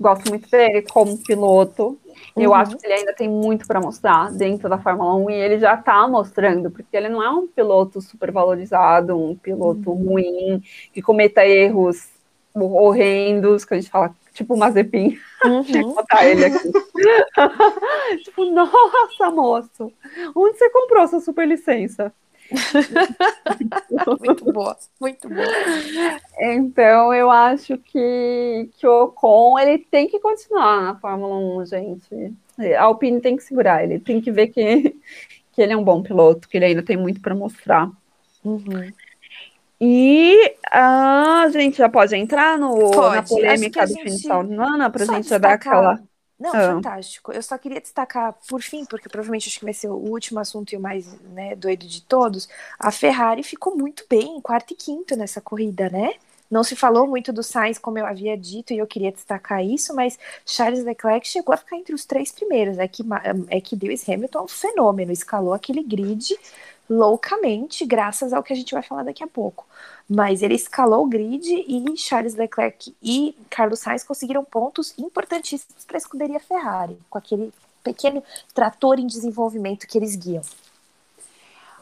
gosto 0.00 0.28
muito 0.28 0.50
dele 0.50 0.82
como 0.82 1.16
piloto. 1.18 1.98
Uhum. 2.34 2.42
Eu 2.42 2.54
acho 2.54 2.76
que 2.76 2.86
ele 2.86 2.94
ainda 2.94 3.12
tem 3.14 3.28
muito 3.28 3.66
para 3.66 3.80
mostrar 3.80 4.30
dentro 4.32 4.68
da 4.68 4.78
Fórmula 4.78 5.14
1 5.16 5.30
e 5.30 5.34
ele 5.34 5.58
já 5.58 5.74
está 5.74 6.06
mostrando, 6.08 6.70
porque 6.70 6.96
ele 6.96 7.08
não 7.08 7.22
é 7.22 7.30
um 7.30 7.46
piloto 7.46 8.00
super 8.00 8.32
valorizado, 8.32 9.16
um 9.16 9.36
piloto 9.36 9.90
uhum. 9.90 10.12
ruim, 10.12 10.62
que 10.92 11.02
cometa 11.02 11.46
erros 11.46 12.08
horrendos, 12.54 13.64
que 13.64 13.74
a 13.74 13.76
gente 13.78 13.90
fala, 13.90 14.14
tipo 14.32 14.56
Mazepin. 14.56 15.18
Uhum. 15.44 15.62
Tinha 15.62 15.84
que 15.84 15.94
botar 15.94 16.26
ele 16.26 16.46
aqui. 16.46 16.72
tipo, 18.24 18.46
nossa, 18.46 19.30
moço, 19.30 19.92
onde 20.34 20.56
você 20.58 20.70
comprou 20.70 21.02
essa 21.04 21.20
super 21.20 21.46
licença? 21.46 22.12
muito 24.20 24.52
boa, 24.52 24.76
muito 25.00 25.28
boa. 25.28 25.46
Então, 26.40 27.12
eu 27.12 27.30
acho 27.30 27.78
que, 27.78 28.68
que 28.76 28.86
o 28.86 29.04
Ocon 29.04 29.58
ele 29.58 29.78
tem 29.78 30.08
que 30.08 30.20
continuar 30.20 30.82
na 30.82 30.94
Fórmula 30.96 31.36
1, 31.62 31.66
gente. 31.66 32.34
A 32.76 32.82
Alpine 32.82 33.20
tem 33.20 33.36
que 33.36 33.42
segurar 33.42 33.84
ele, 33.84 33.98
tem 33.98 34.20
que 34.20 34.30
ver 34.30 34.48
que, 34.48 34.96
que 35.52 35.62
ele 35.62 35.72
é 35.72 35.76
um 35.76 35.84
bom 35.84 36.02
piloto, 36.02 36.48
que 36.48 36.56
ele 36.56 36.66
ainda 36.66 36.82
tem 36.82 36.96
muito 36.96 37.20
para 37.20 37.34
mostrar. 37.34 37.90
Uhum. 38.44 38.92
E 39.80 40.54
a 40.70 41.48
gente 41.52 41.76
já 41.76 41.88
pode 41.88 42.16
entrar 42.16 42.58
no, 42.58 42.90
pode. 42.92 43.16
na 43.16 43.22
polêmica 43.22 43.86
do 43.86 43.94
fim 43.94 44.04
de 44.04 44.18
semana 44.18 44.88
para 44.88 45.02
a 45.02 45.06
gente 45.06 45.28
já 45.28 45.38
dar 45.38 45.52
aquela. 45.52 46.00
Não, 46.38 46.50
ah. 46.50 46.74
fantástico. 46.74 47.32
Eu 47.32 47.42
só 47.42 47.56
queria 47.56 47.80
destacar, 47.80 48.34
por 48.48 48.62
fim, 48.62 48.84
porque 48.84 49.08
provavelmente 49.08 49.48
acho 49.48 49.58
que 49.58 49.64
vai 49.64 49.74
ser 49.74 49.88
o 49.88 49.96
último 49.96 50.38
assunto 50.38 50.72
e 50.72 50.76
o 50.76 50.80
mais 50.80 51.12
né, 51.22 51.54
doido 51.56 51.86
de 51.86 52.02
todos. 52.02 52.48
A 52.78 52.90
Ferrari 52.90 53.42
ficou 53.42 53.76
muito 53.76 54.04
bem, 54.08 54.40
quarto 54.40 54.72
e 54.72 54.76
quinto 54.76 55.16
nessa 55.16 55.40
corrida, 55.40 55.88
né? 55.88 56.14
Não 56.50 56.62
se 56.62 56.76
falou 56.76 57.08
muito 57.08 57.32
do 57.32 57.42
Sainz, 57.42 57.76
como 57.76 57.98
eu 57.98 58.06
havia 58.06 58.36
dito, 58.36 58.72
e 58.72 58.78
eu 58.78 58.86
queria 58.86 59.10
destacar 59.10 59.64
isso, 59.64 59.94
mas 59.94 60.16
Charles 60.44 60.84
Leclerc 60.84 61.26
chegou 61.26 61.52
a 61.52 61.56
ficar 61.56 61.76
entre 61.76 61.94
os 61.94 62.04
três 62.04 62.30
primeiros. 62.30 62.78
É 62.78 62.86
que, 62.86 63.02
é 63.48 63.60
que 63.60 63.74
Lewis 63.74 64.08
Hamilton 64.08 64.38
é 64.38 64.42
um 64.42 64.48
fenômeno, 64.48 65.10
escalou 65.10 65.52
aquele 65.52 65.82
grid 65.82 66.36
loucamente, 66.88 67.84
graças 67.84 68.32
ao 68.32 68.42
que 68.42 68.52
a 68.52 68.56
gente 68.56 68.72
vai 68.72 68.82
falar 68.82 69.02
daqui 69.02 69.22
a 69.22 69.26
pouco. 69.26 69.66
Mas 70.08 70.42
ele 70.42 70.54
escalou 70.54 71.04
o 71.04 71.08
grid 71.08 71.46
e 71.46 71.96
Charles 71.96 72.34
Leclerc 72.34 72.94
e 73.02 73.36
Carlos 73.50 73.80
Sainz 73.80 74.04
conseguiram 74.04 74.44
pontos 74.44 74.94
importantíssimos 74.98 75.84
para 75.84 75.96
a 75.96 75.98
escuderia 75.98 76.40
Ferrari, 76.40 76.98
com 77.10 77.18
aquele 77.18 77.52
pequeno 77.82 78.22
trator 78.54 78.98
em 78.98 79.06
desenvolvimento 79.06 79.86
que 79.86 79.98
eles 79.98 80.16
guiam. 80.16 80.42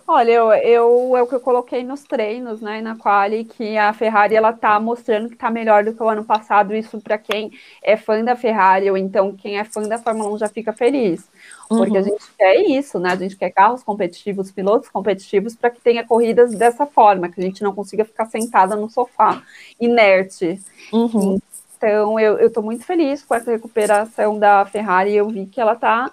Olha, 0.07 0.31
eu, 0.31 0.53
eu, 0.53 1.17
é 1.17 1.23
o 1.23 1.27
que 1.27 1.35
eu 1.35 1.41
coloquei 1.41 1.83
nos 1.83 2.03
treinos, 2.03 2.61
né, 2.61 2.83
na 2.83 2.95
quali, 2.95 3.45
que 3.45 3.79
a 3.79 3.91
Ferrari 3.95 4.37
ela 4.37 4.53
tá 4.53 4.79
mostrando 4.79 5.31
que 5.31 5.37
tá 5.37 5.51
melhor 5.51 5.83
do 5.83 5.95
que 5.95 6.03
o 6.03 6.09
ano 6.09 6.23
passado. 6.23 6.75
Isso 6.75 7.01
para 7.01 7.17
quem 7.17 7.51
é 7.83 7.97
fã 7.97 8.23
da 8.23 8.37
Ferrari 8.37 8.91
ou 8.91 8.99
então 8.99 9.35
quem 9.35 9.59
é 9.59 9.65
fã 9.65 9.81
da 9.83 9.97
Fórmula 9.97 10.31
1 10.35 10.39
já 10.39 10.49
fica 10.49 10.75
feliz. 10.75 11.27
Porque 11.67 11.93
uhum. 11.93 11.99
a 11.99 12.03
gente 12.03 12.25
quer 12.37 12.55
isso, 12.57 12.99
né? 12.99 13.13
A 13.13 13.17
gente 13.17 13.37
quer 13.37 13.51
carros 13.51 13.83
competitivos, 13.83 14.53
pilotos 14.53 14.91
competitivos 14.91 15.57
para 15.57 15.71
que 15.71 15.81
tenha 15.81 16.07
corridas 16.07 16.55
dessa 16.55 16.85
forma, 16.85 17.31
que 17.31 17.41
a 17.41 17.45
gente 17.45 17.63
não 17.63 17.75
consiga 17.75 18.05
ficar 18.05 18.27
sentada 18.27 18.77
no 18.77 18.91
sofá, 18.91 19.43
inerte. 19.81 20.61
Uhum. 20.93 21.41
Então, 21.79 22.21
eu, 22.21 22.39
estou 22.47 22.63
muito 22.63 22.85
feliz 22.85 23.23
com 23.23 23.35
essa 23.35 23.51
recuperação 23.51 24.39
da 24.39 24.67
Ferrari. 24.67 25.15
Eu 25.15 25.29
vi 25.29 25.47
que 25.47 25.61
ela 25.61 25.73
está 25.73 26.11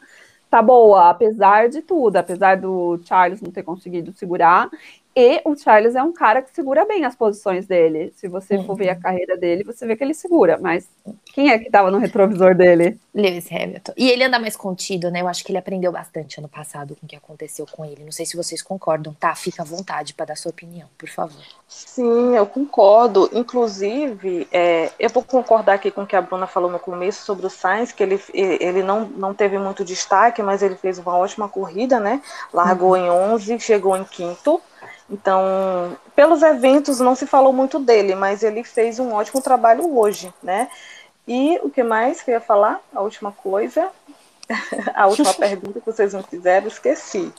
tá 0.51 0.61
boa, 0.61 1.09
apesar 1.09 1.69
de 1.69 1.81
tudo, 1.81 2.17
apesar 2.17 2.57
do 2.57 2.99
Charles 3.05 3.41
não 3.41 3.49
ter 3.51 3.63
conseguido 3.63 4.11
segurar. 4.11 4.69
E 5.15 5.41
o 5.43 5.55
Charles 5.55 5.95
é 5.95 6.01
um 6.01 6.13
cara 6.13 6.41
que 6.41 6.53
segura 6.55 6.85
bem 6.85 7.03
as 7.03 7.15
posições 7.15 7.67
dele. 7.67 8.13
Se 8.15 8.29
você 8.29 8.55
uhum. 8.55 8.65
for 8.65 8.75
ver 8.75 8.89
a 8.89 8.93
uhum. 8.93 9.01
carreira 9.01 9.38
dele, 9.38 9.63
você 9.63 9.85
vê 9.85 9.95
que 9.95 10.03
ele 10.03 10.13
segura. 10.13 10.57
Mas 10.57 10.88
quem 11.33 11.49
é 11.49 11.59
que 11.59 11.65
estava 11.65 11.91
no 11.91 11.97
retrovisor 11.97 12.55
dele? 12.55 12.97
Lewis 13.13 13.51
Hamilton. 13.51 13.91
E 13.97 14.09
ele 14.09 14.23
anda 14.23 14.39
mais 14.39 14.55
contido, 14.55 15.11
né? 15.11 15.19
Eu 15.19 15.27
acho 15.27 15.43
que 15.43 15.51
ele 15.51 15.57
aprendeu 15.57 15.91
bastante 15.91 16.39
ano 16.39 16.47
passado 16.47 16.95
com 16.95 17.05
o 17.05 17.09
que 17.09 17.15
aconteceu 17.15 17.65
com 17.69 17.83
ele. 17.83 18.05
Não 18.05 18.11
sei 18.11 18.25
se 18.25 18.38
vocês 18.38 18.61
concordam, 18.61 19.13
tá? 19.13 19.35
Fica 19.35 19.63
à 19.63 19.65
vontade 19.65 20.13
para 20.13 20.27
dar 20.27 20.38
sua 20.38 20.51
opinião, 20.51 20.88
por 20.97 21.09
favor. 21.09 21.41
Sim, 21.67 22.35
eu 22.35 22.45
concordo. 22.45 23.29
Inclusive, 23.33 24.47
é, 24.49 24.91
eu 24.97 25.09
vou 25.09 25.23
concordar 25.23 25.73
aqui 25.73 25.91
com 25.91 26.03
o 26.03 26.07
que 26.07 26.15
a 26.15 26.21
Bruna 26.21 26.47
falou 26.47 26.71
no 26.71 26.79
começo 26.79 27.25
sobre 27.25 27.45
o 27.45 27.49
Sainz, 27.49 27.91
que 27.91 28.01
ele, 28.01 28.21
ele 28.33 28.81
não, 28.81 29.05
não 29.05 29.33
teve 29.33 29.57
muito 29.57 29.83
destaque, 29.83 30.41
mas 30.41 30.63
ele 30.63 30.75
fez 30.75 30.97
uma 30.97 31.17
ótima 31.17 31.49
corrida, 31.49 31.99
né? 31.99 32.21
Largou 32.53 32.91
uhum. 32.91 32.97
em 33.05 33.09
11, 33.09 33.59
chegou 33.59 33.97
em 33.97 34.05
quinto. 34.05 34.61
Então, 35.09 35.97
pelos 36.15 36.41
eventos 36.41 36.99
não 36.99 37.15
se 37.15 37.27
falou 37.27 37.51
muito 37.51 37.79
dele, 37.79 38.15
mas 38.15 38.43
ele 38.43 38.63
fez 38.63 38.97
um 38.99 39.13
ótimo 39.13 39.41
trabalho 39.41 39.97
hoje, 39.97 40.33
né? 40.41 40.69
E 41.27 41.59
o 41.63 41.69
que 41.69 41.83
mais 41.83 42.21
que 42.21 42.31
eu 42.31 42.35
ia 42.35 42.41
falar? 42.41 42.79
A 42.93 43.01
última 43.01 43.31
coisa, 43.31 43.89
a 44.95 45.07
última 45.07 45.33
pergunta 45.35 45.79
que 45.79 45.85
vocês 45.85 46.13
não 46.13 46.23
fizeram, 46.23 46.67
esqueci. 46.67 47.31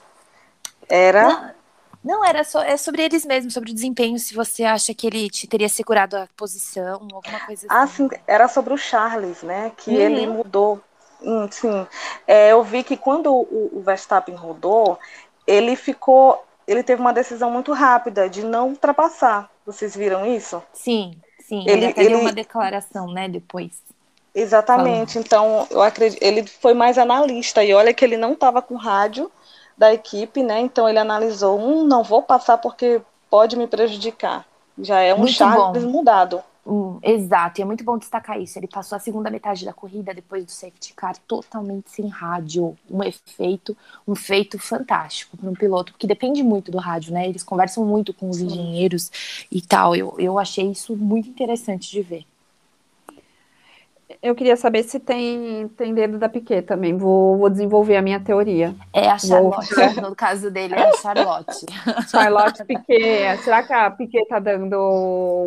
Era. 0.88 1.28
Não. 1.28 1.62
Não, 2.04 2.24
era 2.24 2.42
só, 2.42 2.60
é 2.62 2.76
sobre 2.76 3.02
eles 3.02 3.24
mesmos, 3.24 3.54
sobre 3.54 3.70
o 3.70 3.74
desempenho, 3.74 4.18
se 4.18 4.34
você 4.34 4.64
acha 4.64 4.92
que 4.92 5.06
ele 5.06 5.30
te 5.30 5.46
teria 5.46 5.68
segurado 5.68 6.16
a 6.16 6.26
posição, 6.36 6.94
alguma 6.94 7.40
coisa 7.46 7.66
ah, 7.68 7.84
assim. 7.84 8.04
Ah, 8.04 8.08
sim, 8.08 8.22
era 8.26 8.48
sobre 8.48 8.74
o 8.74 8.76
Charles, 8.76 9.44
né? 9.44 9.70
Que 9.76 9.90
uhum. 9.90 9.96
ele 9.96 10.26
mudou. 10.26 10.80
Hum, 11.22 11.46
sim, 11.48 11.86
é, 12.26 12.50
eu 12.50 12.64
vi 12.64 12.82
que 12.82 12.96
quando 12.96 13.32
o, 13.32 13.70
o 13.72 13.82
Verstappen 13.86 14.34
rodou, 14.34 14.98
ele 15.46 15.76
ficou 15.76 16.44
ele 16.66 16.82
teve 16.82 17.00
uma 17.00 17.12
decisão 17.12 17.50
muito 17.50 17.72
rápida 17.72 18.28
de 18.28 18.44
não 18.44 18.68
ultrapassar. 18.68 19.50
Vocês 19.64 19.96
viram 19.96 20.26
isso? 20.26 20.62
Sim, 20.72 21.12
sim. 21.40 21.64
Ele, 21.66 21.86
ele 21.96 22.08
deu 22.08 22.20
uma 22.20 22.32
declaração, 22.32 23.06
né, 23.12 23.28
depois. 23.28 23.82
Exatamente. 24.34 25.14
Falando. 25.14 25.26
Então, 25.26 25.66
eu 25.70 25.82
acredito, 25.82 26.22
ele 26.22 26.46
foi 26.46 26.74
mais 26.74 26.98
analista 26.98 27.62
e 27.62 27.74
olha 27.74 27.92
que 27.92 28.04
ele 28.04 28.16
não 28.16 28.32
estava 28.32 28.62
com 28.62 28.76
rádio 28.76 29.30
da 29.76 29.92
equipe, 29.92 30.42
né? 30.42 30.60
Então 30.60 30.88
ele 30.88 30.98
analisou, 30.98 31.58
um, 31.58 31.84
não 31.84 32.02
vou 32.02 32.22
passar 32.22 32.58
porque 32.58 33.00
pode 33.28 33.56
me 33.56 33.66
prejudicar. 33.66 34.46
Já 34.78 35.00
é 35.00 35.14
um 35.14 35.18
muito 35.18 35.32
Charles 35.32 35.84
bom. 35.84 35.90
mudado. 35.90 36.42
Hum, 36.64 37.00
exato, 37.02 37.60
e 37.60 37.62
é 37.62 37.64
muito 37.64 37.82
bom 37.82 37.98
destacar 37.98 38.40
isso. 38.40 38.56
Ele 38.58 38.68
passou 38.68 38.94
a 38.94 39.00
segunda 39.00 39.28
metade 39.30 39.64
da 39.64 39.72
corrida 39.72 40.14
depois 40.14 40.44
do 40.44 40.50
safety 40.52 40.94
car 40.94 41.16
totalmente 41.26 41.90
sem 41.90 42.06
rádio. 42.06 42.78
Um 42.88 43.02
efeito, 43.02 43.76
um 44.06 44.14
feito 44.14 44.58
fantástico 44.60 45.36
para 45.36 45.50
um 45.50 45.54
piloto, 45.54 45.92
que 45.98 46.06
depende 46.06 46.42
muito 46.42 46.70
do 46.70 46.78
rádio, 46.78 47.12
né? 47.12 47.28
Eles 47.28 47.42
conversam 47.42 47.84
muito 47.84 48.14
com 48.14 48.30
os 48.30 48.40
engenheiros 48.40 49.10
e 49.50 49.60
tal. 49.60 49.96
Eu, 49.96 50.14
eu 50.18 50.38
achei 50.38 50.70
isso 50.70 50.96
muito 50.96 51.28
interessante 51.28 51.90
de 51.90 52.00
ver. 52.02 52.24
Eu 54.20 54.34
queria 54.34 54.56
saber 54.56 54.82
se 54.82 54.98
tem, 54.98 55.68
tem 55.76 55.94
dedo 55.94 56.18
da 56.18 56.28
Piquet 56.28 56.62
também. 56.62 56.96
Vou, 56.96 57.38
vou 57.38 57.48
desenvolver 57.48 57.96
a 57.96 58.02
minha 58.02 58.20
teoria. 58.20 58.74
É 58.92 59.08
a 59.08 59.18
Charlotte, 59.18 59.74
vou... 59.74 60.10
no 60.10 60.16
caso 60.16 60.50
dele, 60.50 60.74
é 60.74 60.88
a 60.88 60.92
Charlotte. 60.94 61.66
Charlotte 62.10 62.64
Piquet. 62.64 63.38
Será 63.42 63.62
que 63.62 63.72
a 63.72 63.90
Piquet 63.90 64.26
tá 64.26 64.38
dando 64.38 64.76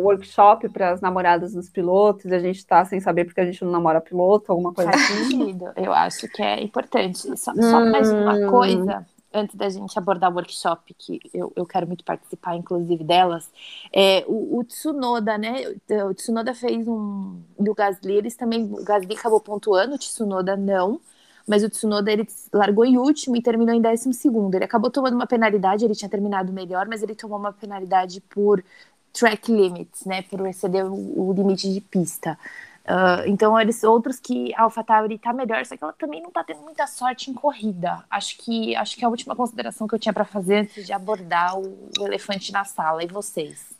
workshop 0.02 0.68
para 0.70 0.90
as 0.90 1.00
namoradas 1.00 1.52
dos 1.52 1.68
pilotos? 1.68 2.24
E 2.24 2.34
a 2.34 2.38
gente 2.38 2.56
está 2.56 2.84
sem 2.84 3.00
saber 3.00 3.24
porque 3.24 3.40
a 3.40 3.46
gente 3.46 3.64
não 3.64 3.72
namora 3.72 4.00
piloto, 4.00 4.50
alguma 4.52 4.72
coisa 4.72 4.90
Faz 4.90 5.02
assim? 5.02 5.30
sentido. 5.30 5.72
Eu 5.76 5.92
acho 5.92 6.28
que 6.28 6.42
é 6.42 6.62
importante. 6.62 7.18
Só, 7.38 7.54
só 7.54 7.84
mais 7.84 8.10
uma 8.10 8.34
hum. 8.34 8.50
coisa 8.50 9.04
antes 9.36 9.54
da 9.54 9.68
gente 9.68 9.98
abordar 9.98 10.30
o 10.30 10.34
workshop, 10.34 10.94
que 10.94 11.20
eu, 11.32 11.52
eu 11.54 11.66
quero 11.66 11.86
muito 11.86 12.04
participar, 12.04 12.56
inclusive, 12.56 13.04
delas, 13.04 13.50
é, 13.92 14.24
o, 14.26 14.58
o 14.58 14.64
Tsunoda, 14.64 15.38
né? 15.38 15.64
O 16.08 16.14
Tsunoda 16.14 16.54
fez 16.54 16.86
um. 16.88 17.40
Do 17.58 17.74
Gasly, 17.74 18.14
eles 18.14 18.36
também. 18.36 18.64
O 18.64 18.84
Gasly 18.84 19.14
acabou 19.14 19.40
pontuando, 19.40 19.94
o 19.94 19.98
Tsunoda 19.98 20.56
não. 20.56 21.00
Mas 21.46 21.62
o 21.62 21.70
Tsunoda 21.70 22.10
ele 22.10 22.26
largou 22.52 22.84
em 22.84 22.98
último 22.98 23.36
e 23.36 23.42
terminou 23.42 23.74
em 23.74 23.80
décimo 23.80 24.12
segundo. 24.12 24.54
Ele 24.56 24.64
acabou 24.64 24.90
tomando 24.90 25.14
uma 25.14 25.26
penalidade, 25.26 25.84
ele 25.84 25.94
tinha 25.94 26.08
terminado 26.08 26.52
melhor, 26.52 26.88
mas 26.88 27.02
ele 27.02 27.14
tomou 27.14 27.38
uma 27.38 27.52
penalidade 27.52 28.20
por 28.22 28.64
track 29.12 29.50
limits, 29.52 30.04
né? 30.04 30.22
Por 30.22 30.44
exceder 30.46 30.84
o, 30.86 31.28
o 31.30 31.32
limite 31.32 31.72
de 31.72 31.80
pista. 31.80 32.38
Uh, 32.86 33.26
então, 33.26 33.60
eles 33.60 33.82
outros 33.82 34.20
que 34.20 34.54
a 34.54 34.62
AlphaTauri 34.62 35.18
tá 35.18 35.32
melhor, 35.32 35.66
só 35.66 35.76
que 35.76 35.82
ela 35.82 35.92
também 35.92 36.22
não 36.22 36.30
tá 36.30 36.44
tendo 36.44 36.60
muita 36.60 36.86
sorte 36.86 37.30
em 37.30 37.34
corrida. 37.34 38.04
Acho 38.08 38.38
que 38.38 38.76
acho 38.76 38.96
que 38.96 39.04
é 39.04 39.06
a 39.06 39.10
última 39.10 39.34
consideração 39.34 39.88
que 39.88 39.94
eu 39.94 39.98
tinha 39.98 40.12
para 40.12 40.24
fazer 40.24 40.58
antes 40.58 40.86
de 40.86 40.92
abordar 40.92 41.58
o, 41.58 41.90
o, 41.98 42.06
elefante 42.06 42.52
na 42.52 42.64
sala. 42.64 43.02
E 43.02 43.08
vocês? 43.08 43.74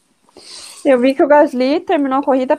Eu 0.85 0.99
vi 0.99 1.15
que 1.15 1.23
o 1.23 1.29
Gasly 1.29 1.79
terminou 1.79 2.19
a 2.19 2.23
corrida 2.23 2.59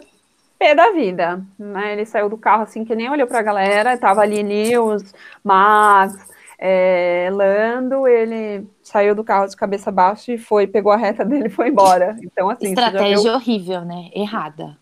pé 0.58 0.74
da 0.74 0.92
vida, 0.92 1.44
né? 1.60 1.92
Ele 1.92 2.06
saiu 2.06 2.30
do 2.30 2.38
carro 2.38 2.64
assim 2.64 2.86
que 2.86 2.96
nem 2.96 3.10
olhou 3.10 3.28
para 3.28 3.40
a 3.40 3.44
galera, 3.44 3.98
tava 3.98 4.22
ali 4.22 4.42
Nils, 4.42 5.14
Max, 5.44 6.18
é, 6.58 7.30
Lando, 7.32 8.08
ele 8.08 8.66
saiu 8.82 9.14
do 9.14 9.24
carro 9.24 9.48
de 9.48 9.56
cabeça 9.56 9.92
baixa 9.92 10.32
e 10.32 10.38
foi, 10.38 10.66
pegou 10.66 10.94
a 10.94 10.98
reta 10.98 11.24
dele 11.26 11.48
e 11.48 11.52
foi 11.52 11.68
embora. 11.68 12.16
Então 12.24 12.50
assim, 12.50 12.70
estratégia 12.70 13.18
viu... 13.18 13.34
horrível, 13.34 13.82
né? 13.82 14.10
Errada. 14.16 14.78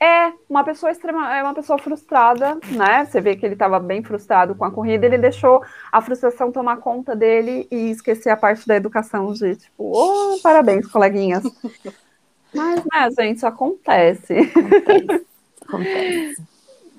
É 0.00 0.32
uma 0.48 0.62
pessoa 0.62 0.92
extrema, 0.92 1.36
é 1.36 1.42
uma 1.42 1.54
pessoa 1.54 1.76
frustrada, 1.76 2.56
né? 2.70 3.04
Você 3.04 3.20
vê 3.20 3.34
que 3.34 3.44
ele 3.44 3.54
estava 3.54 3.80
bem 3.80 4.02
frustrado 4.02 4.54
com 4.54 4.64
a 4.64 4.70
corrida, 4.70 5.04
ele 5.04 5.18
deixou 5.18 5.60
a 5.90 6.00
frustração 6.00 6.52
tomar 6.52 6.76
conta 6.76 7.16
dele 7.16 7.66
e 7.68 7.90
esquecer 7.90 8.30
a 8.30 8.36
parte 8.36 8.66
da 8.66 8.76
educação 8.76 9.32
de 9.32 9.56
tipo, 9.56 9.90
oh, 9.92 10.38
parabéns, 10.40 10.86
coleguinhas. 10.86 11.42
Mas, 12.54 12.82
né, 12.84 13.10
gente, 13.18 13.38
isso 13.38 13.46
acontece. 13.46 14.34
Acontece. 14.38 15.26
acontece. 15.66 16.42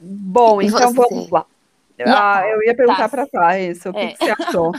Bom, 0.02 0.62
e 0.62 0.68
então 0.68 0.94
você? 0.94 1.10
vamos 1.10 1.30
lá. 1.30 1.46
Ah, 2.06 2.48
eu 2.48 2.64
ia 2.64 2.76
perguntar 2.76 3.04
tá. 3.04 3.10
para 3.10 3.28
cá 3.28 3.60
isso. 3.60 3.90
O 3.90 3.94
que, 3.94 4.00
é. 4.00 4.08
que 4.14 4.26
você 4.26 4.32
achou? 4.32 4.72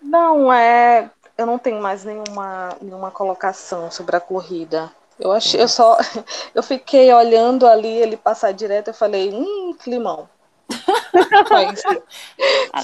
Não, 0.00 0.52
é. 0.52 1.10
Eu 1.38 1.46
não 1.46 1.58
tenho 1.58 1.80
mais 1.80 2.04
nenhuma, 2.04 2.76
nenhuma 2.80 3.10
colocação 3.10 3.90
sobre 3.90 4.16
a 4.16 4.20
corrida. 4.20 4.90
Eu 5.22 5.30
achei, 5.30 5.62
eu 5.62 5.68
só, 5.68 5.96
eu 6.52 6.62
fiquei 6.64 7.12
olhando 7.12 7.64
ali 7.64 7.86
ele 7.86 8.16
passar 8.16 8.52
direto, 8.52 8.88
eu 8.88 8.94
falei, 8.94 9.32
hum, 9.32 9.72
climão. 9.78 10.28
Só 11.46 11.60
isso. 11.72 12.02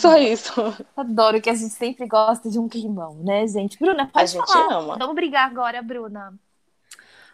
Só 0.01 0.16
isso. 0.16 0.86
Adoro 0.97 1.40
que 1.40 1.51
a 1.51 1.55
gente 1.55 1.74
sempre 1.74 2.06
gosta 2.06 2.48
de 2.48 2.59
um 2.59 2.69
climão, 2.69 3.15
né, 3.24 3.44
gente? 3.48 3.77
Bruna, 3.78 4.06
pode 4.06 4.24
a 4.24 4.27
gente 4.27 4.52
falar. 4.52 4.74
ama. 4.77 4.97
Vamos 4.97 5.16
brigar 5.16 5.51
agora, 5.51 5.82
Bruna. 5.82 6.32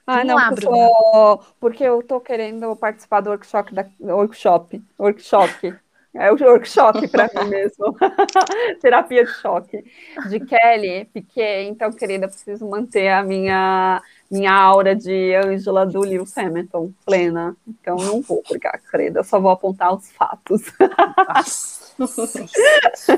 Ah, 0.06 0.16
Vamos 0.16 0.26
não, 0.28 0.36
lá, 0.36 0.51
Bruna. 0.51 0.76
Sou... 0.76 1.44
porque 1.60 1.85
eu 1.85 2.02
tô 2.02 2.18
querendo 2.18 2.74
participar 2.76 3.20
do 3.20 3.28
workshop 3.31 3.74
da 3.74 3.86
workshop, 4.01 4.82
workshop. 4.98 5.76
É 6.14 6.31
o 6.31 6.36
workshop 6.36 7.09
para 7.09 7.28
mim 7.35 7.51
mesmo. 7.51 7.97
Terapia 8.81 9.24
de 9.24 9.32
choque. 9.32 9.85
De 10.28 10.39
Kelly 10.40 11.06
Piquet. 11.06 11.66
Então, 11.68 11.90
querida, 11.90 12.28
preciso 12.28 12.68
manter 12.68 13.09
a 13.09 13.22
minha 13.24 14.01
minha 14.30 14.52
aura 14.52 14.94
de 14.94 15.34
Angela 15.34 15.86
do 15.86 16.01
Lewis 16.01 16.36
Hamilton 16.36 16.92
plena. 17.05 17.56
Então 17.66 17.96
não 17.96 18.20
vou 18.20 18.42
brigar, 18.48 18.80
credo, 18.90 19.18
eu 19.18 19.24
só 19.24 19.38
vou 19.38 19.51
apontar 19.51 19.94
os 19.94 20.10
fatos. 20.12 20.62
Nossa, 21.96 22.28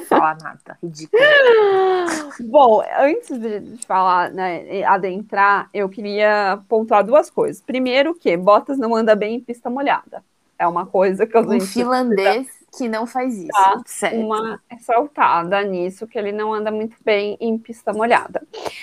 falar 0.00 0.36
nada, 0.42 0.78
ridículo. 0.82 1.22
Bom, 2.40 2.82
antes 2.98 3.38
de 3.38 3.78
falar, 3.86 4.30
né, 4.30 4.84
adentrar, 4.84 5.70
eu 5.72 5.88
queria 5.88 6.60
pontuar 6.68 7.02
duas 7.02 7.30
coisas. 7.30 7.62
Primeiro, 7.62 8.14
que 8.14 8.36
Bottas 8.36 8.76
não 8.76 8.94
anda 8.94 9.16
bem 9.16 9.36
em 9.36 9.40
pista 9.40 9.70
molhada. 9.70 10.22
É 10.58 10.66
uma 10.66 10.84
coisa 10.84 11.26
que 11.26 11.36
eu 11.36 11.42
Um 11.42 11.60
finlandês 11.60 12.48
que 12.76 12.88
não 12.88 13.06
faz 13.06 13.36
isso. 13.36 13.48
Tá 13.48 13.82
certo. 13.86 14.18
uma 14.18 14.60
ressaltada 14.68 15.62
nisso, 15.62 16.06
que 16.06 16.18
ele 16.18 16.32
não 16.32 16.52
anda 16.52 16.70
muito 16.70 16.96
bem 17.04 17.36
em 17.40 17.56
pista 17.58 17.92
molhada. 17.92 18.42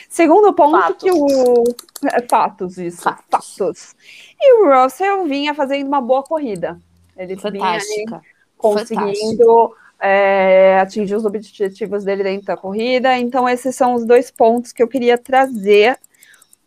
Segundo 0.10 0.54
ponto, 0.54 0.80
Fatos. 0.80 1.04
que 1.04 1.12
o. 1.12 1.64
é, 2.12 2.22
Fatos, 2.28 2.78
isso. 2.78 3.04
Fatos. 3.04 3.56
Fatos. 3.58 3.96
E 4.40 4.62
o 4.62 4.74
Russell 4.74 5.26
vinha 5.26 5.54
fazendo 5.54 5.88
uma 5.88 6.02
boa 6.02 6.24
corrida. 6.24 6.80
Ele 7.16 7.36
vinha 7.36 7.52
Fantástica. 7.52 8.22
conseguindo 8.58 9.76
é, 10.00 10.80
atingir 10.80 11.16
os 11.16 11.26
objetivos 11.26 12.04
dele 12.04 12.24
dentro 12.24 12.48
da 12.48 12.58
corrida. 12.58 13.18
Então, 13.18 13.48
esses 13.48 13.76
são 13.76 13.94
os 13.94 14.06
dois 14.06 14.32
pontos 14.32 14.72
que 14.72 14.82
eu 14.82 14.88
queria 14.88 15.18
trazer 15.18 16.00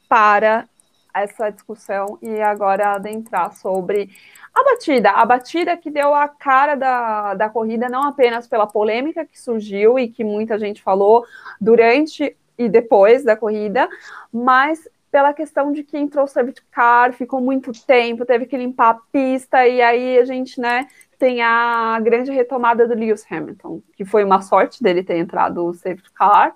para 0.09 0.69
essa 1.13 1.51
discussão 1.51 2.19
e 2.21 2.41
agora 2.41 2.95
adentrar 2.95 3.55
sobre 3.57 4.11
a 4.57 4.65
batida. 4.65 5.11
A 5.11 5.27
batida 5.27 5.77
que 5.77 5.91
deu 5.91 6.15
a 6.15 6.27
cara 6.29 6.75
da, 6.75 7.35
da 7.35 7.49
corrida, 7.51 7.89
não 7.91 8.05
apenas 8.05 8.49
pela 8.49 8.67
polêmica 8.67 9.27
que 9.27 9.39
surgiu 9.39 9.99
e 9.99 10.09
que 10.09 10.25
muita 10.25 10.59
gente 10.59 10.83
falou 10.83 11.27
durante 11.61 12.35
e 12.59 12.69
depois 12.69 13.23
da 13.23 13.37
corrida, 13.37 13.87
mas 14.33 14.89
pela 15.11 15.35
questão 15.35 15.73
de 15.73 15.83
que 15.83 15.99
entrou 15.99 16.25
o 16.25 16.29
safety 16.29 16.63
car, 16.71 17.13
ficou 17.13 17.41
muito 17.41 17.71
tempo, 17.87 18.25
teve 18.25 18.47
que 18.47 18.57
limpar 18.57 18.91
a 18.91 19.01
pista, 19.13 19.67
e 19.67 19.81
aí 19.83 20.19
a 20.19 20.25
gente, 20.25 20.59
né, 20.61 20.87
tem 21.19 21.43
a 21.43 21.99
grande 22.01 22.31
retomada 22.31 22.89
do 22.89 22.95
Lewis 22.95 23.25
Hamilton, 23.31 23.83
que 23.95 24.05
foi 24.05 24.25
uma 24.25 24.41
sorte 24.41 24.83
dele 24.83 25.03
ter 25.03 25.19
entrado 25.19 25.65
o 25.65 25.75
safety 25.75 26.11
car, 26.13 26.55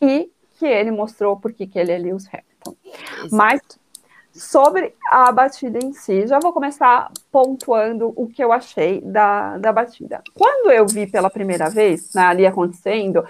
e 0.00 0.30
que 0.58 0.66
ele 0.66 0.90
mostrou 0.90 1.36
por 1.36 1.52
que 1.52 1.66
que 1.66 1.78
ele 1.78 1.92
é 1.92 1.98
Lewis 1.98 2.28
Hamilton. 2.28 2.76
Mas 3.32 3.60
sobre 4.40 4.94
a 5.10 5.30
batida 5.30 5.78
em 5.84 5.92
si, 5.92 6.26
já 6.26 6.38
vou 6.40 6.52
começar 6.52 7.12
pontuando 7.30 8.12
o 8.16 8.26
que 8.26 8.42
eu 8.42 8.52
achei 8.52 9.00
da, 9.02 9.58
da 9.58 9.72
batida. 9.72 10.22
Quando 10.34 10.70
eu 10.70 10.86
vi 10.86 11.06
pela 11.06 11.28
primeira 11.28 11.68
vez, 11.68 12.14
né, 12.14 12.22
ali 12.22 12.46
acontecendo, 12.46 13.24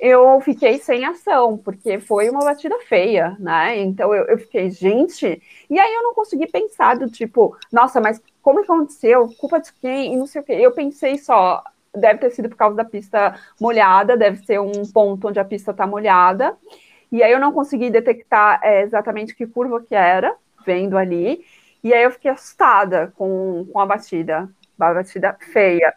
eu 0.00 0.40
fiquei 0.40 0.78
sem 0.78 1.04
ação, 1.04 1.56
porque 1.56 2.00
foi 2.00 2.28
uma 2.28 2.44
batida 2.44 2.76
feia, 2.88 3.36
né? 3.38 3.78
Então 3.78 4.14
eu, 4.14 4.24
eu 4.26 4.38
fiquei, 4.38 4.70
gente, 4.70 5.40
e 5.70 5.78
aí 5.78 5.94
eu 5.94 6.02
não 6.02 6.14
consegui 6.14 6.46
pensar 6.46 6.96
do 6.96 7.08
tipo, 7.08 7.56
nossa, 7.72 8.00
mas 8.00 8.20
como 8.42 8.60
que 8.62 8.70
aconteceu? 8.70 9.28
Culpa 9.38 9.60
de 9.60 9.72
quem? 9.74 10.14
E 10.14 10.16
não 10.16 10.26
sei 10.26 10.40
o 10.40 10.44
quê. 10.44 10.54
Eu 10.54 10.72
pensei 10.72 11.18
só, 11.18 11.62
deve 11.94 12.18
ter 12.18 12.30
sido 12.30 12.48
por 12.48 12.56
causa 12.56 12.76
da 12.76 12.84
pista 12.84 13.38
molhada, 13.60 14.16
deve 14.16 14.44
ser 14.44 14.60
um 14.60 14.84
ponto 14.92 15.28
onde 15.28 15.38
a 15.38 15.44
pista 15.44 15.70
está 15.70 15.86
molhada. 15.86 16.56
E 17.10 17.22
aí 17.22 17.32
eu 17.32 17.40
não 17.40 17.52
consegui 17.52 17.90
detectar 17.90 18.60
é, 18.62 18.82
exatamente 18.82 19.34
que 19.34 19.46
curva 19.46 19.80
que 19.80 19.94
era, 19.94 20.36
vendo 20.68 20.98
ali. 20.98 21.42
E 21.82 21.94
aí 21.94 22.02
eu 22.02 22.10
fiquei 22.10 22.30
assustada 22.30 23.12
com, 23.16 23.66
com 23.72 23.80
a 23.80 23.86
batida, 23.86 24.50
a 24.78 24.94
batida 24.94 25.34
feia. 25.52 25.94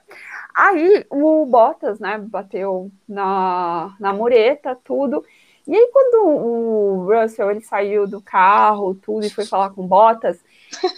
Aí 0.56 1.06
o 1.10 1.46
Bottas, 1.46 2.00
né, 2.00 2.18
bateu 2.18 2.90
na, 3.08 3.96
na 4.00 4.14
mureta, 4.14 4.78
tudo. 4.84 5.26
E 5.68 5.76
aí 5.76 5.90
quando 5.92 6.26
o 6.26 7.06
Russell 7.06 7.52
ele 7.52 7.62
saiu 7.62 8.08
do 8.08 8.22
carro, 8.22 8.96
tudo, 8.96 9.26
e 9.26 9.30
foi 9.30 9.46
falar 9.46 9.72
com 9.72 9.86
Bottas, 9.86 10.40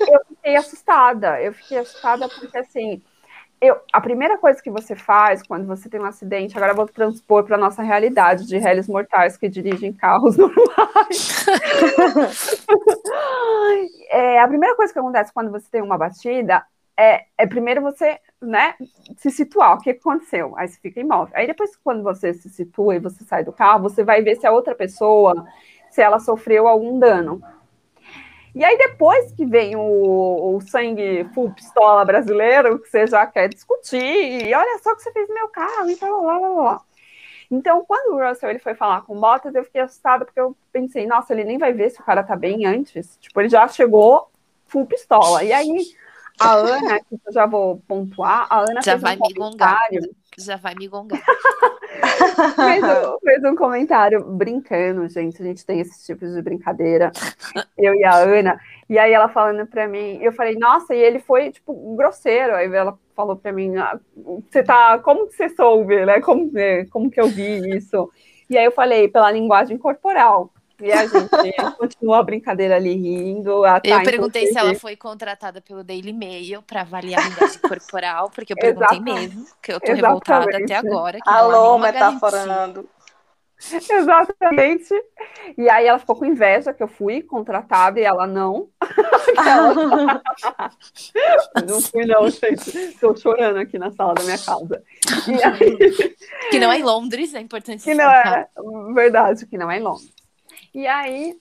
eu 0.08 0.20
fiquei 0.28 0.56
assustada. 0.56 1.42
Eu 1.42 1.54
fiquei 1.54 1.80
assustada 1.80 2.30
porque 2.30 2.58
assim, 2.58 3.02
eu, 3.64 3.80
a 3.94 4.02
primeira 4.02 4.38
coisa 4.38 4.62
que 4.62 4.70
você 4.70 4.94
faz 4.94 5.42
quando 5.42 5.66
você 5.66 5.90
tem 5.90 6.00
um 6.00 6.06
acidente, 6.06 6.58
agora 6.58 6.74
eu 6.74 6.76
vou 6.76 6.86
transpor 6.86 7.46
para 7.46 7.58
nossa 7.58 7.82
realidade 7.82 8.46
de 8.46 8.58
réis 8.58 8.90
mortais 8.90 9.38
que 9.38 9.48
dirigem 9.48 9.94
carros 9.94 10.36
normais. 10.40 11.46
é, 14.10 14.42
a 14.42 14.48
primeira 14.50 14.76
coisa 14.76 14.92
que 14.92 15.00
acontece 15.00 15.34
quando 15.34 15.50
você 15.50 15.66
tem 15.72 15.82
uma 15.82 15.98
batida 15.98 16.62
é, 16.98 17.24
é 17.38 17.48
primeiro 17.48 17.82
você 17.82 18.20
né, 18.42 18.76
se 19.18 19.32
situar, 19.32 19.76
o 19.76 19.80
que 19.80 19.92
aconteceu? 19.92 20.54
Aí 20.58 20.68
você 20.68 20.78
fica 20.82 21.00
imóvel. 21.00 21.34
Aí 21.36 21.48
depois, 21.48 21.74
quando 21.78 22.04
você 22.04 22.34
se 22.34 22.50
situa 22.50 22.96
e 22.96 23.00
você 23.00 23.24
sai 23.24 23.46
do 23.46 23.54
carro, 23.54 23.84
você 23.84 24.04
vai 24.04 24.22
ver 24.22 24.36
se 24.36 24.46
a 24.46 24.52
outra 24.52 24.76
pessoa, 24.76 25.48
se 25.90 26.02
ela 26.02 26.20
sofreu 26.20 26.68
algum 26.68 27.00
dano. 27.00 27.42
E 28.56 28.64
aí, 28.64 28.78
depois 28.78 29.32
que 29.32 29.46
vem 29.46 29.76
o, 29.76 30.56
o 30.56 30.62
sangue 30.62 31.28
full 31.34 31.52
pistola 31.52 32.06
brasileiro, 32.06 32.80
que 32.80 32.90
você 32.90 33.08
já 33.08 33.26
quer 33.26 33.50
discutir, 33.50 34.48
e 34.48 34.54
olha 34.54 34.80
só 34.80 34.92
o 34.92 34.96
que 34.96 35.02
você 35.04 35.12
fez 35.12 35.28
no 35.28 35.34
meu 35.34 35.48
carro, 35.48 35.90
e 35.90 35.96
tal, 35.96 36.24
lá, 36.24 36.38
lá, 36.38 36.50
lá. 36.50 36.82
Então, 37.50 37.84
quando 37.86 38.16
o 38.16 38.28
Russell 38.28 38.50
ele 38.50 38.60
foi 38.60 38.74
falar 38.74 39.02
com 39.02 39.16
o 39.16 39.20
Bottas, 39.20 39.54
eu 39.54 39.64
fiquei 39.64 39.82
assustada, 39.82 40.26
porque 40.26 40.40
eu 40.40 40.56
pensei, 40.72 41.06
nossa, 41.06 41.34
ele 41.34 41.44
nem 41.44 41.58
vai 41.58 41.74
ver 41.74 41.90
se 41.90 42.00
o 42.00 42.04
cara 42.04 42.24
tá 42.24 42.36
bem 42.36 42.66
antes. 42.66 43.18
Tipo, 43.20 43.42
ele 43.42 43.50
já 43.50 43.68
chegou 43.68 44.30
full 44.66 44.86
pistola. 44.86 45.44
E 45.44 45.52
aí, 45.52 45.86
a 46.40 46.54
Ana, 46.54 47.00
que 47.00 47.20
eu 47.26 47.34
já 47.34 47.46
vou 47.46 47.82
pontuar, 47.88 48.48
a 48.50 48.62
Ana 48.62 48.82
Já 48.82 48.94
fez 48.94 49.02
vai 49.02 49.16
um 49.16 49.28
me 49.28 49.34
gongar. 49.34 49.78
comentário 49.78 50.16
Já 50.38 50.58
vai 50.58 50.74
me 50.76 50.88
gongar. 50.88 51.24
fez, 52.56 52.84
um, 52.84 53.20
fez 53.20 53.44
um 53.44 53.56
comentário 53.56 54.24
brincando, 54.24 55.08
gente. 55.08 55.42
A 55.42 55.46
gente 55.46 55.66
tem 55.66 55.80
esses 55.80 56.06
tipos 56.06 56.34
de 56.34 56.42
brincadeira, 56.42 57.12
eu 57.78 57.94
e 57.96 58.04
a 58.04 58.16
Ana. 58.16 58.60
E 58.90 58.98
aí 58.98 59.14
ela 59.14 59.30
falando 59.30 59.66
pra 59.66 59.88
mim, 59.88 60.20
eu 60.22 60.32
falei, 60.32 60.56
nossa, 60.56 60.94
e 60.94 61.00
ele 61.00 61.20
foi, 61.20 61.52
tipo, 61.52 61.96
grosseiro. 61.96 62.56
Aí 62.56 62.72
ela 62.74 62.98
falou 63.16 63.36
pra 63.36 63.52
mim, 63.52 63.76
ah, 63.78 64.00
você 64.50 64.64
tá, 64.64 65.00
como 65.00 65.28
que 65.28 65.36
você 65.36 65.50
soube, 65.50 66.06
né? 66.06 66.22
Como, 66.22 66.52
como 66.92 67.10
que 67.10 67.20
eu 67.20 67.28
vi 67.28 67.76
isso? 67.78 68.10
E 68.50 68.58
aí 68.58 68.66
eu 68.66 68.72
falei, 68.72 69.08
pela 69.08 69.32
linguagem 69.32 69.78
corporal. 69.78 70.53
E 70.84 70.92
a 70.92 71.08
gente 71.08 71.30
continua 71.80 72.20
a 72.20 72.24
brincadeira 72.24 72.76
ali 72.76 72.94
rindo. 72.94 73.64
a 73.64 73.80
Eu 73.82 74.04
perguntei 74.04 74.48
se 74.48 74.58
ela 74.58 74.76
foi 74.76 74.98
contratada 74.98 75.62
pelo 75.62 75.82
Daily 75.82 76.12
Mail 76.12 76.62
para 76.62 76.82
avaliar 76.82 77.24
a 77.24 77.30
linguagem 77.30 77.60
corporal, 77.64 78.30
porque 78.30 78.52
eu 78.52 78.58
perguntei 78.58 78.98
Exatamente. 78.98 79.36
mesmo, 79.36 79.48
que 79.62 79.72
eu 79.72 79.80
tô 79.80 79.94
revoltada 79.94 80.44
Exatamente. 80.44 80.74
até 80.74 80.88
agora. 80.88 81.20
Alô, 81.26 81.78
metaforando. 81.78 82.90
Exatamente. 83.72 84.94
E 85.58 85.70
aí 85.70 85.88
ela 85.88 85.98
ficou 85.98 86.18
com 86.18 86.26
inveja 86.26 86.74
que 86.74 86.84
eu 86.84 86.88
fui 86.88 87.22
contratada 87.22 87.98
e 87.98 88.04
ela 88.04 88.28
não. 88.28 88.68
não 91.66 91.80
fui, 91.80 92.06
não, 92.06 92.30
gente. 92.30 92.78
Estou 92.78 93.16
chorando 93.16 93.60
aqui 93.60 93.80
na 93.80 93.90
sala 93.92 94.16
da 94.16 94.24
minha 94.24 94.38
casa. 94.38 94.84
E 95.30 95.42
aí, 95.42 95.78
Que 96.52 96.60
não 96.60 96.74
é 96.74 96.80
em 96.80 96.84
Londres, 96.84 97.34
é 97.34 97.40
importante 97.40 97.86
que 97.86 97.94
não 97.94 98.12
é 98.12 98.50
verdade, 98.94 99.46
que 99.46 99.58
não 99.58 99.72
é 99.72 99.78
em 99.78 99.82
Londres. 99.82 100.13
E 100.74 100.88
aí 100.88 101.38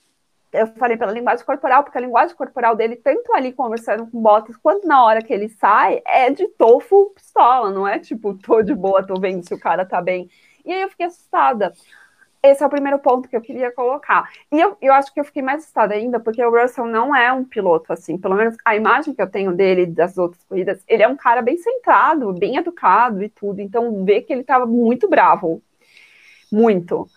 eu 0.53 0.67
falei 0.75 0.97
pela 0.97 1.13
linguagem 1.13 1.45
corporal, 1.45 1.83
porque 1.83 1.97
a 1.97 2.01
linguagem 2.01 2.37
corporal 2.37 2.77
dele, 2.77 2.97
tanto 2.97 3.33
ali 3.33 3.53
conversando 3.53 4.07
com 4.07 4.21
Bottas, 4.21 4.57
quanto 4.57 4.87
na 4.87 5.03
hora 5.03 5.23
que 5.23 5.33
ele 5.33 5.49
sai, 5.49 6.03
é 6.07 6.31
de 6.31 6.47
tofu 6.49 7.11
pistola, 7.15 7.71
não 7.71 7.89
é 7.89 7.99
tipo, 7.99 8.35
tô 8.35 8.63
de 8.63 8.75
boa, 8.75 9.07
tô 9.07 9.19
vendo 9.19 9.47
se 9.47 9.55
o 9.55 9.59
cara 9.59 9.87
tá 9.87 10.03
bem. 10.03 10.29
E 10.65 10.73
aí 10.73 10.83
eu 10.83 10.91
fiquei 10.91 11.07
assustada. 11.07 11.73
Esse 12.43 12.63
é 12.63 12.67
o 12.67 12.71
primeiro 12.71 12.99
ponto 12.99 13.29
que 13.29 13.37
eu 13.37 13.41
queria 13.41 13.71
colocar. 13.71 14.29
E 14.51 14.61
eu, 14.61 14.77
eu 14.83 14.93
acho 14.93 15.15
que 15.15 15.21
eu 15.21 15.25
fiquei 15.25 15.43
mais 15.43 15.63
assustada 15.63 15.95
ainda, 15.95 16.19
porque 16.19 16.45
o 16.45 16.51
Russell 16.51 16.87
não 16.87 17.15
é 17.15 17.33
um 17.33 17.45
piloto 17.45 17.93
assim. 17.93 18.19
Pelo 18.19 18.35
menos 18.35 18.57
a 18.65 18.75
imagem 18.77 19.15
que 19.15 19.23
eu 19.23 19.31
tenho 19.31 19.55
dele 19.55 19.87
das 19.87 20.19
outras 20.19 20.43
corridas, 20.45 20.83
ele 20.89 21.05
é 21.05 21.09
um 21.09 21.17
cara 21.17 21.41
bem 21.41 21.57
centrado, 21.57 22.33
bem 22.33 22.57
educado 22.57 23.23
e 23.23 23.29
tudo. 23.29 23.61
Então, 23.61 24.05
ver 24.05 24.23
que 24.23 24.33
ele 24.33 24.43
tava 24.43 24.67
muito 24.67 25.09
bravo. 25.09 25.63
Muito. 26.51 27.09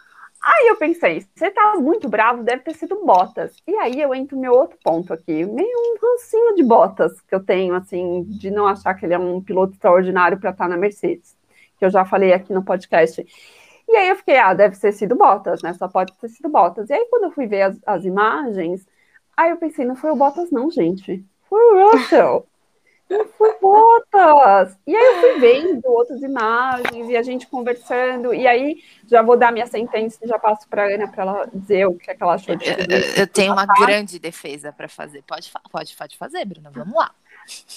Aí 0.46 0.68
eu 0.68 0.76
pensei, 0.76 1.26
você 1.36 1.50
tá 1.50 1.74
muito 1.80 2.08
bravo, 2.08 2.44
deve 2.44 2.62
ter 2.62 2.76
sido 2.76 3.04
Bottas. 3.04 3.56
E 3.68 3.76
aí 3.78 4.00
eu 4.00 4.14
entro 4.14 4.36
no 4.36 4.44
meu 4.44 4.54
outro 4.54 4.78
ponto 4.84 5.12
aqui, 5.12 5.44
meio 5.44 5.76
um 5.76 5.98
rancinho 6.00 6.54
de 6.54 6.62
Bottas 6.62 7.20
que 7.22 7.34
eu 7.34 7.44
tenho, 7.44 7.74
assim, 7.74 8.24
de 8.26 8.52
não 8.52 8.68
achar 8.68 8.94
que 8.94 9.08
ele 9.08 9.16
é 9.16 9.18
um 9.18 9.42
piloto 9.42 9.74
extraordinário 9.74 10.40
para 10.40 10.52
estar 10.52 10.70
na 10.70 10.78
Mercedes, 10.78 11.36
que 11.80 11.84
eu 11.86 11.90
já 11.90 12.06
falei 12.06 12.32
aqui 12.32 12.54
no 12.54 12.64
podcast. 12.64 13.26
E 13.90 13.96
aí 13.96 14.10
eu 14.10 14.16
fiquei, 14.16 14.38
ah, 14.38 14.54
deve 14.54 14.80
ter 14.80 14.92
sido 14.92 15.16
Bottas, 15.16 15.64
né? 15.64 15.74
Só 15.74 15.88
pode 15.88 16.14
ter 16.14 16.30
sido 16.30 16.48
Bottas. 16.48 16.92
E 16.92 16.94
aí 16.94 17.08
quando 17.10 17.24
eu 17.24 17.32
fui 17.32 17.48
ver 17.48 17.64
as, 17.64 17.80
as 17.84 18.06
imagens, 18.06 18.86
aí 19.36 19.50
eu 19.50 19.58
pensei, 19.58 19.84
não 19.84 19.96
foi 19.96 20.12
o 20.12 20.16
Bottas 20.16 20.52
não, 20.52 20.70
gente. 20.70 21.26
Foi 21.50 21.60
o 21.60 21.90
Russell. 21.90 22.48
Não 23.10 23.26
foi 23.26 23.56
Bottas. 23.60 24.78
E 24.86 24.96
aí 24.96 25.06
eu 25.06 25.22
fui 25.22 25.40
vendo 25.40 25.86
outras 25.86 26.22
imagens 26.22 27.10
e 27.10 27.16
a 27.16 27.22
gente 27.22 27.48
conversando. 27.48 28.34
E 28.34 28.48
aí 28.48 28.84
já 29.08 29.22
vou 29.22 29.38
dar 29.38 29.52
minha 29.52 29.68
sentença 29.68 30.18
e 30.24 30.28
já 30.28 30.40
passo 30.40 30.68
para 30.68 30.94
Ana 30.94 31.08
para 31.08 31.24
ela 31.24 31.50
dizer 31.54 31.86
o 31.88 31.94
que, 31.94 32.10
é 32.10 32.16
que 32.16 32.24
ela 32.24 32.34
achou 32.34 32.56
de 32.56 32.76
tudo. 32.76 32.92
Eu, 32.92 33.00
eu 33.18 33.28
tenho 33.28 33.54
uma 33.54 33.66
grande 33.66 34.18
defesa 34.18 34.72
para 34.72 34.88
fazer. 34.88 35.24
Pode, 35.24 35.52
pode, 35.72 35.96
pode 35.96 36.18
fazer, 36.18 36.46
Bruna. 36.46 36.72
Vamos 36.72 36.96
lá. 36.96 37.12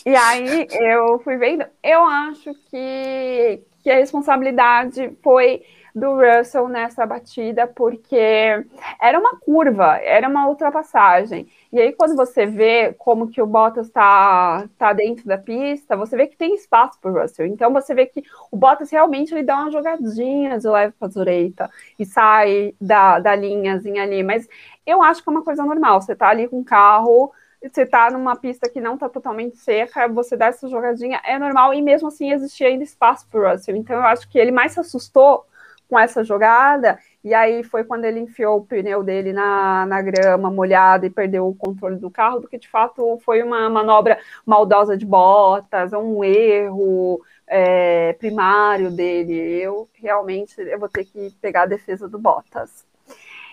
E 0.05 0.17
aí 0.17 0.67
eu 0.71 1.19
fui 1.19 1.37
vendo, 1.37 1.65
eu 1.83 2.03
acho 2.05 2.55
que, 2.71 3.61
que 3.83 3.91
a 3.91 3.97
responsabilidade 3.97 5.13
foi 5.23 5.63
do 5.95 6.17
Russell 6.17 6.69
nessa 6.69 7.05
batida, 7.05 7.67
porque 7.67 8.65
era 9.01 9.19
uma 9.19 9.37
curva, 9.39 9.97
era 9.99 10.29
uma 10.29 10.49
ultrapassagem. 10.49 11.49
E 11.73 11.81
aí, 11.81 11.93
quando 11.93 12.17
você 12.17 12.47
vê 12.47 12.95
como 12.95 13.29
que 13.29 13.43
o 13.43 13.47
Bottas 13.47 13.87
está 13.87 14.69
tá 14.79 14.93
dentro 14.93 15.27
da 15.27 15.37
pista, 15.37 15.97
você 15.97 16.17
vê 16.17 16.27
que 16.27 16.37
tem 16.37 16.55
espaço 16.55 16.99
para 17.01 17.11
o 17.11 17.21
Russell. 17.21 17.47
Então, 17.47 17.73
você 17.73 17.95
vê 17.95 18.07
que 18.07 18.23
o 18.51 18.57
Bottas 18.57 18.91
realmente 18.91 19.35
ele 19.35 19.43
dá 19.43 19.57
uma 19.57 19.71
jogadinha 19.71 20.59
de 20.59 20.69
leve 20.69 20.95
para 20.99 21.09
direita 21.09 21.71
e 21.99 22.07
sai 22.07 22.75
da, 22.81 23.19
da 23.19 23.35
linhazinha 23.35 24.03
ali. 24.03 24.23
Mas 24.23 24.49
eu 24.87 25.03
acho 25.03 25.23
que 25.23 25.29
é 25.29 25.33
uma 25.33 25.45
coisa 25.45 25.65
normal. 25.65 26.01
Você 26.01 26.13
está 26.13 26.29
ali 26.29 26.49
com 26.49 26.61
o 26.61 26.65
carro 26.65 27.33
você 27.61 27.85
tá 27.85 28.11
numa 28.11 28.37
pista 28.37 28.69
que 28.69 28.81
não 28.81 28.97
tá 28.97 29.09
totalmente 29.09 29.57
seca, 29.57 30.07
você 30.09 30.37
dá 30.37 30.47
essa 30.47 30.69
jogadinha, 30.69 31.21
é 31.25 31.39
normal, 31.39 31.75
e 31.75 31.83
mesmo 31.83 32.09
assim 32.09 32.31
existia 32.31 32.69
ainda 32.69 32.85
espaço 32.85 33.27
para 33.29 33.53
Russell. 33.53 33.77
Então 33.77 33.97
eu 33.97 34.03
acho 34.03 34.29
que 34.29 34.39
ele 34.39 34.53
mais 34.53 34.73
se 34.73 34.81
assustou 34.81 35.45
com 35.89 35.99
essa 35.99 36.23
jogada, 36.23 36.99
e 37.25 37.33
aí 37.35 37.65
foi 37.65 37.83
quando 37.85 38.05
ele 38.05 38.21
enfiou 38.21 38.59
o 38.59 38.65
pneu 38.65 39.03
dele 39.03 39.33
na, 39.33 39.87
na 39.87 40.03
grama 40.03 40.51
molhada 40.51 41.07
e 41.07 41.11
perdeu 41.11 41.49
o 41.49 41.55
controle 41.55 41.97
do 41.97 42.11
carro, 42.11 42.41
do 42.41 42.49
que 42.49 42.59
de 42.59 42.69
fato 42.69 43.19
foi 43.25 43.43
uma 43.43 43.69
manobra 43.71 44.19
maldosa 44.45 44.97
de 44.97 45.07
botas, 45.07 45.93
um 45.93 46.23
erro 46.23 47.21
é, 47.47 48.13
primário 48.15 48.91
dele. 48.91 49.35
Eu 49.35 49.89
realmente 49.95 50.61
eu 50.61 50.79
vou 50.79 50.89
ter 50.89 51.05
que 51.05 51.31
pegar 51.41 51.63
a 51.63 51.67
defesa 51.67 52.09
do 52.09 52.19
Bottas. 52.19 52.88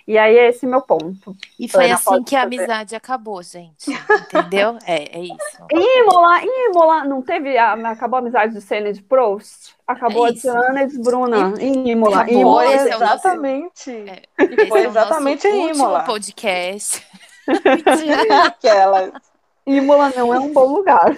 E 0.08 0.20
aí 0.20 0.38
é 0.38 0.50
esse 0.50 0.68
meu 0.68 0.82
ponto. 0.82 1.36
E 1.60 1.68
foi 1.68 1.90
assim 1.90 2.24
que 2.24 2.36
a 2.36 2.44
amizade 2.44 2.96
acabou, 2.96 3.42
gente. 3.42 3.92
Entendeu? 3.92 4.78
é, 4.86 5.18
é 5.18 5.22
isso. 5.22 5.66
Em 5.72 6.02
Imola, 6.02 6.44
em 6.44 6.70
Imola 6.70 7.04
não 7.06 7.24
teve. 7.24 7.58
A, 7.58 7.74
acabou 7.74 8.18
a 8.18 8.20
amizade 8.20 8.54
de 8.54 8.62
Senna 8.62 8.94
de 8.94 9.02
Proust? 9.02 9.74
Acabou 9.88 10.28
é 10.28 10.30
a 10.30 10.34
de 10.34 10.48
Ana 10.48 10.84
e 10.84 10.88
de 10.88 11.00
Bruna 11.00 11.54
em 11.60 11.90
Imola. 11.90 12.22
Acabou, 12.22 12.40
Imola 12.40 12.66
é 12.66 12.90
exatamente. 12.90 13.92
É, 13.92 14.68
foi 14.68 14.86
exatamente 14.86 15.48
em 15.48 15.72
Imola. 15.72 16.04
podcast. 16.04 17.04
Aquela. 18.46 19.12
Imola 19.66 20.14
não 20.16 20.32
é 20.32 20.40
um 20.40 20.54
bom 20.54 20.76
lugar. 20.76 21.18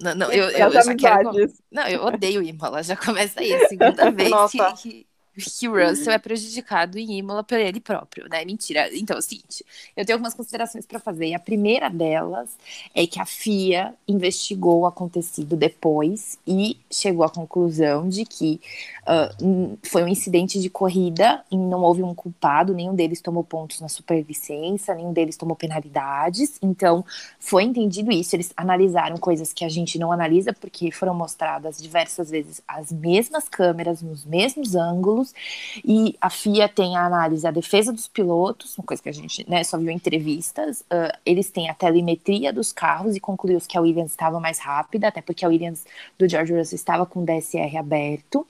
Não, 0.00 0.14
não, 0.14 0.14
não 0.14 0.32
eu, 0.32 0.48
eu, 0.48 0.72
eu 0.72 0.82
já 0.82 0.94
quero. 0.94 1.30
Não, 1.70 1.86
eu 1.86 2.02
odeio 2.02 2.42
Imola, 2.42 2.82
já 2.82 2.96
começa 2.96 3.40
aí, 3.40 3.52
a 3.52 3.68
segunda 3.68 4.08
vez 4.10 4.30
Nossa. 4.30 4.72
que, 4.72 5.06
que 5.36 5.68
o 5.68 5.72
Russell 5.72 6.12
é 6.12 6.18
prejudicado 6.18 6.98
em 6.98 7.18
Imola 7.18 7.44
por 7.44 7.58
ele 7.58 7.80
próprio, 7.80 8.28
né? 8.28 8.44
Mentira. 8.44 8.90
Então, 8.92 9.16
é 9.16 9.18
o 9.18 9.22
seguinte, 9.22 9.64
eu 9.96 10.04
tenho 10.04 10.16
algumas 10.16 10.34
considerações 10.34 10.84
para 10.84 10.98
fazer. 10.98 11.34
A 11.34 11.38
primeira 11.38 11.88
delas 11.88 12.50
é 12.94 13.06
que 13.06 13.20
a 13.20 13.24
FIA 13.24 13.94
investigou 14.08 14.80
o 14.80 14.86
acontecido 14.86 15.56
depois 15.56 16.38
e 16.46 16.78
chegou 16.90 17.24
à 17.24 17.30
conclusão 17.30 18.08
de 18.08 18.24
que 18.24 18.60
uh, 19.02 19.78
foi 19.84 20.02
um 20.02 20.08
incidente 20.08 20.60
de 20.60 20.68
corrida 20.68 21.44
e 21.50 21.56
não 21.56 21.82
houve 21.82 22.02
um 22.02 22.14
culpado, 22.14 22.74
nenhum 22.74 22.94
deles 22.94 23.20
tomou 23.20 23.44
pontos 23.44 23.80
na 23.80 23.88
superlicença, 23.88 24.94
nenhum 24.94 25.12
deles 25.12 25.36
tomou 25.36 25.54
penalidades. 25.54 26.58
Então, 26.60 27.04
foi 27.38 27.62
entendido 27.62 28.10
isso. 28.10 28.34
Eles 28.34 28.52
analisaram 28.56 29.16
coisas 29.16 29.52
que 29.52 29.64
a 29.64 29.68
gente 29.68 29.98
não 29.98 30.10
analisa 30.10 30.52
porque 30.52 30.90
foram 30.90 31.14
mostradas 31.14 31.78
diversas 31.80 32.30
vezes 32.30 32.60
as 32.66 32.90
mesmas 32.90 33.48
câmeras, 33.48 34.02
nos 34.02 34.24
mesmos 34.24 34.74
ângulos 34.74 35.19
e 35.84 36.16
a 36.20 36.30
FIA 36.30 36.68
tem 36.68 36.96
a 36.96 37.04
análise, 37.04 37.46
a 37.46 37.50
defesa 37.50 37.92
dos 37.92 38.08
pilotos, 38.08 38.76
uma 38.78 38.84
coisa 38.84 39.02
que 39.02 39.08
a 39.08 39.12
gente 39.12 39.48
né, 39.48 39.62
só 39.64 39.78
viu 39.78 39.90
em 39.90 39.96
entrevistas. 39.96 40.80
Uh, 40.82 41.16
eles 41.24 41.50
têm 41.50 41.68
a 41.68 41.74
telemetria 41.74 42.52
dos 42.52 42.72
carros 42.72 43.16
e 43.16 43.20
concluiu 43.20 43.58
que 43.66 43.76
a 43.76 43.80
Williams 43.80 44.10
estava 44.10 44.40
mais 44.40 44.58
rápida, 44.58 45.08
até 45.08 45.20
porque 45.20 45.44
a 45.44 45.48
Williams 45.48 45.84
do 46.18 46.28
George 46.28 46.52
Russell 46.52 46.76
estava 46.76 47.06
com 47.06 47.22
o 47.22 47.24
DSR 47.24 47.76
aberto. 47.76 48.46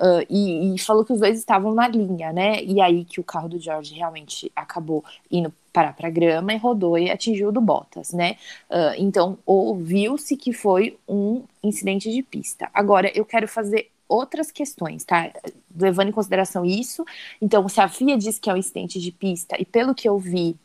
Uh, 0.00 0.24
e, 0.30 0.74
e, 0.74 0.78
falou 0.78 1.04
que 1.04 1.12
os 1.12 1.20
dois 1.20 1.38
estavam 1.38 1.74
na 1.74 1.86
linha, 1.86 2.32
né? 2.32 2.62
E 2.64 2.80
aí 2.80 3.04
que 3.04 3.20
o 3.20 3.24
carro 3.24 3.50
do 3.50 3.58
George 3.58 3.94
realmente 3.94 4.50
acabou 4.56 5.04
indo 5.30 5.52
parar 5.72 5.92
para 5.92 6.08
a 6.08 6.10
grama 6.10 6.52
e 6.54 6.56
rodou 6.56 6.98
e 6.98 7.10
atingiu 7.10 7.48
o 7.48 7.52
do 7.52 7.60
Bottas, 7.60 8.12
né? 8.12 8.36
Uh, 8.70 8.94
então 8.98 9.38
ouviu-se 9.44 10.36
que 10.36 10.52
foi 10.52 10.98
um 11.06 11.44
incidente 11.62 12.10
de 12.10 12.22
pista. 12.22 12.70
Agora 12.72 13.12
eu 13.14 13.26
quero 13.26 13.46
fazer 13.46 13.90
outras 14.10 14.50
questões, 14.50 15.04
tá? 15.04 15.30
Levando 15.74 16.08
em 16.08 16.12
consideração 16.12 16.64
isso, 16.64 17.04
então, 17.40 17.68
se 17.68 17.80
a 17.80 17.88
FIA 17.88 18.18
diz 18.18 18.38
que 18.38 18.50
é 18.50 18.54
um 18.54 18.56
incidente 18.56 18.98
de 18.98 19.12
pista, 19.12 19.56
e 19.58 19.64
pelo 19.64 19.94
que 19.94 20.08
eu 20.08 20.18
vi, 20.18 20.56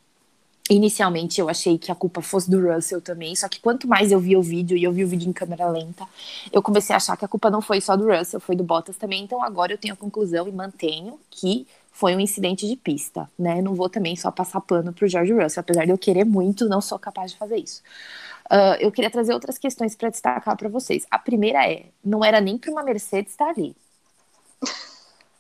inicialmente 0.67 1.39
eu 1.39 1.47
achei 1.47 1.77
que 1.77 1.91
a 1.91 1.95
culpa 1.95 2.23
fosse 2.23 2.49
do 2.49 2.59
Russell 2.59 2.99
também, 2.99 3.35
só 3.35 3.47
que 3.47 3.59
quanto 3.59 3.87
mais 3.87 4.11
eu 4.11 4.19
vi 4.19 4.35
o 4.35 4.41
vídeo, 4.41 4.75
e 4.75 4.83
eu 4.83 4.91
vi 4.91 5.03
o 5.03 5.07
vídeo 5.07 5.29
em 5.29 5.33
câmera 5.33 5.69
lenta, 5.69 6.07
eu 6.51 6.61
comecei 6.61 6.93
a 6.93 6.97
achar 6.97 7.15
que 7.15 7.23
a 7.23 7.27
culpa 7.27 7.51
não 7.51 7.61
foi 7.61 7.79
só 7.79 7.95
do 7.95 8.07
Russell, 8.11 8.39
foi 8.39 8.55
do 8.55 8.63
Bottas 8.63 8.97
também, 8.97 9.23
então 9.23 9.43
agora 9.43 9.71
eu 9.71 9.77
tenho 9.77 9.93
a 9.93 9.97
conclusão 9.97 10.47
e 10.47 10.51
mantenho 10.51 11.19
que 11.29 11.67
foi 11.91 12.15
um 12.15 12.19
incidente 12.19 12.67
de 12.67 12.75
pista, 12.75 13.29
né? 13.39 13.61
Não 13.61 13.73
vou 13.73 13.87
também 13.87 14.17
só 14.17 14.29
passar 14.29 14.59
pano 14.59 14.91
pro 14.91 15.07
George 15.07 15.31
Russell, 15.31 15.61
apesar 15.61 15.85
de 15.85 15.91
eu 15.91 15.97
querer 15.97 16.25
muito, 16.25 16.67
não 16.67 16.81
sou 16.81 16.99
capaz 16.99 17.31
de 17.31 17.37
fazer 17.37 17.57
isso. 17.57 17.81
Uh, 18.51 18.77
eu 18.79 18.91
queria 18.91 19.09
trazer 19.09 19.33
outras 19.33 19.57
questões 19.57 19.95
para 19.95 20.09
destacar 20.09 20.55
para 20.55 20.69
vocês. 20.69 21.05
A 21.09 21.17
primeira 21.17 21.67
é: 21.69 21.87
não 22.03 22.23
era 22.23 22.39
nem 22.39 22.57
para 22.57 22.71
uma 22.71 22.83
Mercedes 22.83 23.31
estar 23.31 23.49
ali. 23.49 23.75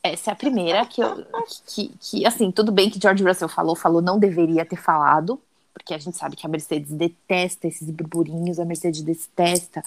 Essa 0.01 0.31
é 0.31 0.33
a 0.33 0.35
primeira 0.35 0.85
que 0.85 1.01
eu. 1.01 1.25
Que, 1.65 1.89
que, 1.99 2.25
assim, 2.25 2.51
tudo 2.51 2.71
bem 2.71 2.89
que 2.89 2.99
George 3.01 3.23
Russell 3.23 3.49
falou, 3.49 3.75
falou, 3.75 4.01
não 4.01 4.19
deveria 4.19 4.65
ter 4.65 4.75
falado, 4.75 5.41
porque 5.75 5.93
a 5.93 5.97
gente 5.97 6.15
sabe 6.15 6.37
que 6.37 6.45
a 6.45 6.49
Mercedes 6.49 6.89
detesta 6.89 7.67
esses 7.67 7.89
burburinhos, 7.89 8.59
a 8.59 8.65
Mercedes 8.65 9.01
detesta 9.01 9.83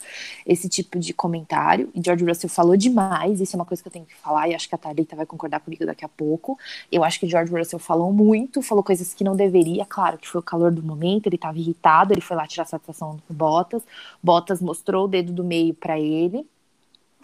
esse 0.46 0.68
tipo 0.68 0.98
de 0.98 1.14
comentário. 1.14 1.90
E 1.94 2.00
George 2.04 2.24
Russell 2.24 2.50
falou 2.50 2.76
demais, 2.76 3.40
isso 3.40 3.56
é 3.56 3.58
uma 3.58 3.64
coisa 3.64 3.82
que 3.82 3.88
eu 3.88 3.92
tenho 3.92 4.04
que 4.04 4.14
falar, 4.14 4.48
e 4.48 4.54
acho 4.54 4.68
que 4.68 4.74
a 4.74 4.78
Thalita 4.78 5.16
vai 5.16 5.24
concordar 5.24 5.60
comigo 5.60 5.86
daqui 5.86 6.04
a 6.04 6.08
pouco. 6.08 6.58
Eu 6.92 7.02
acho 7.02 7.18
que 7.18 7.26
George 7.26 7.50
Russell 7.50 7.78
falou 7.78 8.12
muito, 8.12 8.60
falou 8.60 8.84
coisas 8.84 9.14
que 9.14 9.24
não 9.24 9.34
deveria, 9.34 9.86
claro 9.86 10.18
que 10.18 10.28
foi 10.28 10.40
o 10.40 10.44
calor 10.44 10.70
do 10.70 10.82
momento, 10.82 11.26
ele 11.26 11.36
estava 11.36 11.58
irritado, 11.58 12.12
ele 12.12 12.20
foi 12.20 12.36
lá 12.36 12.46
tirar 12.46 12.66
satisfação 12.66 13.18
do 13.26 13.34
Bottas. 13.34 13.82
Bottas 14.22 14.60
mostrou 14.60 15.06
o 15.06 15.08
dedo 15.08 15.32
do 15.32 15.42
meio 15.42 15.72
para 15.72 15.98
ele. 15.98 16.46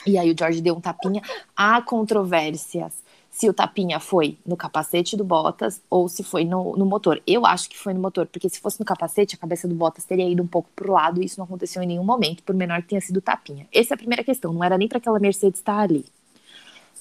E 0.06 0.16
aí 0.18 0.32
o 0.32 0.36
George 0.36 0.62
deu 0.62 0.74
um 0.74 0.80
tapinha. 0.80 1.22
Há 1.54 1.82
controvérsias 1.82 3.03
se 3.34 3.48
o 3.48 3.52
tapinha 3.52 3.98
foi 3.98 4.38
no 4.46 4.56
capacete 4.56 5.16
do 5.16 5.24
Bottas 5.24 5.82
ou 5.90 6.08
se 6.08 6.22
foi 6.22 6.44
no, 6.44 6.76
no, 6.76 6.86
motor. 6.86 7.20
Eu 7.26 7.44
acho 7.44 7.68
que 7.68 7.76
foi 7.76 7.92
no 7.92 7.98
motor, 7.98 8.26
porque 8.26 8.48
se 8.48 8.60
fosse 8.60 8.78
no 8.78 8.86
capacete, 8.86 9.34
a 9.34 9.38
cabeça 9.38 9.66
do 9.66 9.74
Bottas 9.74 10.04
teria 10.04 10.28
ido 10.30 10.40
um 10.40 10.46
pouco 10.46 10.70
pro 10.76 10.92
lado 10.92 11.20
e 11.20 11.26
isso 11.26 11.40
não 11.40 11.44
aconteceu 11.44 11.82
em 11.82 11.86
nenhum 11.86 12.04
momento, 12.04 12.44
por 12.44 12.54
menor 12.54 12.80
que 12.82 12.90
tenha 12.90 13.00
sido 13.00 13.20
tapinha. 13.20 13.66
Essa 13.74 13.94
é 13.94 13.96
a 13.96 13.98
primeira 13.98 14.22
questão, 14.22 14.52
não 14.52 14.62
era 14.62 14.78
nem 14.78 14.86
para 14.86 14.98
aquela 14.98 15.18
Mercedes 15.18 15.58
estar 15.58 15.80
ali. 15.80 16.04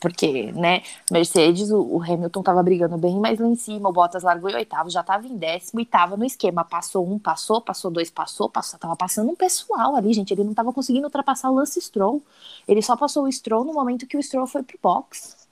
Porque, 0.01 0.51
né, 0.53 0.81
Mercedes, 1.11 1.69
o, 1.69 1.80
o, 1.80 2.01
Hamilton 2.01 2.41
tava 2.41 2.64
brigando 2.64 2.97
bem 2.97 3.19
mais 3.19 3.39
lá 3.39 3.47
em 3.47 3.55
cima, 3.55 3.89
o 3.89 3.93
Bottas 3.93 4.23
largou 4.23 4.49
em 4.49 4.55
oitavo, 4.55 4.89
já 4.89 5.03
tava 5.03 5.27
em 5.27 5.38
décimo 5.38 5.81
e 5.81 5.85
tava 5.85 6.18
no 6.18 6.26
esquema. 6.26 6.65
Passou 6.65 7.07
um, 7.07 7.19
passou, 7.19 7.61
passou 7.61 7.91
dois, 7.91 8.10
passou, 8.10 8.49
passou. 8.49 8.80
Tava 8.80 8.95
passando 8.95 9.30
um 9.30 9.35
pessoal 9.35 9.95
ali, 9.95 10.11
gente. 10.14 10.34
Ele 10.34 10.43
não 10.43 10.53
tava 10.55 10.73
conseguindo 10.73 11.05
ultrapassar 11.05 11.51
o 11.51 11.55
Lance 11.55 11.80
Stroll. 11.80 12.22
Ele 12.68 12.81
só 12.81 12.97
passou 12.97 13.26
o 13.26 13.31
Stroll 13.31 13.64
no 13.64 13.72
momento 13.72 14.07
que 14.07 14.18
o 14.18 14.23
Stroll 14.23 14.47
foi 14.47 14.64
pro 14.64 14.80
box 14.81 15.43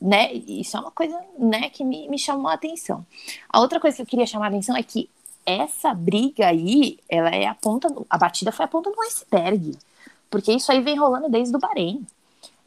né? 0.00 0.32
Isso 0.32 0.76
é 0.76 0.80
uma 0.80 0.90
coisa, 0.90 1.18
né, 1.38 1.70
que 1.70 1.84
me, 1.84 2.08
me 2.08 2.18
chamou 2.18 2.48
a 2.48 2.54
atenção. 2.54 3.04
A 3.48 3.60
outra 3.60 3.80
coisa 3.80 3.96
que 3.96 4.02
eu 4.02 4.06
queria 4.06 4.26
chamar 4.26 4.46
a 4.46 4.48
atenção 4.48 4.76
é 4.76 4.82
que 4.82 5.10
essa 5.44 5.94
briga 5.94 6.46
aí, 6.46 6.98
ela 7.08 7.30
é 7.30 7.46
a 7.46 7.54
ponta, 7.54 7.88
a 8.08 8.18
batida 8.18 8.52
foi 8.52 8.64
a 8.64 8.68
ponta 8.68 8.90
do 8.90 9.02
iceberg, 9.02 9.76
porque 10.30 10.52
isso 10.52 10.70
aí 10.70 10.80
vem 10.80 10.96
rolando 10.96 11.28
desde 11.28 11.56
o 11.56 11.58
Bahrein. 11.58 12.06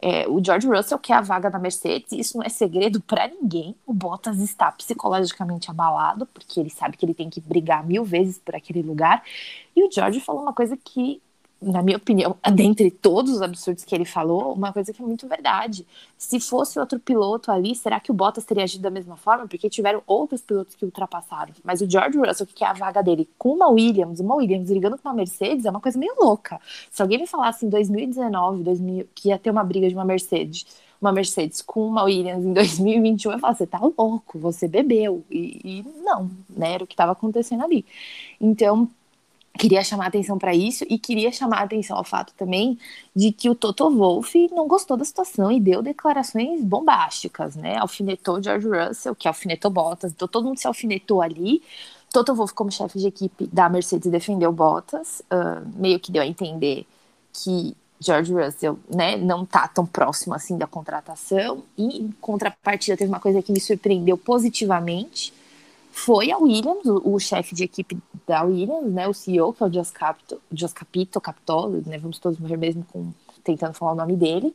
É, 0.04 0.26
o 0.28 0.44
George 0.44 0.66
Russell 0.66 0.98
quer 0.98 1.14
a 1.14 1.20
vaga 1.20 1.48
da 1.48 1.60
Mercedes, 1.60 2.10
isso 2.10 2.36
não 2.36 2.44
é 2.44 2.48
segredo 2.48 3.00
para 3.00 3.28
ninguém. 3.28 3.76
O 3.86 3.94
Bottas 3.94 4.40
está 4.40 4.72
psicologicamente 4.72 5.70
abalado, 5.70 6.26
porque 6.26 6.58
ele 6.58 6.70
sabe 6.70 6.96
que 6.96 7.06
ele 7.06 7.14
tem 7.14 7.30
que 7.30 7.40
brigar 7.40 7.86
mil 7.86 8.04
vezes 8.04 8.36
por 8.36 8.56
aquele 8.56 8.82
lugar. 8.82 9.22
E 9.76 9.86
o 9.86 9.90
George 9.90 10.18
falou 10.18 10.42
uma 10.42 10.52
coisa 10.52 10.76
que 10.76 11.22
na 11.62 11.82
minha 11.82 11.96
opinião, 11.96 12.36
dentre 12.54 12.90
todos 12.90 13.32
os 13.32 13.42
absurdos 13.42 13.84
que 13.84 13.94
ele 13.94 14.04
falou, 14.04 14.52
uma 14.52 14.72
coisa 14.72 14.92
que 14.92 15.00
é 15.00 15.06
muito 15.06 15.28
verdade. 15.28 15.86
Se 16.18 16.40
fosse 16.40 16.78
outro 16.78 16.98
piloto 16.98 17.50
ali, 17.50 17.74
será 17.74 18.00
que 18.00 18.10
o 18.10 18.14
Bottas 18.14 18.44
teria 18.44 18.64
agido 18.64 18.82
da 18.82 18.90
mesma 18.90 19.16
forma? 19.16 19.46
Porque 19.46 19.70
tiveram 19.70 20.02
outros 20.06 20.42
pilotos 20.42 20.74
que 20.74 20.84
ultrapassaram. 20.84 21.54
Mas 21.62 21.80
o 21.80 21.88
George 21.88 22.18
Russell, 22.18 22.46
que 22.46 22.64
é 22.64 22.66
a 22.66 22.72
vaga 22.72 23.02
dele, 23.02 23.28
com 23.38 23.50
uma 23.54 23.68
Williams, 23.68 24.20
uma 24.20 24.34
Williams 24.34 24.70
ligando 24.70 24.98
com 24.98 25.08
uma 25.08 25.14
Mercedes, 25.14 25.64
é 25.64 25.70
uma 25.70 25.80
coisa 25.80 25.98
meio 25.98 26.14
louca. 26.18 26.60
Se 26.90 27.00
alguém 27.00 27.18
me 27.18 27.26
falasse 27.26 27.64
em 27.64 27.68
2019, 27.68 28.62
2000, 28.62 29.08
que 29.14 29.28
ia 29.28 29.38
ter 29.38 29.50
uma 29.50 29.62
briga 29.64 29.88
de 29.88 29.94
uma 29.94 30.04
Mercedes, 30.04 30.66
uma 31.00 31.12
Mercedes 31.12 31.60
com 31.62 31.86
uma 31.86 32.04
Williams 32.04 32.44
em 32.44 32.52
2021, 32.52 33.32
eu 33.32 33.38
falo, 33.38 33.56
você 33.56 33.66
tá 33.66 33.80
louco, 33.80 34.38
você 34.38 34.68
bebeu. 34.68 35.24
E, 35.30 35.60
e 35.64 36.02
não, 36.02 36.30
né? 36.48 36.74
Era 36.74 36.84
o 36.84 36.86
que 36.86 36.94
estava 36.94 37.12
acontecendo 37.12 37.64
ali. 37.64 37.84
Então, 38.40 38.88
queria 39.58 39.84
chamar 39.84 40.06
atenção 40.06 40.38
para 40.38 40.54
isso 40.54 40.84
e 40.88 40.98
queria 40.98 41.30
chamar 41.30 41.62
atenção 41.62 41.96
ao 41.96 42.04
fato 42.04 42.32
também 42.34 42.78
de 43.14 43.32
que 43.32 43.50
o 43.50 43.54
Toto 43.54 43.90
Wolff 43.90 44.48
não 44.52 44.66
gostou 44.66 44.96
da 44.96 45.04
situação 45.04 45.52
e 45.52 45.60
deu 45.60 45.82
declarações 45.82 46.62
bombásticas, 46.62 47.54
né? 47.54 47.76
Alfinetou 47.76 48.42
George 48.42 48.66
Russell, 48.66 49.14
que 49.14 49.28
alfinetou 49.28 49.70
Bottas, 49.70 50.12
então 50.12 50.26
todo 50.26 50.46
mundo 50.46 50.58
se 50.58 50.66
alfinetou 50.66 51.20
ali. 51.20 51.62
Toto 52.12 52.34
Wolff, 52.34 52.54
como 52.54 52.70
chefe 52.70 52.98
de 52.98 53.06
equipe 53.06 53.46
da 53.46 53.68
Mercedes, 53.68 54.10
defendeu 54.10 54.52
Bottas, 54.52 55.22
uh, 55.30 55.66
meio 55.76 55.98
que 56.00 56.12
deu 56.12 56.22
a 56.22 56.26
entender 56.26 56.86
que 57.32 57.76
George 58.02 58.32
Russell, 58.32 58.78
né, 58.92 59.16
não 59.16 59.46
tá 59.46 59.68
tão 59.68 59.86
próximo 59.86 60.34
assim 60.34 60.58
da 60.58 60.66
contratação 60.66 61.62
e 61.78 62.02
em 62.02 62.10
contrapartida 62.20 62.96
teve 62.96 63.08
uma 63.08 63.20
coisa 63.20 63.40
que 63.40 63.52
me 63.52 63.60
surpreendeu 63.60 64.18
positivamente, 64.18 65.32
foi 65.92 66.32
a 66.32 66.38
Williams, 66.38 66.86
o, 66.86 67.14
o 67.14 67.20
chefe 67.20 67.54
de 67.54 67.64
equipe 67.64 67.98
da 68.26 68.42
Williams, 68.42 68.90
né, 68.90 69.06
o 69.06 69.12
CEO, 69.12 69.52
que 69.52 69.62
é 69.62 69.66
o 69.66 69.72
Jos 69.72 70.72
Capito, 70.72 71.20
Capitolo, 71.20 71.82
né, 71.86 71.98
vamos 71.98 72.18
todos 72.18 72.38
morrer 72.38 72.56
mesmo 72.56 72.84
com 72.90 73.12
tentando 73.44 73.74
falar 73.74 73.92
o 73.92 73.96
nome 73.96 74.16
dele. 74.16 74.54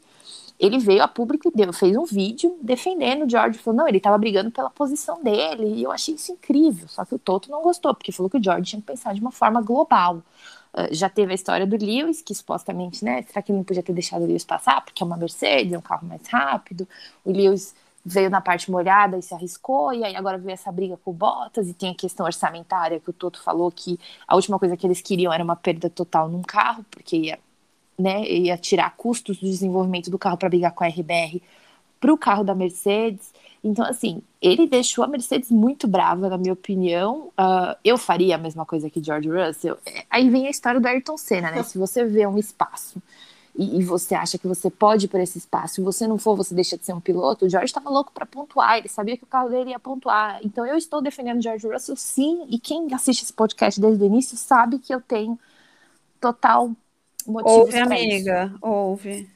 Ele 0.60 0.80
veio 0.80 1.04
a 1.04 1.08
público 1.08 1.50
e 1.50 1.52
deu, 1.56 1.72
fez 1.72 1.96
um 1.96 2.06
vídeo 2.06 2.58
defendendo 2.60 3.26
o 3.26 3.30
George, 3.30 3.60
falou, 3.60 3.78
não, 3.78 3.88
ele 3.88 3.98
estava 3.98 4.18
brigando 4.18 4.50
pela 4.50 4.72
posição 4.72 5.22
dele, 5.22 5.76
e 5.76 5.84
eu 5.84 5.92
achei 5.92 6.16
isso 6.16 6.32
incrível, 6.32 6.88
só 6.88 7.06
que 7.06 7.14
o 7.14 7.20
Toto 7.20 7.52
não 7.52 7.62
gostou, 7.62 7.94
porque 7.94 8.12
falou 8.12 8.30
que 8.30 8.38
o 8.38 8.44
George 8.44 8.64
tinha 8.64 8.82
que 8.82 8.88
pensar 8.88 9.14
de 9.14 9.22
uma 9.22 9.32
forma 9.32 9.62
global. 9.62 10.24
Uh, 10.74 10.92
já 10.92 11.10
teve 11.10 11.32
a 11.32 11.36
história 11.36 11.68
do 11.68 11.78
Lewis, 11.78 12.24
que 12.24 12.34
supostamente, 12.34 13.06
né, 13.06 13.22
será 13.22 13.44
que 13.44 13.52
ele 13.52 13.60
não 13.60 13.66
podia 13.66 13.84
ter 13.84 13.94
deixado 13.94 14.24
o 14.24 14.26
Lewis 14.26 14.44
passar, 14.44 14.84
porque 14.84 15.04
é 15.04 15.06
uma 15.06 15.16
Mercedes, 15.16 15.74
é 15.74 15.78
um 15.78 15.82
carro 15.82 16.08
mais 16.08 16.26
rápido, 16.28 16.88
o 17.24 17.32
Lewis 17.32 17.76
veio 18.08 18.30
na 18.30 18.40
parte 18.40 18.72
molhada 18.72 19.18
e 19.18 19.22
se 19.22 19.34
arriscou, 19.34 19.94
e 19.94 20.04
aí 20.04 20.16
agora 20.16 20.38
veio 20.38 20.54
essa 20.54 20.72
briga 20.72 20.98
com 21.04 21.12
o 21.12 21.14
Bottas, 21.14 21.68
e 21.68 21.74
tem 21.74 21.92
a 21.92 21.96
questão 21.96 22.26
orçamentária 22.26 23.00
que 23.00 23.10
o 23.10 23.14
Toto 23.14 23.42
falou 23.42 23.70
que 23.70 24.00
a 24.26 24.36
última 24.36 24.58
coisa 24.58 24.78
que 24.78 24.88
eles 24.88 25.02
queriam 25.02 25.34
era 25.34 25.44
uma 25.44 25.56
perda 25.56 25.90
total 25.90 26.30
num 26.30 26.42
carro, 26.42 26.86
porque 26.90 27.18
ia, 27.18 27.40
né, 28.00 28.26
ia 28.26 28.58
tirar 28.58 28.96
custos 28.96 29.38
do 29.38 29.46
desenvolvimento 29.46 30.10
do 30.10 30.18
carro 30.18 30.38
para 30.38 30.48
brigar 30.48 30.72
com 30.72 30.86
a 30.86 30.88
RBR 30.88 31.42
para 32.00 32.14
o 32.14 32.18
carro 32.18 32.44
da 32.44 32.56
Mercedes. 32.56 33.34
Então, 33.64 33.84
assim, 33.84 34.22
ele 34.42 34.68
deixou 34.68 35.04
a 35.04 35.08
Mercedes 35.08 35.52
muito 35.52 35.88
brava, 35.88 36.30
na 36.30 36.38
minha 36.38 36.54
opinião. 36.54 37.30
Uh, 37.38 37.76
eu 37.84 37.98
faria 37.98 38.36
a 38.36 38.38
mesma 38.38 38.66
coisa 38.66 38.90
que 38.90 39.04
George 39.04 39.30
Russell. 39.30 39.78
É, 39.86 40.06
aí 40.10 40.30
vem 40.30 40.48
a 40.48 40.50
história 40.50 40.80
do 40.80 40.88
Ayrton 40.88 41.18
Senna, 41.18 41.52
né? 41.52 41.64
Se 41.64 41.78
você 41.78 42.06
vê 42.06 42.26
um 42.26 42.38
espaço 42.38 43.02
e, 43.58 43.80
e, 43.80 43.84
você 43.84 44.14
acha 44.14 44.38
que 44.38 44.48
você 44.48 44.70
pode 44.70 45.06
ir 45.06 45.08
por 45.08 45.20
esse 45.20 45.38
espaço, 45.38 45.82
e 45.82 45.84
você 45.84 46.08
não 46.08 46.18
for, 46.18 46.36
você 46.36 46.54
deixa 46.54 46.78
de 46.78 46.86
ser 46.86 46.94
um 46.94 47.00
piloto. 47.00 47.46
O 47.46 47.50
George 47.50 47.66
estava 47.66 47.90
louco 47.90 48.12
para 48.12 48.26
pontuar, 48.26 48.78
ele 48.78 48.88
sabia 48.88 49.18
que 49.18 49.24
o 49.24 49.28
carro 49.28 49.50
dele 49.50 49.72
ia 49.72 49.80
pontuar. 49.80 50.40
Então 50.44 50.66
eu 50.66 50.78
estou 50.78 51.02
defendendo 51.02 51.42
George 51.42 51.68
Russell, 51.68 51.96
sim, 51.96 52.46
e 52.50 52.60
quem 52.60 52.94
assiste 52.94 53.24
esse 53.24 53.34
podcast 53.34 53.82
desde 53.82 54.04
o 54.04 54.06
início 54.06 54.38
sabe 54.38 54.78
que 54.80 54.94
eu 54.94 55.02
tenho 55.02 55.40
total 56.22 56.72
motivo. 57.26 57.50
Ouve, 57.50 57.78
amiga, 57.80 58.52
isso. 58.54 58.58
ouve. 58.62 59.30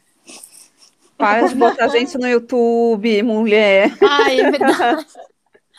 Para 1.18 1.48
de 1.48 1.56
botar 1.56 1.88
gente 1.89 2.18
no 2.18 2.27
YouTube, 2.27 3.23
mulher. 3.23 3.95
Ai, 4.02 4.39
é 4.39 4.52
verdade. 4.52 5.06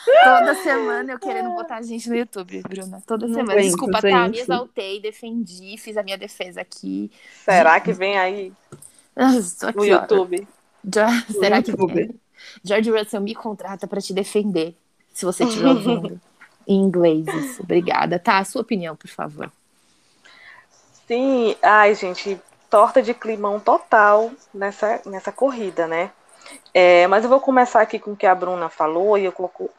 Toda 0.05 0.55
semana 0.57 1.13
eu 1.13 1.19
querendo 1.19 1.51
botar 1.51 1.77
a 1.77 1.83
gente 1.83 2.09
no 2.09 2.17
YouTube, 2.17 2.63
Bruna. 2.63 3.03
Toda 3.07 3.27
não 3.27 3.35
semana. 3.35 3.61
Desculpa, 3.61 4.01
gente. 4.01 4.13
tá? 4.13 4.29
Me 4.29 4.41
exaltei, 4.41 5.01
defendi, 5.01 5.77
fiz 5.79 5.97
a 5.97 6.03
minha 6.03 6.19
defesa 6.19 6.61
aqui. 6.61 7.11
Será 7.45 7.81
que 7.81 7.93
vem 7.93 8.19
aí 8.19 8.53
aqui, 9.17 9.77
no 9.77 9.85
YouTube? 9.85 10.49
Jo... 10.85 11.33
Será 11.39 11.57
YouTube. 11.59 11.87
que 11.87 11.95
vem? 11.95 12.21
George 12.65 12.91
Russell 12.91 13.21
me 13.21 13.35
contrata 13.35 13.87
para 13.87 14.01
te 14.01 14.13
defender, 14.13 14.77
se 15.13 15.25
você 15.25 15.45
estiver 15.45 15.69
ouvindo. 15.69 16.21
em 16.67 16.81
inglês, 16.81 17.27
isso. 17.27 17.63
Obrigada. 17.63 18.19
Tá, 18.19 18.39
a 18.39 18.45
sua 18.45 18.63
opinião, 18.63 18.97
por 18.97 19.09
favor. 19.09 19.51
Sim, 21.07 21.57
ai, 21.63 21.95
gente, 21.95 22.41
torta 22.71 23.03
de 23.03 23.15
climão 23.15 23.61
total 23.61 24.33
nessa, 24.53 25.01
nessa 25.07 25.31
corrida, 25.31 25.87
né? 25.87 26.11
É, 26.75 27.07
mas 27.07 27.25
eu 27.25 27.31
vou 27.31 27.41
começar 27.41 27.81
aqui 27.81 27.99
com 27.99 28.13
o 28.13 28.17
que 28.17 28.27
a 28.27 28.35
Bruna 28.35 28.69
falou, 28.69 29.19
e 29.19 29.25
eu 29.25 29.33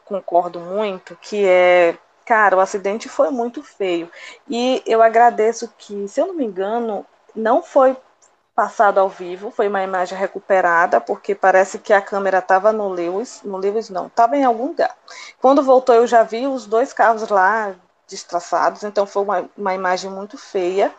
concordo 0.04 0.60
muito, 0.60 1.16
que 1.20 1.44
é, 1.44 1.96
cara, 2.24 2.56
o 2.56 2.60
acidente 2.60 3.08
foi 3.08 3.30
muito 3.30 3.62
feio. 3.62 4.10
E 4.48 4.82
eu 4.86 5.02
agradeço 5.02 5.72
que, 5.76 6.06
se 6.08 6.20
eu 6.20 6.28
não 6.28 6.34
me 6.34 6.44
engano, 6.44 7.04
não 7.34 7.62
foi 7.62 7.96
passado 8.54 8.98
ao 8.98 9.08
vivo, 9.08 9.50
foi 9.50 9.66
uma 9.66 9.82
imagem 9.82 10.16
recuperada, 10.16 11.00
porque 11.00 11.34
parece 11.34 11.78
que 11.78 11.92
a 11.92 12.00
câmera 12.00 12.38
estava 12.38 12.72
no 12.72 12.88
Lewis, 12.88 13.40
no 13.42 13.56
Lewis 13.56 13.90
não, 13.90 14.06
estava 14.06 14.36
em 14.36 14.44
algum 14.44 14.68
lugar. 14.68 14.96
Quando 15.40 15.62
voltou, 15.62 15.94
eu 15.94 16.06
já 16.06 16.22
vi 16.22 16.46
os 16.46 16.64
dois 16.64 16.92
carros 16.92 17.28
lá 17.28 17.74
destraçados, 18.08 18.84
então 18.84 19.06
foi 19.06 19.22
uma, 19.22 19.50
uma 19.56 19.74
imagem 19.74 20.10
muito 20.10 20.38
feia, 20.38 20.94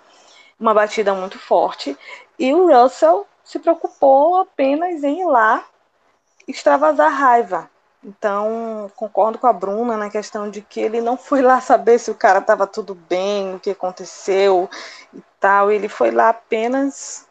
uma 0.60 0.74
batida 0.74 1.14
muito 1.14 1.40
forte, 1.40 1.98
e 2.38 2.54
o 2.54 2.68
Russell 2.68 3.26
se 3.46 3.60
preocupou 3.60 4.36
apenas 4.38 5.04
em 5.04 5.22
ir 5.22 5.26
lá 5.26 5.64
extravasar 6.48 7.12
raiva. 7.12 7.70
Então, 8.04 8.92
concordo 8.96 9.38
com 9.40 9.48
a 9.48 9.54
Bruna 9.54 9.98
na 9.98 10.10
questão 10.10 10.50
de 10.50 10.62
que 10.62 10.80
ele 10.80 11.02
não 11.02 11.18
foi 11.18 11.42
lá 11.42 11.62
saber 11.62 11.98
se 11.98 12.12
o 12.12 12.16
cara 12.16 12.40
estava 12.40 12.68
tudo 12.68 12.94
bem, 12.94 13.56
o 13.56 13.60
que 13.60 13.72
aconteceu 13.72 14.70
e 15.14 15.24
tal. 15.40 15.72
Ele 15.72 15.88
foi 15.88 16.12
lá 16.12 16.30
apenas 16.30 17.28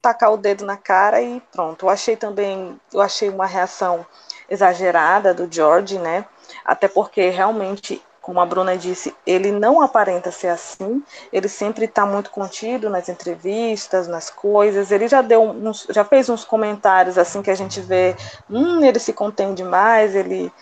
tacar 0.00 0.32
o 0.32 0.36
dedo 0.36 0.64
na 0.64 0.76
cara 0.76 1.20
e 1.20 1.40
pronto. 1.52 1.86
Eu 1.86 1.90
achei 1.90 2.16
também, 2.16 2.80
eu 2.92 3.00
achei 3.00 3.28
uma 3.28 3.46
reação 3.46 4.04
exagerada 4.50 5.32
do 5.32 5.52
George, 5.52 5.98
né? 5.98 6.24
Até 6.64 6.88
porque 6.88 7.28
realmente 7.28 8.02
como 8.22 8.40
a 8.40 8.46
Bruna 8.46 8.78
disse, 8.78 9.14
ele 9.26 9.50
não 9.50 9.82
aparenta 9.82 10.30
ser 10.30 10.48
assim, 10.48 11.02
ele 11.32 11.48
sempre 11.48 11.86
está 11.86 12.06
muito 12.06 12.30
contido 12.30 12.88
nas 12.88 13.08
entrevistas, 13.08 14.06
nas 14.06 14.30
coisas, 14.30 14.92
ele 14.92 15.08
já 15.08 15.20
deu 15.20 15.42
uns, 15.42 15.86
já 15.90 16.04
fez 16.04 16.28
uns 16.28 16.44
comentários 16.44 17.18
assim 17.18 17.42
que 17.42 17.50
a 17.50 17.54
gente 17.54 17.80
vê, 17.80 18.16
hum, 18.48 18.84
ele 18.84 19.00
se 19.00 19.12
contém 19.12 19.52
demais, 19.54 20.14
ele, 20.14 20.52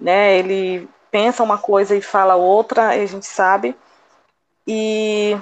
né, 0.00 0.38
ele 0.38 0.88
pensa 1.10 1.42
uma 1.42 1.58
coisa 1.58 1.96
e 1.96 2.00
fala 2.00 2.36
outra, 2.36 2.90
a 2.90 3.06
gente 3.06 3.26
sabe, 3.26 3.76
e 4.66 5.36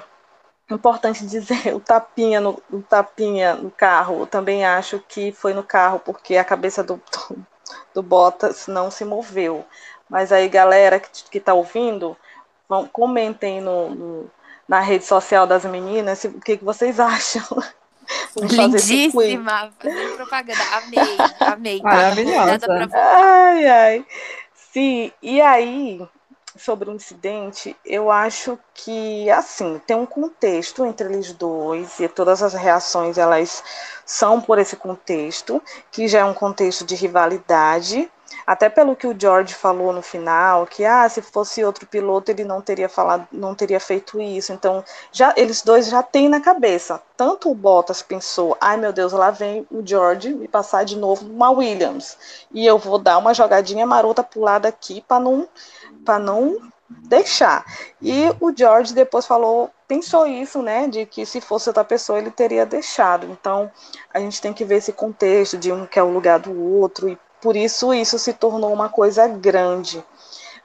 importante 0.70 1.26
dizer, 1.26 1.74
o 1.74 1.80
tapinha 1.80 2.40
no, 2.40 2.62
o 2.72 2.82
tapinha 2.82 3.54
no 3.54 3.70
carro, 3.70 4.20
eu 4.20 4.26
também 4.26 4.64
acho 4.64 4.98
que 5.00 5.32
foi 5.32 5.52
no 5.52 5.62
carro, 5.62 6.00
porque 6.00 6.36
a 6.36 6.44
cabeça 6.44 6.82
do, 6.82 6.96
do, 6.96 7.46
do 7.94 8.02
Bottas 8.02 8.66
não 8.66 8.90
se 8.90 9.04
moveu. 9.04 9.64
Mas 10.10 10.32
aí, 10.32 10.48
galera 10.48 10.98
que 10.98 11.38
está 11.38 11.54
ouvindo, 11.54 12.16
vão, 12.68 12.86
comentem 12.86 13.60
no, 13.60 13.90
no, 13.90 14.30
na 14.68 14.80
rede 14.80 15.04
social 15.04 15.46
das 15.46 15.64
meninas 15.64 16.24
o 16.24 16.40
que, 16.40 16.56
que 16.56 16.64
vocês 16.64 16.98
acham. 17.00 17.44
Vamos 18.34 18.52
Lindíssima, 18.52 19.72
fazer 19.78 20.16
propaganda. 20.16 20.60
Amei, 20.72 21.16
amei. 21.40 21.80
Maravilhosa. 21.80 22.66
Ai, 22.92 23.66
ai. 23.68 24.06
Sim, 24.72 25.12
e 25.22 25.40
aí, 25.40 26.00
sobre 26.60 26.90
o 26.90 26.94
incidente, 26.94 27.76
eu 27.84 28.10
acho 28.10 28.58
que, 28.74 29.30
assim, 29.30 29.80
tem 29.86 29.96
um 29.96 30.06
contexto 30.06 30.84
entre 30.84 31.08
eles 31.08 31.32
dois 31.32 31.98
e 31.98 32.08
todas 32.08 32.42
as 32.42 32.52
reações, 32.52 33.16
elas 33.16 33.64
são 34.04 34.40
por 34.40 34.58
esse 34.58 34.76
contexto, 34.76 35.62
que 35.90 36.06
já 36.06 36.20
é 36.20 36.24
um 36.24 36.34
contexto 36.34 36.84
de 36.84 36.94
rivalidade, 36.94 38.10
até 38.46 38.68
pelo 38.68 38.96
que 38.96 39.06
o 39.06 39.18
George 39.18 39.54
falou 39.54 39.92
no 39.92 40.02
final, 40.02 40.66
que 40.66 40.84
ah, 40.84 41.08
se 41.08 41.22
fosse 41.22 41.64
outro 41.64 41.86
piloto 41.86 42.30
ele 42.30 42.44
não 42.44 42.60
teria 42.60 42.88
falado, 42.88 43.26
não 43.32 43.54
teria 43.54 43.80
feito 43.80 44.20
isso. 44.20 44.52
Então, 44.52 44.84
já 45.12 45.32
eles 45.36 45.62
dois 45.62 45.88
já 45.88 46.02
têm 46.02 46.28
na 46.28 46.40
cabeça. 46.40 47.00
Tanto 47.16 47.50
o 47.50 47.54
Bottas 47.54 48.02
pensou, 48.02 48.56
ai 48.60 48.76
meu 48.76 48.92
Deus, 48.92 49.12
lá 49.12 49.30
vem 49.30 49.66
o 49.70 49.86
George 49.86 50.32
me 50.32 50.48
passar 50.48 50.84
de 50.84 50.96
novo 50.96 51.26
uma 51.26 51.50
Williams 51.50 52.16
e 52.52 52.66
eu 52.66 52.78
vou 52.78 52.98
dar 52.98 53.18
uma 53.18 53.34
jogadinha 53.34 53.86
marota 53.86 54.22
pro 54.22 54.40
lado 54.40 54.66
aqui 54.66 55.00
para 55.06 55.20
não 55.20 55.48
para 56.04 56.18
não 56.18 56.70
deixar. 56.88 57.64
E 58.02 58.24
o 58.40 58.52
George 58.56 58.92
depois 58.92 59.26
falou, 59.26 59.70
pensou 59.86 60.26
isso, 60.26 60.60
né, 60.62 60.88
de 60.88 61.06
que 61.06 61.24
se 61.24 61.40
fosse 61.40 61.68
outra 61.68 61.84
pessoa 61.84 62.18
ele 62.18 62.30
teria 62.30 62.66
deixado. 62.66 63.26
Então, 63.26 63.70
a 64.12 64.18
gente 64.18 64.40
tem 64.40 64.52
que 64.52 64.64
ver 64.64 64.76
esse 64.76 64.92
contexto 64.92 65.56
de 65.56 65.72
um 65.72 65.86
que 65.86 65.98
é 65.98 66.02
o 66.02 66.12
lugar 66.12 66.38
do 66.38 66.58
outro 66.58 67.08
e 67.08 67.18
por 67.40 67.56
isso 67.56 67.94
isso 67.94 68.18
se 68.18 68.32
tornou 68.32 68.72
uma 68.72 68.88
coisa 68.88 69.26
grande. 69.28 70.04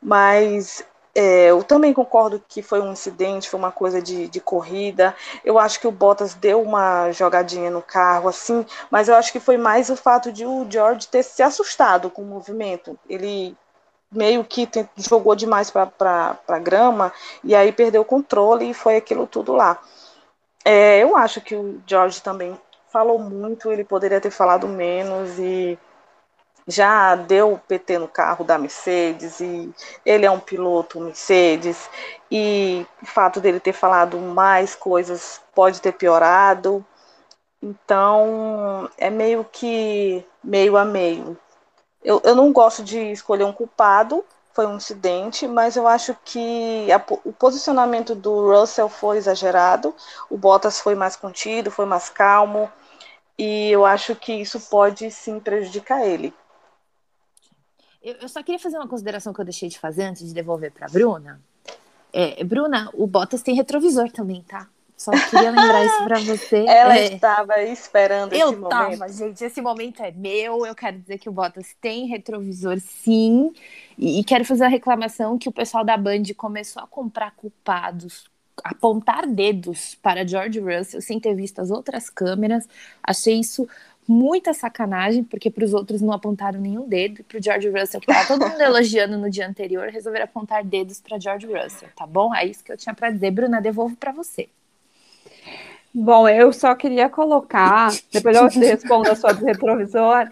Mas 0.02 0.84
é, 1.14 1.46
eu 1.50 1.64
também 1.64 1.94
concordo 1.94 2.44
que 2.48 2.62
foi 2.62 2.82
um 2.82 2.92
incidente, 2.92 3.50
foi 3.50 3.58
uma 3.58 3.72
coisa 3.72 4.02
de, 4.02 4.28
de, 4.28 4.42
corrida. 4.42 5.16
Eu 5.46 5.58
acho 5.58 5.80
que 5.80 5.88
o 5.88 5.92
Bottas 5.92 6.34
deu 6.34 6.62
uma 6.62 7.12
jogadinha 7.12 7.72
no 7.72 7.82
carro, 7.82 8.28
assim, 8.28 8.66
mas 8.92 9.08
eu 9.08 9.16
acho 9.16 9.32
que 9.32 9.40
foi 9.40 9.58
mais 9.58 9.90
o 9.90 9.96
fato 9.96 10.32
de 10.32 10.46
o 10.46 10.68
George 10.70 11.08
ter 11.08 11.24
se 11.24 11.42
assustado 11.42 12.10
com 12.10 12.22
o 12.22 12.26
movimento. 12.26 13.00
Ele 13.10 13.56
meio 14.16 14.44
que 14.44 14.68
jogou 14.98 15.36
demais 15.36 15.70
para 15.70 16.40
a 16.48 16.60
grama 16.60 17.14
e 17.44 17.54
aí 17.56 17.72
perdeu 17.72 18.02
o 18.02 18.06
controle 18.06 18.70
e 18.70 18.74
foi 18.74 18.98
aquilo 18.98 19.28
tudo 19.28 19.54
lá. 19.54 19.80
É, 20.64 21.00
eu 21.04 21.16
acho 21.16 21.42
que 21.42 21.56
o 21.56 21.82
George 21.86 22.22
também 22.22 22.60
falou 22.92 23.20
muito, 23.20 23.72
ele 23.72 23.84
poderia 23.84 24.22
ter 24.22 24.32
falado 24.32 24.68
menos 24.68 25.38
e 25.38 25.78
já 26.68 27.16
deu 27.16 27.60
PT 27.68 28.00
no 28.00 28.08
carro 28.08 28.44
da 28.44 28.58
Mercedes 28.58 29.40
e 29.40 29.72
ele 30.06 30.26
é 30.26 30.32
um 30.32 30.40
piloto 30.40 31.00
Mercedes 31.00 31.90
e 32.32 32.86
o 33.02 33.06
fato 33.06 33.40
dele 33.40 33.60
ter 33.60 33.74
falado 33.74 34.18
mais 34.20 34.76
coisas 34.76 35.42
pode 35.54 35.82
ter 35.82 35.92
piorado. 35.94 36.84
Então 37.62 38.90
é 38.98 39.10
meio 39.10 39.44
que 39.44 40.26
meio 40.44 40.78
a 40.78 40.86
meio. 40.86 41.38
Eu, 42.06 42.22
eu 42.24 42.36
não 42.36 42.54
gosto 42.54 42.84
de 42.84 43.00
escolher 43.12 43.46
um 43.46 43.52
culpado, 43.52 44.24
foi 44.54 44.68
um 44.68 44.76
incidente, 44.76 45.48
mas 45.48 45.76
eu 45.76 45.88
acho 45.88 46.16
que 46.24 46.88
a, 46.92 47.04
o 47.26 47.34
posicionamento 47.34 48.14
do 48.14 48.52
Russell 48.52 48.88
foi 48.88 49.18
exagerado, 49.18 49.94
o 50.30 50.38
Bottas 50.38 50.80
foi 50.80 50.94
mais 50.94 51.16
contido, 51.16 51.72
foi 51.72 51.88
mais 51.88 52.08
calmo, 52.08 52.72
e 53.40 53.72
eu 53.72 53.84
acho 53.84 54.16
que 54.16 54.34
isso 54.34 54.60
pode 54.70 55.10
sim 55.10 55.40
prejudicar 55.40 56.06
ele. 56.06 56.32
Eu, 58.04 58.14
eu 58.22 58.30
só 58.30 58.44
queria 58.44 58.60
fazer 58.60 58.78
uma 58.78 58.88
consideração 58.88 59.34
que 59.34 59.42
eu 59.42 59.46
deixei 59.46 59.68
de 59.68 59.80
fazer 59.80 60.04
antes 60.04 60.28
de 60.28 60.34
devolver 60.34 60.72
para 60.72 60.88
Bruna. 60.88 61.42
É, 62.14 62.44
Bruna, 62.44 62.88
o 62.94 63.08
Bottas 63.08 63.42
tem 63.42 63.56
retrovisor 63.56 64.12
também, 64.12 64.44
tá? 64.44 64.68
Só 64.98 65.12
queria 65.12 65.52
lembrar 65.52 65.86
isso 65.86 66.04
para 66.06 66.20
você. 66.20 66.66
Ela 66.68 66.98
é... 66.98 67.14
estava 67.14 67.62
esperando 67.64 68.34
eu 68.34 68.50
esse 68.50 68.56
momento. 68.56 68.64
Eu 68.64 68.70
tava, 68.70 69.10
gente. 69.10 69.44
Esse 69.44 69.62
momento 69.62 70.02
é 70.02 70.12
meu. 70.12 70.66
Eu 70.66 70.74
quero 70.74 70.98
dizer 71.00 71.18
que 71.18 71.28
o 71.28 71.32
Bottas 71.32 71.76
tem 71.82 72.08
retrovisor, 72.08 72.80
sim. 72.80 73.52
E, 73.98 74.20
e 74.20 74.24
quero 74.24 74.46
fazer 74.46 74.66
a 74.66 74.70
reclamação 74.70 75.38
que 75.38 75.50
o 75.50 75.52
pessoal 75.52 75.84
da 75.84 75.98
Band 75.98 76.24
começou 76.38 76.82
a 76.82 76.88
comprar 76.88 77.32
culpados, 77.32 78.26
apontar 78.64 79.28
dedos 79.28 79.96
para 79.96 80.26
George 80.26 80.60
Russell 80.60 81.02
sem 81.02 81.20
ter 81.20 81.36
visto 81.36 81.60
as 81.60 81.72
outras 81.72 82.10
câmeras. 82.10 82.68
Achei 83.04 83.40
isso 83.40 83.68
muita 84.08 84.54
sacanagem, 84.54 85.24
porque 85.24 85.50
para 85.50 85.66
os 85.66 85.74
outros 85.74 86.02
não 86.02 86.14
apontaram 86.14 86.60
nenhum 86.60 86.88
dedo, 86.88 87.22
e 87.22 87.24
para 87.24 87.40
o 87.40 87.42
George 87.42 87.70
Russell, 87.70 88.00
que 88.00 88.12
estava 88.12 88.28
todo 88.28 88.50
mundo 88.50 88.62
elogiando 88.62 89.18
no 89.18 89.30
dia 89.30 89.48
anterior, 89.48 89.90
resolveram 89.90 90.26
apontar 90.26 90.64
dedos 90.64 91.02
para 91.02 91.20
George 91.20 91.48
Russell, 91.48 91.90
tá 91.96 92.06
bom? 92.06 92.34
É 92.34 92.46
isso 92.46 92.64
que 92.64 92.72
eu 92.72 92.78
tinha 92.78 92.94
para 92.94 93.10
dizer, 93.10 93.32
Bruna, 93.32 93.60
devolvo 93.60 93.96
para 93.96 94.12
você. 94.12 94.48
Bom, 95.98 96.28
eu 96.28 96.52
só 96.52 96.76
queria 96.76 97.08
colocar, 97.08 97.90
depois 98.12 98.36
eu 98.36 98.50
respondo 98.50 99.10
a 99.10 99.16
sua 99.16 99.32
do 99.32 99.46
retrovisor, 99.46 100.30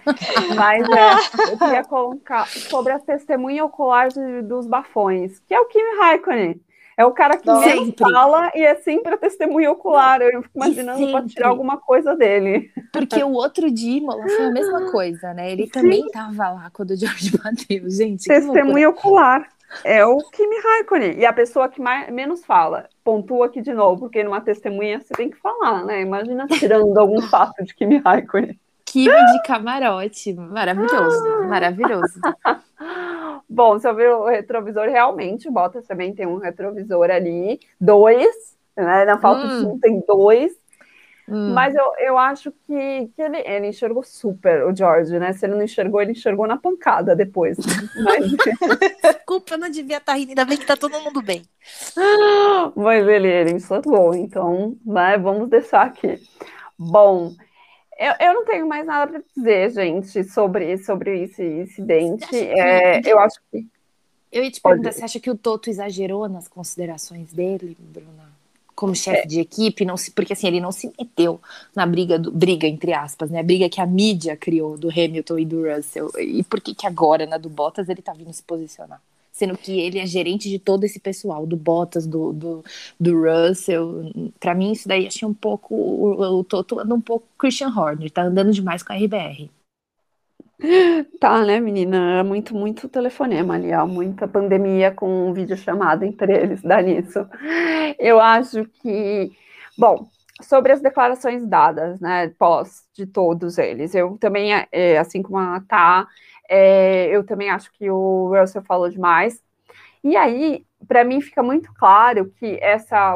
mas 0.58 0.86
é, 0.90 1.52
eu 1.54 1.58
queria 1.58 1.86
colocar 1.86 2.46
sobre 2.48 2.92
a 2.92 3.00
testemunha 3.00 3.64
ocular 3.64 4.10
de, 4.10 4.42
dos 4.42 4.68
bafões, 4.68 5.40
que 5.48 5.54
é 5.54 5.60
o 5.62 5.66
Kimi 5.66 5.98
Raikkonen. 6.00 6.60
É 6.98 7.06
o 7.06 7.12
cara 7.12 7.38
que 7.38 7.50
sempre 7.64 7.96
fala 7.98 8.52
e 8.54 8.62
é 8.62 8.76
sempre 8.76 9.14
a 9.14 9.18
testemunha 9.18 9.72
ocular. 9.72 10.22
Eu 10.22 10.44
fico 10.44 10.58
imaginando 10.58 11.12
para 11.12 11.26
tirar 11.26 11.48
alguma 11.48 11.78
coisa 11.78 12.16
dele. 12.16 12.70
Porque 12.92 13.24
o 13.24 13.32
outro 13.32 13.72
de 13.72 13.90
Imola 13.90 14.28
foi 14.28 14.46
a 14.46 14.52
mesma 14.52 14.92
coisa, 14.92 15.34
né? 15.34 15.52
Ele 15.52 15.64
Sim. 15.64 15.72
também 15.72 16.06
estava 16.06 16.50
lá 16.52 16.70
quando 16.72 16.92
o 16.92 16.96
George 16.96 17.32
bateu, 17.42 17.90
gente. 17.90 18.26
Testemunha 18.26 18.90
ocular. 18.90 19.48
É 19.84 20.06
o 20.06 20.18
Kimi 20.18 20.60
Raikkonen. 20.60 21.20
E 21.20 21.26
a 21.26 21.34
pessoa 21.34 21.70
que 21.70 21.82
mais, 21.82 22.12
menos 22.12 22.46
fala. 22.46 22.90
Pontua 23.04 23.48
aqui 23.48 23.62
de 23.62 23.74
novo, 23.74 24.02
porque 24.02 24.24
numa 24.24 24.42
testemunha 24.42 25.00
você 25.00 25.14
tem 25.14 25.30
que 25.30 25.38
falar, 25.38 25.86
né? 25.86 26.02
Imagina 26.02 26.48
tirando 26.48 26.98
algum 26.98 27.22
fato 27.22 27.64
de 27.64 27.74
Kimi 27.74 27.98
Raikkonen. 27.98 28.60
Kimi 28.86 29.14
de 29.14 29.42
camarote. 29.44 30.34
Maravilhoso, 30.34 31.48
maravilhoso. 31.48 32.20
Bom, 33.50 33.80
se 33.80 33.88
eu 33.88 33.96
ver 33.96 34.12
o 34.12 34.26
retrovisor, 34.26 34.88
realmente 34.88 35.48
o 35.48 35.52
Bottas 35.52 35.86
também 35.86 36.14
tem 36.14 36.26
um 36.26 36.38
retrovisor 36.38 37.10
ali. 37.10 37.60
Dois, 37.80 38.56
né? 38.76 39.06
Na 39.06 39.18
falta 39.20 39.46
hum. 39.46 39.60
de 39.60 39.66
um 39.66 39.80
tem 39.80 40.04
dois. 40.08 40.63
Hum. 41.34 41.52
Mas 41.52 41.74
eu, 41.74 41.92
eu 41.98 42.16
acho 42.16 42.52
que, 42.52 43.10
que 43.16 43.22
ele, 43.22 43.38
ele 43.40 43.68
enxergou 43.68 44.04
super 44.04 44.66
o 44.66 44.76
George, 44.76 45.18
né? 45.18 45.34
Se 45.34 45.48
ele 45.48 45.56
não 45.56 45.64
enxergou, 45.64 46.00
ele 46.00 46.12
enxergou 46.12 46.46
na 46.46 46.58
pancada 46.58 47.16
depois. 47.16 47.58
Mas... 48.04 48.32
Desculpa, 49.02 49.56
eu 49.56 49.58
não 49.58 49.70
devia 49.72 49.98
estar 49.98 50.14
rindo, 50.14 50.30
ainda 50.30 50.46
bem 50.46 50.58
que 50.58 50.66
tá 50.66 50.78
todo 50.78 51.00
mundo 51.00 51.24
bem. 51.24 51.42
Mas 52.76 53.08
ele, 53.08 53.28
ele 53.28 53.52
enxergou, 53.54 54.14
então 54.14 54.78
né, 54.86 55.18
vamos 55.18 55.50
deixar 55.50 55.88
aqui. 55.88 56.22
Bom, 56.78 57.34
eu, 57.98 58.14
eu 58.20 58.34
não 58.36 58.46
tenho 58.46 58.68
mais 58.68 58.86
nada 58.86 59.12
para 59.14 59.24
dizer, 59.36 59.72
gente, 59.72 60.24
sobre, 60.26 60.78
sobre 60.78 61.24
esse 61.24 61.44
incidente. 61.44 62.36
É, 62.36 63.02
eu 63.10 63.18
acho 63.18 63.40
que. 63.52 63.68
Eu 64.32 64.44
ia 64.44 64.52
te 64.52 64.62
perguntar, 64.62 64.90
Pode. 64.90 64.98
você 64.98 65.06
acha 65.06 65.20
que 65.20 65.32
o 65.32 65.38
Toto 65.38 65.70
exagerou 65.70 66.30
nas 66.30 66.48
considerações 66.48 67.34
dele, 67.34 67.76
Bruna? 67.80 68.33
Como 68.76 68.96
chefe 68.96 69.24
é. 69.24 69.28
de 69.28 69.40
equipe, 69.40 69.86
não 69.86 69.98
se, 69.98 70.12
porque 70.12 70.34
assim, 70.34 70.48
ele 70.48 70.60
não 70.60 70.72
se 70.72 70.92
meteu 71.00 71.40
na 71.76 71.86
briga, 71.86 72.18
do, 72.18 72.32
briga 72.32 72.68
entre 72.68 72.94
aspas, 72.94 73.30
né, 73.30 73.40
a 73.40 73.44
briga 73.44 73.70
que 73.70 73.82
a 73.82 73.86
mídia 73.86 74.36
criou 74.36 74.78
do 74.78 74.90
Hamilton 74.90 75.40
e 75.40 75.46
do 75.46 75.68
Russell, 75.68 76.10
e 76.20 76.44
por 76.44 76.62
que 76.62 76.74
que 76.74 76.88
agora, 76.88 77.26
na 77.26 77.38
do 77.38 77.50
Bottas, 77.50 77.90
ele 77.90 78.02
tá 78.02 78.14
vindo 78.14 78.34
se 78.34 78.44
posicionar? 78.44 79.02
Sendo 79.32 79.58
que 79.58 79.80
ele 79.80 79.98
é 79.98 80.06
gerente 80.06 80.48
de 80.48 80.60
todo 80.60 80.84
esse 80.84 81.00
pessoal, 81.00 81.46
do 81.48 81.58
Bottas, 81.58 82.06
do, 82.06 82.32
do, 82.34 82.64
do 83.00 83.24
Russell, 83.24 84.12
para 84.40 84.54
mim 84.54 84.72
isso 84.72 84.88
daí 84.88 85.08
achei 85.08 85.28
um 85.28 85.34
pouco, 85.34 85.74
o, 85.74 86.40
o 86.40 86.44
Toto 86.44 86.80
anda 86.80 86.94
um 86.94 87.02
pouco 87.02 87.26
Christian 87.38 87.70
Horner, 87.70 88.12
tá 88.12 88.24
andando 88.24 88.52
demais 88.52 88.84
com 88.84 88.94
a 88.94 88.96
RBR. 88.96 89.50
Tá, 91.20 91.44
né, 91.46 91.60
menina? 91.60 92.24
Muito, 92.24 92.56
muito 92.56 92.88
telefonema 92.90 93.56
ali, 93.56 93.74
ó, 93.74 93.86
muita 93.88 94.28
pandemia 94.28 94.92
com 94.92 95.30
um 95.30 95.34
vídeo 95.34 95.58
chamado 95.58 96.04
entre 96.04 96.34
eles, 96.38 96.62
dá 96.62 96.82
nisso. 96.82 97.26
Eu 98.00 98.20
acho 98.20 98.66
que, 98.82 99.32
bom, 99.78 100.08
sobre 100.42 100.72
as 100.74 100.82
declarações 100.82 101.46
dadas, 101.46 102.00
né, 102.00 102.30
pós 102.38 102.84
de 102.94 103.06
todos 103.06 103.58
eles, 103.58 103.94
eu 103.96 104.18
também, 104.18 104.52
é, 104.72 104.98
assim 104.98 105.22
como 105.22 105.38
a 105.38 105.62
Tá, 105.62 106.08
é, 106.50 107.08
eu 107.08 107.24
também 107.26 107.50
acho 107.50 107.72
que 107.74 107.90
o 107.90 108.34
Russell 108.38 108.64
falou 108.64 108.90
demais. 108.90 109.42
E 110.04 110.16
aí, 110.18 110.66
para 110.88 111.04
mim, 111.04 111.22
fica 111.22 111.44
muito 111.44 111.74
claro 111.76 112.32
que 112.40 112.60
essa. 112.62 113.16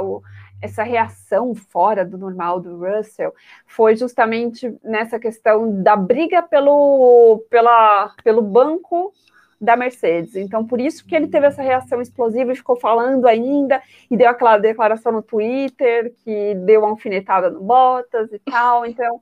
Essa 0.62 0.84
reação 0.84 1.54
fora 1.54 2.04
do 2.06 2.18
normal 2.18 2.60
do 2.60 2.78
Russell 2.78 3.34
foi 3.66 3.96
justamente 3.96 4.76
nessa 4.84 5.20
questão 5.20 5.82
da 5.82 5.96
briga 5.96 6.42
pelo, 6.42 7.44
pela, 7.50 8.14
pelo 8.24 8.42
banco 8.42 9.14
da 9.60 9.76
Mercedes. 9.76 10.36
Então, 10.36 10.66
por 10.66 10.80
isso 10.80 11.06
que 11.06 11.16
ele 11.16 11.28
teve 11.28 11.48
essa 11.48 11.62
reação 11.62 12.02
explosiva 12.02 12.52
e 12.52 12.56
ficou 12.56 12.76
falando 12.80 13.28
ainda, 13.28 13.82
e 14.10 14.16
deu 14.16 14.30
aquela 14.30 14.58
declaração 14.58 15.12
no 15.12 15.22
Twitter, 15.22 16.14
que 16.24 16.56
deu 16.56 16.82
uma 16.82 16.90
alfinetada 16.90 17.50
no 17.50 17.62
Bottas 17.62 18.32
e 18.32 18.40
tal. 18.40 18.86
Então, 18.86 19.22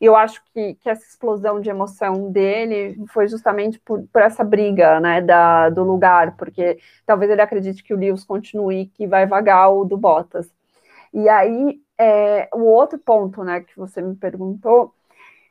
eu 0.00 0.14
acho 0.14 0.42
que, 0.52 0.74
que 0.76 0.88
essa 0.88 1.04
explosão 1.04 1.60
de 1.60 1.70
emoção 1.70 2.30
dele 2.30 2.96
foi 3.12 3.28
justamente 3.28 3.78
por, 3.80 4.02
por 4.12 4.22
essa 4.22 4.44
briga, 4.44 5.00
né, 5.00 5.20
da, 5.20 5.70
do 5.70 5.82
lugar, 5.82 6.36
porque 6.36 6.78
talvez 7.04 7.30
ele 7.30 7.42
acredite 7.42 7.82
que 7.82 7.94
o 7.94 7.96
Lewis 7.96 8.24
continue, 8.24 8.86
que 8.86 9.06
vai 9.06 9.26
vagar 9.26 9.70
o 9.70 9.84
do 9.84 9.96
Bottas. 9.96 10.52
E 11.12 11.28
aí, 11.28 11.80
é, 11.98 12.48
o 12.52 12.64
outro 12.64 12.98
ponto, 12.98 13.42
né, 13.42 13.60
que 13.60 13.76
você 13.76 14.00
me 14.00 14.14
perguntou, 14.14 14.94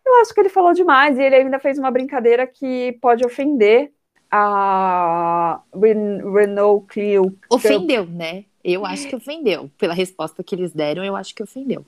eu 0.06 0.16
acho 0.22 0.34
que 0.34 0.40
ele 0.40 0.50
falou 0.50 0.74
demais 0.74 1.18
e 1.18 1.22
ele 1.22 1.36
ainda 1.36 1.60
fez 1.60 1.78
uma 1.78 1.92
brincadeira 1.92 2.48
que 2.48 2.98
pode 3.02 3.26
ofender 3.26 3.92
a 4.32 5.62
Renault 5.74 6.88
Clio. 6.88 7.38
Ofendeu, 7.50 8.06
né? 8.06 8.46
Eu 8.64 8.86
acho 8.86 9.08
que 9.08 9.16
ofendeu. 9.16 9.70
Pela 9.78 9.94
resposta 9.94 10.44
que 10.44 10.54
eles 10.54 10.74
deram, 10.74 11.04
eu 11.04 11.16
acho 11.16 11.34
que 11.34 11.44
ofendeu. 11.44 11.86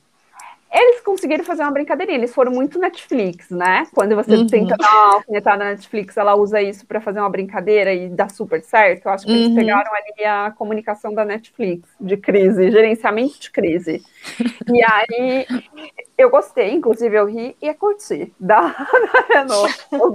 Eles 0.72 1.02
conseguiram 1.02 1.44
fazer 1.44 1.64
uma 1.64 1.72
brincadeirinha, 1.72 2.18
eles 2.18 2.34
foram 2.34 2.52
muito 2.52 2.78
Netflix, 2.78 3.50
né? 3.50 3.88
Quando 3.94 4.16
você 4.16 4.36
uhum. 4.36 4.48
tenta 4.48 4.76
dar 4.78 4.88
uma 4.88 5.16
alfinetada 5.16 5.64
na 5.64 5.72
Netflix, 5.72 6.16
ela 6.16 6.36
usa 6.36 6.62
isso 6.62 6.86
para 6.86 7.02
fazer 7.02 7.20
uma 7.20 7.30
brincadeira 7.30 7.92
e 7.92 8.08
dá 8.08 8.30
super 8.30 8.62
certo. 8.62 9.08
Eu 9.08 9.12
acho 9.12 9.26
que 9.26 9.32
uhum. 9.32 9.38
eles 9.38 9.56
pegaram 9.56 9.92
ali 9.94 10.26
a 10.26 10.52
comunicação 10.52 11.14
da 11.14 11.26
Netflix 11.26 11.90
de 12.00 12.18
crise, 12.18 12.70
gerenciamento 12.70 13.40
de 13.40 13.50
crise. 13.50 14.04
e 14.72 14.84
aí 14.84 15.48
eu 16.20 16.30
gostei, 16.30 16.74
inclusive 16.74 17.18
eu 17.18 17.26
ri 17.28 17.56
e 17.62 17.74
curti 17.74 18.34
da, 18.38 18.60
da 18.68 19.26
Renault, 19.30 19.74
o. 19.94 20.12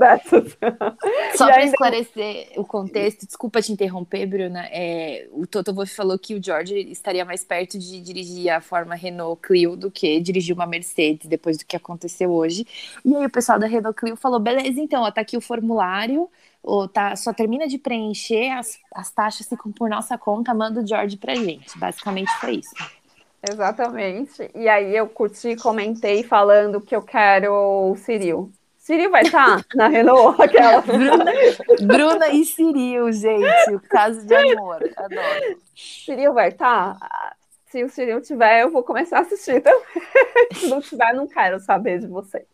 Só 1.35 1.47
para 1.47 1.56
ainda... 1.56 1.70
esclarecer 1.70 2.52
o 2.56 2.64
contexto, 2.64 3.26
desculpa 3.26 3.62
te 3.62 3.72
interromper, 3.72 4.26
Bruna. 4.26 4.66
É, 4.66 5.26
o 5.32 5.47
Toto 5.47 5.72
Wolff 5.72 5.97
falou 5.97 6.18
que 6.18 6.35
o 6.35 6.44
George 6.44 6.78
estaria 6.90 7.24
mais 7.24 7.43
perto 7.43 7.78
de 7.78 8.02
dirigir 8.02 8.51
a 8.51 8.60
forma 8.60 8.94
Renault 8.94 9.40
Clio 9.40 9.76
do 9.76 9.90
que 9.90 10.20
dirigir 10.20 10.55
uma 10.55 10.66
Mercedes 10.66 11.26
depois 11.26 11.56
do 11.56 11.64
que 11.64 11.74
aconteceu 11.74 12.31
hoje. 12.31 12.66
E 13.02 13.16
aí 13.16 13.24
o 13.24 13.31
pessoal 13.31 13.59
da 13.59 13.66
Renault 13.66 13.98
Clio 13.98 14.14
falou: 14.14 14.39
beleza, 14.39 14.78
então, 14.78 15.05
ó, 15.05 15.10
tá 15.10 15.22
aqui 15.22 15.39
o 15.39 15.40
formulário. 15.40 16.28
Ou 16.62 16.86
tá, 16.86 17.16
só 17.16 17.32
termina 17.32 17.66
de 17.66 17.76
preencher, 17.76 18.51
as, 18.51 18.78
as 18.94 19.10
taxas 19.10 19.47
ficam 19.47 19.70
por 19.70 19.89
nossa 19.89 20.16
conta, 20.16 20.55
manda 20.55 20.81
o 20.81 20.86
George 20.86 21.16
pra 21.16 21.35
gente. 21.35 21.78
Basicamente 21.78 22.31
foi 22.40 22.56
isso. 22.56 22.74
Exatamente. 23.50 24.50
E 24.54 24.68
aí 24.68 24.96
eu 24.96 25.08
curti, 25.08 25.56
comentei 25.56 26.22
falando 26.22 26.80
que 26.80 26.94
eu 26.94 27.02
quero 27.02 27.52
o 27.52 27.96
Ciril. 27.96 28.50
Ciril 28.78 29.10
vai 29.10 29.22
estar 29.22 29.62
tá 29.62 29.64
na 29.74 29.88
Renault, 29.88 30.40
aquela. 30.42 30.82
Bruna, 30.82 31.24
Bruna 31.82 32.28
e 32.28 32.44
Ciril, 32.44 33.10
gente, 33.12 33.74
o 33.74 33.80
caso 33.80 34.26
de 34.26 34.34
amor, 34.34 34.78
adoro. 34.96 35.58
Ciril 35.74 36.34
vai 36.34 36.48
estar? 36.48 36.98
Tá? 36.98 37.36
Se 37.66 37.82
o 37.82 37.88
Ciril 37.88 38.20
tiver, 38.20 38.62
eu 38.62 38.70
vou 38.70 38.82
começar 38.82 39.18
a 39.18 39.20
assistir 39.22 39.60
também. 39.60 39.82
Se 40.54 40.68
não 40.68 40.80
tiver, 40.80 41.12
não 41.14 41.26
quero 41.26 41.58
saber 41.60 41.98
de 41.98 42.06
vocês. 42.06 42.44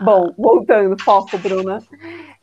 Bom, 0.00 0.32
voltando, 0.36 1.00
foco, 1.02 1.36
Bruna. 1.38 1.82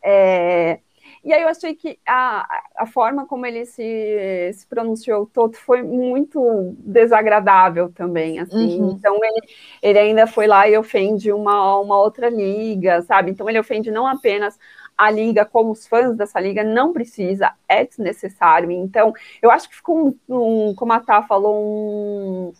É, 0.03 0.79
e 1.25 1.33
aí 1.33 1.41
eu 1.41 1.47
achei 1.47 1.73
que 1.73 1.97
a, 2.07 2.61
a 2.77 2.85
forma 2.85 3.25
como 3.25 3.47
ele 3.47 3.65
se, 3.65 4.51
se 4.53 4.67
pronunciou 4.67 5.25
todo 5.25 5.55
foi 5.55 5.81
muito 5.81 6.75
desagradável 6.77 7.91
também, 7.91 8.39
assim. 8.39 8.79
Uhum. 8.79 8.91
Então 8.91 9.17
ele, 9.23 9.47
ele 9.81 9.97
ainda 9.99 10.27
foi 10.27 10.45
lá 10.45 10.69
e 10.69 10.77
ofende 10.77 11.31
uma, 11.31 11.79
uma 11.79 11.99
outra 11.99 12.29
liga, 12.29 13.01
sabe? 13.01 13.31
Então 13.31 13.49
ele 13.49 13.59
ofende 13.59 13.89
não 13.89 14.05
apenas 14.05 14.57
a 14.97 15.11
liga, 15.11 15.43
como 15.45 15.71
os 15.71 15.85
fãs 15.87 16.15
dessa 16.15 16.39
liga, 16.39 16.63
não 16.63 16.93
precisa, 16.93 17.53
é 17.67 17.83
desnecessário. 17.83 18.71
Então, 18.71 19.13
eu 19.41 19.51
acho 19.51 19.67
que 19.67 19.75
ficou 19.75 20.15
um, 20.29 20.69
um 20.69 20.75
como 20.75 20.93
a 20.93 20.99
Tá 20.99 21.21
falou, 21.23 21.55
um 21.55 22.53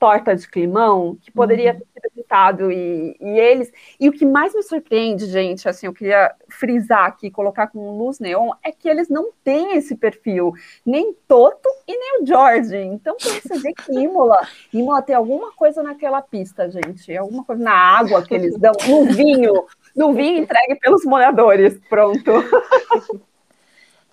torta 0.00 0.34
de 0.34 0.48
climão 0.48 1.18
que 1.20 1.30
poderia 1.30 1.74
uhum. 1.74 1.78
ter 1.78 1.84
sido 1.84 2.12
evitado 2.16 2.72
e, 2.72 3.14
e, 3.20 3.38
eles. 3.38 3.70
E 4.00 4.08
o 4.08 4.12
que 4.12 4.24
mais 4.24 4.54
me 4.54 4.62
surpreende 4.62 5.26
gente 5.26 5.68
assim 5.68 5.86
eu 5.86 5.92
queria 5.92 6.34
frisar 6.48 7.04
aqui 7.04 7.30
colocar 7.30 7.66
com 7.66 7.98
luz 7.98 8.18
neon 8.18 8.50
é 8.64 8.72
que 8.72 8.88
eles 8.88 9.10
não 9.10 9.30
têm 9.44 9.76
esse 9.76 9.94
perfil 9.94 10.54
nem 10.86 11.14
Toto 11.28 11.68
e 11.86 11.96
nem 11.96 12.22
o 12.22 12.26
George 12.26 12.76
então 12.76 13.14
você 13.20 13.58
vê 13.58 13.74
que 13.74 13.92
Imola 13.92 14.38
Imola 14.72 15.02
tem 15.02 15.14
alguma 15.14 15.52
coisa 15.52 15.82
naquela 15.82 16.22
pista 16.22 16.70
gente 16.70 17.14
alguma 17.14 17.44
coisa 17.44 17.62
na 17.62 17.74
água 17.74 18.22
que 18.22 18.34
eles 18.34 18.56
dão 18.56 18.72
no 18.88 19.04
vinho 19.04 19.66
no 19.94 20.14
vinho 20.14 20.38
entregue 20.38 20.76
pelos 20.80 21.04
moradores 21.04 21.78
pronto. 21.90 22.32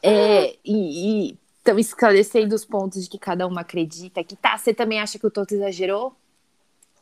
É, 0.03 0.55
e, 0.63 1.31
e 1.31 1.39
estão 1.67 1.77
esclarecendo 1.77 2.55
os 2.55 2.63
pontos 2.63 3.03
de 3.03 3.09
que 3.09 3.19
cada 3.19 3.45
uma 3.45 3.61
acredita. 3.61 4.23
Que 4.23 4.35
tá, 4.35 4.57
você 4.57 4.73
também 4.73 5.01
acha 5.01 5.19
que 5.19 5.27
o 5.27 5.31
Toto 5.31 5.53
exagerou? 5.53 6.15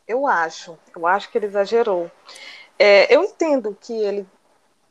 Eu 0.07 0.25
acho, 0.25 0.77
eu 0.95 1.05
acho 1.05 1.31
que 1.31 1.37
ele 1.37 1.45
exagerou. 1.45 2.09
É, 2.77 3.13
eu 3.13 3.23
entendo 3.23 3.77
que 3.79 3.93
ele 3.93 4.25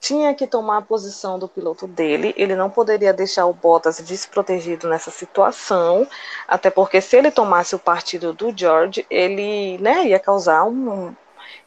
tinha 0.00 0.34
que 0.34 0.46
tomar 0.46 0.78
a 0.78 0.82
posição 0.82 1.38
do 1.38 1.48
piloto 1.48 1.86
dele, 1.86 2.34
ele 2.36 2.54
não 2.54 2.68
poderia 2.68 3.12
deixar 3.12 3.46
o 3.46 3.54
Bottas 3.54 3.98
desprotegido 4.00 4.86
nessa 4.88 5.10
situação, 5.10 6.06
até 6.46 6.68
porque 6.68 7.00
se 7.00 7.16
ele 7.16 7.30
tomasse 7.30 7.74
o 7.74 7.78
partido 7.78 8.32
do 8.34 8.52
George, 8.54 9.06
ele 9.08 9.78
né, 9.78 10.06
ia 10.06 10.18
causar 10.18 10.64
um, 10.64 11.14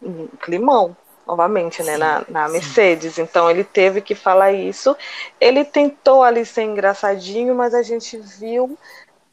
um 0.02 0.28
climão 0.40 0.96
novamente, 1.28 1.84
né, 1.84 1.98
na, 1.98 2.24
na 2.30 2.48
Mercedes. 2.48 3.18
Então 3.18 3.50
ele 3.52 3.64
teve 3.64 4.02
que 4.02 4.16
falar 4.16 4.52
isso. 4.54 4.96
Ele 5.40 5.66
tentou 5.66 6.24
ali 6.24 6.46
ser 6.46 6.64
engraçadinho, 6.64 7.54
mas 7.54 7.74
a 7.74 7.84
gente 7.84 8.18
viu 8.18 8.78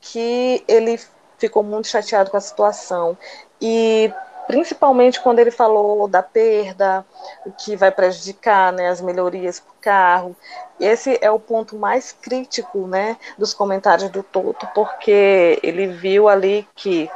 que 0.01 0.63
ele 0.67 1.01
ficou 1.39 1.63
muito 1.63 1.89
chateado 1.89 2.31
com 2.31 2.37
a 2.37 2.41
situação. 2.41 3.17
E 3.61 4.13
principalmente 4.47 5.21
quando 5.21 5.39
ele 5.39 5.51
falou 5.51 6.07
da 6.09 6.23
perda, 6.23 7.05
o 7.47 7.53
que 7.53 7.77
vai 7.77 7.91
prejudicar 7.91 8.73
né, 8.73 8.89
as 8.89 9.01
melhorias 9.01 9.61
para 9.61 9.71
o 9.71 9.77
carro. 9.81 10.37
Esse 10.79 11.19
é 11.21 11.31
o 11.31 11.39
ponto 11.39 11.77
mais 11.77 12.13
crítico 12.13 12.87
né, 12.87 13.17
dos 13.39 13.55
comentários 13.55 14.11
do 14.11 14.23
Toto, 14.23 14.67
porque 14.75 15.59
ele 15.63 15.87
viu 15.87 16.29
ali 16.29 16.67
que 16.75 17.11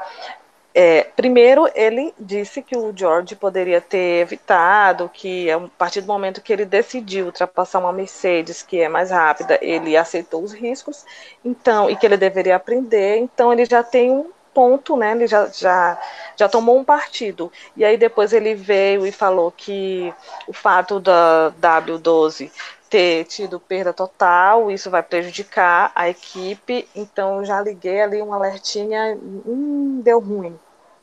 é, 0.80 1.02
primeiro, 1.02 1.68
ele 1.74 2.14
disse 2.16 2.62
que 2.62 2.78
o 2.78 2.96
George 2.96 3.34
poderia 3.34 3.80
ter 3.80 4.20
evitado, 4.20 5.10
que 5.12 5.50
a 5.50 5.58
partir 5.76 6.02
do 6.02 6.06
momento 6.06 6.40
que 6.40 6.52
ele 6.52 6.64
decidiu 6.64 7.26
ultrapassar 7.26 7.80
uma 7.80 7.92
Mercedes 7.92 8.62
que 8.62 8.80
é 8.80 8.88
mais 8.88 9.10
rápida, 9.10 9.58
ele 9.60 9.96
aceitou 9.96 10.40
os 10.40 10.52
riscos, 10.52 11.04
então 11.44 11.90
e 11.90 11.96
que 11.96 12.06
ele 12.06 12.16
deveria 12.16 12.54
aprender. 12.54 13.16
Então 13.16 13.52
ele 13.52 13.64
já 13.64 13.82
tem 13.82 14.12
um 14.12 14.30
ponto, 14.54 14.96
né? 14.96 15.10
Ele 15.10 15.26
já, 15.26 15.46
já, 15.48 16.00
já 16.36 16.48
tomou 16.48 16.78
um 16.78 16.84
partido. 16.84 17.50
E 17.76 17.84
aí 17.84 17.96
depois 17.96 18.32
ele 18.32 18.54
veio 18.54 19.04
e 19.04 19.10
falou 19.10 19.50
que 19.50 20.14
o 20.46 20.52
fato 20.52 21.00
da 21.00 21.52
W12 21.60 22.52
ter 22.88 23.24
tido 23.24 23.58
perda 23.58 23.92
total, 23.92 24.70
isso 24.70 24.90
vai 24.90 25.02
prejudicar 25.02 25.90
a 25.92 26.08
equipe. 26.08 26.88
Então 26.94 27.44
já 27.44 27.60
liguei 27.60 28.00
ali 28.00 28.22
um 28.22 28.32
alertinha, 28.32 29.18
hum, 29.20 30.00
deu 30.04 30.20
ruim 30.20 30.56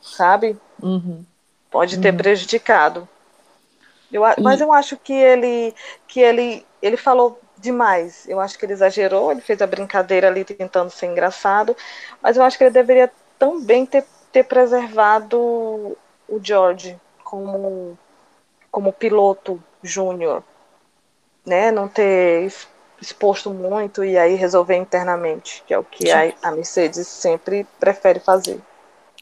sabe? 0.06 0.56
Uhum. 0.82 1.24
Pode 1.70 1.98
ter 1.98 2.10
uhum. 2.10 2.16
prejudicado. 2.16 3.08
Eu, 4.12 4.22
mas 4.40 4.60
eu 4.60 4.72
acho 4.72 4.96
que 4.96 5.12
ele 5.12 5.74
que 6.06 6.20
ele 6.20 6.64
ele 6.80 6.96
falou 6.96 7.40
demais. 7.58 8.26
Eu 8.28 8.40
acho 8.40 8.58
que 8.58 8.64
ele 8.64 8.72
exagerou, 8.72 9.32
ele 9.32 9.40
fez 9.40 9.60
a 9.60 9.66
brincadeira 9.66 10.28
ali 10.28 10.44
tentando 10.44 10.90
ser 10.90 11.06
engraçado, 11.06 11.76
mas 12.22 12.36
eu 12.36 12.44
acho 12.44 12.56
que 12.56 12.64
ele 12.64 12.70
deveria 12.70 13.10
também 13.38 13.84
ter, 13.84 14.04
ter 14.32 14.44
preservado 14.44 15.38
o 15.38 16.40
George 16.42 16.98
como 17.24 17.98
como 18.70 18.92
piloto 18.92 19.62
júnior, 19.82 20.44
né? 21.44 21.70
Não 21.70 21.88
ter 21.88 22.52
exposto 23.00 23.50
muito 23.50 24.04
e 24.04 24.16
aí 24.18 24.34
resolver 24.34 24.76
internamente, 24.76 25.62
que 25.66 25.72
é 25.72 25.78
o 25.78 25.84
que 25.84 26.10
a, 26.10 26.32
a 26.42 26.50
Mercedes 26.50 27.08
sempre 27.08 27.66
prefere 27.80 28.20
fazer. 28.20 28.60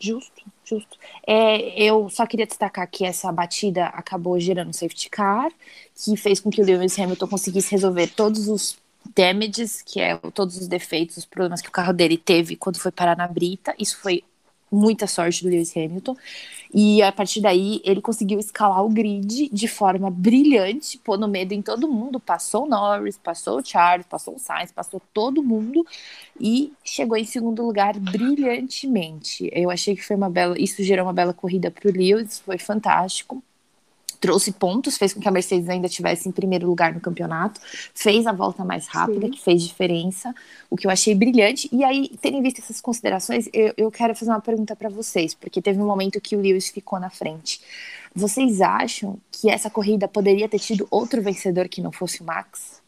Justo, 0.01 0.45
justo. 0.65 0.99
É, 1.27 1.83
eu 1.83 2.09
só 2.09 2.27
queria 2.27 2.47
destacar 2.47 2.89
que 2.91 3.05
essa 3.05 3.31
batida 3.31 3.87
acabou 3.87 4.39
gerando 4.39 4.73
safety 4.73 5.11
car, 5.11 5.51
que 5.95 6.17
fez 6.17 6.41
com 6.41 6.51
que 6.51 6.61
o 6.61 6.65
Lewis 6.65 6.99
Hamilton 6.99 7.29
conseguisse 7.29 7.71
resolver 7.71 8.09
todos 8.09 8.49
os 8.49 8.79
damages, 9.15 9.83
que 9.83 10.01
é 10.01 10.17
todos 10.33 10.57
os 10.57 10.67
defeitos, 10.67 11.19
os 11.19 11.27
problemas 11.27 11.61
que 11.61 11.69
o 11.69 11.73
carro 11.73 11.93
dele 11.93 12.17
teve 12.17 12.57
quando 12.57 12.79
foi 12.79 12.91
parar 12.91 13.17
na 13.17 13.29
brita. 13.29 13.75
Isso 13.79 13.99
foi 13.99 14.25
muita 14.75 15.07
sorte 15.07 15.43
do 15.43 15.51
Lewis 15.51 15.77
Hamilton. 15.77 16.17
E 16.73 17.03
a 17.03 17.13
partir 17.13 17.41
daí 17.41 17.81
ele 17.85 18.01
conseguiu 18.03 18.39
escalar 18.41 18.85
o 18.85 18.89
grid 18.89 19.49
de 19.53 19.69
forma 19.69 20.11
brilhante, 20.11 20.99
pondo 20.99 21.29
medo 21.29 21.53
em 21.53 21.63
todo 21.63 21.89
mundo. 21.89 22.19
Passou 22.19 22.65
o 22.65 22.69
Norris, 22.69 23.17
passou 23.17 23.61
o 23.61 23.65
Charles, 23.65 24.07
passou 24.07 24.35
o 24.35 24.39
Sainz, 24.39 24.73
passou 24.73 25.01
todo 25.13 25.43
mundo 25.43 25.87
e 26.41 26.73
chegou 26.85 27.17
em 27.17 27.25
segundo 27.25 27.65
lugar 27.65 27.99
brilhantemente. 27.99 29.49
Eu 29.53 29.71
achei 29.71 29.95
que 29.95 30.05
foi 30.05 30.17
uma 30.17 30.29
bela, 30.29 30.59
isso 30.59 30.83
gerou 30.83 31.07
uma 31.07 31.13
bela 31.13 31.33
corrida 31.33 31.71
para 31.71 31.89
o 31.89 31.93
Lewis, 31.93 32.41
foi 32.41 32.59
fantástico 32.59 33.43
trouxe 34.25 34.53
pontos, 34.53 34.97
fez 34.97 35.13
com 35.13 35.21
que 35.21 35.29
a 35.29 35.31
Mercedes 35.31 35.69
ainda 35.69 35.87
tivesse 35.87 36.27
em 36.27 36.33
primeiro 36.33 36.67
lugar 36.67 36.95
no 36.95 37.01
campeonato, 37.01 37.61
fez 37.95 38.27
a 38.27 38.33
volta 38.33 38.65
mais 38.65 38.87
rápida, 38.87 39.27
Sim. 39.27 39.33
que 39.33 39.39
fez 39.39 39.63
diferença, 39.63 40.35
o 40.71 40.79
que 40.79 40.87
eu 40.87 40.91
achei 40.91 41.15
brilhante. 41.15 41.69
E 41.71 41.85
aí, 41.85 42.11
tendo 42.23 42.39
em 42.39 42.43
vista 42.43 42.63
essas 42.63 42.81
considerações, 42.81 43.51
eu, 43.53 43.75
eu 43.77 43.91
quero 43.91 44.15
fazer 44.15 44.31
uma 44.31 44.41
pergunta 44.41 44.75
para 44.75 44.89
vocês, 44.89 45.35
porque 45.35 45.61
teve 45.61 45.79
um 45.79 45.85
momento 45.87 46.23
que 46.23 46.35
o 46.35 46.41
Lewis 46.41 46.71
ficou 46.71 46.99
na 46.99 47.11
frente. 47.11 47.61
Vocês 48.15 48.63
acham 48.63 49.19
que 49.31 49.51
essa 49.51 49.69
corrida 49.69 50.09
poderia 50.09 50.49
ter 50.49 50.59
tido 50.59 50.89
outro 50.91 51.21
vencedor 51.21 51.69
que 51.69 51.83
não 51.83 51.93
fosse 51.93 52.23
o 52.23 52.25
Max? 52.25 52.83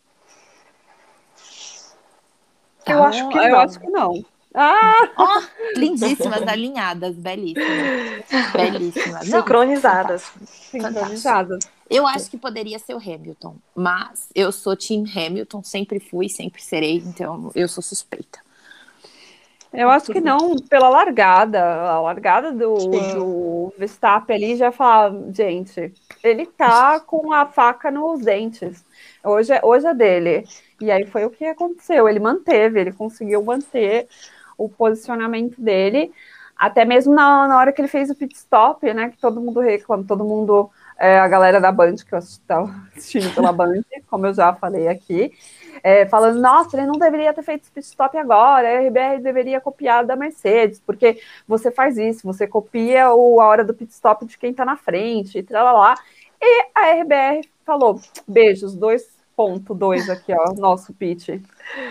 Eu 2.87 3.03
ah, 3.03 3.09
acho 3.09 3.29
que 3.29 3.37
eu 3.37 3.59
acho 3.59 3.79
que 3.79 3.91
não. 3.91 4.25
Ah! 4.57 5.11
Oh, 5.19 5.43
lindíssimas, 5.79 6.43
alinhadas, 6.49 7.15
belíssimas. 7.15 8.25
Belíssimas. 8.55 9.29
Não, 9.29 9.41
Sincronizadas. 9.41 10.33
Sincronizadas. 10.47 11.69
Eu 11.91 12.07
acho 12.07 12.31
que 12.31 12.39
poderia 12.39 12.79
ser 12.79 12.95
o 12.95 12.99
Hamilton, 12.99 13.57
mas 13.75 14.29
eu 14.35 14.51
sou 14.51 14.75
Team 14.75 15.05
Hamilton, 15.05 15.63
sempre 15.63 16.01
fui, 16.01 16.29
sempre 16.29 16.63
serei, 16.63 16.97
então 16.97 17.53
eu 17.55 17.69
sou 17.69 17.83
suspeita. 17.83 18.41
Eu 19.73 19.91
acho 19.91 20.11
que 20.11 20.21
não, 20.21 20.57
pela 20.57 20.89
largada. 20.89 21.63
A 21.63 22.01
largada 22.01 22.51
do, 22.51 22.75
do 22.77 23.75
Verstappen 23.77 24.35
ali 24.35 24.57
já 24.57 24.73
fala, 24.73 25.31
gente, 25.33 25.93
ele 26.25 26.47
tá 26.47 26.99
com 26.99 27.31
a 27.31 27.45
faca 27.45 27.91
nos 27.91 28.21
dentes. 28.21 28.83
Hoje 29.23 29.53
é, 29.53 29.61
hoje 29.63 29.87
é 29.87 29.93
dele. 29.93 30.49
E 30.81 30.91
aí 30.91 31.05
foi 31.05 31.27
o 31.27 31.31
que 31.31 31.45
aconteceu. 31.45 32.09
Ele 32.09 32.19
manteve, 32.19 32.81
ele 32.81 32.93
conseguiu 32.93 33.45
manter 33.45 34.09
o 34.57 34.69
posicionamento 34.69 35.61
dele, 35.61 36.13
até 36.57 36.85
mesmo 36.85 37.15
na, 37.15 37.47
na 37.47 37.59
hora 37.59 37.73
que 37.73 37.81
ele 37.81 37.89
fez 37.89 38.09
o 38.09 38.15
pit 38.15 38.35
stop, 38.35 38.93
né? 38.95 39.11
Que 39.11 39.19
todo 39.19 39.41
mundo 39.41 39.61
reclama, 39.61 40.05
todo 40.05 40.25
mundo, 40.25 40.71
é, 40.99 41.19
a 41.19 41.29
galera 41.29 41.61
da 41.61 41.71
Band, 41.71 41.97
que 41.97 42.15
eu 42.15 42.19
estava 42.19 42.75
assistindo 42.97 43.35
pela 43.35 43.53
Band, 43.53 43.83
como 44.09 44.27
eu 44.27 44.33
já 44.35 44.55
falei 44.55 44.89
aqui, 44.89 45.33
é, 45.83 46.07
falando, 46.07 46.41
nossa, 46.41 46.77
ele 46.77 46.87
não 46.87 46.99
deveria 46.99 47.35
ter 47.35 47.43
feito 47.43 47.71
pit 47.73 47.87
stop 47.87 48.17
agora, 48.17 48.67
a 48.69 48.81
RBR 48.81 49.21
deveria 49.23 49.61
copiar 49.61 50.07
da 50.07 50.17
Mercedes, 50.17 50.81
porque 50.81 51.21
você 51.47 51.71
faz 51.71 51.99
isso, 51.99 52.27
você 52.27 52.47
copia 52.47 53.13
o, 53.13 53.41
a 53.41 53.47
hora 53.47 53.65
do 53.65 53.75
pit 53.75 53.93
stop 53.93 54.25
de 54.25 54.39
quem 54.39 54.51
está 54.51 54.65
na 54.65 54.77
frente, 54.77 55.39
e 55.39 55.53
lá. 55.53 55.95
E 56.41 56.67
a 56.75 57.03
RBR 57.03 57.49
falou, 57.65 58.01
beijos, 58.27 58.75
dois 58.75 59.16
ponto 59.37 59.75
dois 59.75 60.09
aqui, 60.09 60.33
ó, 60.33 60.55
nosso 60.55 60.95
pitch. 60.95 61.29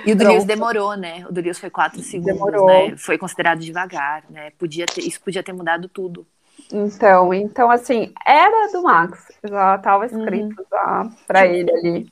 E 0.05 0.11
o 0.11 0.17
Lewis 0.17 0.43
demorou, 0.45 0.97
né? 0.97 1.25
O 1.29 1.33
Lewis 1.33 1.59
foi 1.59 1.69
quatro 1.69 2.01
segundos, 2.01 2.33
demorou. 2.33 2.67
né? 2.67 2.97
Foi 2.97 3.17
considerado 3.17 3.59
devagar, 3.59 4.23
né? 4.29 4.51
Podia 4.57 4.85
ter, 4.87 5.01
isso 5.01 5.21
podia 5.21 5.43
ter 5.43 5.53
mudado 5.53 5.87
tudo. 5.87 6.25
Então, 6.71 7.33
então 7.33 7.69
assim, 7.69 8.11
era 8.25 8.71
do 8.71 8.81
Max, 8.81 9.31
já 9.47 9.75
estava 9.75 10.05
escrito 10.05 10.59
uhum. 10.59 11.11
para 11.27 11.45
ele 11.45 11.71
ali. 11.71 12.09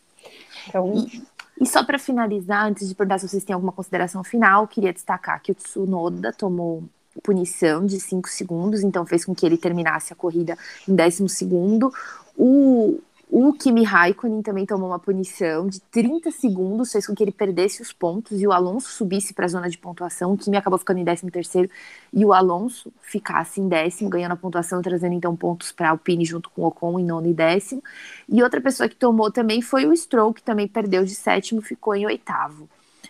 Então... 0.68 0.94
E, 0.94 1.24
e 1.62 1.66
só 1.66 1.84
para 1.84 1.98
finalizar, 1.98 2.66
antes 2.66 2.88
de 2.88 2.96
perguntar 2.96 3.20
se 3.20 3.28
vocês 3.28 3.44
têm 3.44 3.54
alguma 3.54 3.72
consideração 3.72 4.24
final, 4.24 4.68
queria 4.68 4.94
destacar 4.94 5.42
que 5.42 5.52
o 5.52 5.56
Tsunoda 5.56 6.34
tomou 6.34 6.84
punição 7.22 7.86
de 7.86 8.00
5 8.00 8.28
segundos, 8.28 8.84
então 8.84 9.06
fez 9.06 9.24
com 9.24 9.36
que 9.36 9.46
ele 9.46 9.58
terminasse 9.58 10.12
a 10.12 10.16
corrida 10.16 10.58
em 10.88 10.96
décimo 10.96 11.30
segundo. 11.30 11.94
O, 12.36 13.00
O 13.36 13.52
Kimi 13.52 13.84
Raikkonen 13.84 14.44
também 14.44 14.64
tomou 14.64 14.90
uma 14.90 15.00
punição 15.00 15.68
de 15.68 15.82
30 15.82 16.30
segundos, 16.30 16.92
fez 16.92 17.08
com 17.08 17.16
que 17.16 17.24
ele 17.24 17.32
perdesse 17.32 17.82
os 17.82 17.92
pontos 17.92 18.40
e 18.40 18.46
o 18.46 18.52
Alonso 18.52 18.92
subisse 18.92 19.34
para 19.34 19.46
a 19.46 19.48
zona 19.48 19.68
de 19.68 19.76
pontuação. 19.76 20.32
O 20.32 20.38
Kimi 20.38 20.56
acabou 20.56 20.78
ficando 20.78 21.00
em 21.00 21.04
13 21.04 21.32
terceiro 21.32 21.68
e 22.14 22.24
o 22.24 22.32
Alonso 22.32 22.94
ficasse 23.02 23.60
em 23.60 23.68
décimo, 23.68 24.08
ganhando 24.08 24.34
a 24.34 24.36
pontuação, 24.36 24.84
trazendo 24.84 25.16
então 25.16 25.36
pontos 25.36 25.72
para 25.72 25.88
a 25.88 25.90
Alpine 25.90 26.24
junto 26.24 26.48
com 26.52 26.62
o 26.62 26.68
Ocon 26.68 27.00
em 27.00 27.06
nono 27.06 27.26
e 27.26 27.34
décimo. 27.34 27.82
E 28.30 28.44
outra 28.44 28.62
pessoa 28.62 28.88
que 28.88 28.96
tomou 28.96 29.32
também 29.32 29.64
foi 29.64 29.88
o 29.88 29.98
Stroll, 29.98 30.32
que 30.32 30.44
também 30.44 30.68
perdeu 30.68 31.04
de 31.04 31.16
sétimo, 31.16 31.60
ficou 31.60 31.96
em 31.96 32.06
oitavo. 32.06 32.70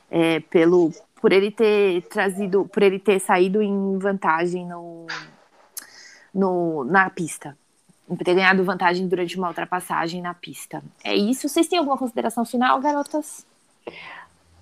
É, 0.10 0.40
pelo 0.40 0.94
por 1.20 1.34
ele 1.34 1.52
ter 1.52 2.02
trazido, 2.04 2.64
por 2.72 2.82
ele 2.82 2.98
ter 2.98 3.20
saído 3.20 3.62
em 3.62 3.98
vantagem 3.98 4.66
no, 4.66 5.06
no 6.34 6.86
na 6.86 7.10
pista 7.10 7.58
ter 8.24 8.36
ganhado 8.36 8.64
vantagem 8.64 9.08
durante 9.08 9.38
uma 9.38 9.48
ultrapassagem 9.48 10.22
na 10.22 10.34
pista. 10.34 10.84
É 11.04 11.16
isso. 11.16 11.48
Vocês 11.48 11.68
têm 11.68 11.80
alguma 11.80 11.98
consideração 11.98 12.46
final, 12.46 12.80
garotas? 12.80 13.46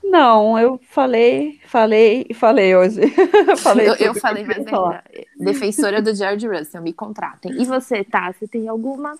Não, 0.03 0.57
eu 0.57 0.79
falei, 0.89 1.59
falei 1.65 2.25
e 2.29 2.33
falei 2.33 2.75
hoje. 2.75 3.01
falei 3.57 3.87
eu, 3.87 3.95
eu 3.95 4.13
falei 4.15 4.43
mais 4.43 4.59
ainda. 4.59 5.03
Defensora 5.37 6.01
do 6.01 6.13
George 6.13 6.47
Russell, 6.47 6.81
me 6.81 6.93
contratem. 6.93 7.51
E 7.61 7.65
você, 7.65 8.03
tá? 8.03 8.31
Você 8.31 8.47
tem 8.47 8.67
alguma? 8.67 9.17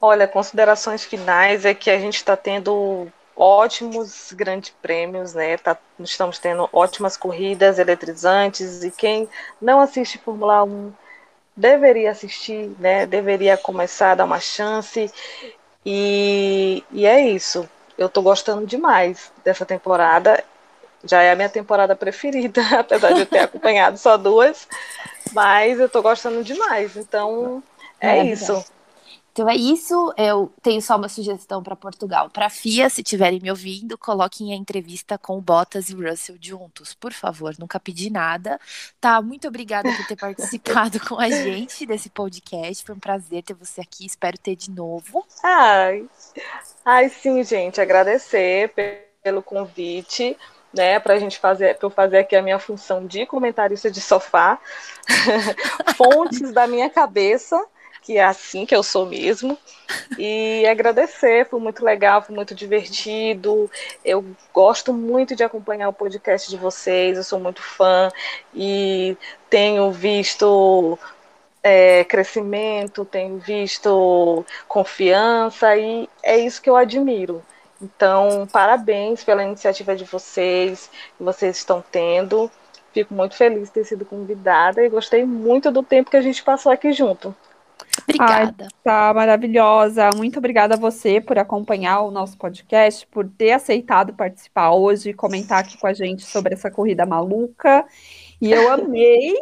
Olha, 0.00 0.26
considerações 0.26 1.04
finais 1.04 1.64
é 1.64 1.74
que 1.74 1.90
a 1.90 1.98
gente 1.98 2.16
está 2.16 2.36
tendo 2.36 3.08
ótimos 3.36 4.32
grandes 4.32 4.70
prêmios, 4.82 5.34
né? 5.34 5.56
Tá, 5.58 5.76
estamos 5.98 6.38
tendo 6.38 6.68
ótimas 6.72 7.16
corridas 7.16 7.78
eletrizantes 7.78 8.82
e 8.82 8.90
quem 8.90 9.28
não 9.60 9.80
assiste 9.80 10.18
Fórmula 10.18 10.64
1 10.64 10.92
deveria 11.60 12.10
assistir, 12.10 12.70
né? 12.78 13.06
Deveria 13.06 13.56
começar 13.56 14.12
a 14.12 14.14
dar 14.16 14.24
uma 14.24 14.40
chance. 14.40 15.12
E, 15.84 16.82
e 16.90 17.06
é 17.06 17.20
isso. 17.28 17.68
Eu 17.96 18.06
estou 18.06 18.22
gostando 18.22 18.66
demais 18.66 19.30
dessa 19.44 19.66
temporada. 19.66 20.42
Já 21.04 21.22
é 21.22 21.30
a 21.30 21.36
minha 21.36 21.48
temporada 21.48 21.94
preferida, 21.94 22.62
apesar 22.80 23.12
de 23.12 23.20
eu 23.20 23.26
ter 23.26 23.40
acompanhado 23.40 23.98
só 23.98 24.16
duas. 24.16 24.66
Mas 25.32 25.78
eu 25.78 25.86
estou 25.86 26.02
gostando 26.02 26.42
demais. 26.42 26.96
Então, 26.96 27.62
é, 28.00 28.18
é 28.18 28.24
isso. 28.24 28.64
Então 29.40 29.48
é 29.48 29.56
isso. 29.56 30.12
Eu 30.18 30.52
tenho 30.60 30.82
só 30.82 30.98
uma 30.98 31.08
sugestão 31.08 31.62
para 31.62 31.74
Portugal. 31.74 32.28
Para 32.28 32.44
a 32.44 32.50
FIA, 32.50 32.90
se 32.90 33.00
estiverem 33.00 33.40
me 33.40 33.48
ouvindo, 33.48 33.96
coloquem 33.96 34.52
a 34.52 34.54
entrevista 34.54 35.16
com 35.16 35.38
o 35.38 35.40
Bottas 35.40 35.88
e 35.88 35.94
o 35.94 36.06
Russell 36.06 36.36
juntos, 36.38 36.92
por 36.92 37.10
favor. 37.10 37.54
Nunca 37.58 37.80
pedi 37.80 38.10
nada. 38.10 38.60
Tá, 39.00 39.22
muito 39.22 39.48
obrigada 39.48 39.90
por 39.96 40.06
ter 40.06 40.16
participado 40.20 41.00
com 41.00 41.18
a 41.18 41.30
gente 41.30 41.86
desse 41.86 42.10
podcast. 42.10 42.84
Foi 42.84 42.94
um 42.94 42.98
prazer 42.98 43.42
ter 43.42 43.54
você 43.54 43.80
aqui. 43.80 44.04
Espero 44.04 44.36
ter 44.36 44.56
de 44.56 44.70
novo. 44.70 45.24
Ai, 45.42 46.04
ai 46.84 47.08
sim, 47.08 47.42
gente. 47.42 47.80
Agradecer 47.80 48.74
pelo 49.22 49.42
convite 49.42 50.36
né, 50.70 51.00
para 51.00 51.14
a 51.14 51.18
gente 51.18 51.38
fazer, 51.38 51.78
para 51.78 51.86
eu 51.86 51.90
fazer 51.90 52.18
aqui 52.18 52.36
a 52.36 52.42
minha 52.42 52.58
função 52.58 53.06
de 53.06 53.24
comentarista 53.24 53.90
de 53.90 54.02
sofá, 54.02 54.58
fontes 55.96 56.52
da 56.52 56.66
minha 56.66 56.90
cabeça, 56.90 57.58
que 58.10 58.18
é 58.18 58.24
assim 58.24 58.66
que 58.66 58.74
eu 58.74 58.82
sou 58.82 59.06
mesmo. 59.06 59.56
E 60.18 60.66
agradecer, 60.66 61.48
foi 61.48 61.60
muito 61.60 61.84
legal, 61.84 62.20
foi 62.20 62.34
muito 62.34 62.56
divertido. 62.56 63.70
Eu 64.04 64.24
gosto 64.52 64.92
muito 64.92 65.36
de 65.36 65.44
acompanhar 65.44 65.88
o 65.88 65.92
podcast 65.92 66.50
de 66.50 66.56
vocês, 66.56 67.16
eu 67.16 67.22
sou 67.22 67.38
muito 67.38 67.62
fã 67.62 68.10
e 68.52 69.16
tenho 69.48 69.92
visto 69.92 70.98
é, 71.62 72.02
crescimento, 72.02 73.04
tenho 73.04 73.38
visto 73.38 74.44
confiança 74.66 75.76
e 75.76 76.08
é 76.20 76.36
isso 76.36 76.60
que 76.60 76.68
eu 76.68 76.74
admiro. 76.74 77.40
Então, 77.80 78.48
parabéns 78.52 79.22
pela 79.22 79.44
iniciativa 79.44 79.94
de 79.94 80.02
vocês, 80.02 80.90
que 81.16 81.22
vocês 81.22 81.58
estão 81.58 81.80
tendo. 81.92 82.50
Fico 82.92 83.14
muito 83.14 83.36
feliz 83.36 83.68
de 83.68 83.70
ter 83.70 83.84
sido 83.84 84.04
convidada 84.04 84.84
e 84.84 84.88
gostei 84.88 85.24
muito 85.24 85.70
do 85.70 85.80
tempo 85.80 86.10
que 86.10 86.16
a 86.16 86.22
gente 86.22 86.42
passou 86.42 86.72
aqui 86.72 86.92
junto. 86.92 87.32
Obrigada. 88.02 88.64
Ai, 88.64 88.68
tá 88.82 89.14
maravilhosa. 89.14 90.10
Muito 90.16 90.38
obrigada 90.38 90.74
a 90.74 90.78
você 90.78 91.20
por 91.20 91.38
acompanhar 91.38 92.00
o 92.02 92.10
nosso 92.10 92.36
podcast, 92.36 93.06
por 93.06 93.28
ter 93.28 93.52
aceitado 93.52 94.14
participar 94.14 94.72
hoje 94.72 95.10
e 95.10 95.14
comentar 95.14 95.60
aqui 95.60 95.78
com 95.78 95.86
a 95.86 95.92
gente 95.92 96.24
sobre 96.24 96.54
essa 96.54 96.70
corrida 96.70 97.06
maluca. 97.06 97.84
E 98.40 98.50
eu 98.50 98.70
amei 98.72 99.34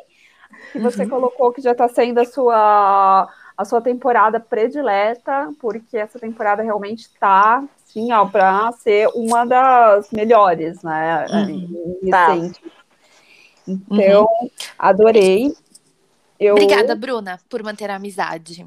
que 0.73 0.79
você 0.79 1.03
uhum. 1.03 1.09
colocou 1.09 1.53
que 1.53 1.63
já 1.63 1.73
está 1.73 1.89
sendo 1.89 2.19
a 2.19 2.25
sua 2.25 3.29
a 3.57 3.65
sua 3.65 3.81
temporada 3.81 4.39
predileta, 4.39 5.51
porque 5.61 5.97
essa 5.97 6.17
temporada 6.17 6.63
realmente 6.63 7.01
está, 7.01 7.65
sim, 7.85 8.13
ó, 8.13 8.25
para 8.25 8.71
ser 8.71 9.09
uma 9.17 9.45
das 9.45 10.13
melhores, 10.13 10.81
né? 10.85 11.27
Uhum. 11.29 11.99
Tá. 12.09 12.37
Então, 13.67 14.29
uhum. 14.41 14.51
adorei. 14.79 15.53
Eu... 16.39 16.55
Obrigada, 16.55 16.95
Bruna, 16.95 17.41
por 17.49 17.63
manter 17.63 17.91
a 17.91 17.97
amizade. 17.97 18.67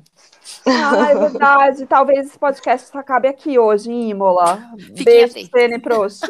Ah, 0.66 1.12
é 1.12 1.16
verdade. 1.16 1.86
Talvez 1.86 2.28
esse 2.28 2.38
podcast 2.38 2.96
acabe 2.98 3.30
aqui 3.30 3.58
hoje, 3.58 3.90
em 3.90 4.10
Imola. 4.10 4.62
Fiquem 4.78 5.06
Beijo, 5.06 5.50
Sene 5.50 5.80
Prost. 5.80 6.24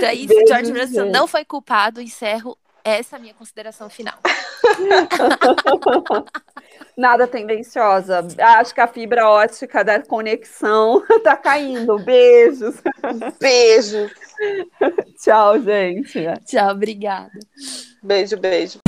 Daí, 0.00 0.28
se 0.28 0.46
George 0.46 0.72
Russell 0.72 1.06
não 1.06 1.26
foi 1.26 1.44
culpado, 1.44 2.00
encerro 2.00 2.56
essa 2.84 3.18
minha 3.18 3.34
consideração 3.34 3.88
final. 3.88 4.14
Nada 6.96 7.26
tendenciosa. 7.26 8.26
Acho 8.38 8.74
que 8.74 8.80
a 8.80 8.86
fibra 8.86 9.28
ótica 9.28 9.82
da 9.82 10.00
conexão 10.02 11.02
tá 11.24 11.36
caindo. 11.36 11.98
Beijos. 11.98 12.76
Beijos. 13.40 14.12
Tchau, 15.18 15.60
gente. 15.60 16.18
Tchau, 16.46 16.70
obrigada. 16.72 17.30
Beijo, 18.02 18.36
beijo. 18.38 18.79